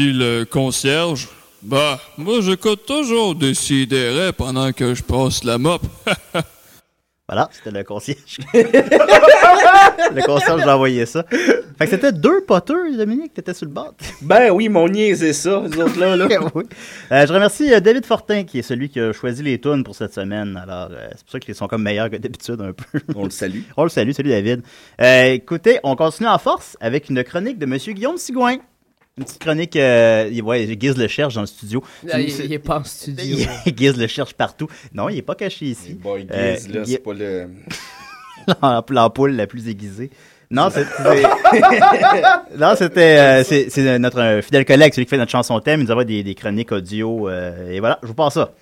Le 0.01 0.45
concierge. 0.45 1.27
Bah, 1.61 1.99
moi 2.17 2.39
j'écoute 2.39 2.85
toujours 2.85 3.35
Décideret 3.35 4.31
pendant 4.31 4.71
que 4.71 4.95
je 4.95 5.03
passe 5.03 5.43
la 5.43 5.57
mop. 5.57 5.81
Voilà, 7.27 7.47
c'était 7.51 7.69
le 7.69 7.83
concierge. 7.83 8.39
le 8.55 10.25
concierge 10.25 10.63
j'ai 10.63 10.69
envoyé 10.71 11.05
ça. 11.05 11.23
Fait 11.29 11.85
que 11.85 11.91
c'était 11.91 12.11
deux 12.11 12.41
poteux, 12.41 12.97
Dominique, 12.97 13.35
t'étais 13.35 13.53
sur 13.53 13.67
le 13.67 13.71
bord. 13.71 13.93
Ben 14.23 14.49
oui, 14.49 14.67
mon 14.67 14.89
niaisé 14.89 15.31
ça, 15.33 15.61
les 15.71 15.79
autres 15.79 15.99
là. 15.99 16.15
là. 16.15 16.27
Oui. 16.55 16.63
Euh, 17.11 17.27
je 17.27 17.31
remercie 17.31 17.71
euh, 17.71 17.79
David 17.81 18.07
Fortin, 18.07 18.45
qui 18.45 18.57
est 18.57 18.63
celui 18.63 18.89
qui 18.89 18.99
a 18.99 19.13
choisi 19.13 19.43
les 19.43 19.61
tunes 19.61 19.83
pour 19.83 19.93
cette 19.93 20.15
semaine. 20.15 20.57
Alors, 20.57 20.89
euh, 20.91 21.07
c'est 21.11 21.21
pour 21.23 21.31
ça 21.33 21.39
qu'ils 21.39 21.53
sont 21.53 21.67
comme 21.67 21.83
meilleurs 21.83 22.09
que 22.09 22.15
d'habitude 22.15 22.59
un 22.61 22.73
peu. 22.73 22.99
On 23.15 23.25
le 23.25 23.29
salue. 23.29 23.61
On 23.77 23.83
le 23.83 23.89
salue, 23.89 24.09
salut 24.09 24.29
David. 24.29 24.63
Euh, 24.99 25.33
écoutez, 25.33 25.77
on 25.83 25.95
continue 25.95 26.29
en 26.29 26.39
force 26.39 26.77
avec 26.81 27.09
une 27.09 27.23
chronique 27.23 27.59
de 27.59 27.67
Monsieur 27.67 27.93
Guillaume 27.93 28.17
Sigouin. 28.17 28.57
Une 29.19 29.25
petite 29.25 29.39
chronique, 29.39 29.75
euh, 29.75 30.31
ouais, 30.41 30.65
Guise 30.77 30.95
le 30.97 31.07
cherche 31.09 31.33
dans 31.35 31.41
le 31.41 31.47
studio. 31.47 31.83
Il, 32.03 32.19
il 32.45 32.53
est 32.53 32.59
pas 32.59 32.79
en 32.79 32.83
studio. 32.85 33.37
Guise 33.67 33.97
le 33.97 34.07
cherche 34.07 34.33
partout. 34.33 34.67
Non, 34.93 35.09
il 35.09 35.17
est 35.17 35.21
pas 35.21 35.35
caché 35.35 35.65
ici. 35.65 35.93
Boy, 35.93 36.25
Euh, 36.31 36.55
Giz, 36.55 36.69
là, 36.69 36.81
c'est 36.85 36.97
pas 37.03 37.13
le. 37.13 37.49
L'am- 38.61 38.81
l'ampoule 38.89 39.31
la 39.35 39.45
plus 39.45 39.67
aiguisée. 39.67 40.09
Non, 40.49 40.69
non, 42.57 42.73
c'était 42.77 43.17
euh, 43.19 43.43
c'est 43.43 43.99
notre 43.99 44.19
euh, 44.19 44.41
fidèle 44.41 44.65
collègue, 44.65 44.93
celui 44.93 45.05
qui 45.05 45.09
fait 45.11 45.17
notre 45.17 45.31
chanson 45.31 45.59
thème. 45.59 45.81
Il 45.81 45.85
nous 45.85 45.91
envoie 45.91 46.05
des, 46.05 46.23
des 46.23 46.33
chroniques 46.33 46.71
audio. 46.71 47.29
euh, 47.29 47.69
et 47.71 47.79
voilà, 47.79 47.99
je 48.01 48.07
vous 48.07 48.13
passe 48.15 48.33
ça. 48.35 48.53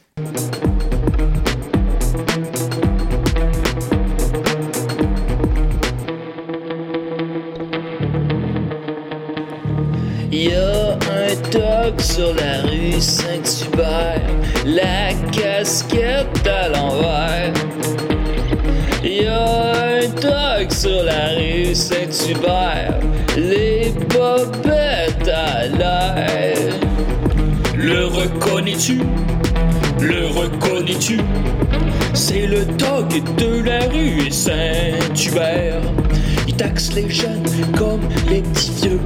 Toc 11.49 12.01
sur 12.01 12.33
la 12.33 12.61
rue 12.67 12.99
Saint-Hubert, 12.99 14.21
la 14.65 15.13
casquette 15.31 16.47
à 16.47 16.69
l'envers. 16.69 17.53
Y 19.03 19.25
a 19.27 20.01
un 20.01 20.09
toc 20.09 20.71
sur 20.71 21.03
la 21.03 21.35
rue 21.37 21.73
Saint-Hubert, 21.73 22.99
les 23.37 23.93
bobettes 24.09 25.29
à 25.29 25.67
l'air. 25.67 26.73
Le 27.75 28.05
reconnais-tu? 28.05 29.01
Le 30.01 30.27
reconnais-tu? 30.27 31.19
C'est 32.13 32.47
le 32.47 32.65
dog 32.65 33.07
de 33.37 33.63
la 33.63 33.79
rue 33.87 34.31
Saint-Hubert. 34.31 35.81
Il 36.47 36.55
taxe 36.55 36.93
les 36.93 37.09
jeunes 37.09 37.43
comme 37.77 38.01
les 38.29 38.41
petits 38.41 38.71
vieux. 38.81 38.99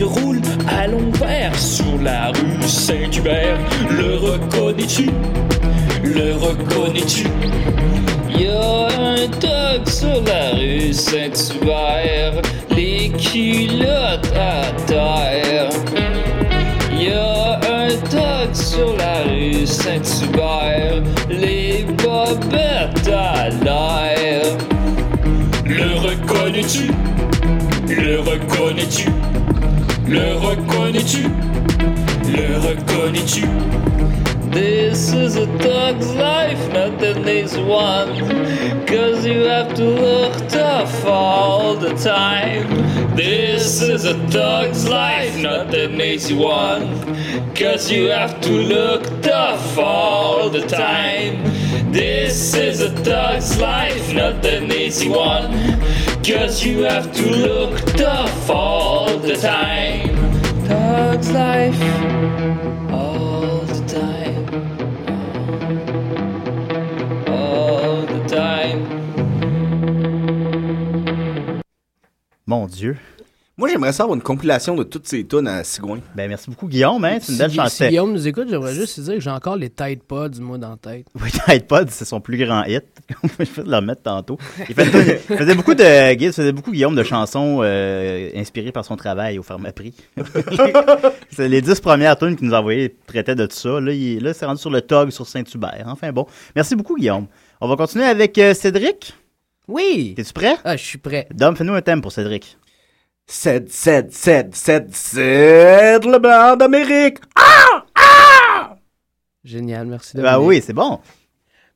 Il 0.00 0.04
roule 0.04 0.40
à 0.68 0.86
l'envers 0.86 1.58
sur 1.58 2.00
la 2.00 2.28
rue 2.28 2.62
Saint-Hubert. 2.62 3.58
Le 3.90 4.14
reconnais-tu? 4.14 5.10
Le 6.04 6.34
reconnais-tu? 6.34 7.26
Y 8.30 8.46
a 8.46 8.86
un 8.96 9.26
dog 9.40 9.88
sur 9.88 10.22
la 10.22 10.50
rue 10.54 10.92
Saint-Hubert, 10.92 12.40
les 12.70 13.10
culottes 13.10 14.32
à 14.36 14.70
terre. 14.86 15.68
Y 16.96 17.10
a 17.10 17.58
un 17.68 17.88
dog 17.88 18.54
sur 18.54 18.96
la 18.96 19.24
rue 19.24 19.66
Saint-Hubert, 19.66 21.02
les 21.28 21.84
bobettes 21.96 23.12
à 23.12 23.48
l'air. 23.48 24.44
Le 25.64 25.98
reconnais-tu? 25.98 26.92
Le 27.88 28.20
reconnais-tu? 28.20 29.10
Le 30.08 30.36
reconnais-tu? 30.36 31.24
Le 32.32 32.56
reconnais-tu? 32.66 33.44
This 34.50 35.12
is 35.12 35.36
a 35.36 35.44
dog's 35.58 36.14
life, 36.14 36.72
not 36.72 37.02
an 37.02 37.28
easy 37.28 37.62
one. 37.62 38.86
Cause 38.86 39.26
you 39.26 39.42
have 39.42 39.74
to 39.74 39.84
look 39.84 40.48
tough 40.48 41.04
all 41.04 41.76
the 41.76 41.94
time. 41.96 42.66
This 43.14 43.82
is 43.82 44.06
a 44.06 44.14
dog's 44.30 44.88
life, 44.88 45.36
not 45.42 45.74
an 45.74 46.00
easy 46.00 46.34
one. 46.34 46.88
Cause 47.54 47.90
you 47.90 48.08
have 48.08 48.40
to 48.40 48.52
look 48.52 49.04
tough 49.20 49.76
all 49.76 50.48
the 50.48 50.66
time. 50.66 51.57
This 51.92 52.54
is 52.54 52.82
a 52.82 52.90
dog's 53.02 53.58
life, 53.58 54.12
not 54.12 54.44
an 54.44 54.70
easy 54.70 55.08
one. 55.08 55.50
Cause 56.22 56.62
you 56.62 56.82
have 56.82 57.10
to 57.14 57.30
look 57.30 57.80
tough 57.96 58.50
all 58.50 59.18
the 59.18 59.34
time. 59.36 60.14
Dog's 60.68 61.30
life, 61.30 61.80
all 62.92 63.60
the 63.64 63.82
time. 63.88 64.44
All 67.26 68.02
the 68.02 68.22
time. 68.28 68.84
Mon 72.44 72.66
Dieu. 72.66 72.98
Moi, 73.58 73.68
j'aimerais 73.68 73.92
ça 73.92 74.04
avoir 74.04 74.14
une 74.14 74.22
compilation 74.22 74.76
de 74.76 74.84
toutes 74.84 75.08
ces 75.08 75.26
tunes 75.26 75.48
à 75.48 75.64
Sigouin. 75.64 75.98
Ben, 76.14 76.28
merci 76.28 76.48
beaucoup, 76.48 76.68
Guillaume. 76.68 77.04
Hein? 77.04 77.18
C'est 77.20 77.32
une 77.32 77.38
belle 77.38 77.50
Si, 77.50 77.56
chanson. 77.56 77.70
si 77.70 77.88
Guillaume 77.88 78.12
nous 78.12 78.28
écoute, 78.28 78.46
j'aimerais 78.48 78.72
juste 78.72 78.96
lui 78.96 79.02
dire 79.02 79.14
que 79.14 79.20
j'ai 79.20 79.30
encore 79.30 79.56
les 79.56 79.68
Tide 79.68 80.04
Pods, 80.04 80.38
moi, 80.40 80.58
dans 80.58 80.70
la 80.70 80.76
tête. 80.76 81.06
Oui, 81.20 81.28
Tide 81.32 81.66
Pod, 81.66 81.90
c'est 81.90 82.04
son 82.04 82.20
plus 82.20 82.36
grand 82.38 82.62
hit. 82.62 82.84
Je 83.40 83.44
vais 83.44 83.68
le 83.68 83.74
remettre 83.74 84.02
tantôt. 84.02 84.38
Il, 84.68 84.76
faisait 84.76 85.56
beaucoup 85.56 85.74
de 85.74 86.14
Guy 86.14 86.32
faisait 86.32 86.52
beaucoup 86.52 86.70
Guillaume 86.70 86.94
de 86.94 87.02
chansons 87.02 87.58
euh, 87.62 88.30
inspirées 88.36 88.70
par 88.70 88.84
son 88.84 88.94
travail 88.94 89.40
au 89.40 89.42
Pharmaprix. 89.42 89.92
c'est 91.32 91.48
les 91.48 91.60
dix 91.60 91.80
premières 91.80 92.16
tunes 92.16 92.36
qu'il 92.36 92.46
nous 92.46 92.54
a 92.54 92.60
envoyées 92.60 92.94
traitaient 93.08 93.34
de 93.34 93.46
tout 93.46 93.56
ça. 93.56 93.80
Là, 93.80 93.90
il, 93.90 94.22
là 94.22 94.34
c'est 94.34 94.46
rendu 94.46 94.60
sur 94.60 94.70
le 94.70 94.82
TOG 94.82 95.10
sur 95.10 95.26
Saint-Hubert. 95.26 95.82
Enfin 95.86 96.12
bon, 96.12 96.26
merci 96.54 96.76
beaucoup 96.76 96.94
Guillaume. 96.94 97.26
On 97.60 97.66
va 97.66 97.74
continuer 97.74 98.04
avec 98.04 98.38
euh, 98.38 98.54
Cédric? 98.54 99.14
Oui. 99.66 100.14
T'es-tu 100.14 100.32
prêt? 100.32 100.54
Ah, 100.62 100.76
je 100.76 100.84
suis 100.84 100.98
prêt. 100.98 101.26
Dom, 101.34 101.56
fais-nous 101.56 101.74
un 101.74 101.82
thème 101.82 102.00
pour 102.00 102.12
Cédric. 102.12 102.56
Cède, 103.30 103.68
cède, 103.70 104.10
cède, 104.10 104.54
cède, 104.54 104.88
cède 104.94 106.04
le 106.06 106.18
blanc 106.18 106.56
d'Amérique. 106.56 107.18
Génial, 109.44 109.86
merci. 109.86 110.16
Ben 110.16 110.22
Dominique. 110.32 110.48
oui, 110.48 110.62
c'est 110.64 110.72
bon. 110.72 110.98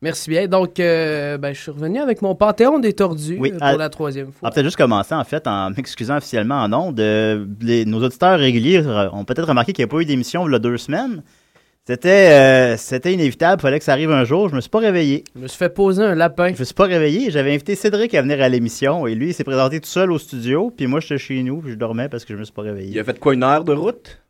Merci 0.00 0.30
bien. 0.30 0.48
Donc, 0.48 0.80
euh, 0.80 1.38
ben, 1.38 1.52
je 1.54 1.60
suis 1.60 1.70
revenu 1.70 2.00
avec 2.00 2.22
mon 2.22 2.34
Panthéon 2.34 2.78
des 2.78 2.92
tordus 2.92 3.36
Oui, 3.38 3.52
euh, 3.52 3.58
à- 3.60 3.70
pour 3.70 3.78
la 3.78 3.88
troisième 3.88 4.28
On 4.28 4.32
fois. 4.32 4.48
va 4.48 4.54
peut-être 4.54 4.64
juste 4.66 4.76
commencer, 4.76 5.14
en 5.14 5.24
fait, 5.24 5.46
en 5.46 5.70
m'excusant 5.76 6.16
officiellement 6.16 6.62
en 6.62 6.72
ondes. 6.72 6.98
Euh, 7.00 7.44
les- 7.60 7.84
nos 7.84 8.02
auditeurs 8.02 8.38
réguliers 8.38 8.84
euh, 8.84 9.10
ont 9.12 9.24
peut-être 9.24 9.46
remarqué 9.46 9.72
qu'il 9.72 9.84
n'y 9.84 9.90
a 9.90 9.92
pas 9.94 10.00
eu 10.00 10.04
d'émission 10.04 10.48
il 10.48 10.52
y 10.52 10.56
a 10.56 10.58
deux 10.58 10.76
semaines. 10.78 11.22
C'était 11.84 12.30
euh, 12.30 12.76
c'était 12.76 13.12
inévitable, 13.12 13.58
il 13.58 13.62
fallait 13.62 13.78
que 13.80 13.84
ça 13.84 13.92
arrive 13.92 14.12
un 14.12 14.22
jour. 14.24 14.48
Je 14.48 14.54
me 14.54 14.60
suis 14.60 14.70
pas 14.70 14.78
réveillé. 14.78 15.24
Je 15.34 15.40
me 15.40 15.48
suis 15.48 15.58
fait 15.58 15.68
poser 15.68 16.04
un 16.04 16.14
lapin. 16.14 16.52
Je 16.54 16.60
me 16.60 16.64
suis 16.64 16.74
pas 16.74 16.84
réveillé. 16.84 17.32
J'avais 17.32 17.50
invité 17.52 17.74
Cédric 17.74 18.14
à 18.14 18.22
venir 18.22 18.40
à 18.40 18.48
l'émission 18.48 19.08
et 19.08 19.16
lui, 19.16 19.30
il 19.30 19.34
s'est 19.34 19.42
présenté 19.42 19.80
tout 19.80 19.88
seul 19.88 20.12
au 20.12 20.18
studio. 20.18 20.72
Puis 20.76 20.86
moi, 20.86 21.00
j'étais 21.00 21.18
chez 21.18 21.42
nous, 21.42 21.60
puis 21.60 21.72
je 21.72 21.76
dormais 21.76 22.08
parce 22.08 22.24
que 22.24 22.34
je 22.34 22.38
me 22.38 22.44
suis 22.44 22.52
pas 22.52 22.62
réveillé. 22.62 22.92
Il 22.92 23.00
a 23.00 23.04
fait 23.04 23.18
quoi, 23.18 23.34
une 23.34 23.42
heure 23.42 23.64
de 23.64 23.72
route? 23.72 24.20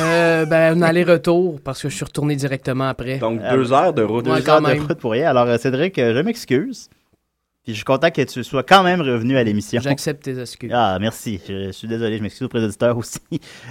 Euh, 0.00 0.44
ben, 0.46 0.76
un 0.76 0.82
aller-retour 0.82 1.60
parce 1.62 1.80
que 1.80 1.88
je 1.88 1.94
suis 1.94 2.04
retourné 2.04 2.34
directement 2.34 2.88
après. 2.88 3.18
Donc, 3.18 3.40
Ah, 3.42 3.54
deux 3.54 3.72
heures 3.72 3.92
de 3.94 4.02
route. 4.02 4.24
Deux 4.24 4.32
Ouais, 4.32 4.48
heures 4.50 4.60
de 4.60 4.80
route 4.80 4.98
pour 4.98 5.12
rien. 5.12 5.30
Alors, 5.30 5.46
euh, 5.46 5.58
Cédric, 5.58 5.96
euh, 5.98 6.12
je 6.14 6.20
m'excuse. 6.22 6.88
Puis 7.70 7.76
je 7.76 7.82
suis 7.82 7.84
content 7.84 8.10
que 8.10 8.22
tu 8.22 8.42
sois 8.42 8.64
quand 8.64 8.82
même 8.82 9.00
revenu 9.00 9.36
à 9.36 9.44
l'émission. 9.44 9.80
J'accepte 9.80 10.24
tes 10.24 10.40
excuses. 10.40 10.72
Ah, 10.74 10.98
merci. 11.00 11.40
Je, 11.48 11.66
je 11.66 11.70
suis 11.70 11.86
désolé, 11.86 12.18
je 12.18 12.22
m'excuse 12.24 12.46
aux 12.46 12.48
prédéciteurs 12.48 12.98
aussi. 12.98 13.20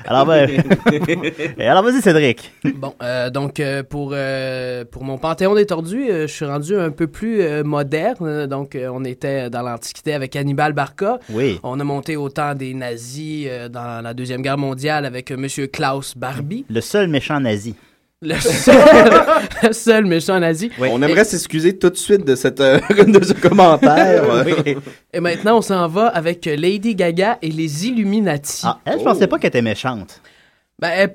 Alors, 0.06 0.26
ben, 0.26 0.50
alors 1.60 1.84
vas-y, 1.84 2.02
Cédric. 2.02 2.54
Bon, 2.76 2.95
euh, 3.04 3.30
donc 3.30 3.60
euh, 3.60 3.84
pour, 3.84 4.12
euh, 4.14 4.86
pour 4.86 5.04
mon 5.04 5.18
Panthéon 5.18 5.54
des 5.54 5.66
tordus, 5.66 6.08
je 6.08 6.28
suis 6.28 6.45
rendu 6.45 6.78
un 6.78 6.91
peu 6.91 7.08
plus 7.08 7.43
moderne. 7.66 8.45
Donc, 8.45 8.78
on 8.89 9.04
était 9.04 9.50
dans 9.50 9.64
l'Antiquité 9.64 10.14
avec 10.14 10.34
Hannibal 10.38 10.72
Barca. 10.72 11.20
Oui. 11.30 11.60
On 11.64 11.78
a 11.78 11.84
monté 11.84 12.16
au 12.16 12.30
temps 12.30 12.56
des 12.56 12.74
nazis 12.74 13.50
dans 13.70 14.02
la 14.02 14.14
Deuxième 14.14 14.41
Guerre 14.41 14.58
mondiale 14.58 15.04
avec 15.04 15.30
Monsieur 15.32 15.68
Klaus 15.68 16.16
Barbie. 16.16 16.66
Le 16.70 16.80
seul 16.80 17.10
méchant 17.10 17.41
nazi. 17.41 17.76
Le 18.22 18.36
seul, 18.36 18.76
le 19.63 19.74
seul 19.74 20.05
méchant 20.05 20.39
nazi. 20.39 20.70
On 20.78 21.01
aimerait 21.01 21.24
s'excuser 21.24 21.78
tout 21.78 21.89
de 21.89 21.95
suite 21.95 22.26
de, 22.26 22.36
cette, 22.36 22.59
euh, 22.59 22.80
de 22.89 23.24
ce 23.24 23.34
commentaire. 23.34 24.24
Oui. 24.45 24.76
Et 25.13 25.20
maintenant, 25.20 25.59
on 25.59 25.61
s'en 25.61 25.88
va 25.88 26.07
avec 26.07 26.45
euh, 26.47 26.55
Lady 26.55 26.95
Gaga 26.95 27.38
et 27.41 27.49
les 27.49 27.88
Illuminati. 27.88 28.61
Ah, 28.65 28.80
elle, 28.84 28.99
je 28.99 29.03
pensais 29.03 29.28
pas 29.28 29.39
qu'elle 29.39 29.49
était 29.49 29.61
méchante. 29.61 30.22
Ben, 30.80 30.91
elle 30.93 31.11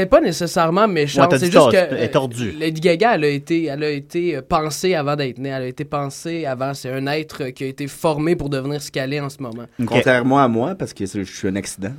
n'est 0.00 0.06
pas, 0.06 0.20
nécessairement 0.20 0.88
méchante. 0.88 1.30
c'est 1.38 1.50
juste 1.50 1.70
que 1.70 1.76
elle 1.76 1.98
est 1.98 2.08
euh, 2.08 2.12
tordue. 2.12 2.50
Lady 2.58 2.80
Gaga, 2.80 3.14
elle 3.14 3.24
a 3.24 3.28
été, 3.28 3.64
elle 3.66 3.84
a 3.84 3.90
été 3.90 4.36
euh, 4.36 4.42
pensée 4.42 4.96
avant 4.96 5.14
d'être 5.14 5.38
née. 5.38 5.50
Elle 5.50 5.62
a 5.62 5.66
été 5.66 5.84
pensée 5.84 6.44
avant. 6.44 6.74
C'est 6.74 6.90
un 6.90 7.06
être 7.06 7.44
euh, 7.44 7.50
qui 7.52 7.62
a 7.62 7.66
été 7.68 7.86
formé 7.86 8.34
pour 8.34 8.48
devenir 8.48 8.82
ce 8.82 8.90
qu'elle 8.90 9.12
est 9.12 9.20
en 9.20 9.28
ce 9.28 9.40
moment. 9.40 9.66
Contrairement 9.86 10.40
à 10.40 10.48
moi, 10.48 10.74
parce 10.74 10.92
que 10.92 11.06
je 11.06 11.22
suis 11.22 11.46
un 11.46 11.54
accident. 11.54 11.92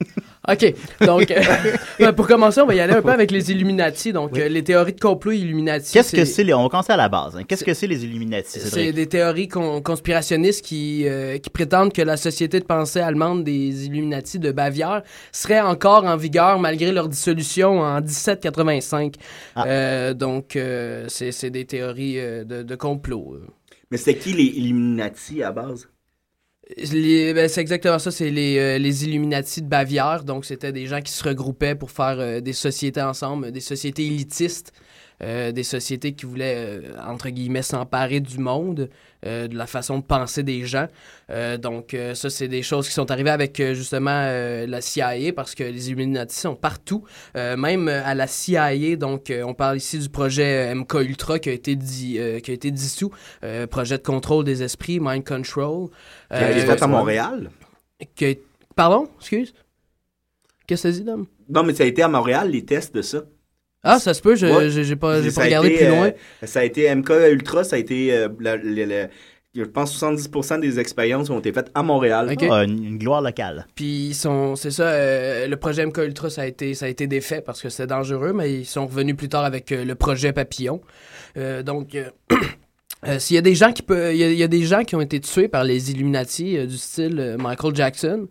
OK. 0.48 0.74
Donc, 1.00 1.30
euh, 1.30 1.40
ben, 1.98 2.12
pour 2.12 2.26
commencer, 2.26 2.60
on 2.60 2.66
va 2.66 2.74
y 2.74 2.80
aller 2.80 2.92
un 2.92 3.02
peu 3.02 3.10
avec 3.10 3.30
les 3.30 3.50
Illuminati. 3.50 4.12
Donc, 4.12 4.36
euh, 4.38 4.48
les 4.48 4.62
théories 4.62 4.92
de 4.92 5.00
complot 5.00 5.32
Illuminati. 5.32 5.92
Qu'est-ce 5.92 6.14
que 6.14 6.24
c'est 6.24 6.44
les... 6.44 6.52
On 6.54 6.62
va 6.64 6.68
commencer 6.68 6.92
à 6.92 6.96
la 6.96 7.08
base. 7.08 7.36
hein. 7.36 7.42
Qu'est-ce 7.48 7.64
que 7.64 7.72
c'est 7.74 7.86
les 7.86 8.04
Illuminati, 8.04 8.60
C'est 8.60 8.92
des 8.92 9.06
théories 9.06 9.48
con- 9.48 9.80
conspirationnistes 9.80 10.64
qui, 10.64 11.04
euh, 11.08 11.38
qui 11.38 11.50
prétendent 11.50 11.92
que 11.92 12.02
la 12.02 12.16
société 12.16 12.60
de 12.60 12.64
pensée 12.64 13.00
allemande 13.00 13.44
des 13.44 13.86
Illuminati 13.86 14.38
de 14.38 14.52
Bavière 14.52 15.02
serait 15.32 15.60
encore 15.60 16.04
en 16.04 16.16
vigueur 16.16 16.58
malgré 16.58 16.92
leur 16.92 17.08
dissolution 17.08 17.80
en 17.80 18.00
1785. 18.00 19.14
Ah. 19.56 19.64
Euh, 19.66 20.14
donc, 20.14 20.56
euh, 20.56 21.06
c'est 21.08 21.32
c'est 21.32 21.50
des 21.50 21.64
théories 21.64 22.18
euh, 22.18 22.44
de, 22.44 22.62
de 22.62 22.74
complot. 22.74 23.38
Mais 23.90 23.96
c'était 23.96 24.16
qui 24.18 24.32
les 24.32 24.44
Illuminati 24.44 25.42
à 25.42 25.52
base? 25.52 25.88
Ben, 26.68 27.48
c'est 27.48 27.60
exactement 27.60 27.98
ça, 27.98 28.10
c'est 28.10 28.30
les, 28.30 28.58
euh, 28.58 28.78
les 28.78 29.04
Illuminati 29.04 29.60
de 29.60 29.68
Bavière. 29.68 30.24
Donc, 30.24 30.44
c'était 30.46 30.72
des 30.72 30.86
gens 30.86 31.02
qui 31.02 31.12
se 31.12 31.22
regroupaient 31.22 31.74
pour 31.74 31.90
faire 31.90 32.18
euh, 32.18 32.40
des 32.40 32.54
sociétés 32.54 33.02
ensemble, 33.02 33.52
des 33.52 33.60
sociétés 33.60 34.06
élitistes, 34.06 34.72
euh, 35.22 35.52
des 35.52 35.62
sociétés 35.62 36.14
qui 36.14 36.24
voulaient, 36.24 36.80
entre 37.06 37.28
guillemets, 37.28 37.62
s'emparer 37.62 38.20
du 38.20 38.38
monde, 38.38 38.88
euh, 39.24 39.48
de 39.48 39.56
la 39.56 39.66
façon 39.66 39.98
de 39.98 40.04
penser 40.04 40.42
des 40.42 40.64
gens. 40.64 40.86
Euh, 41.30 41.56
donc, 41.56 41.94
euh, 41.94 42.14
ça, 42.14 42.30
c'est 42.30 42.48
des 42.48 42.62
choses 42.62 42.88
qui 42.88 42.94
sont 42.94 43.10
arrivées 43.10 43.30
avec, 43.30 43.62
justement, 43.72 44.24
la 44.66 44.80
CIA, 44.80 45.32
parce 45.34 45.54
que 45.54 45.64
les 45.64 45.88
Illuminati 45.88 46.36
sont 46.36 46.56
partout, 46.56 47.04
même 47.34 47.88
à 47.88 48.14
la 48.14 48.26
CIA. 48.26 48.96
Donc, 48.96 49.32
on 49.44 49.54
parle 49.54 49.76
ici 49.76 49.98
du 49.98 50.08
projet 50.08 50.74
MK 50.74 50.94
Ultra 50.94 51.38
qui 51.38 51.48
a 51.48 51.52
été, 51.52 51.76
dit, 51.76 52.18
qui 52.42 52.50
a 52.50 52.54
été 52.54 52.70
dissous, 52.70 53.10
projet 53.70 53.98
de 53.98 54.02
contrôle 54.02 54.44
des 54.44 54.62
esprits, 54.62 54.98
Mind 55.00 55.24
Control. 55.26 55.88
Qui 56.30 56.36
a 56.36 56.50
été 56.50 56.60
fait 56.60 56.82
à 56.82 56.86
Montréal? 56.86 57.50
Pardon? 58.74 59.08
Excuse? 59.20 59.54
Qu'est-ce 60.66 60.84
que 60.84 60.92
ça 60.92 60.98
dit, 60.98 61.04
Dom? 61.04 61.26
Non, 61.48 61.62
mais 61.62 61.74
ça 61.74 61.84
a 61.84 61.86
été 61.86 62.02
à 62.02 62.08
Montréal, 62.08 62.50
les 62.50 62.64
tests 62.64 62.94
de 62.94 63.02
ça. 63.02 63.22
Ah, 63.84 63.98
ça 64.00 64.14
se 64.14 64.20
peut, 64.22 64.34
je 64.34 64.46
Ouais. 64.46 64.70
j'ai 64.70 64.96
pas, 64.96 65.20
regardé 65.20 65.68
été, 65.68 65.78
plus 65.84 65.88
loin. 65.88 66.06
euh, 66.08 66.46
ça 66.46 66.60
a 66.60 66.64
été 66.64 66.88
MK 66.94 67.10
Ultra, 67.30 67.62
ça 67.64 67.76
a 67.76 67.78
été, 67.78 68.12
euh, 68.14 68.28
la- 68.40 68.56
la- 68.56 68.86
la- 68.86 69.08
je 69.54 69.62
pense, 69.62 69.92
70% 69.92 70.58
des 70.58 70.80
expériences 70.80 71.30
ont 71.30 71.38
été 71.38 71.52
faites 71.52 71.70
à 71.74 71.82
Montréal. 71.84 72.34
Ah, 72.50 72.64
une, 72.64 72.82
une 72.84 72.98
gloire 72.98 73.20
locale. 73.22 73.66
Puis 73.76 74.06
ils 74.08 74.14
sont, 74.14 74.56
c'est 74.56 74.72
ça, 74.72 74.88
euh, 74.88 75.46
le 75.46 75.56
projet 75.56 75.86
MK 75.86 75.98
Ultra, 75.98 76.28
ça 76.30 76.42
a 76.42 76.46
été, 76.46 76.74
ça 76.74 76.86
a 76.86 76.88
été 76.88 77.06
défait 77.06 77.40
parce 77.40 77.62
que 77.62 77.68
c'était 77.68 77.86
dangereux, 77.86 78.32
mais 78.32 78.52
ils 78.52 78.66
sont 78.66 78.86
revenus 78.86 79.14
plus 79.16 79.28
tard 79.28 79.44
avec 79.44 79.70
euh, 79.70 79.84
le 79.84 79.94
projet 79.94 80.32
Papillon. 80.32 80.80
Euh, 81.36 81.62
donc, 81.62 81.94
euh, 81.94 82.08
euh, 83.06 83.18
s'il 83.18 83.36
y 83.36 83.38
a 83.38 83.42
des 83.42 83.54
gens 83.54 83.72
qui 83.72 83.82
peut, 83.82 84.12
il 84.12 84.16
y, 84.18 84.24
a- 84.24 84.30
il 84.30 84.38
y 84.38 84.42
a 84.42 84.48
des 84.48 84.62
gens 84.62 84.82
qui 84.82 84.96
ont 84.96 85.00
été 85.00 85.20
tués 85.20 85.46
par 85.48 85.62
les 85.62 85.90
Illuminati 85.92 86.56
euh, 86.58 86.66
du 86.66 86.76
style 86.76 87.20
euh, 87.20 87.36
Michael 87.36 87.74
Jackson. 87.76 88.26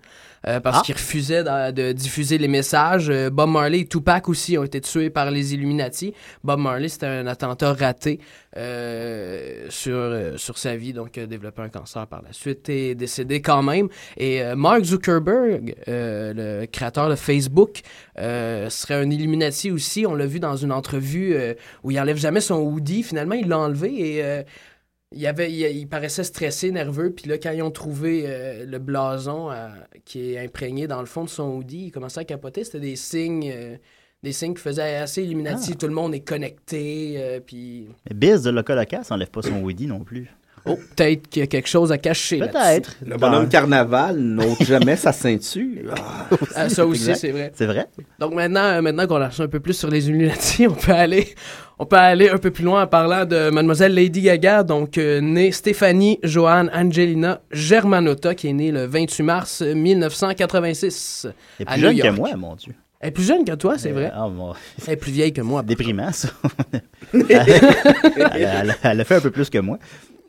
Euh, 0.47 0.59
parce 0.59 0.79
Ah. 0.79 0.81
qu'ils 0.85 0.95
refusaient 0.95 1.43
de, 1.43 1.71
de 1.71 1.91
diffuser 1.91 2.37
les 2.37 2.47
messages. 2.47 3.09
Euh, 3.09 3.29
Bob 3.29 3.49
Marley 3.49 3.79
et 3.81 3.85
Tupac 3.87 4.27
aussi 4.29 4.57
ont 4.57 4.63
été 4.63 4.81
tués 4.81 5.09
par 5.09 5.31
les 5.31 5.53
Illuminati. 5.53 6.13
Bob 6.43 6.59
Marley, 6.59 6.87
c'était 6.89 7.05
un 7.07 7.27
attentat 7.27 7.73
raté 7.73 8.19
euh, 8.57 9.65
sur, 9.69 9.95
euh, 9.95 10.37
sur 10.37 10.57
sa 10.57 10.75
vie, 10.75 10.93
donc 10.93 11.17
a 11.17 11.25
développé 11.25 11.61
un 11.61 11.69
cancer 11.69 12.05
par 12.07 12.21
la 12.21 12.33
suite 12.33 12.69
et 12.69 12.95
décédé 12.95 13.41
quand 13.41 13.63
même. 13.63 13.87
Et 14.17 14.41
euh, 14.41 14.55
Mark 14.55 14.83
Zuckerberg, 14.83 15.75
euh, 15.87 16.33
le 16.61 16.65
créateur 16.67 17.09
de 17.09 17.15
Facebook, 17.15 17.81
euh, 18.19 18.69
serait 18.69 18.95
un 18.95 19.09
Illuminati 19.09 19.71
aussi. 19.71 20.05
On 20.05 20.15
l'a 20.15 20.25
vu 20.25 20.39
dans 20.39 20.55
une 20.55 20.71
entrevue 20.71 21.33
euh, 21.35 21.53
où 21.83 21.91
il 21.91 21.99
enlève 21.99 22.17
jamais 22.17 22.41
son 22.41 22.55
hoodie. 22.61 23.03
Finalement, 23.03 23.35
il 23.35 23.47
l'a 23.47 23.59
enlevé 23.59 24.15
et 24.17 24.23
euh, 24.23 24.43
il, 25.13 25.25
avait, 25.27 25.51
il, 25.51 25.61
il 25.77 25.87
paraissait 25.87 26.23
stressé, 26.23 26.71
nerveux. 26.71 27.11
Puis 27.11 27.29
là, 27.29 27.37
quand 27.37 27.51
ils 27.51 27.61
ont 27.61 27.71
trouvé 27.71 28.23
euh, 28.25 28.65
le 28.65 28.79
blason 28.79 29.51
euh, 29.51 29.69
qui 30.05 30.33
est 30.33 30.39
imprégné 30.39 30.87
dans 30.87 30.99
le 30.99 31.05
fond 31.05 31.23
de 31.23 31.29
son 31.29 31.55
hoodie, 31.55 31.85
il 31.87 31.91
commençait 31.91 32.21
à 32.21 32.25
capoter. 32.25 32.63
C'était 32.63 32.79
des 32.79 32.95
signes... 32.95 33.51
euh, 33.53 33.77
des 34.23 34.31
signes 34.31 34.53
qui 34.53 34.61
faisaient 34.61 34.95
assez 34.95 35.21
Illuminati, 35.21 35.75
tout 35.75 35.85
le 35.85 35.93
monde 35.93 36.15
est 36.15 36.21
connecté, 36.21 37.41
puis... 37.45 37.89
Mais 38.09 38.15
Biz 38.15 38.43
de 38.43 38.51
Loca 38.51 38.73
Loca 38.73 39.03
s'enlève 39.03 39.29
pas 39.29 39.41
son 39.41 39.61
Woody 39.61 39.85
non 39.85 39.99
plus. 39.99 40.29
Oh, 40.65 40.77
peut-être 40.95 41.27
qu'il 41.27 41.41
y 41.41 41.43
a 41.43 41.47
quelque 41.47 41.67
chose 41.67 41.91
à 41.91 41.97
cacher 41.97 42.39
Peut-être. 42.39 42.95
Le 43.05 43.17
bonhomme 43.17 43.49
carnaval 43.49 44.17
n'ôte 44.17 44.63
jamais 44.63 44.95
sa 44.95 45.11
ceinture. 45.11 45.93
Ah, 46.55 46.69
ça 46.69 46.85
aussi, 46.85 47.01
Exact. 47.09 47.15
c'est 47.19 47.31
vrai. 47.31 47.51
C'est 47.55 47.65
vrai? 47.65 47.87
Donc 48.19 48.33
maintenant, 48.33 48.61
euh, 48.63 48.81
maintenant 48.81 49.05
qu'on 49.07 49.19
a 49.21 49.27
reçu 49.27 49.41
un 49.41 49.47
peu 49.47 49.59
plus 49.59 49.73
sur 49.73 49.89
les 49.89 50.07
Illuminati, 50.07 50.65
on 50.69 50.73
peut 50.73 50.91
aller, 50.93 51.35
on 51.79 51.85
peut 51.85 51.97
aller 51.97 52.29
un 52.29 52.37
peu 52.37 52.51
plus 52.51 52.63
loin 52.63 52.83
en 52.83 52.87
parlant 52.87 53.25
de 53.25 53.49
Mademoiselle 53.49 53.93
Lady 53.93 54.21
Gaga, 54.21 54.63
donc 54.63 54.97
euh, 54.97 55.19
née 55.19 55.51
Stéphanie 55.51 56.19
Joanne 56.23 56.69
Angelina 56.73 57.41
Germanotta, 57.51 58.33
qui 58.35 58.47
est 58.47 58.53
née 58.53 58.71
le 58.71 58.85
28 58.85 59.23
mars 59.23 59.61
euh, 59.63 59.73
1986 59.75 61.27
Elle 61.59 61.65
est 61.65 61.69
à 61.69 61.73
plus 61.73 61.81
New 61.81 61.87
jeune 62.03 62.15
que 62.15 62.19
moi, 62.19 62.35
mon 62.37 62.55
Dieu. 62.55 62.73
Elle 63.01 63.09
est 63.09 63.11
plus 63.11 63.23
jeune 63.27 63.43
que 63.43 63.53
toi, 63.55 63.77
c'est 63.77 63.89
Euh, 63.91 63.93
vrai. 63.93 64.11
ah, 64.15 64.29
bon. 64.29 64.53
Elle 64.87 64.93
est 64.93 64.97
plus 64.97 65.11
vieille 65.11 65.33
que 65.33 65.41
moi. 65.41 65.61
Déprimant, 65.61 66.11
ça. 66.13 66.29
elle, 67.13 68.75
elle 68.81 69.01
a 69.01 69.03
fait 69.03 69.15
un 69.15 69.21
peu 69.21 69.31
plus 69.31 69.49
que 69.49 69.57
moi. 69.59 69.77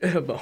Euh, 0.04 0.20
bon. 0.20 0.36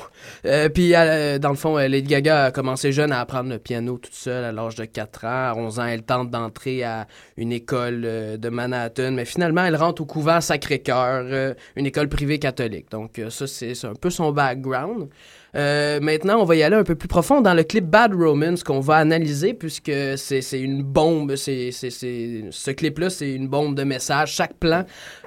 Euh, 0.45 0.69
puis, 0.69 0.95
euh, 0.95 1.39
dans 1.39 1.51
le 1.51 1.57
fond, 1.57 1.79
euh, 1.79 1.89
Lady 1.89 2.09
Gaga 2.09 2.47
a 2.47 2.51
commencé 2.51 2.93
jeune 2.93 3.13
à 3.13 3.21
apprendre 3.21 3.51
le 3.51 3.59
piano 3.59 3.99
toute 3.99 4.15
seule 4.15 4.45
à 4.45 4.53
l'âge 4.53 4.75
de 4.75 4.85
4 4.85 5.25
ans. 5.25 5.51
À 5.51 5.55
11 5.57 5.79
ans, 5.79 5.87
elle 5.87 6.03
tente 6.03 6.31
d'entrer 6.31 6.83
à 6.83 7.07
une 7.37 7.53
école 7.53 8.03
euh, 8.05 8.37
de 8.37 8.49
Manhattan, 8.49 9.13
mais 9.13 9.25
finalement, 9.25 9.65
elle 9.65 9.77
rentre 9.77 10.03
au 10.03 10.07
couvent 10.07 10.41
Sacré-Cœur, 10.41 11.55
une 11.77 11.87
école 11.87 12.09
privée 12.09 12.39
catholique. 12.39 12.91
Donc, 12.91 13.21
ça, 13.31 13.47
c'est 13.47 13.85
un 13.85 13.95
peu 13.95 14.11
son 14.11 14.33
background. 14.33 15.09
Euh, 15.55 16.01
maintenant, 16.01 16.41
on 16.41 16.45
va 16.45 16.57
y 16.57 16.63
aller 16.63 16.77
un 16.77 16.85
peu 16.85 16.95
plus 16.95 17.09
profond 17.09 17.43
dans 17.43 17.53
le 17.53 17.63
clip 17.63 17.85
Bad 17.85 18.15
Romance 18.15 18.65
qu'on 18.65 18.81
va 18.81 18.97
analyser 18.97 19.53
puisque 19.53 19.93
c'est 20.17 20.41
c'est 20.41 20.61
une 20.61 20.83
bombe. 20.83 21.37
c'est 21.37 21.71
c'est- 21.73 21.91
c'est- 21.91 22.45
ce 22.51 22.71
clip-là, 22.71 23.11
c'est 23.11 23.33
une 23.33 23.49
bombe 23.49 23.75
de 23.75 23.85
messages. 23.85 24.33
Chaque 24.33 24.55
plan. 24.55 24.85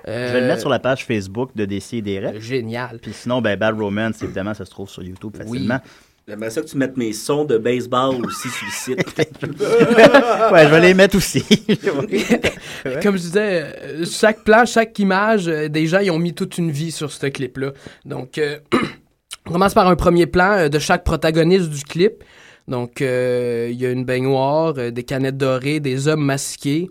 euh, 0.07 0.27
Je 0.29 0.33
vais 0.33 0.41
le 0.41 0.47
mettre 0.47 0.61
sur 0.61 0.69
la 0.69 0.79
page 0.79 1.05
Facebook 1.05 1.51
de 1.55 1.65
DC 1.65 2.01
des 2.01 2.19
Rêves. 2.19 2.41
Génial. 2.41 2.97
Puis 3.01 3.13
sinon, 3.13 3.41
ben, 3.41 3.55
Bad 3.57 3.79
Romance, 3.79 4.21
évidemment, 4.23 4.53
ça 4.55 4.65
se 4.65 4.71
trouve 4.71 4.89
sur 4.89 5.03
YouTube 5.03 5.35
facilement. 5.37 5.79
J'aimerais 6.27 6.49
ça 6.49 6.61
que 6.61 6.65
tu 6.67 6.77
mettes 6.77 6.97
mes 6.97 7.13
sons 7.13 7.45
de 7.45 7.59
baseball 7.59 8.15
aussi 8.25 8.49
sur 8.49 8.65
le 8.65 8.71
site. 8.71 9.43
ouais, 10.51 10.65
je 10.65 10.69
vais 10.71 10.81
les 10.81 10.93
mettre 10.95 11.17
aussi. 11.17 11.43
Comme 13.03 13.15
je 13.15 13.21
disais, 13.21 13.61
euh, 13.63 14.05
chaque 14.05 14.43
plan, 14.43 14.65
chaque 14.65 14.97
image, 14.97 15.45
des 15.45 15.85
gens 15.85 15.99
ils 15.99 16.09
ont 16.09 16.17
mis 16.17 16.33
toute 16.33 16.57
une 16.57 16.71
vie 16.71 16.91
sur 16.91 17.11
ce 17.11 17.27
clip-là. 17.27 17.73
Donc, 18.05 18.39
euh, 18.39 18.57
on 19.47 19.51
commence 19.51 19.73
par 19.73 19.87
un 19.87 19.95
premier 19.95 20.25
plan 20.27 20.51
euh, 20.57 20.69
de 20.69 20.79
chaque 20.79 21.03
protagoniste 21.03 21.69
du 21.69 21.83
clip. 21.83 22.23
Donc, 22.67 23.01
euh, 23.01 23.69
il 23.71 23.79
y 23.79 23.85
a 23.85 23.91
une 23.91 24.05
baignoire, 24.05 24.73
euh, 24.77 24.89
des 24.91 25.03
canettes 25.03 25.37
dorées, 25.37 25.79
des 25.79 26.07
hommes 26.07 26.23
masqués. 26.25 26.89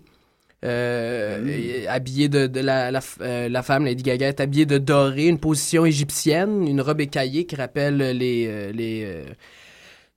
euh, 0.65 1.45
et 1.47 1.87
habillés 1.89 2.29
de, 2.31 2.47
de 2.47 2.61
la, 2.61 2.91
la, 2.91 3.01
euh, 3.21 3.49
la 3.51 3.63
femme, 3.63 3.85
Lady 3.85 4.03
Gaga, 4.03 4.29
est 4.29 4.41
habillée 4.41 4.65
de 4.67 4.79
doré, 4.79 5.27
une 5.27 5.39
position 5.39 5.85
égyptienne, 5.85 6.67
une 6.67 6.81
robe 6.81 7.01
écaillée 7.03 7.45
qui 7.45 7.55
rappelle 7.57 7.99
les, 7.99 8.47
euh, 8.49 8.73
les, 8.73 9.25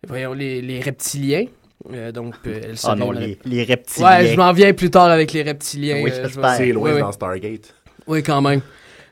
voyons, 0.08 0.34
les, 0.34 0.62
les 0.62 0.80
reptiliens. 0.80 1.46
Euh, 1.92 2.12
donc, 2.12 2.36
euh, 2.46 2.62
elle 2.64 2.76
Ah 2.84 2.96
non, 2.96 3.12
les, 3.12 3.38
les 3.46 3.64
reptiliens. 3.64 4.08
Ouais, 4.20 4.28
je 4.28 4.36
m'en 4.38 4.54
viens 4.54 4.74
plus 4.74 4.90
tard 4.90 5.08
avec 5.10 5.34
les 5.34 5.42
reptiliens. 5.44 6.02
Oui, 6.04 6.12
euh, 6.12 6.16
je 6.24 6.28
j'espère. 6.28 6.52
vais- 6.52 6.58
C'est 6.58 6.72
loin 6.72 6.90
oui, 6.90 6.96
oui. 6.96 7.02
dans 7.02 7.12
Stargate. 7.12 7.74
Oui, 8.08 8.24
quand 8.24 8.42
même. 8.42 8.62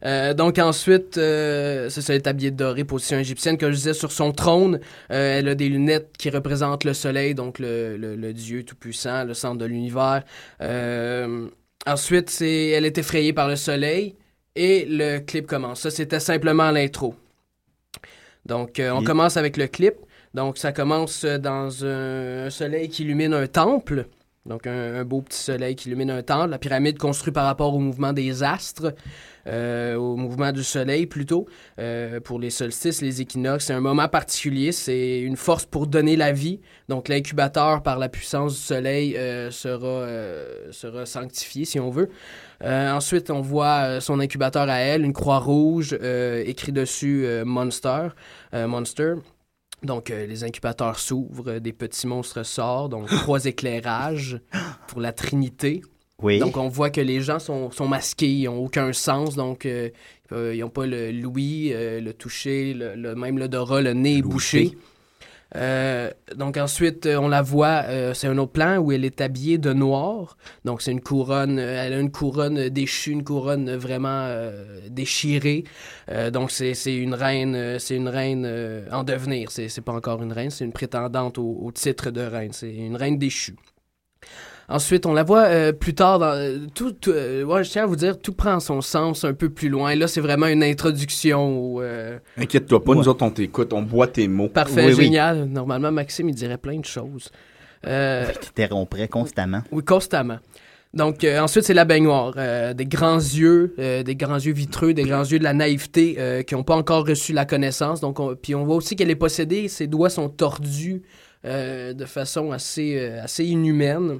Euh, 0.05 0.33
donc 0.35 0.59
ensuite, 0.59 1.17
euh, 1.17 1.89
c'est 1.89 2.01
ça, 2.01 2.13
elle 2.13 2.21
est 2.21 2.27
habillée 2.27 2.51
de 2.51 2.57
doré, 2.57 2.83
position 2.83 3.17
égyptienne. 3.17 3.57
Comme 3.57 3.71
je 3.71 3.75
disais, 3.77 3.93
sur 3.93 4.11
son 4.11 4.31
trône, 4.31 4.79
euh, 5.11 5.39
elle 5.39 5.47
a 5.49 5.55
des 5.55 5.67
lunettes 5.67 6.15
qui 6.17 6.29
représentent 6.29 6.83
le 6.83 6.93
soleil, 6.93 7.33
donc 7.33 7.57
le, 7.59 7.97
le- 7.97 8.15
le 8.15 8.33
dieu 8.33 8.63
tout-puissant, 8.63 9.23
le 9.23 9.33
centre 9.33 9.57
de 9.57 9.65
l'univers. 9.65 10.23
Euh, 10.61 11.47
ensuite, 11.87 12.29
c'est, 12.29 12.67
elle 12.69 12.85
est 12.85 12.97
effrayée 12.99 13.33
par 13.33 13.47
le 13.47 13.55
soleil 13.55 14.15
et 14.55 14.85
le 14.87 15.19
clip 15.19 15.47
commence. 15.47 15.81
Ça, 15.81 15.89
c'était 15.91 16.19
simplement 16.19 16.69
l'intro. 16.71 17.15
Donc, 18.45 18.79
on 18.79 19.01
commence 19.03 19.37
avec 19.37 19.57
le 19.57 19.67
clip. 19.67 19.95
Donc, 20.35 20.57
ça 20.57 20.71
commence 20.71 21.25
dans 21.25 21.83
un, 21.85 22.45
un 22.45 22.49
soleil 22.51 22.89
qui 22.89 23.03
illumine 23.03 23.33
un 23.33 23.47
temple. 23.47 24.05
Donc, 24.45 24.67
un, 24.67 25.03
beau 25.05 25.21
petit 25.21 25.39
soleil 25.39 25.75
qui 25.75 25.89
illumine 25.89 26.11
un 26.11 26.21
temple. 26.21 26.51
La 26.51 26.59
pyramide 26.59 26.99
construite 26.99 27.33
par 27.33 27.45
rapport 27.45 27.73
au 27.73 27.79
mouvement 27.79 28.13
des 28.13 28.43
astres, 28.43 28.93
euh, 29.47 29.95
au 29.95 30.15
mouvement 30.15 30.51
du 30.51 30.63
soleil 30.63 31.07
plutôt. 31.07 31.47
Euh, 31.79 32.19
pour 32.19 32.37
les 32.37 32.51
solstices, 32.51 33.01
les 33.01 33.21
équinoxes, 33.21 33.65
c'est 33.65 33.73
un 33.73 33.81
moment 33.81 34.07
particulier. 34.07 34.71
C'est 34.71 35.21
une 35.21 35.35
force 35.35 35.65
pour 35.65 35.87
donner 35.87 36.15
la 36.15 36.31
vie. 36.31 36.59
Donc, 36.89 37.07
l'incubateur, 37.07 37.81
par 37.81 37.97
la 37.97 38.07
puissance 38.07 38.53
du 38.53 38.61
soleil, 38.61 39.17
euh, 39.17 39.49
sera, 39.49 39.87
euh, 39.87 40.71
sera 40.71 41.07
sanctifié, 41.07 41.65
si 41.65 41.79
on 41.79 41.89
veut. 41.89 42.09
Euh, 42.63 42.91
ensuite, 42.91 43.31
on 43.31 43.41
voit 43.41 43.99
son 43.99 44.19
incubateur 44.19 44.69
à 44.69 44.77
elle, 44.77 45.05
une 45.05 45.13
croix 45.13 45.39
rouge, 45.39 45.97
écrit 46.45 46.71
dessus 46.71 47.25
Monster. 47.43 48.09
Monster. 48.53 49.15
Donc, 49.85 50.09
euh, 50.09 50.25
les 50.25 50.43
incubateurs 50.43 50.99
s'ouvrent, 50.99 51.51
euh, 51.51 51.59
des 51.59 51.73
petits 51.73 52.07
monstres 52.07 52.43
sortent, 52.43 52.91
donc 52.91 53.07
trois 53.21 53.45
éclairages 53.45 54.39
pour 54.87 55.01
la 55.01 55.11
Trinité. 55.13 55.81
Oui. 56.21 56.39
Donc, 56.39 56.55
on 56.57 56.67
voit 56.69 56.89
que 56.89 57.01
les 57.01 57.21
gens 57.21 57.39
sont, 57.39 57.71
sont 57.71 57.87
masqués, 57.87 58.31
ils 58.31 58.45
n'ont 58.45 58.63
aucun 58.63 58.93
sens, 58.93 59.35
donc 59.35 59.65
euh, 59.65 59.89
ils 60.31 60.59
n'ont 60.59 60.69
pas 60.69 60.85
le 60.85 61.11
louis, 61.11 61.71
euh, 61.73 61.99
le 61.99 62.13
toucher, 62.13 62.73
le, 62.73 62.95
le- 62.95 63.15
même 63.15 63.37
l'odorat, 63.37 63.81
le 63.81 63.93
nez 63.93 64.21
bouché. 64.21 64.71
Euh, 65.55 66.11
donc 66.35 66.57
ensuite, 66.57 67.05
euh, 67.05 67.17
on 67.17 67.27
la 67.27 67.41
voit, 67.41 67.83
euh, 67.87 68.13
c'est 68.13 68.27
un 68.27 68.37
autre 68.37 68.51
plan 68.51 68.77
où 68.77 68.91
elle 68.91 69.05
est 69.05 69.21
habillée 69.21 69.57
de 69.57 69.73
noir. 69.73 70.37
Donc 70.65 70.81
c'est 70.81 70.91
une 70.91 71.01
couronne, 71.01 71.59
elle 71.59 71.93
a 71.93 71.99
une 71.99 72.11
couronne 72.11 72.69
déchue, 72.69 73.11
une 73.11 73.23
couronne 73.23 73.75
vraiment 73.75 74.29
déchirée. 74.89 75.63
Donc 76.33 76.51
c'est 76.51 76.73
une 76.95 77.13
reine, 77.13 77.79
c'est 77.79 77.95
une 77.95 78.09
reine 78.09 78.45
en 78.91 79.03
devenir. 79.03 79.51
C'est 79.51 79.81
pas 79.81 79.93
encore 79.93 80.21
une 80.21 80.33
reine, 80.33 80.49
c'est 80.49 80.65
une 80.65 80.73
prétendante 80.73 81.37
au 81.37 81.71
titre 81.73 82.11
de 82.11 82.21
reine. 82.21 82.51
C'est 82.53 82.73
une 82.73 82.95
reine 82.95 83.17
déchue. 83.17 83.55
Ensuite, 84.67 85.05
on 85.05 85.13
la 85.13 85.23
voit 85.23 85.43
euh, 85.43 85.71
plus 85.73 85.93
tard 85.93 86.17
dans 86.17 86.33
euh, 86.33 86.57
tout. 86.73 86.91
tout, 86.91 87.11
euh, 87.11 87.43
ouais, 87.43 87.63
je 87.63 87.69
tiens 87.69 87.83
à 87.83 87.85
vous 87.85 87.95
dire, 87.95 88.17
tout 88.19 88.33
prend 88.33 88.59
son 88.59 88.81
sens 88.81 89.23
un 89.23 89.33
peu 89.33 89.49
plus 89.49 89.69
loin. 89.69 89.93
Là, 89.95 90.07
c'est 90.07 90.21
vraiment 90.21 90.47
une 90.47 90.63
introduction 90.63 91.75
euh, 91.79 92.17
Inquiète-toi 92.37 92.83
pas, 92.83 92.91
Ouais. 92.91 92.97
nous 92.97 93.07
autres, 93.07 93.23
on 93.23 93.29
t'écoute, 93.29 93.73
on 93.73 93.83
boit 93.83 94.07
tes 94.07 94.27
mots. 94.27 94.49
Parfait, 94.49 94.85
Oui, 94.87 94.93
oui. 94.97 95.03
génial. 95.05 95.45
Normalement, 95.45 95.91
Maxime, 95.91 96.29
il 96.29 96.35
dirait 96.35 96.57
plein 96.57 96.79
de 96.79 96.85
choses. 96.85 97.29
Euh, 97.85 98.25
T'interromprais 98.41 99.07
constamment. 99.07 99.61
oui, 99.71 99.83
constamment. 99.83 100.39
Donc, 100.95 101.23
euh, 101.25 101.39
ensuite, 101.41 101.65
c'est 101.65 101.73
la 101.73 101.85
baignoire. 101.85 102.33
Euh, 102.37 102.73
des 102.73 102.85
grands 102.85 103.17
yeux, 103.17 103.75
euh, 103.79 104.01
des 104.01 104.15
grands 104.15 104.37
yeux 104.39 104.53
vitreux, 104.53 104.93
des 104.93 105.03
grands 105.03 105.25
yeux 105.25 105.37
de 105.39 105.43
la 105.43 105.53
naïveté 105.53 106.15
euh, 106.17 106.41
qui 106.41 106.55
n'ont 106.55 106.63
pas 106.63 106.75
encore 106.75 107.05
reçu 107.05 107.33
la 107.33 107.45
connaissance. 107.45 107.99
Donc, 107.99 108.19
on- 108.19 108.35
puis 108.35 108.55
on 108.55 108.63
voit 108.63 108.77
aussi 108.77 108.95
qu'elle 108.95 109.11
est 109.11 109.15
possédée. 109.15 109.67
Ses 109.67 109.87
doigts 109.87 110.09
sont 110.09 110.29
tordus 110.29 111.01
euh, 111.45 111.93
de 111.93 112.05
façon 112.05 112.51
assez, 112.53 112.95
euh, 112.97 113.21
assez 113.23 113.43
inhumaine. 113.45 114.19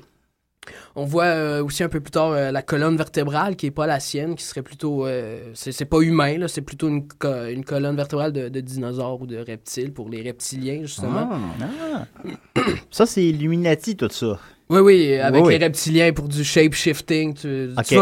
On 0.96 1.06
voit 1.06 1.26
euh, 1.26 1.64
aussi 1.64 1.84
un 1.84 1.90
peu 1.90 2.00
plus 2.00 2.12
tard 2.12 2.32
euh, 2.32 2.52
la 2.52 2.62
colonne 2.62 2.96
vertébrale 2.98 3.56
qui 3.56 3.66
est 3.68 3.72
pas 3.72 3.88
la 3.88 4.00
sienne, 4.00 4.36
qui 4.36 4.44
serait 4.44 4.62
plutôt. 4.62 5.06
euh, 5.06 5.52
c'est 5.54 5.72
c'est 5.72 5.86
pas 5.86 6.00
humain, 6.02 6.38
là, 6.38 6.48
c'est 6.48 6.62
plutôt 6.62 6.88
une, 6.88 7.08
co- 7.08 7.46
une 7.52 7.64
colonne 7.66 7.96
vertébrale 7.96 8.32
de, 8.32 8.50
de 8.50 8.60
dinosaure 8.62 9.22
ou 9.22 9.28
de 9.28 9.38
reptile 9.38 9.92
pour 9.94 10.10
les 10.10 10.22
reptiliens, 10.22 10.80
justement. 10.82 11.30
Ah. 11.62 12.06
Ça, 12.92 13.06
c'est 13.06 13.24
Illuminati, 13.26 13.96
tout 13.96 14.10
ça. 14.10 14.40
Oui, 14.70 14.80
oui, 14.80 15.16
avec 15.20 15.42
Oui, 15.44 15.48
oui. 15.50 15.60
les 15.60 15.66
reptiliens 15.66 16.12
pour 16.14 16.28
du 16.28 16.44
shape-shifting. 16.44 17.34
Tu, 17.36 17.68
vas, 17.68 17.84
tu 17.84 17.96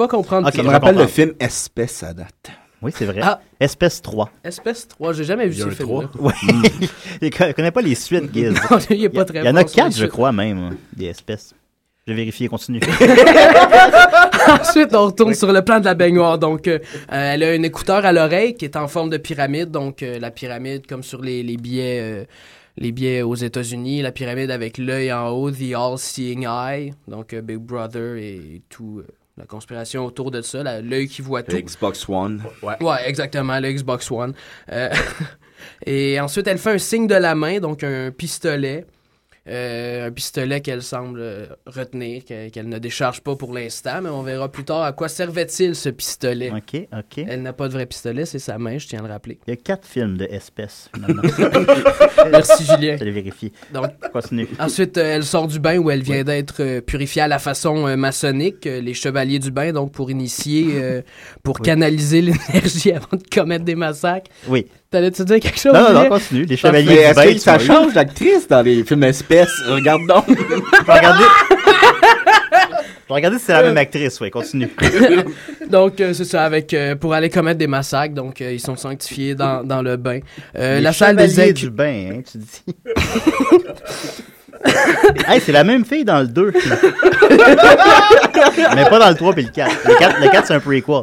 vas 0.00 0.08
comprendre. 0.08 0.48
Ok, 0.48 0.54
Ça 0.54 0.60
plus 0.62 0.66
me 0.68 0.72
rappelle 0.72 0.96
le 0.96 1.06
film 1.06 1.32
Espèce 1.38 2.02
à 2.02 2.14
date. 2.14 2.50
Oui, 2.82 2.92
c'est 2.94 3.06
vrai. 3.06 3.20
Ah. 3.22 3.40
Espèce 3.58 4.00
3. 4.02 4.30
Espèce 4.44 4.86
3, 4.88 5.14
j'ai 5.14 5.24
jamais 5.24 5.46
vu 5.48 5.54
ce 5.54 5.66
un 5.66 5.70
film-là. 5.70 6.08
Ouais. 6.18 6.32
Il 7.22 7.30
co- 7.30 7.52
connaît 7.54 7.70
pas 7.70 7.80
les 7.80 7.94
suites, 7.94 8.32
Giz. 8.32 8.54
Il 8.90 9.04
est 9.04 9.08
pas 9.08 9.22
Il 9.22 9.22
y, 9.22 9.24
très 9.26 9.38
il 9.40 9.44
y 9.46 9.48
en 9.48 9.56
a 9.56 9.60
fort 9.60 9.68
sur 9.70 9.76
les 9.78 9.82
quatre, 9.82 9.92
je 9.92 9.96
suites. 9.98 10.10
crois, 10.10 10.30
même, 10.32 10.58
hein, 10.58 10.70
des 10.94 11.06
espèces. 11.06 11.54
Je 12.06 12.12
vais 12.12 12.18
vérifier, 12.18 12.46
continue. 12.48 12.80
Ensuite, 14.60 14.94
on 14.94 15.06
retourne 15.06 15.34
sur 15.34 15.52
le 15.52 15.62
plan 15.62 15.80
de 15.80 15.84
la 15.86 15.94
baignoire. 15.94 16.38
Donc, 16.38 16.68
euh, 16.68 16.78
euh, 17.12 17.32
elle 17.34 17.42
a 17.42 17.48
un 17.48 17.62
écouteur 17.64 18.04
à 18.04 18.12
l'oreille 18.12 18.54
qui 18.54 18.64
est 18.64 18.76
en 18.76 18.86
forme 18.86 19.10
de 19.10 19.16
pyramide. 19.16 19.72
Donc, 19.72 20.04
euh, 20.04 20.20
la 20.20 20.30
pyramide, 20.30 20.86
comme 20.86 21.02
sur 21.02 21.20
les, 21.20 21.42
les 21.42 21.56
billets, 21.56 22.00
euh, 22.00 22.24
les 22.76 22.92
billets 22.92 23.22
aux 23.22 23.34
États-Unis, 23.34 24.02
la 24.02 24.12
pyramide 24.12 24.52
avec 24.52 24.78
l'œil 24.78 25.12
en 25.12 25.30
haut, 25.30 25.50
The 25.50 25.74
All-Seeing 25.76 26.46
Eye. 26.46 26.94
Donc, 27.08 27.34
Big 27.34 27.58
Brother 27.58 28.16
et 28.18 28.62
tout. 28.68 29.02
la 29.36 29.44
conspiration 29.44 30.06
autour 30.06 30.30
de 30.30 30.42
ça, 30.42 30.62
l'œil 30.80 31.08
qui 31.08 31.22
voit 31.22 31.42
tout. 31.42 31.56
Xbox 31.56 32.08
One. 32.08 32.40
Ouais, 32.62 32.96
exactement, 33.06 33.58
le 33.58 33.72
Xbox 33.72 34.10
One. 34.12 34.32
Euh, 34.70 34.90
et 35.86 36.20
ensuite, 36.20 36.46
elle 36.46 36.58
fait 36.58 36.72
un 36.74 36.78
signe 36.78 37.06
de 37.08 37.16
la 37.16 37.34
main, 37.34 37.58
donc 37.58 37.82
un 37.82 38.12
pistolet. 38.16 38.86
Euh, 39.48 40.08
un 40.08 40.10
pistolet 40.10 40.60
qu'elle 40.60 40.82
semble 40.82 41.20
euh, 41.20 41.46
retenir, 41.66 42.24
que- 42.24 42.48
qu'elle 42.48 42.68
ne 42.68 42.78
décharge 42.78 43.20
pas 43.20 43.36
pour 43.36 43.52
l'instant, 43.54 44.00
mais 44.02 44.08
on 44.10 44.22
verra 44.22 44.50
plus 44.50 44.64
tard 44.64 44.82
à 44.82 44.92
quoi 44.92 45.08
servait-il 45.08 45.74
ce 45.76 45.88
pistolet. 45.88 46.50
OK, 46.50 46.88
OK. 46.92 47.24
Elle 47.28 47.42
n'a 47.42 47.52
pas 47.52 47.68
de 47.68 47.72
vrai 47.74 47.86
pistolet, 47.86 48.26
c'est 48.26 48.38
sa 48.40 48.58
main, 48.58 48.76
je 48.78 48.88
tiens 48.88 49.00
à 49.00 49.06
le 49.06 49.12
rappeler. 49.12 49.38
Il 49.46 49.50
y 49.50 49.52
a 49.52 49.56
quatre 49.56 49.86
films 49.86 50.16
de 50.16 50.24
espèces, 50.24 50.90
finalement. 50.92 51.22
Merci 52.30 52.64
Julien. 52.64 52.96
Je 52.98 53.04
vais 53.04 53.10
vérifier. 53.10 53.52
Donc, 53.72 53.86
Continue. 54.12 54.48
Ensuite, 54.58 54.98
euh, 54.98 55.14
elle 55.16 55.24
sort 55.24 55.46
du 55.46 55.58
bain 55.60 55.78
où 55.78 55.90
elle 55.90 56.02
vient 56.02 56.24
d'être 56.24 56.80
purifiée 56.80 57.22
à 57.22 57.28
la 57.28 57.38
façon 57.38 57.96
maçonnique, 57.96 58.64
les 58.64 58.94
chevaliers 58.94 59.38
du 59.38 59.50
bain, 59.50 59.72
donc 59.72 59.92
pour 59.92 60.10
initier, 60.10 61.02
pour 61.42 61.60
canaliser 61.60 62.20
l'énergie 62.22 62.92
avant 62.92 63.16
de 63.16 63.22
commettre 63.32 63.64
des 63.64 63.74
massacres. 63.76 64.30
Oui. 64.48 64.66
T'allais-tu 64.90 65.24
dire 65.24 65.40
quelque 65.40 65.58
chose? 65.58 65.72
Non, 65.72 65.92
non, 65.92 66.02
non, 66.04 66.08
continue. 66.08 66.44
Les 66.44 66.56
chevaliers 66.56 66.86
du 66.86 66.92
est-ce 66.94 67.14
bain, 67.14 67.38
ça 67.38 67.58
change 67.58 67.94
l'actrice 67.94 68.46
dans 68.48 68.62
les 68.62 68.84
films 68.84 69.02
espèces? 69.04 69.50
Regarde 69.68 70.06
donc. 70.06 70.26
Regarder. 70.86 71.24
Je 73.08 73.12
vais 73.12 73.14
regarder 73.14 73.38
si 73.38 73.44
c'est 73.44 73.52
la 73.52 73.62
même 73.62 73.76
actrice, 73.76 74.20
oui, 74.20 74.30
continue. 74.32 74.68
Donc, 75.70 76.00
euh, 76.00 76.12
c'est 76.12 76.24
ça, 76.24 76.42
avec, 76.42 76.74
euh, 76.74 76.96
pour 76.96 77.14
aller 77.14 77.30
commettre 77.30 77.58
des 77.58 77.68
massacres. 77.68 78.14
Donc, 78.14 78.40
euh, 78.40 78.52
ils 78.52 78.58
sont 78.58 78.74
sanctifiés 78.74 79.36
dans, 79.36 79.62
dans 79.62 79.80
le 79.80 79.96
bain. 79.96 80.18
Euh, 80.56 80.78
Les 80.78 80.80
la 80.82 80.92
salle 80.92 81.14
des 81.14 81.52
du 81.52 81.70
bain, 81.70 82.10
hein, 82.16 82.22
tu 82.28 82.38
dis. 82.38 82.64
hey, 85.28 85.40
c'est 85.40 85.52
la 85.52 85.64
même 85.64 85.84
fille 85.84 86.04
dans 86.04 86.20
le 86.20 86.26
2. 86.28 86.52
Mais 88.74 88.84
pas 88.88 88.98
dans 88.98 89.08
le 89.08 89.14
3 89.14 89.32
et 89.36 89.42
le 89.42 89.48
4. 89.48 89.70
Le 89.88 89.98
4, 89.98 90.20
le 90.20 90.28
4 90.30 90.46
c'est 90.46 90.54
un 90.54 90.60
prequel. 90.60 90.94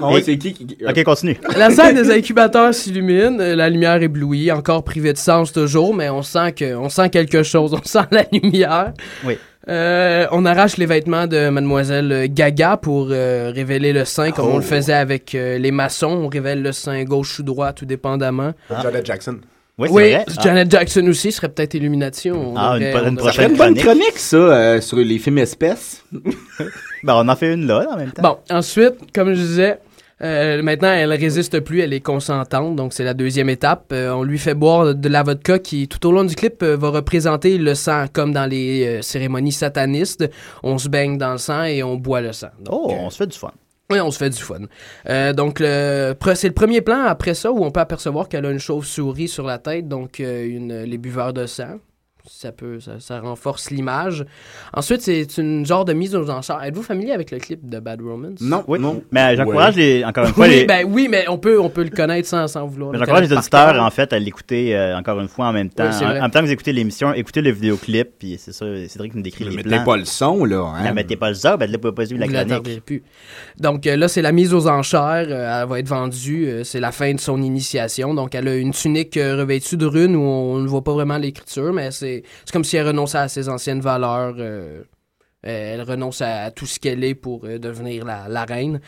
Ah 0.00 0.08
ouais, 0.10 0.20
Et- 0.20 0.22
c'est 0.22 0.38
qui 0.38 0.52
qui- 0.52 0.76
Ok, 0.86 1.02
continue. 1.04 1.36
La 1.56 1.70
salle 1.70 1.94
des 2.02 2.10
incubateurs 2.10 2.74
s'illumine, 2.74 3.40
euh, 3.40 3.54
la 3.56 3.68
lumière 3.70 4.02
éblouit, 4.02 4.50
encore 4.52 4.84
privée 4.84 5.12
de 5.12 5.18
sens 5.18 5.52
toujours, 5.52 5.94
mais 5.94 6.08
on 6.10 6.22
sent 6.22 6.52
que, 6.52 6.74
on 6.74 6.88
sent 6.88 7.10
quelque 7.10 7.42
chose, 7.42 7.72
on 7.74 7.82
sent 7.84 8.06
la 8.10 8.24
lumière. 8.32 8.92
Oui. 9.24 9.38
Euh, 9.68 10.26
on 10.30 10.44
arrache 10.44 10.76
les 10.76 10.86
vêtements 10.86 11.26
de 11.26 11.48
Mademoiselle 11.48 12.28
Gaga 12.30 12.76
pour 12.76 13.08
euh, 13.10 13.50
révéler 13.52 13.92
le 13.92 14.04
sein, 14.04 14.30
comme 14.30 14.46
on 14.48 14.56
le 14.58 14.62
faisait 14.62 14.92
avec 14.92 15.34
euh, 15.34 15.58
les 15.58 15.72
maçons. 15.72 16.06
On 16.24 16.28
révèle 16.28 16.62
le 16.62 16.70
sein 16.70 17.02
gauche 17.02 17.40
ou 17.40 17.42
droit, 17.42 17.72
tout 17.72 17.84
dépendamment. 17.84 18.52
Janet 18.82 19.04
Jackson. 19.04 19.38
Oui, 19.78 19.88
c'est 19.88 19.94
Oui, 19.94 20.10
vrai. 20.12 20.24
Ah. 20.28 20.40
Janet 20.42 20.70
Jackson 20.70 21.06
aussi 21.08 21.32
serait 21.32 21.48
peut-être 21.50 21.74
Illuminati. 21.74 22.30
on 22.30 22.54
Ah, 22.56 22.76
une- 22.78 22.82
une 22.84 23.18
ferait 23.18 23.46
une 23.50 23.56
bonne 23.56 23.74
chronique, 23.74 24.16
ça, 24.18 24.36
euh, 24.36 24.80
sur 24.80 24.96
les 24.96 25.18
films 25.18 25.38
espèces. 25.38 26.02
Ben, 27.04 27.14
on 27.14 27.28
en 27.28 27.36
fait 27.36 27.52
une 27.52 27.66
là, 27.66 27.86
en 27.90 27.96
même 27.96 28.10
temps. 28.10 28.22
Bon, 28.22 28.36
ensuite, 28.50 28.94
comme 29.14 29.28
je 29.34 29.38
disais, 29.40 29.78
euh, 30.22 30.60
maintenant, 30.62 30.90
elle 30.90 31.12
résiste 31.12 31.60
plus, 31.60 31.80
elle 31.82 31.92
est 31.92 32.00
consentante, 32.00 32.74
donc 32.74 32.94
c'est 32.94 33.04
la 33.04 33.12
deuxième 33.14 33.48
étape. 33.50 33.90
Euh, 33.92 34.10
on 34.12 34.22
lui 34.24 34.38
fait 34.38 34.54
boire 34.54 34.94
de 34.94 35.08
la 35.08 35.22
vodka 35.22 35.58
qui, 35.58 35.86
tout 35.88 36.04
au 36.08 36.10
long 36.10 36.24
du 36.24 36.34
clip, 36.34 36.62
euh, 36.62 36.74
va 36.76 36.88
représenter 36.88 37.58
le 37.58 37.74
sang, 37.74 38.06
comme 38.12 38.32
dans 38.32 38.46
les 38.46 38.86
euh, 38.86 39.02
cérémonies 39.02 39.52
satanistes. 39.52 40.28
On 40.64 40.78
se 40.78 40.88
baigne 40.88 41.16
dans 41.18 41.32
le 41.32 41.38
sang 41.38 41.62
et 41.64 41.82
on 41.82 41.96
boit 41.96 42.22
le 42.22 42.32
sang. 42.32 42.48
Donc, 42.60 42.74
Oh, 42.74 42.90
euh, 42.90 42.94
on 42.98 43.10
se 43.10 43.18
fait 43.18 43.26
du 43.26 43.36
fun. 43.38 43.52
Oui, 43.90 44.00
on 44.00 44.10
se 44.10 44.18
fait 44.18 44.30
du 44.30 44.42
fun. 44.42 44.62
Euh, 45.08 45.32
donc, 45.32 45.58
c'est 45.58 46.48
le 46.48 46.52
premier 46.54 46.80
plan 46.80 47.02
après 47.04 47.34
ça 47.34 47.52
où 47.52 47.64
on 47.64 47.70
peut 47.70 47.80
apercevoir 47.80 48.28
qu'elle 48.28 48.44
a 48.44 48.50
une 48.50 48.58
chauve-souris 48.58 49.28
sur 49.28 49.46
la 49.46 49.58
tête, 49.58 49.86
donc 49.86 50.18
euh, 50.18 50.46
une, 50.46 50.82
les 50.82 50.98
buveurs 50.98 51.32
de 51.32 51.46
sang. 51.46 51.78
Ça 52.28 52.50
peut, 52.52 52.80
ça, 52.80 52.92
ça 52.98 53.20
renforce 53.20 53.70
l'image. 53.70 54.24
Ensuite, 54.74 55.00
c'est 55.02 55.26
une 55.38 55.64
genre 55.64 55.84
de 55.84 55.92
mise 55.92 56.14
aux 56.16 56.28
enchères. 56.28 56.62
Êtes-vous 56.62 56.82
familier 56.82 57.12
avec 57.12 57.30
le 57.30 57.38
clip 57.38 57.68
de 57.68 57.78
Bad 57.78 58.00
Romance? 58.02 58.40
Non, 58.40 58.64
Oui. 58.66 58.78
non. 58.80 59.02
Mais 59.12 59.36
j'encourage 59.36 59.76
les, 59.76 60.04
encore 60.04 60.26
une 60.26 60.32
fois, 60.32 60.46
Oui, 60.46 60.50
les, 60.52 60.64
ben 60.64 60.84
oui, 60.88 61.06
mais 61.08 61.28
on 61.28 61.38
peut, 61.38 61.60
on 61.60 61.68
peut 61.70 61.84
le 61.84 61.90
connaître 61.90 62.28
sans, 62.28 62.48
sans 62.48 62.66
vouloir. 62.66 62.90
mais 62.92 62.98
le 62.98 63.04
j'encourage 63.04 63.28
les 63.28 63.36
auditeurs, 63.36 63.80
en 63.82 63.90
fait, 63.90 64.12
à 64.12 64.18
l'écouter, 64.18 64.76
euh, 64.76 64.96
encore 64.98 65.20
une 65.20 65.28
fois, 65.28 65.46
en 65.46 65.52
même 65.52 65.70
temps. 65.70 65.88
Oui, 65.88 66.04
en, 66.06 66.12
même 66.22 66.30
temps 66.30 66.40
que 66.40 66.46
vous 66.46 66.52
écoutez 66.52 66.72
l'émission, 66.72 67.12
écoutez 67.14 67.42
le 67.42 67.50
vidéoclip, 67.50 68.08
puis 68.18 68.36
c'est 68.38 68.52
ça, 68.52 68.66
Cédric 68.88 69.14
nous 69.14 69.22
décrit 69.22 69.44
Ne 69.44 69.50
les 69.50 69.56
mettez 69.56 69.68
plans. 69.68 69.84
pas 69.84 69.96
le 69.96 70.04
son, 70.04 70.44
là. 70.44 70.72
Ne 70.82 70.88
Hein? 70.88 70.92
mettez 70.94 71.16
pas 71.16 71.28
le 71.28 71.34
ça, 71.34 71.56
ben, 71.56 71.70
là, 71.70 71.78
vous 71.80 71.92
pas 71.92 72.06
suivre 72.06 72.20
la 72.26 72.26
Vous 72.44 72.50
chronique. 72.60 72.84
plus. 72.84 73.02
Donc 73.58 73.86
euh, 73.86 73.96
là, 73.96 74.08
c'est 74.08 74.22
la 74.22 74.32
mise 74.32 74.52
aux 74.52 74.66
enchères. 74.66 75.26
euh, 75.28 75.62
elle 75.62 75.68
va 75.68 75.78
être 75.78 75.88
vendue. 75.88 76.46
euh, 76.48 76.64
c'est 76.64 76.80
la 76.80 76.92
fin 76.92 77.12
de 77.14 77.20
son 77.20 77.40
initiation. 77.42 78.14
Donc 78.14 78.34
elle 78.34 78.48
a 78.48 78.56
une 78.56 78.72
tunique 78.72 79.16
euh, 79.16 79.36
revêtue 79.36 79.76
de 79.76 79.86
runes 79.86 80.16
où 80.16 80.20
on 80.20 80.58
ne 80.58 80.66
voit 80.66 80.82
pas 80.82 80.92
vraiment 80.92 81.16
l'écriture, 81.18 81.72
mais 81.72 81.90
c'est 81.90 82.15
c'est 82.44 82.52
comme 82.52 82.64
si 82.64 82.76
elle 82.76 82.86
renonçait 82.88 83.18
à 83.18 83.28
ses 83.28 83.48
anciennes 83.48 83.80
valeurs. 83.80 84.34
euh, 84.38 84.82
elle 85.48 85.82
renonce 85.82 86.22
à, 86.22 86.50
tout 86.50 86.66
ce 86.66 86.80
qu'elle 86.80 87.04
est 87.04 87.14
pour 87.14 87.44
euh, 87.44 87.58
devenir 87.60 88.04
la, 88.04 88.26
la 88.28 88.44
reine. 88.44 88.80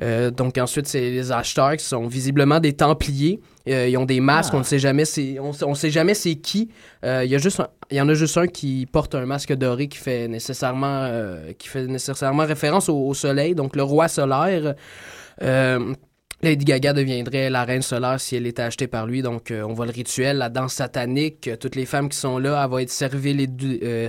Euh, 0.00 0.30
donc 0.30 0.56
ensuite, 0.56 0.86
c'est 0.86 1.10
les 1.10 1.30
acheteurs 1.30 1.76
qui 1.76 1.84
sont 1.84 2.06
visiblement 2.06 2.58
des 2.58 2.72
Templiers. 2.72 3.38
Euh, 3.68 3.86
ils 3.86 3.98
ont 3.98 4.06
des 4.06 4.20
masques, 4.20 4.52
Ah. 4.54 4.56
on 4.56 4.60
ne 4.60 4.64
sait 4.64 4.78
jamais 4.78 5.04
c'est 5.04 5.38
on, 5.38 5.50
on 5.62 5.74
sait 5.74 5.90
jamais 5.90 6.14
c'est 6.14 6.36
qui. 6.36 6.70
Euh, 7.04 7.22
Il 7.24 7.30
y 7.30 7.34
a 7.34 7.38
juste 7.38 7.60
un- 7.60 7.68
il 7.90 7.98
y 7.98 8.00
en 8.00 8.08
a 8.08 8.14
juste 8.14 8.38
un 8.38 8.46
qui 8.46 8.86
porte 8.90 9.14
un 9.14 9.26
masque 9.26 9.52
doré 9.52 9.88
qui 9.88 9.98
fait 9.98 10.26
nécessairement 10.26 11.10
qui 11.58 11.68
fait 11.68 11.86
nécessairement 11.86 12.46
référence 12.46 12.88
au, 12.88 12.96
au 12.96 13.12
soleil, 13.12 13.54
donc 13.54 13.76
le 13.76 13.82
roi 13.82 14.08
solaire. 14.08 14.74
Lady 16.46 16.64
Gaga 16.64 16.92
deviendrait 16.92 17.50
la 17.50 17.64
reine 17.64 17.82
solaire 17.82 18.20
si 18.20 18.36
elle 18.36 18.46
était 18.46 18.62
achetée 18.62 18.86
par 18.86 19.06
lui. 19.06 19.20
Donc, 19.20 19.50
euh, 19.50 19.62
on 19.62 19.72
voit 19.72 19.86
le 19.86 19.92
rituel, 19.92 20.38
la 20.38 20.48
danse 20.48 20.74
satanique. 20.74 21.48
euh, 21.48 21.56
toutes 21.56 21.74
les 21.74 21.86
femmes 21.86 22.08
qui 22.08 22.16
sont 22.16 22.38
là, 22.38 22.62
elle 22.64 22.70
va 22.70 22.82
être 22.82 22.90
servir 22.90 23.34
les, 23.34 23.46
dé- 23.46 23.80
euh. 23.82 24.08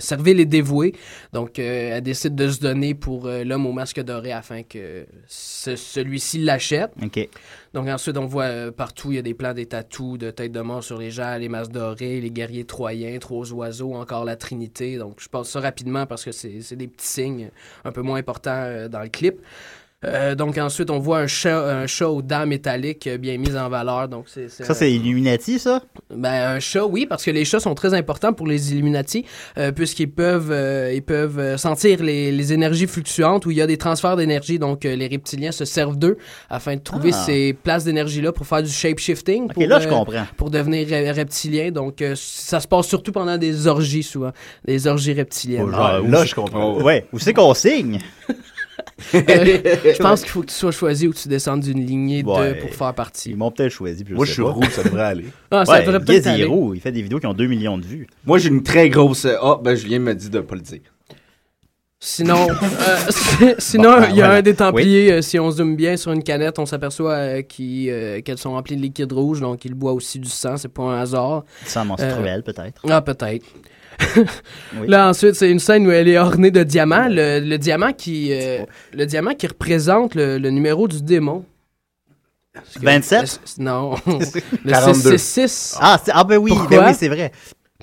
Donc, 1.34 1.60
euh, 1.60 1.96
elle 1.98 2.02
décide 2.04 2.36
de 2.36 2.50
se 2.50 2.60
donner 2.60 2.94
pour 2.94 3.28
l'homme 3.28 3.66
au 3.66 3.72
masque 3.72 4.00
doré 4.02 4.32
afin 4.32 4.64
que 4.64 5.06
ce- 5.28 5.76
celui-ci 5.76 6.40
l'achète. 6.40 6.92
OK. 7.04 7.28
Donc 7.74 7.88
ensuite, 7.90 8.18
on 8.18 8.26
voit 8.26 8.72
partout, 8.72 9.12
il 9.12 9.16
y 9.16 9.20
a 9.20 9.22
des 9.22 9.34
plans 9.34 9.54
des 9.54 9.66
tatous 9.66 10.18
de 10.18 10.32
tête 10.32 10.52
de 10.52 10.62
mort 10.62 10.84
sur 10.84 10.98
les 10.98 11.12
gens, 11.12 11.36
les 11.38 11.50
masses 11.50 11.70
dorées, 11.70 12.22
les 12.22 12.32
guerriers 12.32 12.66
troyens, 12.66 13.18
trois 13.20 13.52
oiseaux, 13.52 13.94
encore 13.94 14.26
la 14.26 14.36
Trinité. 14.36 14.98
Donc 14.98 15.18
je 15.20 15.28
passe 15.28 15.50
ça 15.50 15.60
rapidement 15.60 16.06
parce 16.06 16.24
que 16.24 16.32
c'est 16.32 16.76
des 16.76 16.88
petits 16.88 17.08
signes 17.08 17.50
un 17.84 17.92
peu 17.92 18.02
moins 18.02 18.18
importants 18.20 18.88
dans 18.90 19.02
le 19.02 19.10
clip. 19.10 19.40
Euh, 20.06 20.36
donc 20.36 20.60
ensuite, 20.60 20.92
on 20.92 21.00
voit 21.00 21.18
un 21.18 21.26
chat, 21.28 21.58
un 21.60 21.88
chat 21.88 22.08
aux 22.08 22.22
dents 22.22 22.46
métalliques 22.46 23.08
euh, 23.08 23.18
bien 23.18 23.40
mis 23.40 23.58
en 23.58 23.68
valeur. 23.68 24.08
Donc 24.08 24.26
c'est, 24.28 24.48
Ça, 24.48 24.76
c'est 24.76 24.92
Illuminati, 24.94 25.58
ça? 25.58 25.82
Ben, 26.14 26.56
un 26.56 26.60
chat, 26.60 26.86
oui, 26.86 27.08
parce 27.08 27.24
que 27.26 27.32
les 27.32 27.46
chats 27.46 27.60
sont 27.60 27.74
très 27.74 27.96
importants 27.96 28.32
pour 28.32 28.46
les 28.46 28.72
Illuminati, 28.74 29.26
euh, 29.58 29.72
puisqu'ils 29.72 30.12
peuvent, 30.12 30.52
euh, 30.52 30.94
ils 30.94 31.02
peuvent 31.02 31.58
sentir 31.58 32.04
les, 32.04 32.32
les 32.32 32.54
énergies 32.54 32.86
fluctuantes 32.86 33.48
où 33.48 33.52
il 33.52 33.58
y 33.58 33.62
a 33.62 33.66
des 33.66 33.78
transferts 33.78 34.18
d'énergie. 34.18 34.60
Donc, 34.60 34.86
euh, 34.86 34.96
les 34.96 35.08
reptiliens 35.08 35.52
se 35.52 35.66
servent 35.66 35.98
d'eux 35.98 36.18
afin 36.48 36.76
de 36.76 36.82
trouver 36.82 37.10
Ah. 37.14 37.24
ces 37.26 37.54
places 37.54 37.84
d'énergie-là 37.84 38.32
pour 38.32 38.46
faire 38.46 38.62
du 38.62 38.70
shape-shifting. 38.70 39.46
Ok, 39.46 39.54
pour, 39.56 39.66
là, 39.66 39.80
je 39.80 39.88
euh, 39.88 39.90
comprends. 39.90 40.26
Pour 40.38 40.52
devenir 40.52 40.88
reptilien. 41.16 41.72
Donc, 41.72 42.04
euh, 42.04 42.14
ça 42.16 42.60
se 42.60 42.68
passe 42.68 42.86
surtout 42.86 43.12
pendant 43.12 43.40
des 43.40 43.66
orgies, 43.66 44.04
souvent. 44.04 44.32
Des 44.64 44.86
orgies 44.86 45.14
reptiliennes. 45.14 45.66
Oh, 45.68 45.72
genre, 45.72 46.02
où 46.04 46.08
là, 46.08 46.24
je 46.24 46.36
comprends. 46.36 46.80
Ouais, 46.84 47.08
où 47.12 47.18
c'est 47.18 47.34
qu'on 47.34 47.56
signe? 47.56 48.00
Euh, 49.14 49.20
je 49.94 49.98
pense 50.02 50.22
qu'il 50.22 50.30
faut 50.30 50.42
que 50.42 50.48
tu 50.48 50.54
sois 50.54 50.72
choisi 50.72 51.08
ou 51.08 51.12
que 51.12 51.18
tu 51.18 51.28
descendes 51.28 51.62
d'une 51.62 51.86
lignée 51.86 52.24
Ouais. 52.24 52.54
de 52.56 52.60
pour 52.62 52.70
faire 52.74 52.94
partie. 52.94 53.32
Ils 53.32 53.38
m'ont 53.38 53.52
peut-être 53.52 53.72
choisi. 53.72 54.04
puis 54.04 54.14
Moi, 54.14 54.26
sais 54.26 54.30
je 54.30 54.34
suis 54.36 54.44
pas. 54.44 54.50
roux, 54.52 54.64
ça 54.72 54.84
devrait 54.84 55.04
aller. 55.04 55.26
Ah, 55.52 55.66
ça 55.66 55.72
Ouais, 55.74 55.84
devrait 55.86 56.00
peut-être 56.00 56.26
il 56.26 56.30
est 56.30 56.34
aller. 56.34 56.44
roux. 56.46 56.74
Il 56.74 56.82
fait 56.82 56.92
des 56.92 57.02
vidéos 57.02 57.20
qui 57.20 57.28
ont 57.28 57.34
2 57.34 57.48
millions 57.48 57.78
de 57.78 57.86
vues. 57.86 58.08
Moi, 58.26 58.38
j'ai 58.38 58.50
une 58.50 58.64
très 58.64 58.90
grosse. 58.90 59.26
Ah, 59.42 59.60
ben, 59.64 59.76
Julien 59.76 60.00
me 60.00 60.14
dit 60.14 60.30
de 60.30 60.40
pas 60.40 60.56
le 60.56 60.62
dire. 60.62 60.80
Sinon, 62.00 62.48
euh, 62.52 62.98
si- 63.10 63.56
sinon, 63.58 63.94
Bon, 63.96 64.02
ben, 64.02 64.08
il 64.12 64.16
y 64.18 64.22
a 64.22 64.26
voilà. 64.26 64.34
un 64.36 64.42
des 64.44 64.54
Templiers, 64.54 65.12
euh, 65.14 65.22
si 65.24 65.40
on 65.40 65.50
zoome 65.50 65.76
bien 65.76 65.98
sur 65.98 66.12
une 66.12 66.22
canette, 66.22 66.60
on 66.60 66.66
s'aperçoit 66.68 67.14
euh, 67.14 67.42
euh, 67.60 68.22
qu'elles 68.22 68.38
sont 68.38 68.52
remplies 68.52 68.76
de 68.78 68.82
liquide 68.84 69.12
rouge, 69.12 69.42
donc 69.42 69.66
il 69.66 69.74
boit 69.74 69.94
aussi 69.94 70.20
du 70.20 70.30
sang, 70.30 70.58
c'est 70.58 70.68
pas 70.72 70.84
un 70.84 71.02
hasard. 71.02 71.44
Sans 71.66 71.86
menstruel, 71.86 72.44
peut-être. 72.44 72.82
Ah, 72.88 73.02
peut-être. 73.02 73.46
Oui. 74.80 74.88
Là, 74.88 75.10
ensuite, 75.10 75.36
c'est 75.36 75.50
une 75.50 75.60
scène 75.60 75.88
où 75.88 75.92
elle 75.92 76.08
est 76.08 76.18
ornée 76.18 76.52
de 76.52 76.64
diamants. 76.64 77.08
Le, 77.10 77.40
le 77.40 77.58
diamant 77.58 77.94
qui, 77.94 78.30
euh, 78.32 78.60
le 78.94 79.06
diamant 79.06 79.34
qui 79.34 79.48
représente 79.48 80.16
le, 80.16 80.38
le 80.38 80.50
numéro 80.50 80.88
du 80.88 81.02
démon. 81.02 81.46
Que- 82.54 82.80
27? 82.84 83.40
le- 83.60 83.64
non. 83.64 83.92
le 84.08 84.72
42. 84.72 85.18
666. 85.18 85.78
Ah, 85.80 86.00
c'est- 86.04 86.12
ah, 86.14 86.24
ben 86.24 86.38
oui, 86.38 86.52
ben 86.70 86.84
oui, 86.88 86.94
c'est 86.98 87.08
vrai. 87.10 87.32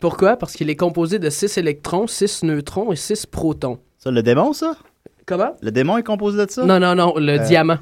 Pourquoi? 0.01 0.37
Parce 0.37 0.55
qu'il 0.55 0.69
est 0.71 0.77
composé 0.77 1.19
de 1.19 1.31
6 1.31 1.57
électrons, 1.59 2.07
6 2.07 2.43
neutrons 2.43 2.93
et 2.93 2.97
6 2.97 3.27
protons. 3.27 3.79
Ça, 3.99 4.11
le 4.11 4.23
démon, 4.23 4.53
ça? 4.53 4.77
Comment? 5.27 5.53
Le 5.63 5.71
démon 5.71 5.97
est 5.97 6.03
composé 6.03 6.45
de 6.45 6.51
ça? 6.51 6.65
Non, 6.65 6.79
non, 6.81 6.95
non, 6.95 7.15
le 7.17 7.35
Euh, 7.35 7.39
diamant. 7.39 7.79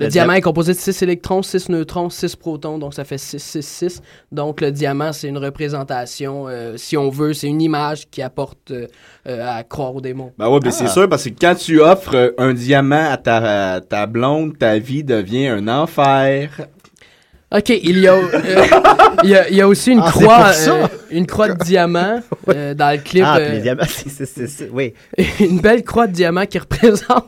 Le, 0.00 0.06
le 0.06 0.10
diamant 0.10 0.32
dia- 0.32 0.38
est 0.38 0.42
composé 0.42 0.72
de 0.72 0.78
6 0.78 1.02
électrons, 1.02 1.42
6 1.42 1.68
neutrons, 1.68 2.10
6 2.10 2.34
protons, 2.36 2.78
donc 2.78 2.94
ça 2.94 3.04
fait 3.04 3.18
6, 3.18 3.38
6, 3.38 3.62
6. 3.66 4.02
Donc 4.32 4.60
le 4.60 4.72
diamant, 4.72 5.12
c'est 5.12 5.28
une 5.28 5.38
représentation, 5.38 6.46
euh, 6.48 6.76
si 6.76 6.96
on 6.96 7.10
veut, 7.10 7.34
c'est 7.34 7.46
une 7.46 7.60
image 7.62 8.08
qui 8.10 8.22
apporte 8.22 8.70
euh, 8.72 8.86
euh, 9.28 9.46
à 9.58 9.62
croire 9.62 9.94
au 9.94 10.00
démon. 10.00 10.32
Ben 10.38 10.48
ouais, 10.48 10.58
ben 10.60 10.70
c'est 10.72 10.84
Ah. 10.86 10.88
sûr, 10.88 11.08
parce 11.08 11.24
que 11.24 11.30
quand 11.40 11.54
tu 11.54 11.80
offres 11.80 12.34
un 12.38 12.52
diamant 12.54 13.10
à 13.10 13.16
ta, 13.16 13.74
à 13.74 13.80
ta 13.80 14.06
blonde, 14.06 14.58
ta 14.58 14.78
vie 14.78 15.04
devient 15.04 15.46
un 15.48 15.68
enfer. 15.68 16.50
Ok, 17.52 17.68
il 17.70 17.98
y 17.98 18.06
a, 18.06 18.14
euh, 18.14 18.28
il 19.24 19.30
y 19.30 19.34
a, 19.34 19.48
il 19.48 19.56
y 19.56 19.60
a 19.60 19.66
aussi 19.66 19.90
une 19.90 19.98
Ah, 20.04 20.12
c'est 20.14 20.20
croix, 20.22 20.52
euh, 20.68 20.86
une 21.10 21.26
croix 21.26 21.48
de 21.48 21.58
diamant 21.64 22.20
euh, 22.48 22.74
dans 22.74 22.92
le 22.96 23.02
clip. 23.02 23.24
Ah, 23.26 23.38
puis 23.40 23.44
euh, 23.48 23.52
les 23.54 23.60
diamants, 23.60 23.82
c'est- 23.88 24.08
c'est- 24.08 24.24
c'est- 24.24 24.46
c'est- 24.46 24.68
oui. 24.72 24.94
une 25.40 25.58
belle 25.58 25.82
croix 25.82 26.06
de 26.06 26.12
diamant 26.12 26.46
qui 26.46 26.60
représente 26.60 27.26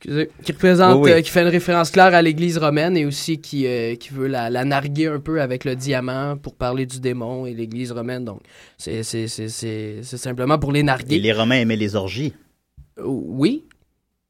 excusez 0.00 0.30
qui 0.44 0.52
représente 0.52 0.96
Oui, 0.96 1.10
oui. 1.10 1.18
euh, 1.18 1.20
qui 1.22 1.30
fait 1.30 1.42
une 1.42 1.48
référence 1.48 1.90
claire 1.90 2.14
à 2.14 2.22
l'église 2.22 2.58
romaine 2.58 2.96
et 2.96 3.04
aussi 3.04 3.40
qui 3.40 3.66
euh, 3.66 3.94
qui 3.96 4.10
veut 4.10 4.26
la, 4.28 4.48
la 4.50 4.64
narguer 4.64 5.06
un 5.08 5.18
peu 5.20 5.40
avec 5.40 5.64
le 5.64 5.74
diamant 5.76 6.36
pour 6.36 6.54
parler 6.54 6.86
du 6.86 7.00
démon 7.00 7.46
et 7.46 7.54
l'église 7.54 7.92
romaine. 7.92 8.24
Donc 8.24 8.40
c'est 8.76 9.02
c'est 9.02 9.28
c'est 9.28 9.48
c'est 9.48 9.96
c'est 10.02 10.16
simplement 10.16 10.58
pour 10.58 10.72
les 10.72 10.80
Et 10.80 10.84
narguer 10.84 11.18
les 11.18 11.32
Romains 11.32 11.56
aimaient 11.56 11.76
les 11.76 11.96
orgies. 11.96 12.32
Euh, 12.98 13.02
oui. 13.06 13.64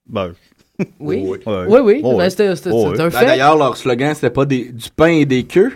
Ben, 0.07 0.33
oui. 1.01 1.23
Oui. 1.27 1.39
oui. 1.47 1.81
Oui 1.83 2.01
Oh, 2.03 2.17
Ben, 2.17 2.31
c'était 2.31 2.51
Oh, 2.71 2.89
un 2.89 2.97
Ben, 2.97 3.11
fait. 3.11 3.27
D'ailleurs, 3.27 3.57
leur 3.59 3.77
slogan, 3.77 4.15
c'était 4.15 4.31
pas 4.31 4.45
des, 4.47 4.73
du 4.73 4.89
pain 4.95 5.09
et 5.09 5.27
des 5.27 5.45
queues. 5.45 5.73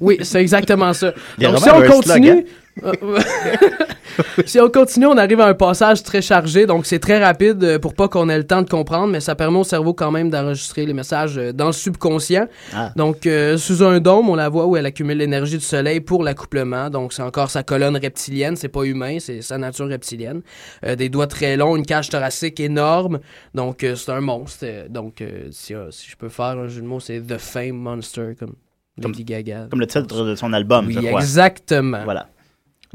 oui 0.00 0.18
c'est 0.22 0.40
exactement 0.40 0.92
ça. 0.92 1.12
Les 1.38 1.46
donc 1.46 1.56
Romains 1.56 1.66
si 1.66 1.70
on 1.70 1.76
avaient 1.76 1.86
un 1.86 1.90
continue 1.90 2.30
euh, 2.30 2.42
si 4.46 4.60
on 4.60 4.68
continue, 4.68 5.06
on 5.06 5.16
arrive 5.16 5.40
à 5.40 5.46
un 5.46 5.54
passage 5.54 6.02
très 6.02 6.20
chargé, 6.20 6.66
donc 6.66 6.84
c'est 6.86 6.98
très 6.98 7.22
rapide 7.22 7.62
euh, 7.64 7.78
pour 7.78 7.94
pas 7.94 8.08
qu'on 8.08 8.28
ait 8.28 8.36
le 8.36 8.46
temps 8.46 8.62
de 8.62 8.68
comprendre, 8.68 9.08
mais 9.08 9.20
ça 9.20 9.34
permet 9.34 9.58
au 9.58 9.64
cerveau 9.64 9.94
quand 9.94 10.10
même 10.10 10.28
d'enregistrer 10.30 10.84
les 10.84 10.92
messages 10.92 11.38
euh, 11.38 11.52
dans 11.52 11.66
le 11.66 11.72
subconscient. 11.72 12.46
Ah. 12.74 12.92
Donc, 12.96 13.26
euh, 13.26 13.56
sous 13.56 13.82
un 13.82 13.98
dôme, 14.00 14.28
on 14.28 14.34
la 14.34 14.48
voit 14.48 14.66
où 14.66 14.76
elle 14.76 14.86
accumule 14.86 15.18
l'énergie 15.18 15.56
du 15.58 15.64
soleil 15.64 16.00
pour 16.00 16.22
l'accouplement. 16.22 16.90
Donc, 16.90 17.12
c'est 17.12 17.22
encore 17.22 17.50
sa 17.50 17.62
colonne 17.62 17.96
reptilienne, 17.96 18.56
c'est 18.56 18.68
pas 18.68 18.84
humain, 18.84 19.18
c'est 19.20 19.40
sa 19.42 19.56
nature 19.58 19.88
reptilienne. 19.88 20.42
Euh, 20.84 20.96
des 20.96 21.08
doigts 21.08 21.26
très 21.26 21.56
longs, 21.56 21.76
une 21.76 21.86
cage 21.86 22.10
thoracique 22.10 22.60
énorme. 22.60 23.20
Donc, 23.54 23.84
euh, 23.84 23.96
c'est 23.96 24.12
un 24.12 24.20
monstre. 24.20 24.66
Donc, 24.90 25.22
si, 25.50 25.74
si 25.90 26.10
je 26.10 26.16
peux 26.16 26.28
faire 26.28 26.44
un 26.58 26.68
jeu 26.68 26.82
de 26.82 26.86
mots, 26.86 27.00
c'est 27.00 27.20
The 27.20 27.38
Fame 27.38 27.72
Monster, 27.76 28.34
comme 28.38 28.54
Lady 28.98 29.24
Gaga. 29.24 29.66
Comme 29.70 29.80
le 29.80 29.86
titre 29.86 30.24
de 30.24 30.34
son 30.34 30.52
album, 30.52 30.86
Oui, 30.86 30.94
je 30.94 31.00
crois. 31.06 31.20
exactement. 31.20 32.04
Voilà. 32.04 32.28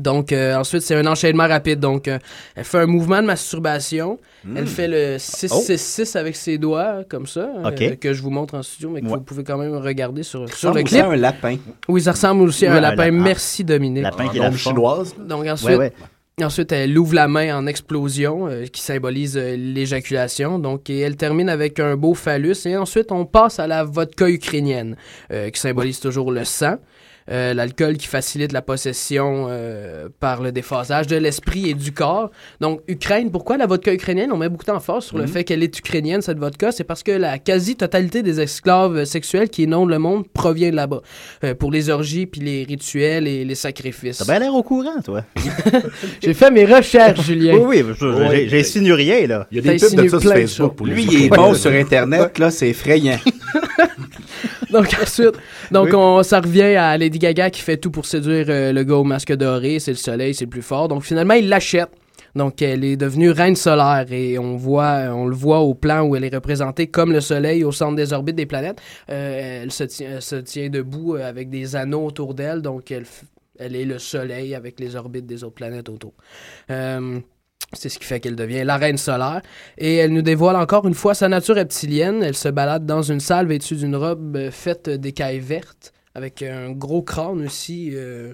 Donc, 0.01 0.31
euh, 0.31 0.55
ensuite, 0.55 0.81
c'est 0.81 0.95
un 0.95 1.05
enchaînement 1.05 1.47
rapide. 1.47 1.79
Donc, 1.79 2.07
euh, 2.07 2.17
elle 2.55 2.63
fait 2.65 2.79
un 2.79 2.85
mouvement 2.85 3.21
de 3.21 3.27
masturbation. 3.27 4.19
Hmm. 4.43 4.57
Elle 4.57 4.67
fait 4.67 4.87
le 4.87 5.17
666 5.19 6.15
avec 6.15 6.35
ses 6.35 6.57
doigts, 6.57 7.03
comme 7.09 7.27
ça, 7.27 7.49
euh, 7.65 7.95
que 7.95 8.13
je 8.13 8.21
vous 8.21 8.29
montre 8.31 8.55
en 8.55 8.63
studio, 8.63 8.89
mais 8.89 9.01
que 9.01 9.05
Ouais. 9.07 9.13
vous 9.13 9.21
pouvez 9.21 9.43
quand 9.43 9.57
même 9.57 9.75
regarder 9.75 10.23
sur, 10.23 10.47
Ça 10.49 10.55
sur 10.55 10.73
le 10.73 10.81
ressemble 10.81 10.85
aussi 10.87 10.95
clip. 10.95 11.05
à 11.05 11.09
un 11.09 11.15
lapin. 11.15 11.57
Oui, 11.87 12.01
ça 12.01 12.11
ressemble 12.11 12.43
aussi 12.43 12.65
à 12.65 12.69
Ouais, 12.71 12.75
un 12.75 12.77
un 12.77 12.81
lapin. 12.81 13.05
lapin. 13.05 13.11
Merci, 13.23 13.63
Dominique. 13.63 14.03
Lapin 14.03 14.27
qui 14.29 14.37
est 14.37 14.41
la 14.41 14.51
chinoise. 14.51 15.13
Donc, 15.19 15.45
ensuite, 15.47 15.69
Ouais, 15.69 15.77
ouais. 15.77 15.93
Ensuite, 16.41 16.71
elle 16.71 16.97
ouvre 16.97 17.13
la 17.13 17.27
main 17.27 17.55
en 17.55 17.67
explosion, 17.67 18.47
euh, 18.47 18.65
qui 18.65 18.81
symbolise 18.81 19.37
euh, 19.37 19.55
l'éjaculation. 19.55 20.57
Donc, 20.57 20.89
et 20.89 20.99
elle 21.01 21.15
termine 21.15 21.49
avec 21.49 21.79
un 21.79 21.95
beau 21.95 22.15
phallus. 22.15 22.55
Et 22.65 22.75
ensuite, 22.77 23.11
on 23.11 23.25
passe 23.25 23.59
à 23.59 23.67
la 23.67 23.83
vodka 23.83 24.27
ukrainienne, 24.27 24.95
euh, 25.31 25.49
qui 25.51 25.59
symbolise 25.59 25.99
toujours 25.99 26.31
le 26.31 26.43
sang. 26.45 26.77
Euh, 27.31 27.53
L'alcool 27.53 27.97
qui 27.97 28.07
facilite 28.07 28.51
la 28.51 28.61
possession 28.61 29.47
euh, 29.49 30.09
par 30.19 30.41
le 30.41 30.51
déphasage 30.51 31.07
de 31.07 31.15
l'esprit 31.15 31.69
et 31.69 31.73
du 31.73 31.93
corps. 31.93 32.29
Donc, 32.59 32.81
Ukraine, 32.87 33.31
pourquoi 33.31 33.57
la 33.57 33.67
vodka 33.67 33.93
ukrainienne? 33.93 34.31
On 34.33 34.37
met 34.37 34.49
beaucoup 34.49 34.65
d'emphase 34.65 35.05
sur 35.05 35.17
le 35.17 35.27
fait 35.27 35.43
qu'elle 35.43 35.63
est 35.63 35.79
ukrainienne, 35.79 36.21
cette 36.21 36.39
vodka. 36.39 36.71
C'est 36.71 36.83
parce 36.83 37.03
que 37.03 37.11
la 37.11 37.39
quasi-totalité 37.39 38.21
des 38.21 38.41
esclaves 38.41 39.05
sexuels 39.05 39.49
qui 39.49 39.63
inondent 39.63 39.89
le 39.89 39.99
monde 39.99 40.27
provient 40.27 40.71
de 40.71 40.75
là-bas. 40.75 41.01
Euh, 41.43 41.55
pour 41.55 41.71
les 41.71 41.89
orgies, 41.89 42.25
puis 42.25 42.41
les 42.41 42.63
rituels 42.63 43.27
et 43.27 43.45
les 43.45 43.55
sacrifices. 43.55 44.17
T'as 44.17 44.25
bien 44.25 44.39
l'air 44.39 44.53
au 44.53 44.63
courant, 44.63 45.01
toi. 45.03 45.23
J'ai 46.21 46.33
fait 46.33 46.51
mes 46.51 46.65
recherches, 46.65 47.21
Julien. 47.21 47.55
Oui, 47.57 47.81
oui, 47.83 48.47
j'ai 48.49 48.59
insinué 48.59 48.93
rien, 48.93 49.27
là. 49.27 49.47
Il 49.51 49.57
y 49.57 49.59
a 49.59 49.73
des 49.73 49.79
pubs 49.79 49.95
de 49.95 50.07
ça 50.07 50.19
sur 50.19 50.33
Facebook 50.33 50.75
pour 50.75 50.87
Lui, 50.87 51.05
il 51.11 51.25
est 51.25 51.29
bon 51.29 51.53
sur 51.53 51.71
Internet, 51.71 52.37
là, 52.39 52.51
c'est 52.51 52.69
effrayant. 52.69 53.19
Donc 54.71 54.95
ensuite, 55.01 55.35
donc 55.71 55.87
Oui. 55.87 55.95
on, 55.95 56.23
ça 56.23 56.39
revient 56.41 56.75
à 56.75 56.97
Lady 56.97 57.19
Gaga 57.19 57.49
qui 57.49 57.61
fait 57.61 57.77
tout 57.77 57.91
pour 57.91 58.05
séduire 58.05 58.45
euh, 58.49 58.71
le 58.71 58.83
gars 58.83 58.95
au 58.95 59.03
masque 59.03 59.33
doré, 59.33 59.79
c'est 59.79 59.91
le 59.91 59.97
soleil, 59.97 60.33
c'est 60.33 60.45
le 60.45 60.49
plus 60.49 60.61
fort. 60.61 60.87
Donc 60.87 61.03
finalement, 61.03 61.33
il 61.33 61.49
l'achète. 61.49 61.89
Donc 62.35 62.61
elle 62.61 62.85
est 62.85 62.95
devenue 62.95 63.29
reine 63.31 63.57
solaire 63.57 64.05
et 64.11 64.39
on 64.39 64.55
voit, 64.55 65.09
on 65.13 65.25
le 65.25 65.35
voit 65.35 65.59
au 65.59 65.73
plan 65.73 66.03
où 66.03 66.15
elle 66.15 66.23
est 66.23 66.33
représentée 66.33 66.87
comme 66.87 67.11
le 67.11 67.19
soleil 67.19 67.63
au 67.65 67.71
centre 67.73 67.95
des 67.95 68.13
orbites 68.13 68.35
des 68.37 68.45
planètes. 68.45 68.79
Euh, 69.09 69.63
elle 69.63 69.71
se 69.71 69.83
tient, 69.83 70.11
elle 70.15 70.21
se 70.21 70.37
tient 70.37 70.69
debout 70.69 71.15
euh, 71.15 71.27
avec 71.27 71.49
des 71.49 71.75
anneaux 71.75 72.05
autour 72.05 72.33
d'elle, 72.33 72.61
donc 72.61 72.89
elle, 72.89 73.03
elle 73.59 73.75
est 73.75 73.83
le 73.83 73.99
soleil 73.99 74.55
avec 74.55 74.79
les 74.79 74.95
orbites 74.95 75.25
des 75.25 75.43
autres 75.43 75.55
planètes 75.55 75.89
autour. 75.89 76.13
Euh, 76.69 77.19
c'est 77.73 77.89
ce 77.89 77.99
qui 77.99 78.05
fait 78.05 78.19
qu'elle 78.19 78.35
devient 78.35 78.63
la 78.63 78.77
reine 78.77 78.97
solaire. 78.97 79.41
Et 79.77 79.95
elle 79.95 80.11
nous 80.11 80.21
dévoile 80.21 80.55
encore 80.55 80.87
une 80.87 80.93
fois 80.93 81.13
sa 81.13 81.29
nature 81.29 81.55
reptilienne. 81.55 82.23
Elle 82.23 82.35
se 82.35 82.49
balade 82.49 82.85
dans 82.85 83.01
une 83.01 83.19
salle 83.19 83.47
vêtue 83.47 83.75
d'une 83.75 83.95
robe 83.95 84.35
euh, 84.35 84.51
faite 84.51 84.89
d'écailles 84.89 85.39
vertes, 85.39 85.93
avec 86.15 86.41
un 86.41 86.71
gros 86.71 87.01
crâne 87.01 87.45
aussi. 87.45 87.91
euh, 87.93 88.33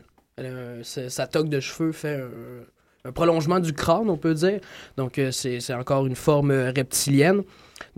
sa, 0.83 1.27
toque 1.27 1.49
de 1.49 1.59
cheveux 1.59 1.91
fait 1.91 2.23
un, 3.05 3.11
prolongement 3.11 3.59
du 3.59 3.73
crâne, 3.73 4.09
on 4.09 4.17
peut 4.17 4.33
dire. 4.33 4.59
Donc, 4.97 5.17
euh, 5.19 5.31
c'est 5.31 5.73
encore 5.73 6.05
une 6.05 6.15
forme 6.15 6.51
reptilienne. 6.51 7.43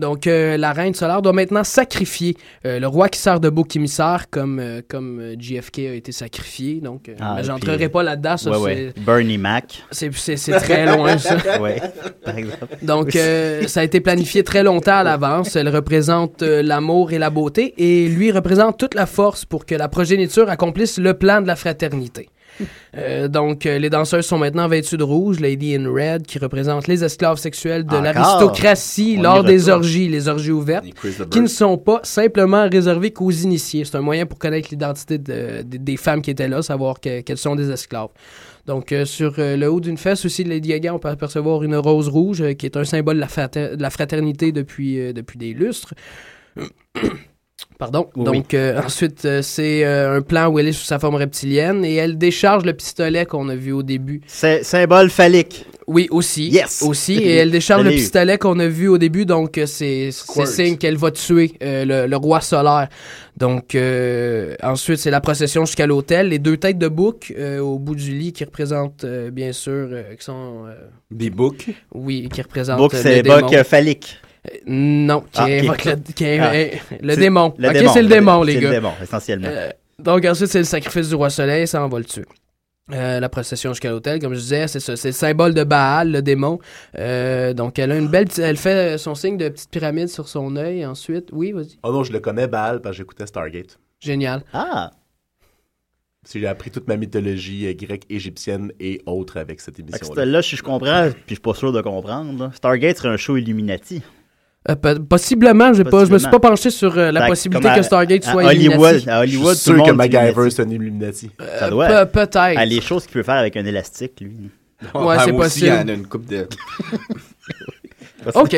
Donc, 0.00 0.26
euh, 0.26 0.56
la 0.56 0.72
reine 0.72 0.94
solaire 0.94 1.22
doit 1.22 1.32
maintenant 1.32 1.62
sacrifier 1.62 2.36
euh, 2.66 2.80
le 2.80 2.86
roi 2.86 3.08
qui 3.08 3.20
sert 3.20 3.38
de 3.38 3.48
bouc 3.50 3.76
émissaire, 3.76 4.26
comme, 4.30 4.58
euh, 4.58 4.80
comme 4.88 5.34
JFK 5.38 5.78
a 5.80 5.94
été 5.94 6.10
sacrifié. 6.12 6.80
Donc, 6.80 7.10
Ah, 7.20 7.42
j'entrerai 7.42 7.88
pas 7.88 8.02
là-dedans. 8.02 8.36
ça, 8.36 8.58
ouais. 8.58 8.92
Bernie 8.98 9.38
Mac. 9.38 9.82
c'est- 9.90 10.10
très 10.58 10.86
loin, 10.86 11.18
ça. 11.18 11.36
par 12.24 12.36
exemple. 12.36 12.66
Donc, 12.82 13.12
ça 13.66 13.80
a 13.80 13.84
été 13.84 14.00
planifié 14.00 14.42
très 14.42 14.62
longtemps 14.62 14.96
à 14.98 15.02
l'avance. 15.04 15.54
Elle 15.56 15.68
représente 15.68 16.42
l'amour 16.42 17.12
et 17.12 17.18
la 17.18 17.30
beauté 17.30 17.74
et 17.78 18.08
lui 18.08 18.32
représente 18.32 18.78
toute 18.78 18.94
la 18.94 19.06
force 19.06 19.44
pour 19.44 19.66
que 19.66 19.74
la 19.74 19.88
progéniture 19.88 20.48
accomplisse 20.48 20.98
le 20.98 21.14
plan 21.14 21.40
de 21.42 21.46
la 21.46 21.56
fraternité. 21.56 22.28
Euh, 22.96 23.28
donc, 23.28 23.66
euh, 23.66 23.78
les 23.78 23.88
danseuses 23.88 24.26
sont 24.26 24.36
maintenant 24.36 24.66
vêtues 24.66 24.96
de 24.96 25.04
rouge, 25.04 25.38
Lady 25.38 25.76
in 25.76 25.88
Red, 25.88 26.26
qui 26.26 26.40
représente 26.40 26.88
les 26.88 27.04
esclaves 27.04 27.38
sexuels 27.38 27.84
de 27.86 27.94
l'aristocratie 27.96 29.16
lors 29.16 29.44
des 29.44 29.58
retourne. 29.58 29.70
orgies, 29.76 30.08
les 30.08 30.26
orgies 30.26 30.50
ouvertes, 30.50 30.84
qui 31.30 31.40
ne 31.40 31.46
sont 31.46 31.78
pas 31.78 32.00
simplement 32.02 32.68
réservées 32.68 33.12
qu'aux 33.12 33.30
initiés. 33.30 33.84
C'est 33.84 33.94
un 33.96 34.00
moyen 34.00 34.26
pour 34.26 34.40
connaître 34.40 34.68
l'identité 34.72 35.18
de- 35.18 35.62
de- 35.62 35.76
des 35.76 35.96
femmes 35.96 36.20
qui 36.20 36.32
étaient 36.32 36.48
là, 36.48 36.62
savoir 36.62 36.98
que- 37.00 37.20
qu'elles 37.20 37.38
sont 37.38 37.54
des 37.54 37.70
esclaves. 37.70 38.08
Donc, 38.66 38.90
euh, 38.90 39.04
sur 39.04 39.34
euh, 39.38 39.56
le 39.56 39.70
haut 39.70 39.80
d'une 39.80 39.96
fesse 39.96 40.24
aussi 40.24 40.42
de 40.42 40.48
Lady 40.48 40.70
Gaga, 40.70 40.92
on 40.92 40.98
peut 40.98 41.08
apercevoir 41.08 41.62
une 41.62 41.76
rose 41.76 42.08
rouge, 42.08 42.42
euh, 42.42 42.54
qui 42.54 42.66
est 42.66 42.76
un 42.76 42.84
symbole 42.84 43.14
de 43.16 43.20
la, 43.20 43.28
frater- 43.28 43.76
de 43.76 43.82
la 43.82 43.90
fraternité 43.90 44.50
depuis, 44.50 45.12
depuis 45.12 45.38
des 45.38 45.52
lustres. 45.54 45.94
Pardon? 47.80 48.10
Oui, 48.14 48.24
Donc, 48.24 48.52
euh, 48.52 48.78
ensuite, 48.84 49.24
euh, 49.24 49.40
c'est 49.40 49.86
euh, 49.86 50.18
un 50.18 50.20
plan 50.20 50.48
où 50.48 50.58
elle 50.58 50.68
est 50.68 50.72
sous 50.72 50.84
sa 50.84 50.98
forme 50.98 51.14
reptilienne 51.14 51.82
et 51.82 51.94
elle 51.94 52.18
décharge 52.18 52.64
le 52.66 52.74
pistolet 52.74 53.24
qu'on 53.24 53.48
a 53.48 53.56
vu 53.56 53.72
au 53.72 53.82
début. 53.82 54.20
C'est 54.26 54.62
symbole 54.62 55.08
phallique. 55.08 55.64
Oui, 55.86 56.06
aussi. 56.10 56.50
Yes! 56.50 56.82
Aussi. 56.82 57.14
Et 57.22 57.36
elle 57.36 57.50
décharge 57.50 57.82
le 57.82 57.90
pistolet 57.90 58.38
qu'on 58.38 58.60
a 58.60 58.68
vu 58.68 58.86
au 58.86 58.96
début, 58.96 59.26
donc 59.26 59.58
c'est 59.66 60.10
signe 60.12 60.76
qu'elle 60.76 60.96
va 60.96 61.10
tuer 61.10 61.54
le, 61.60 62.06
le 62.06 62.16
roi 62.16 62.40
solaire. 62.40 62.88
Donc, 63.36 63.76
ensuite, 64.62 64.98
c'est 64.98 65.10
la 65.10 65.20
procession 65.20 65.64
jusqu'à 65.64 65.88
l'hôtel. 65.88 66.28
Les 66.28 66.38
deux 66.38 66.58
têtes 66.58 66.78
de 66.78 66.86
bouc 66.86 67.34
au 67.60 67.80
bout 67.80 67.96
du 67.96 68.12
lit 68.12 68.32
qui 68.32 68.44
représentent, 68.44 69.04
bien 69.04 69.50
sûr, 69.52 69.88
qui 70.16 70.24
sont. 70.24 70.66
Des 71.10 71.30
books. 71.30 71.70
oui, 71.92 72.28
qui 72.32 72.40
représentent. 72.40 72.94
Euh, 72.94 73.02
c'est 73.02 73.28
euh, 73.28 73.64
phallique. 73.64 74.20
Euh, 74.48 74.56
Non, 74.66 75.20
qui 75.32 75.40
Ah, 75.40 75.46
le, 75.48 76.12
qui 76.12 76.24
Ah. 76.24 76.52
le 77.02 77.14
C'est- 77.14 77.20
démon. 77.20 77.54
Le 77.58 77.68
ok, 77.68 77.74
démon. 77.74 77.92
c'est 77.92 78.02
le 78.02 78.08
démon, 78.08 78.42
les 78.42 78.54
C'est 78.54 78.60
gars. 78.60 78.68
le 78.68 78.74
démon, 78.76 78.92
essentiellement. 79.02 79.48
Euh, 79.50 79.70
donc 79.98 80.24
ensuite, 80.24 80.48
c'est 80.48 80.58
le 80.58 80.64
sacrifice 80.64 81.08
du 81.10 81.14
roi 81.14 81.30
soleil, 81.30 81.66
ça, 81.66 81.84
on 81.84 81.88
va 81.88 81.98
le 81.98 82.04
tuer. 82.04 82.24
Euh, 82.92 83.20
la 83.20 83.28
procession 83.28 83.70
jusqu'à 83.72 83.90
l'hôtel, 83.90 84.18
comme 84.18 84.34
je 84.34 84.40
disais, 84.40 84.66
c'est 84.66 84.80
ça, 84.80 84.96
c'est 84.96 85.08
le 85.08 85.12
symbole 85.12 85.54
de 85.54 85.62
Baal, 85.62 86.10
le 86.10 86.22
démon. 86.22 86.58
Euh, 86.98 87.52
donc 87.52 87.78
elle 87.78 87.92
a 87.92 87.96
une 87.96 88.08
belle, 88.08 88.24
petite- 88.24 88.40
elle 88.40 88.56
fait 88.56 88.98
son 88.98 89.14
signe 89.14 89.36
de 89.36 89.48
petite 89.48 89.70
pyramide 89.70 90.08
sur 90.08 90.28
son 90.28 90.56
œil. 90.56 90.84
Ensuite, 90.84 91.28
oui, 91.32 91.52
vas-y. 91.52 91.78
Oh 91.84 91.92
non, 91.92 92.02
je 92.02 92.12
le 92.12 92.18
connais, 92.18 92.48
Baal, 92.48 92.80
parce 92.80 92.94
que 92.96 93.02
j'écoutais 93.02 93.26
Stargate. 93.26 93.78
Génial. 94.00 94.42
Ah! 94.52 94.90
J'ai 96.30 96.46
appris 96.46 96.70
toute 96.70 96.86
ma 96.86 96.96
mythologie 96.96 97.66
euh, 97.66 97.72
grecque, 97.74 98.04
égyptienne 98.10 98.72
et 98.78 99.00
autres 99.06 99.38
avec 99.38 99.60
cette 99.60 99.76
Fait 99.76 99.82
que 99.84 99.88
émission-là. 99.96 100.26
Là, 100.26 100.40
je 100.42 100.56
je 100.56 100.62
comprends, 100.62 101.08
puis 101.10 101.22
je 101.28 101.34
suis 101.34 101.40
pas 101.40 101.54
sûr 101.54 101.72
de 101.72 101.80
comprendre. 101.80 102.38
là. 102.38 102.50
Stargate 102.54 102.98
serait 102.98 103.08
un 103.08 103.16
show 103.16 103.36
Illuminati. 103.36 104.02
Euh, 104.68 104.74
po- 104.76 105.00
possiblement, 105.08 105.72
j'ai 105.72 105.84
pas, 105.84 106.04
je 106.04 106.12
me 106.12 106.18
suis 106.18 106.28
pas 106.28 106.38
penché 106.38 106.68
sur 106.70 106.96
euh, 106.98 107.10
la 107.10 107.26
possibilité 107.26 107.68
à- 107.68 107.76
que 107.76 107.82
Stargate 107.82 108.26
à 108.26 108.30
soit 108.32 108.44
Hollywood, 108.44 108.76
Illuminati. 108.90 109.08
à 109.10 109.20
Hollywood, 109.20 109.54
Je 109.54 109.58
suis 109.60 109.72
sûr 109.72 109.82
que 109.84 109.90
MacGyver, 109.92 110.24
Illuminati. 110.28 110.54
c'est 110.56 110.62
un 110.62 110.68
Illuminati. 110.70 111.30
Ça 111.58 111.66
Euh, 111.66 111.70
doit. 111.70 111.86
pe- 112.04 112.10
peut-être. 112.12 112.56
Ah, 112.58 112.64
les 112.66 112.80
choses 112.82 113.04
qu'il 113.04 113.14
peut 113.14 113.22
faire 113.22 113.36
avec 113.36 113.56
un 113.56 113.64
élastique, 113.64 114.20
lui. 114.20 114.50
Ouais, 114.94 115.16
c'est 115.24 115.32
moi 115.32 115.46
aussi, 115.46 115.60
possible. 115.60 115.66
il 115.66 115.68
y 115.68 115.72
en 115.72 115.88
a 115.88 115.92
une 115.92 116.06
coupe 116.06 116.26
de. 116.26 116.46
OK. 118.34 118.56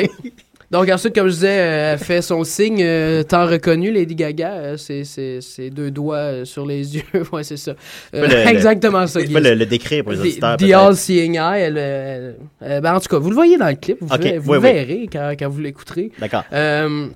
Donc 0.72 0.88
ensuite, 0.88 1.14
comme 1.14 1.28
je 1.28 1.34
disais, 1.34 1.58
euh, 1.60 1.92
elle 1.92 1.98
fait 1.98 2.22
son 2.22 2.42
signe 2.44 2.80
euh, 2.82 3.22
tant 3.24 3.46
reconnu, 3.46 3.92
Lady 3.92 4.14
Gaga. 4.14 4.52
euh, 4.52 4.76
c'est 4.78 5.04
c'est- 5.04 5.40
c'est 5.42 5.68
deux 5.68 5.90
doigts 5.90 6.16
euh, 6.16 6.44
sur 6.46 6.64
les 6.64 6.80
yeux. 6.96 7.02
ouais, 7.30 7.44
c'est 7.44 7.58
ça. 7.58 7.72
Euh, 8.14 8.22
Pas 8.22 8.26
le- 8.26 8.42
le- 8.44 8.48
exactement 8.48 9.06
ça. 9.06 9.22
Guy. 9.22 9.34
le, 9.34 9.54
le 9.54 9.66
décret 9.66 10.02
pour 10.02 10.12
les 10.12 10.18
The, 10.18 10.20
auditeurs. 10.22 10.56
the 10.56 10.60
peut-être. 10.60 10.74
All-Seeing 10.78 11.34
Eye, 11.36 11.60
elle, 11.60 11.74
euh, 11.78 12.32
ben, 12.80 12.94
en 12.94 13.00
tout 13.00 13.08
cas, 13.08 13.18
vous 13.18 13.28
le 13.28 13.34
voyez 13.34 13.58
dans 13.58 13.68
le 13.68 13.74
clip, 13.74 13.98
vous, 14.00 14.06
vous 14.08 14.14
oui, 14.16 14.32
le 14.32 14.40
oui. 14.48 14.58
verrez 14.60 15.08
quand, 15.12 15.34
quand 15.38 15.48
vous 15.50 15.60
l'écouterez. 15.60 16.10
D'accord. 16.18 16.44
Euh, 16.54 17.08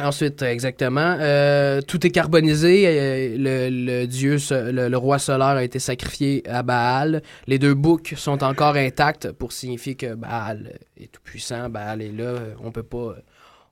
ensuite, 0.00 0.42
exactement, 0.42 1.16
euh, 1.20 1.80
tout 1.80 2.06
est 2.06 2.10
carbonisé. 2.10 2.84
euh, 2.86 3.36
le, 3.38 3.68
le 4.00 4.06
dieu, 4.06 4.36
le, 4.50 4.88
le 4.88 4.96
roi 4.96 5.18
solaire 5.18 5.48
a 5.48 5.64
été 5.64 5.78
sacrifié 5.78 6.42
à 6.48 6.62
Baal. 6.62 7.22
Les 7.46 7.58
deux 7.58 7.74
boucs 7.74 8.14
sont 8.16 8.42
encore 8.42 8.76
intacts 8.76 9.30
pour 9.32 9.52
signifier 9.52 9.94
que 9.94 10.14
Baal 10.14 10.78
est 10.98 11.10
tout 11.12 11.20
puissant. 11.22 11.68
Baal 11.68 12.02
est 12.02 12.12
là. 12.12 12.34
On 12.64 12.70
peut 12.72 12.82
pas, 12.82 13.14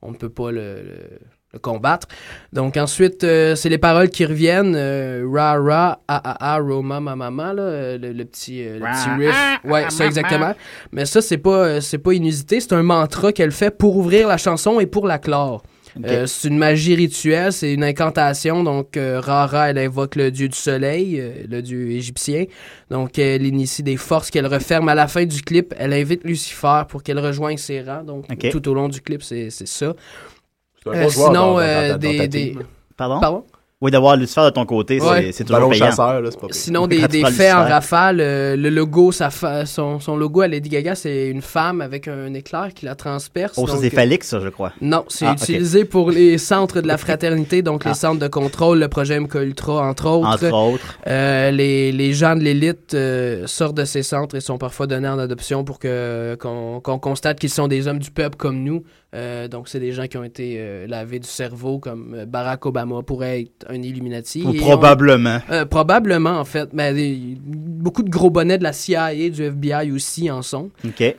on 0.03 0.11
ne 0.13 0.17
peut 0.17 0.29
pas 0.31 0.51
le, 0.51 0.83
le- 0.83 1.19
le 1.53 1.59
combattre. 1.59 2.07
Donc 2.53 2.77
ensuite, 2.77 3.25
euh, 3.25 3.57
c'est 3.57 3.69
les 3.71 3.79
paroles 3.79 4.09
qui 4.09 4.25
reviennent. 4.25 4.77
euh, 4.77 5.27
ra 5.29 5.55
ra 5.61 6.01
a 6.07 6.17
a 6.17 6.55
a 6.55 6.59
Roma 6.61 7.01
ma 7.01 7.17
mama 7.17 7.53
là, 7.55 7.63
euh, 7.63 7.99
le, 7.99 8.13
le 8.13 8.25
petit 8.25 8.63
le 8.63 8.79
petit 8.79 9.11
riff. 9.19 9.59
Ouais, 9.65 9.91
ça 9.91 10.07
exactement. 10.07 10.55
Mais 10.93 11.07
ça 11.07 11.21
c'est 11.21 11.39
pas 11.39 11.81
c'est 11.81 11.99
pas 11.99 12.13
inusité, 12.13 12.61
c'est 12.61 12.73
un 12.73 12.85
mantra 12.85 13.33
qu'elle 13.33 13.51
fait 13.51 13.77
pour 13.77 13.97
ouvrir 13.97 14.29
la 14.29 14.37
chanson 14.37 14.79
et 14.79 14.87
pour 14.87 15.09
la 15.09 15.19
clore. 15.19 15.65
Euh, 16.05 16.27
c'est 16.27 16.49
une 16.49 16.59
magie 16.59 16.95
rituelle, 16.95 17.53
c'est 17.53 17.73
une 17.75 17.85
incantation. 17.85 18.63
Donc, 18.63 18.97
euh, 18.97 19.21
Rara, 19.21 19.71
elle 19.71 19.79
invoque 19.79 20.17
le 20.17 20.31
dieu 20.31 20.49
du 20.49 20.57
soleil, 20.57 21.19
euh, 21.21 21.33
le 21.49 21.63
dieu 21.63 21.91
égyptien. 21.91 22.45
Donc, 22.91 23.19
elle 23.19 23.45
initie 23.47 23.83
des 23.83 23.97
forces 23.97 24.31
qu'elle 24.31 24.47
referme 24.47 24.89
à 24.89 24.95
la 24.95 25.09
fin 25.09 25.25
du 25.25 25.43
clip. 25.43 25.75
Elle 25.79 25.93
invite 25.93 26.25
Lucifer 26.25 26.83
pour 26.89 27.03
qu'elle 27.03 27.19
rejoigne 27.19 27.57
ses 27.57 27.81
rangs. 27.83 28.05
Donc, 28.05 28.27
tout 28.51 28.69
au 28.69 28.75
long 28.75 28.89
du 28.89 29.01
clip, 29.01 29.23
c'est 29.23 29.51
ça. 29.51 29.67
C'est 29.67 30.91
un 30.91 30.93
bon 30.93 31.09
joueur 31.11 31.27
sinon, 31.29 31.33
dans- 31.33 31.57
dans- 31.57 31.61
dans 31.61 31.89
ta- 31.89 31.93
dans 31.95 31.99
des, 31.99 32.19
des-. 32.29 32.55
Pardon? 32.97 33.21
Pardon? 33.21 33.45
Oui, 33.83 33.91
d'avoir 33.91 34.15
Lucifer 34.15 34.43
de 34.45 34.51
ton 34.51 34.67
côté, 34.67 35.01
c'est- 35.01 35.09
Ouais. 35.09 35.31
c'est 35.33 35.45
toujours 35.45 35.71
payant. 35.71 35.87
chasseur, 35.87 36.21
là, 36.21 36.29
c'est 36.31 36.39
pas 36.39 36.49
pire. 36.49 36.55
Sinon, 36.55 36.87
des, 36.87 37.09
des 37.09 37.25
faits 37.25 37.55
en 37.55 37.63
rafale. 37.65 38.21
euh, 38.21 38.55
le 38.55 38.69
logo, 38.69 39.11
sa 39.11 39.31
fa- 39.31 39.65
son, 39.65 39.99
son 40.01 40.19
logo 40.19 40.43
à 40.43 40.49
Lady 40.49 40.69
Gaga, 40.69 40.95
c'est 40.95 41.29
une 41.29 41.41
femme 41.41 41.81
avec 41.81 42.07
un 42.07 42.35
éclair 42.35 42.75
qui 42.75 42.85
la 42.85 42.95
transperce. 42.95 43.55
Oh, 43.57 43.67
ça, 43.67 43.79
c'est 43.81 43.89
phallique, 43.89 44.25
ça, 44.25 44.39
je 44.39 44.51
crois. 44.51 44.73
Non, 44.83 45.07
c'est 45.09 45.25
Ah, 45.25 45.33
utilisé 45.33 45.87
pour 45.87 46.11
les 46.11 46.37
centres 46.37 46.83
de 46.83 46.87
la 46.89 46.99
fraternité, 46.99 47.63
donc 47.63 47.87
les 47.87 47.93
Ah. 47.93 47.95
centres 47.95 48.21
de 48.21 48.29
contrôle, 48.29 48.81
le 48.81 48.89
projet 48.89 49.19
MK 49.19 49.37
Ultra, 49.37 49.89
entre 49.89 50.09
autres. 50.11 50.29
Entre 50.29 50.53
autres. 50.53 50.99
Euh, 51.07 51.51
les, 51.51 51.91
les 51.91 52.13
gens 52.13 52.37
de 52.37 52.41
l'élite 52.43 52.93
euh, 52.93 53.47
sortent 53.47 53.77
de 53.79 53.87
ces 53.87 54.03
centres 54.03 54.35
et 54.35 54.41
sont 54.43 54.59
parfois 54.59 54.89
donnés 54.89 55.09
en 55.09 55.19
adoption 55.19 55.65
pour 55.65 55.79
que 55.79 56.37
qu'on 56.39 56.81
qu'on 56.81 56.99
constate 56.99 57.39
qu'ils 57.39 57.49
sont 57.49 57.67
des 57.67 57.89
hommes 57.89 57.99
du 57.99 58.11
peuple 58.11 58.37
comme 58.37 58.63
nous. 58.63 58.83
Euh, 59.13 59.49
donc, 59.49 59.69
c'est 59.69 59.81
des 59.81 59.91
gens 59.91 60.07
qui 60.07 60.17
ont 60.19 60.23
été 60.25 60.57
euh, 60.59 60.87
lavés 60.87 61.19
du 61.19 61.27
cerveau, 61.27 61.81
comme 61.81 62.15
euh, 62.17 62.27
Barack 62.27 62.65
Obama 62.65 63.03
pourrait 63.03 63.41
être 63.43 63.67
un 63.69 63.83
Illuminati. 63.83 64.45
Ou 64.47 64.55
Et 64.55 64.59
on- 64.59 64.63
probablement. 64.63 65.39
euh, 65.51 65.65
probablement, 65.65 66.39
en 66.39 66.45
fait. 66.45 66.69
Mais 66.73 66.95
des- 66.95 67.37
beaucoup 67.45 68.05
de 68.05 68.09
gros 68.11 68.31
bonnets 68.31 68.59
de 68.59 68.63
la 68.63 68.73
CIA, 68.73 69.13
du 69.31 69.43
FBI 69.43 69.91
aussi 69.91 70.31
en 70.31 70.43
sont. 70.43 70.71
OK. 70.85 71.17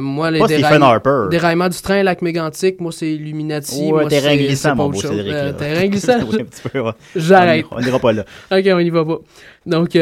Moi, 0.00 0.30
les 0.30 0.38
déraillements- 1.28 1.68
du 1.68 1.80
train, 1.82 2.02
lac 2.04 2.22
mégantique, 2.22 2.80
moi, 2.80 2.92
c'est 2.92 3.12
Illuminati. 3.12 3.82
Ouais, 3.86 3.90
moi, 3.90 4.06
terrain 4.08 4.36
glissant, 4.36 4.76
mon 4.76 4.88
beau. 4.90 5.00
Cédric. 5.00 5.56
Terrain 5.56 5.86
glissant? 5.88 6.18
J'arrête. 7.16 7.66
On 7.72 7.80
n'ira 7.80 7.98
pas 7.98 8.12
là. 8.12 8.24
Ok, 8.52 8.64
on 8.72 8.78
y 8.78 8.90
va 8.90 9.04
pas. 9.04 9.18
Donc, 9.66 9.96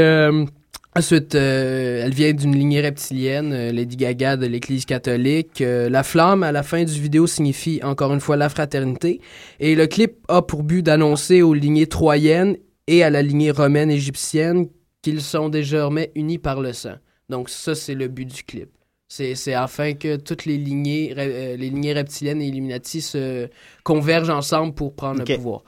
ensuite, 0.96 1.34
euh, 1.34 2.02
elle 2.04 2.14
vient 2.14 2.32
d'une 2.32 2.54
lignée 2.54 2.80
reptilienne, 2.80 3.52
euh, 3.52 3.72
Lady 3.72 3.96
Gaga 3.96 4.36
de 4.36 4.46
l'Église 4.46 4.84
catholique. 4.84 5.60
Euh, 5.60 5.88
la 5.88 6.02
flamme, 6.02 6.42
à 6.42 6.52
la 6.52 6.62
fin 6.62 6.84
du 6.84 7.00
vidéo, 7.00 7.26
signifie 7.26 7.80
encore 7.82 8.12
une 8.12 8.20
fois 8.20 8.36
la 8.36 8.48
fraternité. 8.48 9.20
Et 9.60 9.74
le 9.74 9.86
clip 9.86 10.16
a 10.28 10.42
pour 10.42 10.62
but 10.62 10.82
d'annoncer 10.82 11.42
aux 11.42 11.54
lignées 11.54 11.86
troyennes 11.86 12.56
et 12.86 13.02
à 13.02 13.10
la 13.10 13.22
lignée 13.22 13.50
romaine 13.50 13.90
égyptienne 13.90 14.68
qu'ils 15.02 15.20
sont 15.20 15.48
désormais 15.48 16.12
unis 16.14 16.38
par 16.38 16.60
le 16.60 16.72
sang. 16.72 16.94
Donc, 17.28 17.50
ça, 17.50 17.74
c'est 17.74 17.94
le 17.94 18.08
but 18.08 18.26
du 18.26 18.42
clip. 18.42 18.70
C'est 19.08 19.54
afin 19.54 19.94
que 19.94 20.16
toutes 20.16 20.46
les 20.46 20.58
lignées, 20.58 21.14
les 21.14 21.56
lignées 21.56 21.92
reptiliennes 21.92 22.42
et 22.42 22.46
Illuminati 22.46 23.00
se 23.00 23.48
convergent 23.84 24.30
ensemble 24.30 24.74
pour 24.74 24.96
prendre 24.96 25.20
le 25.20 25.36
pouvoir. 25.36 25.62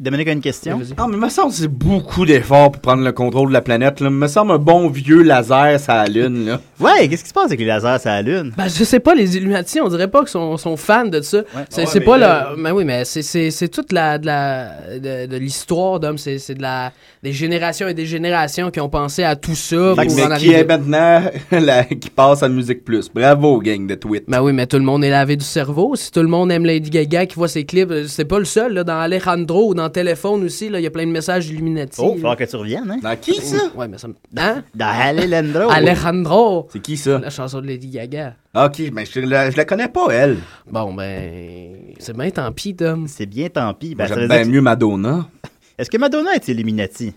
Dominique 0.00 0.28
a 0.28 0.32
une 0.32 0.40
question? 0.40 0.80
Ah, 0.96 1.06
mais 1.10 1.16
me 1.16 1.28
semble 1.28 1.50
que 1.50 1.56
c'est 1.56 1.66
beaucoup 1.66 2.24
d'efforts 2.24 2.70
pour 2.70 2.80
prendre 2.80 3.02
le 3.02 3.10
contrôle 3.10 3.48
de 3.48 3.52
la 3.52 3.60
planète. 3.62 3.98
Là. 4.00 4.10
Me 4.10 4.28
semble 4.28 4.52
un 4.52 4.58
bon 4.58 4.88
vieux 4.88 5.22
laser 5.24 5.76
la 5.88 6.06
Lune. 6.06 6.46
Là. 6.46 6.60
Ouais, 6.78 7.08
qu'est-ce 7.08 7.24
qui 7.24 7.30
se 7.30 7.34
passe 7.34 7.46
avec 7.46 7.58
les 7.58 7.66
lasers 7.66 7.98
la 8.04 8.22
Lune? 8.22 8.52
Ben, 8.56 8.68
je 8.68 8.84
sais 8.84 9.00
pas, 9.00 9.12
les 9.16 9.36
Illuminati, 9.36 9.80
on 9.80 9.88
dirait 9.88 10.06
pas 10.06 10.20
qu'ils 10.20 10.28
sont, 10.28 10.56
sont 10.56 10.76
fans 10.76 11.06
de 11.06 11.20
ça. 11.22 11.42
C'est 11.68 11.80
Ouais, 11.80 11.86
c'est 11.88 11.98
mais 11.98 12.04
pas 12.04 12.16
là- 12.18 12.50
la. 12.50 12.56
Mais 12.56 12.70
oui, 12.70 12.84
mais 12.84 13.04
c'est- 13.04 13.22
c'est 13.22 13.50
c'est 13.50 13.66
toute 13.66 13.90
la, 13.90 14.18
de 14.18 14.26
la- 14.26 14.98
de, 15.00 15.26
de 15.26 15.36
l'histoire 15.36 15.98
d'hommes. 15.98 16.18
C'est 16.18 16.38
c'est 16.38 16.54
de 16.54 16.62
la 16.62 16.92
des 17.24 17.32
générations 17.32 17.88
et 17.88 17.94
des 17.94 18.06
générations 18.06 18.70
qui 18.70 18.78
ont 18.80 18.88
pensé 18.88 19.24
à 19.24 19.34
tout 19.34 19.56
ça 19.56 19.94
Fait 19.96 20.06
que 20.06 20.12
pour 20.12 20.16
mais 20.28 20.32
en 20.32 20.36
qui 20.36 20.52
est 20.52 20.62
maintenant 20.64 21.22
la- 21.50 21.82
qui 21.82 22.10
passe 22.10 22.44
à 22.44 22.48
Musique 22.48 22.84
Plus? 22.84 23.10
Bravo, 23.12 23.58
gang 23.58 23.84
de 23.88 23.96
tweets. 23.96 24.26
Ben 24.28 24.40
oui, 24.40 24.52
mais 24.52 24.68
tout 24.68 24.76
le 24.78 24.84
monde 24.84 25.02
est 25.02 25.10
lavé 25.10 25.34
du 25.34 25.44
cerveau. 25.44 25.96
Si 25.96 26.12
tout 26.12 26.22
le 26.22 26.28
monde 26.28 26.52
aime 26.52 26.64
Lady 26.64 26.90
Gaga 26.90 27.26
qui 27.26 27.34
voit 27.34 27.48
ses 27.48 27.64
clips, 27.64 27.90
euh, 27.90 28.04
c'est 28.06 28.24
pas 28.26 28.38
le 28.38 28.44
seul. 28.44 28.74
Là, 28.74 28.84
dans 28.84 29.00
Alejandro 29.00 29.70
ou 29.70 29.74
dans 29.74 29.87
Téléphone 29.88 30.44
aussi, 30.44 30.68
là, 30.68 30.80
il 30.80 30.82
y 30.82 30.86
a 30.86 30.90
plein 30.90 31.06
de 31.06 31.10
messages 31.10 31.48
Illuminati. 31.48 32.00
Oh, 32.00 32.10
il 32.10 32.14
va 32.14 32.16
falloir 32.16 32.36
que 32.36 32.44
tu 32.44 32.56
reviennes, 32.56 32.90
hein? 32.90 32.98
Dans 33.02 33.16
qui, 33.16 33.34
ça? 33.34 33.56
Ouais, 33.74 33.88
mais 33.88 33.98
ça 33.98 34.08
me. 34.08 34.14
Hein? 34.36 34.64
Dans 34.74 34.86
Alejandro. 34.86 35.70
Alejandro! 35.70 36.68
C'est 36.72 36.80
qui, 36.80 36.96
ça? 36.96 37.18
La 37.18 37.30
chanson 37.30 37.60
de 37.60 37.66
Lady 37.66 37.88
Gaga. 37.88 38.36
Ok, 38.54 38.82
mais 38.92 39.04
je 39.04 39.20
la, 39.20 39.50
je 39.50 39.56
la 39.56 39.64
connais 39.64 39.88
pas, 39.88 40.08
elle. 40.10 40.38
Bon, 40.70 40.92
ben. 40.94 41.94
C'est 41.98 42.16
bien 42.16 42.30
tant 42.30 42.50
pis, 42.52 42.74
Dom. 42.74 43.06
C'est 43.08 43.26
bien 43.26 43.48
tant 43.48 43.72
pis. 43.74 43.94
Ben, 43.94 44.06
J'aime 44.06 44.28
bien 44.28 44.44
mieux 44.44 44.60
Madonna. 44.60 45.28
Est-ce 45.78 45.90
que 45.90 45.98
Madonna 45.98 46.34
est 46.34 46.48
Illuminati? 46.48 47.14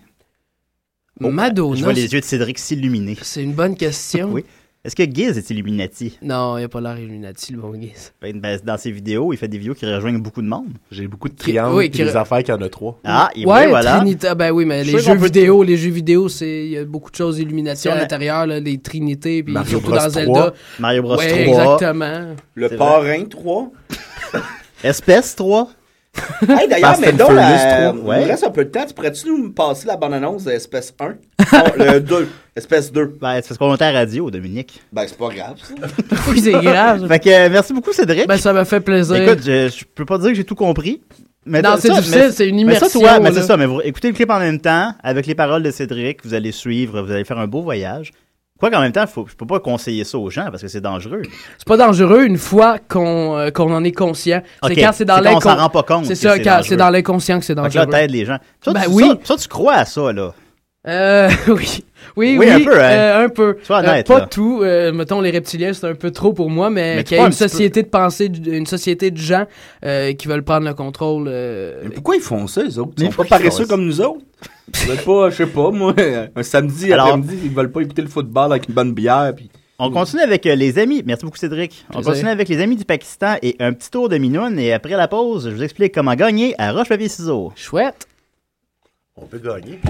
Oh, 1.20 1.30
Madonna. 1.30 1.76
Je 1.76 1.84
vois 1.84 1.92
les 1.92 2.12
yeux 2.12 2.20
de 2.20 2.24
Cédric 2.24 2.58
s'illuminer. 2.58 3.16
C'est 3.22 3.42
une 3.42 3.54
bonne 3.54 3.76
question. 3.76 4.30
Oui. 4.32 4.44
Est-ce 4.84 4.96
que 4.96 5.04
Giz 5.04 5.38
est 5.38 5.48
Illuminati? 5.50 6.18
Non, 6.22 6.58
il 6.58 6.64
a 6.64 6.68
pas 6.68 6.80
l'air 6.80 6.98
Illuminati, 6.98 7.52
le 7.52 7.60
bon 7.60 7.72
Giz. 7.80 8.12
Ben, 8.20 8.40
ben, 8.40 8.58
dans 8.64 8.76
ses 8.76 8.90
vidéos, 8.90 9.32
il 9.32 9.36
fait 9.36 9.46
des 9.46 9.56
vidéos 9.58 9.74
qui 9.74 9.86
rejoignent 9.86 10.18
beaucoup 10.18 10.42
de 10.42 10.48
monde. 10.48 10.70
J'ai 10.90 11.06
beaucoup 11.06 11.28
de 11.28 11.36
triangles 11.36 11.76
oui, 11.76 11.84
et 11.84 11.90
qui- 11.90 12.02
des 12.02 12.16
affaires 12.16 12.38
qu'il 12.42 12.52
y 12.52 12.56
en 12.56 12.60
a 12.62 12.68
trois. 12.68 12.98
Ah, 13.04 13.30
et 13.36 13.46
ouais, 13.46 13.62
oui, 13.62 13.68
voilà. 13.68 13.98
Trinité. 13.98 14.34
Ben 14.36 14.50
oui, 14.50 14.64
mais 14.64 14.82
les 14.82 14.98
jeux 14.98 15.14
vidéo, 15.14 15.62
les 15.62 15.76
jeux 15.76 15.90
vidéo, 15.92 16.28
c'est 16.28 16.64
il 16.66 16.70
y 16.72 16.78
a 16.78 16.84
beaucoup 16.84 17.12
de 17.12 17.16
choses 17.16 17.38
Illuminati 17.38 17.82
Si 17.82 17.88
à 17.88 17.92
a- 17.94 17.98
l'intérieur, 18.00 18.44
là, 18.44 18.58
les 18.58 18.78
Trinités, 18.78 19.44
puis 19.44 19.52
Mario 19.52 19.70
surtout 19.78 19.86
Bros 19.86 19.94
dans 19.98 20.10
3, 20.10 20.10
Zelda. 20.10 20.52
Mario 20.80 21.02
Bros 21.02 21.16
Ouais, 21.16 21.44
3. 21.44 21.62
exactement. 21.76 22.34
Le 22.56 22.68
parrain 22.70 23.24
3. 23.24 23.70
Espèce 24.82 25.36
3. 25.36 25.70
Hey, 26.48 26.68
d'ailleurs, 26.68 26.98
mais 27.00 27.12
donc, 27.12 27.32
la... 27.32 27.92
3, 27.92 28.02
ouais. 28.02 28.22
il 28.22 28.30
reste 28.30 28.44
un 28.44 28.50
peu 28.50 28.64
de 28.64 28.70
temps. 28.70 28.84
Tu 28.86 28.94
pourrais-tu 28.94 29.28
nous 29.28 29.52
passer 29.52 29.86
la 29.86 29.96
bande-annonce 29.96 30.44
de 30.44 30.50
espèce 30.50 30.92
1? 31.00 31.08
non, 31.08 31.64
le 31.76 32.00
2. 32.00 32.28
Espèce 32.54 32.92
2. 32.92 33.16
Ben, 33.20 33.36
c'est 33.36 33.48
parce 33.48 33.58
qu'on 33.58 33.74
est 33.74 33.82
à 33.82 33.92
la 33.92 34.00
radio, 34.00 34.30
Dominique. 34.30 34.82
Ben, 34.92 35.04
c'est 35.06 35.16
pas 35.16 35.28
grave, 35.28 35.56
ça. 35.62 35.74
Oui, 36.28 36.40
c'est 36.40 36.52
grave. 36.52 37.06
Fait 37.08 37.18
que, 37.18 37.30
euh, 37.30 37.48
merci 37.50 37.72
beaucoup, 37.72 37.92
Cédric. 37.92 38.26
Ben, 38.26 38.36
ça 38.36 38.52
m'a 38.52 38.64
fait 38.64 38.80
plaisir. 38.80 39.16
Écoute, 39.16 39.42
je, 39.44 39.68
je 39.68 39.84
peux 39.94 40.04
pas 40.04 40.18
dire 40.18 40.28
que 40.28 40.34
j'ai 40.34 40.44
tout 40.44 40.54
compris. 40.54 41.00
Mais 41.44 41.60
Non, 41.60 41.74
c'est 41.78 41.90
difficile, 41.90 42.30
c'est 42.30 42.48
une 42.48 42.64
Mais 42.64 42.74
ça, 42.74 42.86
immersion, 42.86 43.00
toi, 43.00 43.18
mais 43.20 43.32
c'est 43.32 43.42
ça. 43.42 43.56
Mais 43.56 43.66
vous 43.66 43.80
écoutez 43.82 44.08
le 44.08 44.14
clip 44.14 44.30
en 44.30 44.38
même 44.38 44.60
temps, 44.60 44.94
avec 45.02 45.26
les 45.26 45.34
paroles 45.34 45.62
de 45.64 45.70
Cédric, 45.72 46.24
vous 46.24 46.34
allez 46.34 46.52
suivre, 46.52 47.02
vous 47.02 47.10
allez 47.10 47.24
faire 47.24 47.38
un 47.38 47.48
beau 47.48 47.62
voyage. 47.62 48.12
Quoi 48.62 48.70
qu'en 48.70 48.80
même 48.80 48.92
temps, 48.92 49.04
faut, 49.08 49.26
je 49.28 49.34
peux 49.34 49.44
pas 49.44 49.58
conseiller 49.58 50.04
ça 50.04 50.16
aux 50.18 50.30
gens 50.30 50.46
parce 50.48 50.62
que 50.62 50.68
c'est 50.68 50.80
dangereux. 50.80 51.22
C'est 51.58 51.66
pas 51.66 51.76
dangereux 51.76 52.22
une 52.24 52.38
fois 52.38 52.78
qu'on 52.88 53.36
euh, 53.36 53.50
qu'on 53.50 53.74
en 53.74 53.82
est 53.82 53.90
conscient. 53.90 54.40
C'est 54.64 54.76
quand 54.76 54.92
c'est 54.92 55.04
dans 55.04 55.18
on 55.18 55.20
l'inconscient. 55.20 55.50
s'en 55.56 55.62
rend 55.62 55.68
pas 55.68 55.82
compte 55.82 56.04
C'est 56.06 56.12
que 56.12 56.18
ça, 56.20 56.34
c'est 56.36 56.42
quand 56.42 56.60
c'est 56.62 56.76
dans 56.76 56.90
l'inconscient 56.90 57.40
que 57.40 57.44
c'est 57.44 57.56
dangereux. 57.56 57.84
là, 57.84 57.86
t'aides 57.86 58.12
les 58.12 58.24
gens. 58.24 58.38
Ça, 58.64 58.72
Ben 58.72 58.82
tu, 58.82 58.90
oui. 58.90 59.08
ça, 59.24 59.34
ça, 59.36 59.42
tu 59.42 59.48
crois 59.48 59.74
à 59.74 59.84
ça, 59.84 60.12
là. 60.12 60.32
Euh, 60.86 61.28
oui. 61.48 61.84
Oui, 62.16 62.36
Oui, 62.36 62.46
oui, 62.46 62.50
un 62.50 62.60
peu, 62.60 62.74
hein. 62.80 62.90
euh, 62.90 63.24
un 63.24 63.28
peu. 63.28 63.56
Euh, 63.70 64.02
pas 64.02 64.18
là. 64.18 64.26
tout. 64.28 64.60
Euh, 64.62 64.92
mettons, 64.92 65.20
les 65.20 65.30
reptiliens, 65.30 65.72
c'est 65.72 65.86
un 65.86 65.94
peu 65.94 66.10
trop 66.10 66.32
pour 66.32 66.50
moi, 66.50 66.68
mais, 66.68 66.96
Mais 66.96 67.04
qu'il 67.04 67.16
y 67.16 67.20
a 67.20 67.22
un 67.22 67.26
une 67.26 67.30
peu. 67.32 67.48
société 67.48 67.82
de 67.84 67.88
pensée, 67.88 68.26
une 68.44 68.66
société 68.66 69.10
de 69.12 69.16
gens 69.18 69.44
euh, 69.84 70.12
qui 70.12 70.26
veulent 70.26 70.42
prendre 70.42 70.66
le 70.66 70.74
contrôle. 70.74 71.26
euh, 71.28 71.80
Mais 71.84 71.90
pourquoi 71.90 72.16
ils 72.16 72.20
font 72.20 72.46
ça, 72.48 72.64
les 72.64 72.76
autres? 72.78 72.92
Ils 72.98 73.06
sont 73.06 73.22
pas 73.22 73.24
paresseux 73.38 73.66
comme 73.66 73.84
nous 73.86 74.00
autres? 74.00 74.20
Veulent 74.86 74.96
pas, 75.04 75.30
je 75.30 75.36
sais 75.36 75.46
pas, 75.46 75.70
moi, 75.70 75.94
un 76.36 76.42
samedi 76.42 76.92
Alors- 76.92 77.06
après-midi, 77.08 77.38
ils 77.44 77.50
veulent 77.50 77.70
pas 77.72 77.80
écouter 77.82 78.02
le 78.02 78.08
football 78.08 78.52
avec 78.52 78.68
une 78.68 78.74
bonne 78.74 78.92
bière. 78.92 79.32
Puis... 79.36 79.50
On 79.78 79.90
continue 79.90 80.22
avec 80.22 80.46
euh, 80.46 80.54
les 80.54 80.78
amis. 80.78 81.02
Merci 81.04 81.24
beaucoup, 81.24 81.36
Cédric. 81.38 81.84
On 81.90 81.94
Plaisir. 81.94 82.12
continue 82.12 82.30
avec 82.30 82.48
les 82.48 82.60
amis 82.60 82.76
du 82.76 82.84
Pakistan 82.84 83.36
et 83.42 83.56
un 83.58 83.72
petit 83.72 83.90
tour 83.90 84.08
de 84.08 84.16
Minoune. 84.18 84.58
Et 84.58 84.72
après 84.72 84.90
la 84.96 85.08
pause, 85.08 85.48
je 85.50 85.54
vous 85.54 85.62
explique 85.62 85.92
comment 85.94 86.14
gagner 86.14 86.54
à 86.60 86.72
Roche-Papier-Ciseaux. 86.72 87.52
Chouette. 87.56 88.06
On 89.16 89.26
peut 89.26 89.38
gagner. 89.38 89.80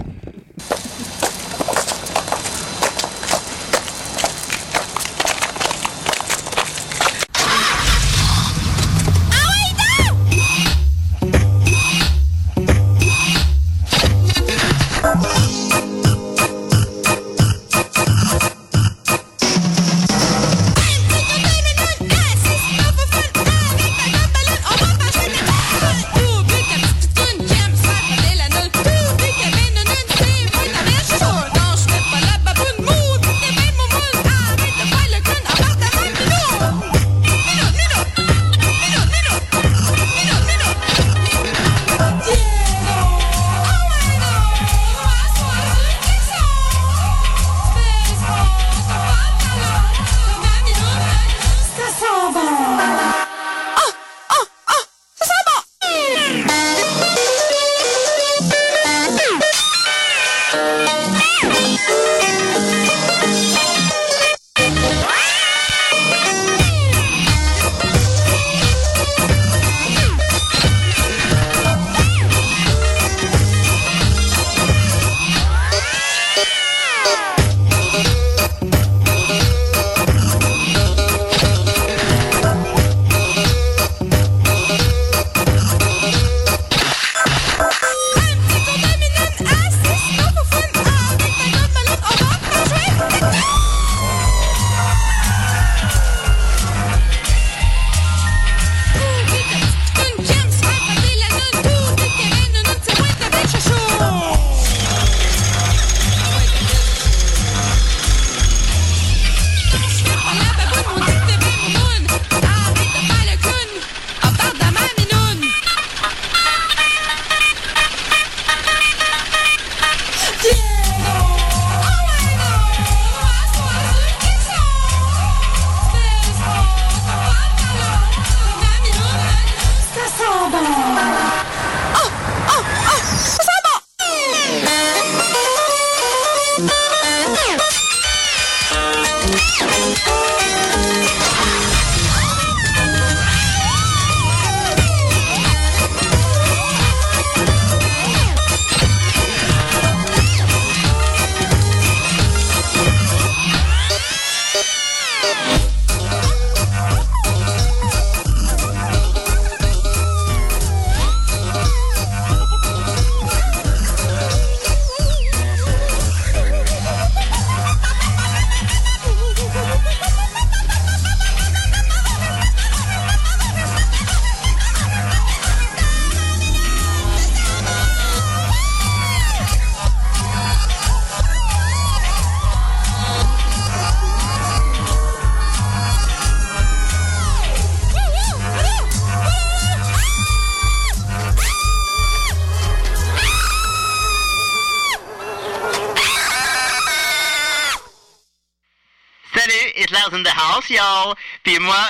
Salut, 136.55 137.02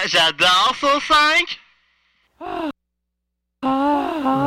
j'adore 0.06 0.74
Saut 0.80 1.00
5 1.00 1.60
ah. 2.40 2.70
Ah. 3.64 4.44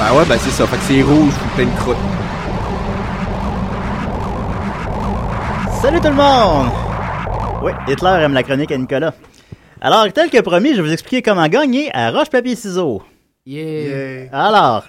Ben 0.00 0.14
ouais, 0.14 0.24
ben 0.24 0.38
c'est 0.40 0.50
ça. 0.50 0.66
Fait 0.66 0.76
que 0.78 0.82
c'est 0.82 1.02
rouge 1.02 1.34
ou 1.34 1.54
plein 1.54 1.66
de. 1.66 1.70
Salut 5.82 6.00
tout 6.00 6.08
le 6.08 6.14
monde! 6.14 6.70
Oui, 7.62 7.72
Hitler 7.86 8.18
aime 8.22 8.32
la 8.32 8.42
chronique 8.42 8.72
à 8.72 8.78
Nicolas. 8.78 9.12
Alors, 9.82 10.10
tel 10.12 10.30
que 10.30 10.40
promis, 10.40 10.70
je 10.70 10.76
vais 10.76 10.88
vous 10.88 10.92
expliquer 10.92 11.20
comment 11.20 11.46
gagner 11.48 11.94
à 11.94 12.10
roche-papier-ciseaux. 12.10 13.02
Yeah. 13.52 14.28
Alors, 14.32 14.84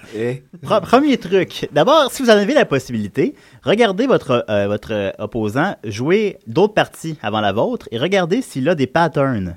pre- 0.62 0.80
premier 0.82 1.18
truc. 1.18 1.68
D'abord, 1.72 2.10
si 2.12 2.22
vous 2.22 2.30
en 2.30 2.34
avez 2.36 2.54
la 2.54 2.64
possibilité, 2.64 3.34
regardez 3.64 4.06
votre, 4.06 4.44
euh, 4.48 4.68
votre 4.68 5.12
opposant 5.18 5.74
jouer 5.84 6.38
d'autres 6.46 6.74
parties 6.74 7.16
avant 7.22 7.40
la 7.40 7.52
vôtre 7.52 7.88
et 7.90 7.98
regardez 7.98 8.40
s'il 8.40 8.68
a 8.68 8.74
des 8.74 8.86
patterns. 8.86 9.56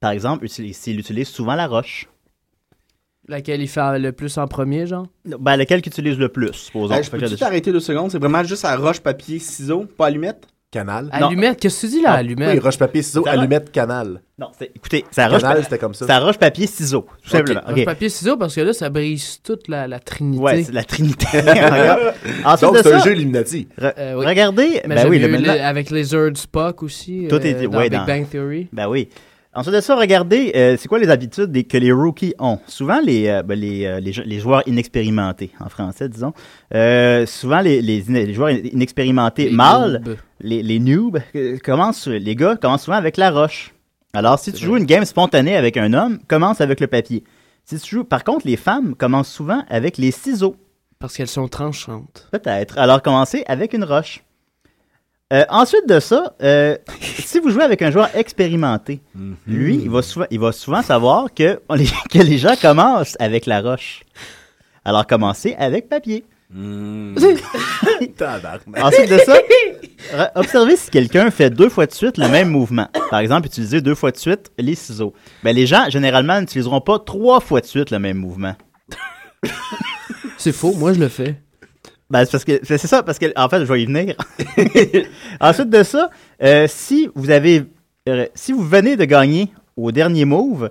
Par 0.00 0.10
exemple, 0.10 0.46
s'il 0.48 0.98
utilise 1.00 1.28
souvent 1.28 1.54
la 1.54 1.66
roche. 1.66 2.08
Laquelle 3.28 3.60
il 3.62 3.68
fait 3.68 3.98
le 3.98 4.12
plus 4.12 4.36
en 4.38 4.46
premier, 4.46 4.86
genre? 4.86 5.06
Ben, 5.24 5.56
lequel 5.56 5.80
qu'il 5.82 5.90
utilise 5.90 6.18
le 6.18 6.28
plus, 6.28 6.52
supposons. 6.52 6.94
Hey, 6.94 7.02
je 7.02 7.10
peux-tu 7.10 7.24
de- 7.30 7.36
t'arrêter 7.36 7.72
deux 7.72 7.80
secondes? 7.80 8.10
C'est 8.10 8.18
vraiment 8.18 8.44
juste 8.44 8.64
à 8.64 8.76
roche, 8.76 9.00
papier, 9.00 9.38
ciseaux, 9.38 9.84
pas 9.96 10.06
allumette? 10.06 10.46
Canal. 10.76 11.08
Allumette, 11.10 11.58
qu'est-ce 11.60 11.82
que 11.82 11.86
tu 11.86 11.92
dis 11.96 12.02
là, 12.02 12.12
allumette? 12.12 12.52
Oui, 12.54 12.58
roche, 12.58 12.76
papier, 12.78 13.02
ciseaux, 13.02 13.24
Ça- 13.24 13.30
allumette, 13.32 13.72
canal. 13.72 14.20
Non, 14.38 14.48
c'est- 14.58 14.70
écoutez, 14.76 15.04
ça 15.10 15.28
roche, 15.28 15.40
Canal, 15.40 15.62
c'était 15.64 15.78
comme 15.78 15.94
ça. 15.94 16.06
ça 16.06 16.18
roche 16.18 16.36
papier 16.36 16.66
ciseaux, 16.66 17.06
tout 17.22 17.30
simplement. 17.30 17.60
Roche, 17.66 17.78
Ok. 17.78 17.84
papier, 17.86 18.08
ciseaux, 18.10 18.36
parce 18.36 18.54
que 18.54 18.60
là, 18.60 18.72
ça 18.74 18.90
brise 18.90 19.40
toute 19.42 19.68
la, 19.68 19.88
la 19.88 19.98
trinité. 19.98 20.42
Ouais, 20.42 20.62
c'est 20.64 20.72
la 20.72 20.84
trinité. 20.84 21.26
Ensuite 22.44 22.70
Donc, 22.72 22.78
c'est 22.82 22.92
un 22.92 23.02
jeu 23.02 23.12
Illuminati. 23.12 23.68
re- 23.80 23.92
Euh, 23.98 24.14
oui. 24.18 24.26
Regardez, 24.26 24.80
Mais 24.86 24.94
ben 24.96 25.08
oui, 25.08 25.18
le 25.18 25.28
eu 25.28 25.32
maintenant- 25.32 25.54
le- 25.54 25.60
avec 25.60 25.90
Lizard 25.90 26.36
Spock 26.36 26.82
aussi. 26.82 27.26
Tout 27.28 27.36
euh, 27.36 27.40
est 27.40 27.66
dans 27.66 27.78
ouais, 27.78 27.88
Big 27.88 27.98
dans- 27.98 28.06
Bang 28.06 28.28
Theory. 28.28 28.68
Ben 28.72 28.88
oui. 28.88 29.08
Ensuite 29.56 29.74
de 29.74 29.80
ça, 29.80 29.96
regardez, 29.96 30.52
euh, 30.54 30.76
c'est 30.78 30.86
quoi 30.86 30.98
les 30.98 31.08
habitudes 31.08 31.50
des- 31.50 31.64
que 31.64 31.78
les 31.78 31.90
rookies 31.90 32.34
ont? 32.38 32.58
Souvent, 32.66 33.00
les, 33.00 33.26
euh, 33.28 33.42
ben, 33.42 33.58
les, 33.58 33.86
euh, 33.86 33.98
les, 34.00 34.12
les 34.12 34.38
joueurs 34.38 34.62
inexpérimentés, 34.66 35.50
en 35.60 35.68
français, 35.68 36.08
disons, 36.08 36.32
souvent, 37.26 37.60
les, 37.60 37.80
les, 37.82 38.00
les 38.02 38.34
joueurs 38.34 38.50
inexpérimentés 38.50 39.48
Les 39.48 39.56
mâles, 39.56 40.02
noobs. 40.04 40.16
les, 40.40 40.62
les 40.62 40.78
noobs, 40.78 41.18
commencent, 41.64 42.06
les 42.06 42.36
gars 42.36 42.56
commencent 42.56 42.84
souvent 42.84 42.96
avec 42.98 43.16
la 43.16 43.30
roche. 43.30 43.72
Alors, 44.12 44.38
si 44.38 44.52
tu 44.52 44.64
joues 44.64 44.76
une 44.76 44.84
game 44.86 45.04
spontanée 45.04 45.56
avec 45.56 45.76
un 45.76 45.92
homme, 45.92 46.18
commence 46.28 46.60
avec 46.60 46.80
le 46.80 46.86
papier. 46.86 47.24
Si 47.64 47.78
tu 47.80 47.96
joues, 47.96 48.04
par 48.04 48.24
contre, 48.24 48.46
les 48.46 48.56
femmes 48.56 48.94
commencent 48.94 49.32
souvent 49.32 49.62
avec 49.68 49.98
les 49.98 50.10
ciseaux. 50.10 50.56
Parce 50.98 51.14
qu'elles 51.16 51.28
sont 51.28 51.48
tranchantes. 51.48 52.28
Peut-être. 52.32 52.78
Alors, 52.78 53.02
commencez 53.02 53.42
avec 53.46 53.74
une 53.74 53.84
roche. 53.84 54.22
Euh, 55.32 55.44
ensuite 55.48 55.88
de 55.88 55.98
ça, 55.98 56.36
euh, 56.40 56.76
si 57.00 57.40
vous 57.40 57.50
jouez 57.50 57.64
avec 57.64 57.82
un 57.82 57.90
joueur 57.90 58.14
expérimenté, 58.14 59.00
lui, 59.46 59.74
il 59.74 59.90
va 59.90 60.00
souvent, 60.02 60.26
il 60.30 60.38
va 60.38 60.52
souvent 60.52 60.82
savoir 60.82 61.34
que 61.34 61.60
les, 61.74 61.86
que 62.10 62.18
les 62.18 62.38
gens 62.38 62.54
commencent 62.60 63.16
avec 63.18 63.46
la 63.46 63.60
roche. 63.60 64.02
Alors, 64.84 65.04
commencez 65.04 65.56
avec 65.58 65.88
papier. 65.88 66.24
Tabarnak. 68.16 68.80
Ensuite 68.80 69.10
de 69.10 69.18
ça, 69.18 70.30
observez 70.36 70.76
si 70.76 70.90
quelqu'un 70.90 71.32
fait 71.32 71.50
deux 71.50 71.68
fois 71.68 71.86
de 71.86 71.92
suite 71.92 72.18
le 72.18 72.28
même 72.28 72.50
mouvement. 72.50 72.86
Par 73.10 73.18
exemple, 73.18 73.48
utilisez 73.48 73.80
deux 73.80 73.96
fois 73.96 74.12
de 74.12 74.16
suite 74.16 74.52
les 74.56 74.76
ciseaux. 74.76 75.12
Ben, 75.42 75.56
les 75.56 75.66
gens, 75.66 75.90
généralement, 75.90 76.38
n'utiliseront 76.40 76.80
pas 76.80 77.00
trois 77.00 77.40
fois 77.40 77.60
de 77.60 77.66
suite 77.66 77.90
le 77.90 77.98
même 77.98 78.18
mouvement. 78.18 78.54
C'est 80.38 80.52
faux, 80.52 80.72
moi 80.74 80.92
je 80.92 81.00
le 81.00 81.08
fais. 81.08 81.34
Ben, 82.08 82.24
c'est 82.24 82.30
parce 82.32 82.44
que 82.44 82.60
c'est 82.62 82.78
ça, 82.78 83.02
parce 83.02 83.18
que 83.18 83.26
en 83.36 83.48
fait, 83.48 83.60
je 83.60 83.64
vais 83.64 83.82
y 83.82 83.86
venir. 83.86 84.14
Ensuite 85.40 85.70
de 85.70 85.82
ça, 85.82 86.10
euh, 86.42 86.66
si 86.68 87.08
vous 87.14 87.30
avez 87.30 87.64
euh, 88.08 88.26
si 88.34 88.52
vous 88.52 88.62
venez 88.62 88.96
de 88.96 89.04
gagner 89.04 89.52
au 89.76 89.90
dernier 89.90 90.24
move, 90.24 90.70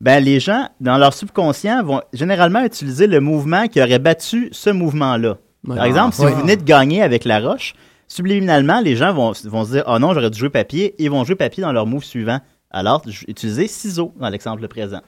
ben 0.00 0.22
les 0.22 0.38
gens, 0.40 0.68
dans 0.80 0.98
leur 0.98 1.12
subconscient, 1.12 1.82
vont 1.82 2.02
généralement 2.12 2.62
utiliser 2.62 3.06
le 3.06 3.20
mouvement 3.20 3.66
qui 3.66 3.80
aurait 3.82 3.98
battu 3.98 4.48
ce 4.52 4.70
mouvement-là. 4.70 5.38
Par 5.66 5.84
exemple, 5.84 6.14
si 6.14 6.24
vous 6.24 6.36
venez 6.36 6.56
de 6.56 6.62
gagner 6.62 7.02
avec 7.02 7.24
la 7.24 7.40
roche, 7.40 7.74
subliminalement, 8.06 8.80
les 8.80 8.94
gens 8.94 9.12
vont, 9.12 9.32
vont 9.44 9.64
se 9.64 9.72
dire 9.72 9.84
Oh 9.88 9.98
non, 9.98 10.14
j'aurais 10.14 10.30
dû 10.30 10.38
jouer 10.38 10.50
papier, 10.50 10.94
et 10.98 11.04
ils 11.04 11.10
vont 11.10 11.24
jouer 11.24 11.34
papier 11.34 11.62
dans 11.62 11.72
leur 11.72 11.86
move 11.86 12.04
suivant. 12.04 12.38
Alors, 12.70 13.02
utilisez 13.26 13.66
ciseaux 13.66 14.12
dans 14.20 14.28
l'exemple 14.28 14.66
présent. 14.68 15.00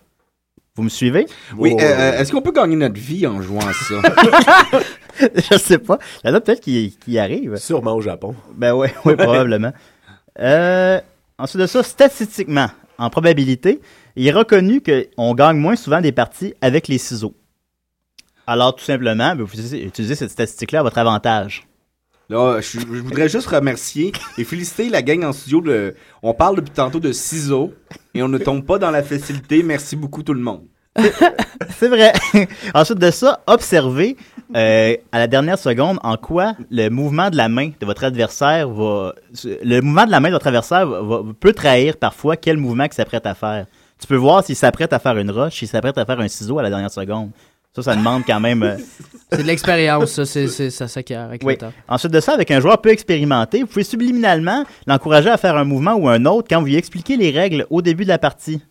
Vous 0.78 0.84
me 0.84 0.88
suivez? 0.88 1.26
Oui, 1.56 1.72
euh, 1.72 1.82
euh, 1.82 2.20
est-ce 2.20 2.30
qu'on 2.30 2.40
peut 2.40 2.52
gagner 2.52 2.76
notre 2.76 3.00
vie 3.00 3.26
en 3.26 3.42
jouant 3.42 3.66
à 3.66 3.72
ça? 3.72 4.00
Je 5.50 5.58
sais 5.58 5.78
pas. 5.78 5.98
Il 6.22 6.28
y 6.28 6.32
en 6.32 6.36
a 6.36 6.40
peut-être 6.40 6.60
qui, 6.60 6.96
qui 7.04 7.18
arrivent. 7.18 7.56
Sûrement 7.56 7.94
au 7.94 8.00
Japon. 8.00 8.36
Ben 8.54 8.74
ouais, 8.74 8.94
ouais, 9.04 9.16
probablement. 9.16 9.72
Euh, 10.38 11.00
ensuite 11.36 11.62
de 11.62 11.66
ça, 11.66 11.82
statistiquement, 11.82 12.68
en 12.96 13.10
probabilité, 13.10 13.80
il 14.14 14.28
est 14.28 14.32
reconnu 14.32 14.80
qu'on 14.80 15.34
gagne 15.34 15.56
moins 15.56 15.74
souvent 15.74 16.00
des 16.00 16.12
parties 16.12 16.54
avec 16.60 16.86
les 16.86 16.98
ciseaux. 16.98 17.34
Alors, 18.46 18.76
tout 18.76 18.84
simplement, 18.84 19.34
ben, 19.34 19.42
vous 19.42 19.74
utilisez 19.74 20.14
cette 20.14 20.30
statistique-là 20.30 20.78
à 20.78 20.82
votre 20.84 20.98
avantage. 20.98 21.67
Je, 22.30 22.78
voudrais 22.86 23.28
juste 23.28 23.46
remercier 23.46 24.12
et 24.36 24.44
féliciter 24.44 24.88
la 24.90 25.02
gang 25.02 25.24
en 25.24 25.32
studio. 25.32 25.62
On 26.22 26.34
parle 26.34 26.56
depuis 26.56 26.72
tantôt 26.72 27.00
de 27.00 27.12
ciseaux 27.12 27.72
et 28.14 28.22
on 28.22 28.28
ne 28.28 28.38
tombe 28.38 28.64
pas 28.64 28.78
dans 28.78 28.90
la 28.90 29.02
facilité. 29.02 29.62
Merci 29.62 29.96
beaucoup 29.96 30.22
tout 30.22 30.34
le 30.34 30.40
monde. 30.40 30.64
C'est 31.78 31.88
vrai. 31.88 32.12
Ensuite 32.74 32.98
de 32.98 33.10
ça, 33.10 33.40
observez 33.46 34.16
euh, 34.56 34.96
à 35.12 35.18
la 35.18 35.26
dernière 35.26 35.58
seconde 35.58 35.98
en 36.02 36.16
quoi 36.16 36.54
le 36.70 36.88
mouvement 36.88 37.30
de 37.30 37.36
la 37.36 37.48
main 37.48 37.70
de 37.80 37.86
votre 37.86 38.04
adversaire 38.04 38.68
va. 38.68 39.14
Le 39.44 39.80
mouvement 39.80 40.04
de 40.06 40.10
la 40.10 40.20
main 40.20 40.28
de 40.28 40.34
votre 40.34 40.48
adversaire 40.48 40.86
va- 40.86 41.22
peut 41.38 41.52
trahir 41.52 41.96
parfois 41.96 42.36
quel 42.36 42.56
mouvement 42.56 42.84
il 42.84 42.92
s'apprête 42.92 43.26
à 43.26 43.34
faire. 43.34 43.66
Tu 44.00 44.06
peux 44.06 44.16
voir 44.16 44.44
s'il 44.44 44.56
s'apprête 44.56 44.92
à 44.92 44.98
faire 44.98 45.16
une 45.18 45.30
roche, 45.30 45.54
s'il 45.54 45.68
s'apprête 45.68 45.96
à 45.98 46.04
faire 46.04 46.20
un 46.20 46.28
ciseau 46.28 46.58
à 46.58 46.62
la 46.62 46.70
dernière 46.70 46.90
seconde. 46.90 47.30
Ça, 47.76 47.82
ça 47.82 47.94
demande 47.96 48.22
quand 48.26 48.40
même. 48.40 48.62
euh, 48.62 48.76
C'est 49.32 49.42
de 49.42 49.46
l'expérience, 49.46 50.10
ça, 50.12 50.24
c'est, 50.24 50.48
c'est, 50.48 50.70
ça 50.70 50.88
s'acquiert 50.88 51.20
avec 51.20 51.42
oui. 51.44 51.52
le 51.54 51.58
temps. 51.58 51.72
Ensuite 51.88 52.12
de 52.12 52.20
ça, 52.20 52.32
avec 52.32 52.50
un 52.50 52.60
joueur 52.60 52.80
peu 52.80 52.88
expérimenté, 52.88 53.60
vous 53.60 53.66
pouvez 53.66 53.84
subliminalement 53.84 54.64
l'encourager 54.86 55.28
à 55.28 55.36
faire 55.36 55.56
un 55.56 55.64
mouvement 55.64 55.92
ou 55.94 56.08
un 56.08 56.24
autre 56.24 56.48
quand 56.50 56.60
vous 56.60 56.66
lui 56.66 56.76
expliquez 56.76 57.16
les 57.16 57.30
règles 57.30 57.66
au 57.70 57.82
début 57.82 58.04
de 58.04 58.08
la 58.08 58.18
partie. 58.18 58.62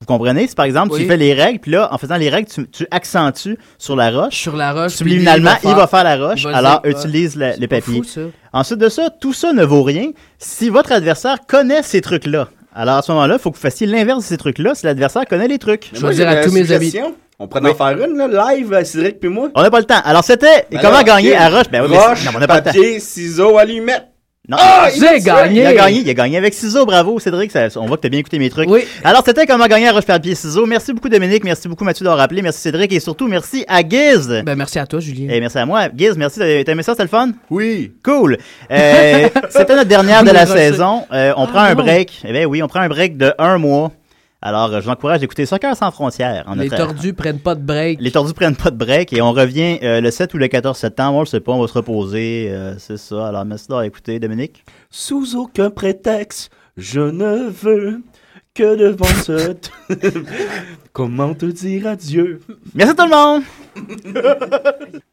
Vous 0.00 0.06
comprenez? 0.06 0.46
Si 0.48 0.54
par 0.54 0.64
exemple, 0.66 0.92
Oui. 0.92 1.02
tu 1.02 1.06
fais 1.06 1.16
les 1.16 1.32
règles, 1.32 1.58
puis 1.60 1.70
là, 1.70 1.88
en 1.92 1.96
faisant 1.96 2.16
les 2.16 2.28
règles, 2.28 2.48
tu, 2.50 2.68
tu 2.68 2.86
accentues 2.90 3.56
sur 3.78 3.94
la 3.96 4.10
roche. 4.10 4.34
Sur 4.36 4.56
la 4.56 4.72
roche. 4.72 4.92
Subliminalement, 4.94 5.52
lui, 5.62 5.70
il 5.70 5.74
va 5.74 5.86
faire 5.86 6.04
la 6.04 6.16
roche, 6.16 6.42
il 6.42 6.50
va 6.50 6.56
alors 6.56 6.82
dire, 6.82 6.92
ah, 6.96 6.98
utilise 7.00 7.36
le, 7.36 7.52
c'est 7.52 7.60
le 7.60 7.68
pas 7.68 7.76
papier. 7.80 7.98
fou, 7.98 8.04
ça. 8.04 8.20
Ensuite 8.52 8.78
de 8.78 8.88
ça, 8.88 9.10
tout 9.10 9.32
ça 9.32 9.52
ne 9.52 9.64
vaut 9.64 9.84
rien 9.84 10.10
si 10.38 10.68
votre 10.68 10.92
adversaire 10.92 11.38
connaît 11.46 11.82
ces 11.82 12.00
trucs-là. 12.00 12.48
Alors 12.74 12.96
à 12.96 13.02
ce 13.02 13.12
moment-là, 13.12 13.34
il 13.34 13.40
faut 13.40 13.50
que 13.52 13.56
vous 13.56 13.62
fassiez 13.62 13.86
l'inverse 13.86 14.18
de 14.24 14.24
ces 14.28 14.36
trucs-là 14.38 14.74
si 14.74 14.84
l'adversaire 14.86 15.24
connaît 15.26 15.48
les 15.48 15.58
trucs. 15.58 15.90
Mais 15.94 16.00
moi, 16.00 16.12
j'avais 16.12 16.44
une 16.44 16.50
suggestion. 16.50 17.14
On 17.42 17.48
pourrait 17.48 17.70
en 17.70 17.74
faire 17.74 17.98
une, 18.06 18.16
là, 18.16 18.54
live, 18.54 18.72
euh, 18.72 18.84
Cédric 18.84 19.20
puis 19.20 19.28
moi. 19.28 19.48
On 19.54 19.62
n'a 19.62 19.70
pas 19.70 19.80
le 19.80 19.84
temps. 19.86 20.00
Alors 20.04 20.24
c'était 20.24 20.66
Ben 20.70 20.80
comment 20.80 21.02
gagner 21.02 21.34
à 21.36 21.48
roche? 21.48 21.66
Ben 21.70 21.82
oui, 21.88 21.96
Roche, 21.96 22.24
non, 22.24 22.30
on 22.36 22.38
n'a 22.38 22.46
pas 22.46 22.56
le 22.56 22.62
temps. 22.62 22.70
papier, 22.70 23.00
ciseaux, 23.00 23.58
allumette. 23.58 24.06
Non. 24.48 24.56
Ah, 24.58 24.88
il 24.94 25.04
a 25.06 25.16
Il 25.16 25.64
a 25.64 25.72
gagné, 25.72 26.00
il 26.00 26.10
a 26.10 26.14
gagné 26.14 26.36
avec 26.36 26.52
ciseaux, 26.52 26.84
bravo 26.84 27.20
Cédric, 27.20 27.52
ça- 27.52 27.68
on 27.76 27.86
voit 27.86 27.96
que 27.96 28.02
tu 28.02 28.06
as 28.08 28.10
bien 28.10 28.18
écouté 28.18 28.40
mes 28.40 28.50
trucs. 28.50 28.68
Oui. 28.68 28.84
Alors 29.04 29.22
c'était 29.24 29.46
comment 29.46 29.66
gagner 29.68 29.86
à 29.86 29.92
roche 29.92 30.04
papier 30.04 30.34
ciseaux. 30.34 30.66
Merci 30.66 30.92
beaucoup 30.92 31.08
Dominique, 31.08 31.44
merci 31.44 31.68
beaucoup 31.68 31.84
Mathieu 31.84 32.02
d'avoir 32.02 32.18
rappelé, 32.18 32.42
merci 32.42 32.60
Cédric 32.60 32.92
et 32.92 32.98
surtout 32.98 33.28
merci 33.28 33.64
à 33.68 33.88
Giz. 33.88 34.42
Ben 34.44 34.56
merci 34.56 34.80
à 34.80 34.86
toi 34.86 34.98
Julien. 34.98 35.32
Et 35.32 35.38
merci 35.38 35.58
à 35.58 35.64
moi. 35.64 35.82
Giz, 35.96 36.16
merci, 36.16 36.40
t'as 36.40 36.64
t'as 36.64 36.72
aimé 36.72 36.82
ça, 36.82 36.90
c'était 36.92 37.04
le 37.04 37.08
fun? 37.08 37.30
Oui. 37.50 37.92
Cool. 38.04 38.36
Euh, 38.72 39.28
c'était 39.48 39.76
notre 39.76 39.88
dernière 39.88 40.24
de 40.24 40.30
la 40.32 40.44
saison. 40.46 41.04
Euh, 41.12 41.32
on 41.36 41.44
Ah, 41.44 41.46
prend 41.46 41.60
un 41.60 41.74
break. 41.76 42.22
Eh 42.26 42.32
bien 42.32 42.44
oui, 42.44 42.64
on 42.64 42.66
prend 42.68 42.80
un 42.80 42.88
break 42.88 43.16
de 43.16 43.32
un 43.38 43.58
mois. 43.58 43.92
Alors, 44.42 44.72
euh, 44.72 44.80
je 44.80 44.84
vous 44.86 44.90
encourage 44.90 45.20
d'écouter 45.20 45.46
Soccer 45.46 45.76
sans 45.76 45.90
frontières. 45.92 46.44
en 46.48 46.54
Les 46.56 46.68
notre- 46.68 46.76
tordus 46.76 47.12
prennent 47.12 47.38
pas 47.38 47.54
de 47.54 47.62
break. 47.62 47.98
Les 48.00 48.10
tordus 48.10 48.34
prennent 48.34 48.56
pas 48.56 48.70
de 48.72 48.76
break 48.76 49.12
et 49.12 49.22
on 49.22 49.30
revient 49.32 49.78
euh, 49.82 50.00
le 50.00 50.10
7 50.10 50.34
ou 50.34 50.38
le 50.38 50.48
14 50.48 50.76
septembre. 50.76 51.16
On 51.18 51.20
le 51.20 51.26
sait 51.26 51.40
pas, 51.40 51.52
on 51.52 51.60
va 51.60 51.68
se 51.68 51.72
reposer. 51.74 52.48
euh, 52.50 52.74
c'est 52.78 52.96
ça. 52.98 53.28
Alors, 53.28 53.44
merci 53.44 53.68
d'avoir 53.68 53.84
écouté, 53.84 54.18
Dominique. 54.18 54.64
Sous 54.90 55.36
aucun 55.36 55.70
prétexte, 55.70 56.50
je 56.76 57.00
ne 57.00 57.48
veux 57.50 58.02
que 58.54 58.76
devant 58.76 59.04
ce... 59.06 59.54
Comment 60.92 61.32
te 61.34 61.46
dire 61.46 61.86
adieu? 61.86 62.40
Merci 62.74 62.94
tout 62.96 63.04
le 63.04 63.10
monde! 63.10 63.42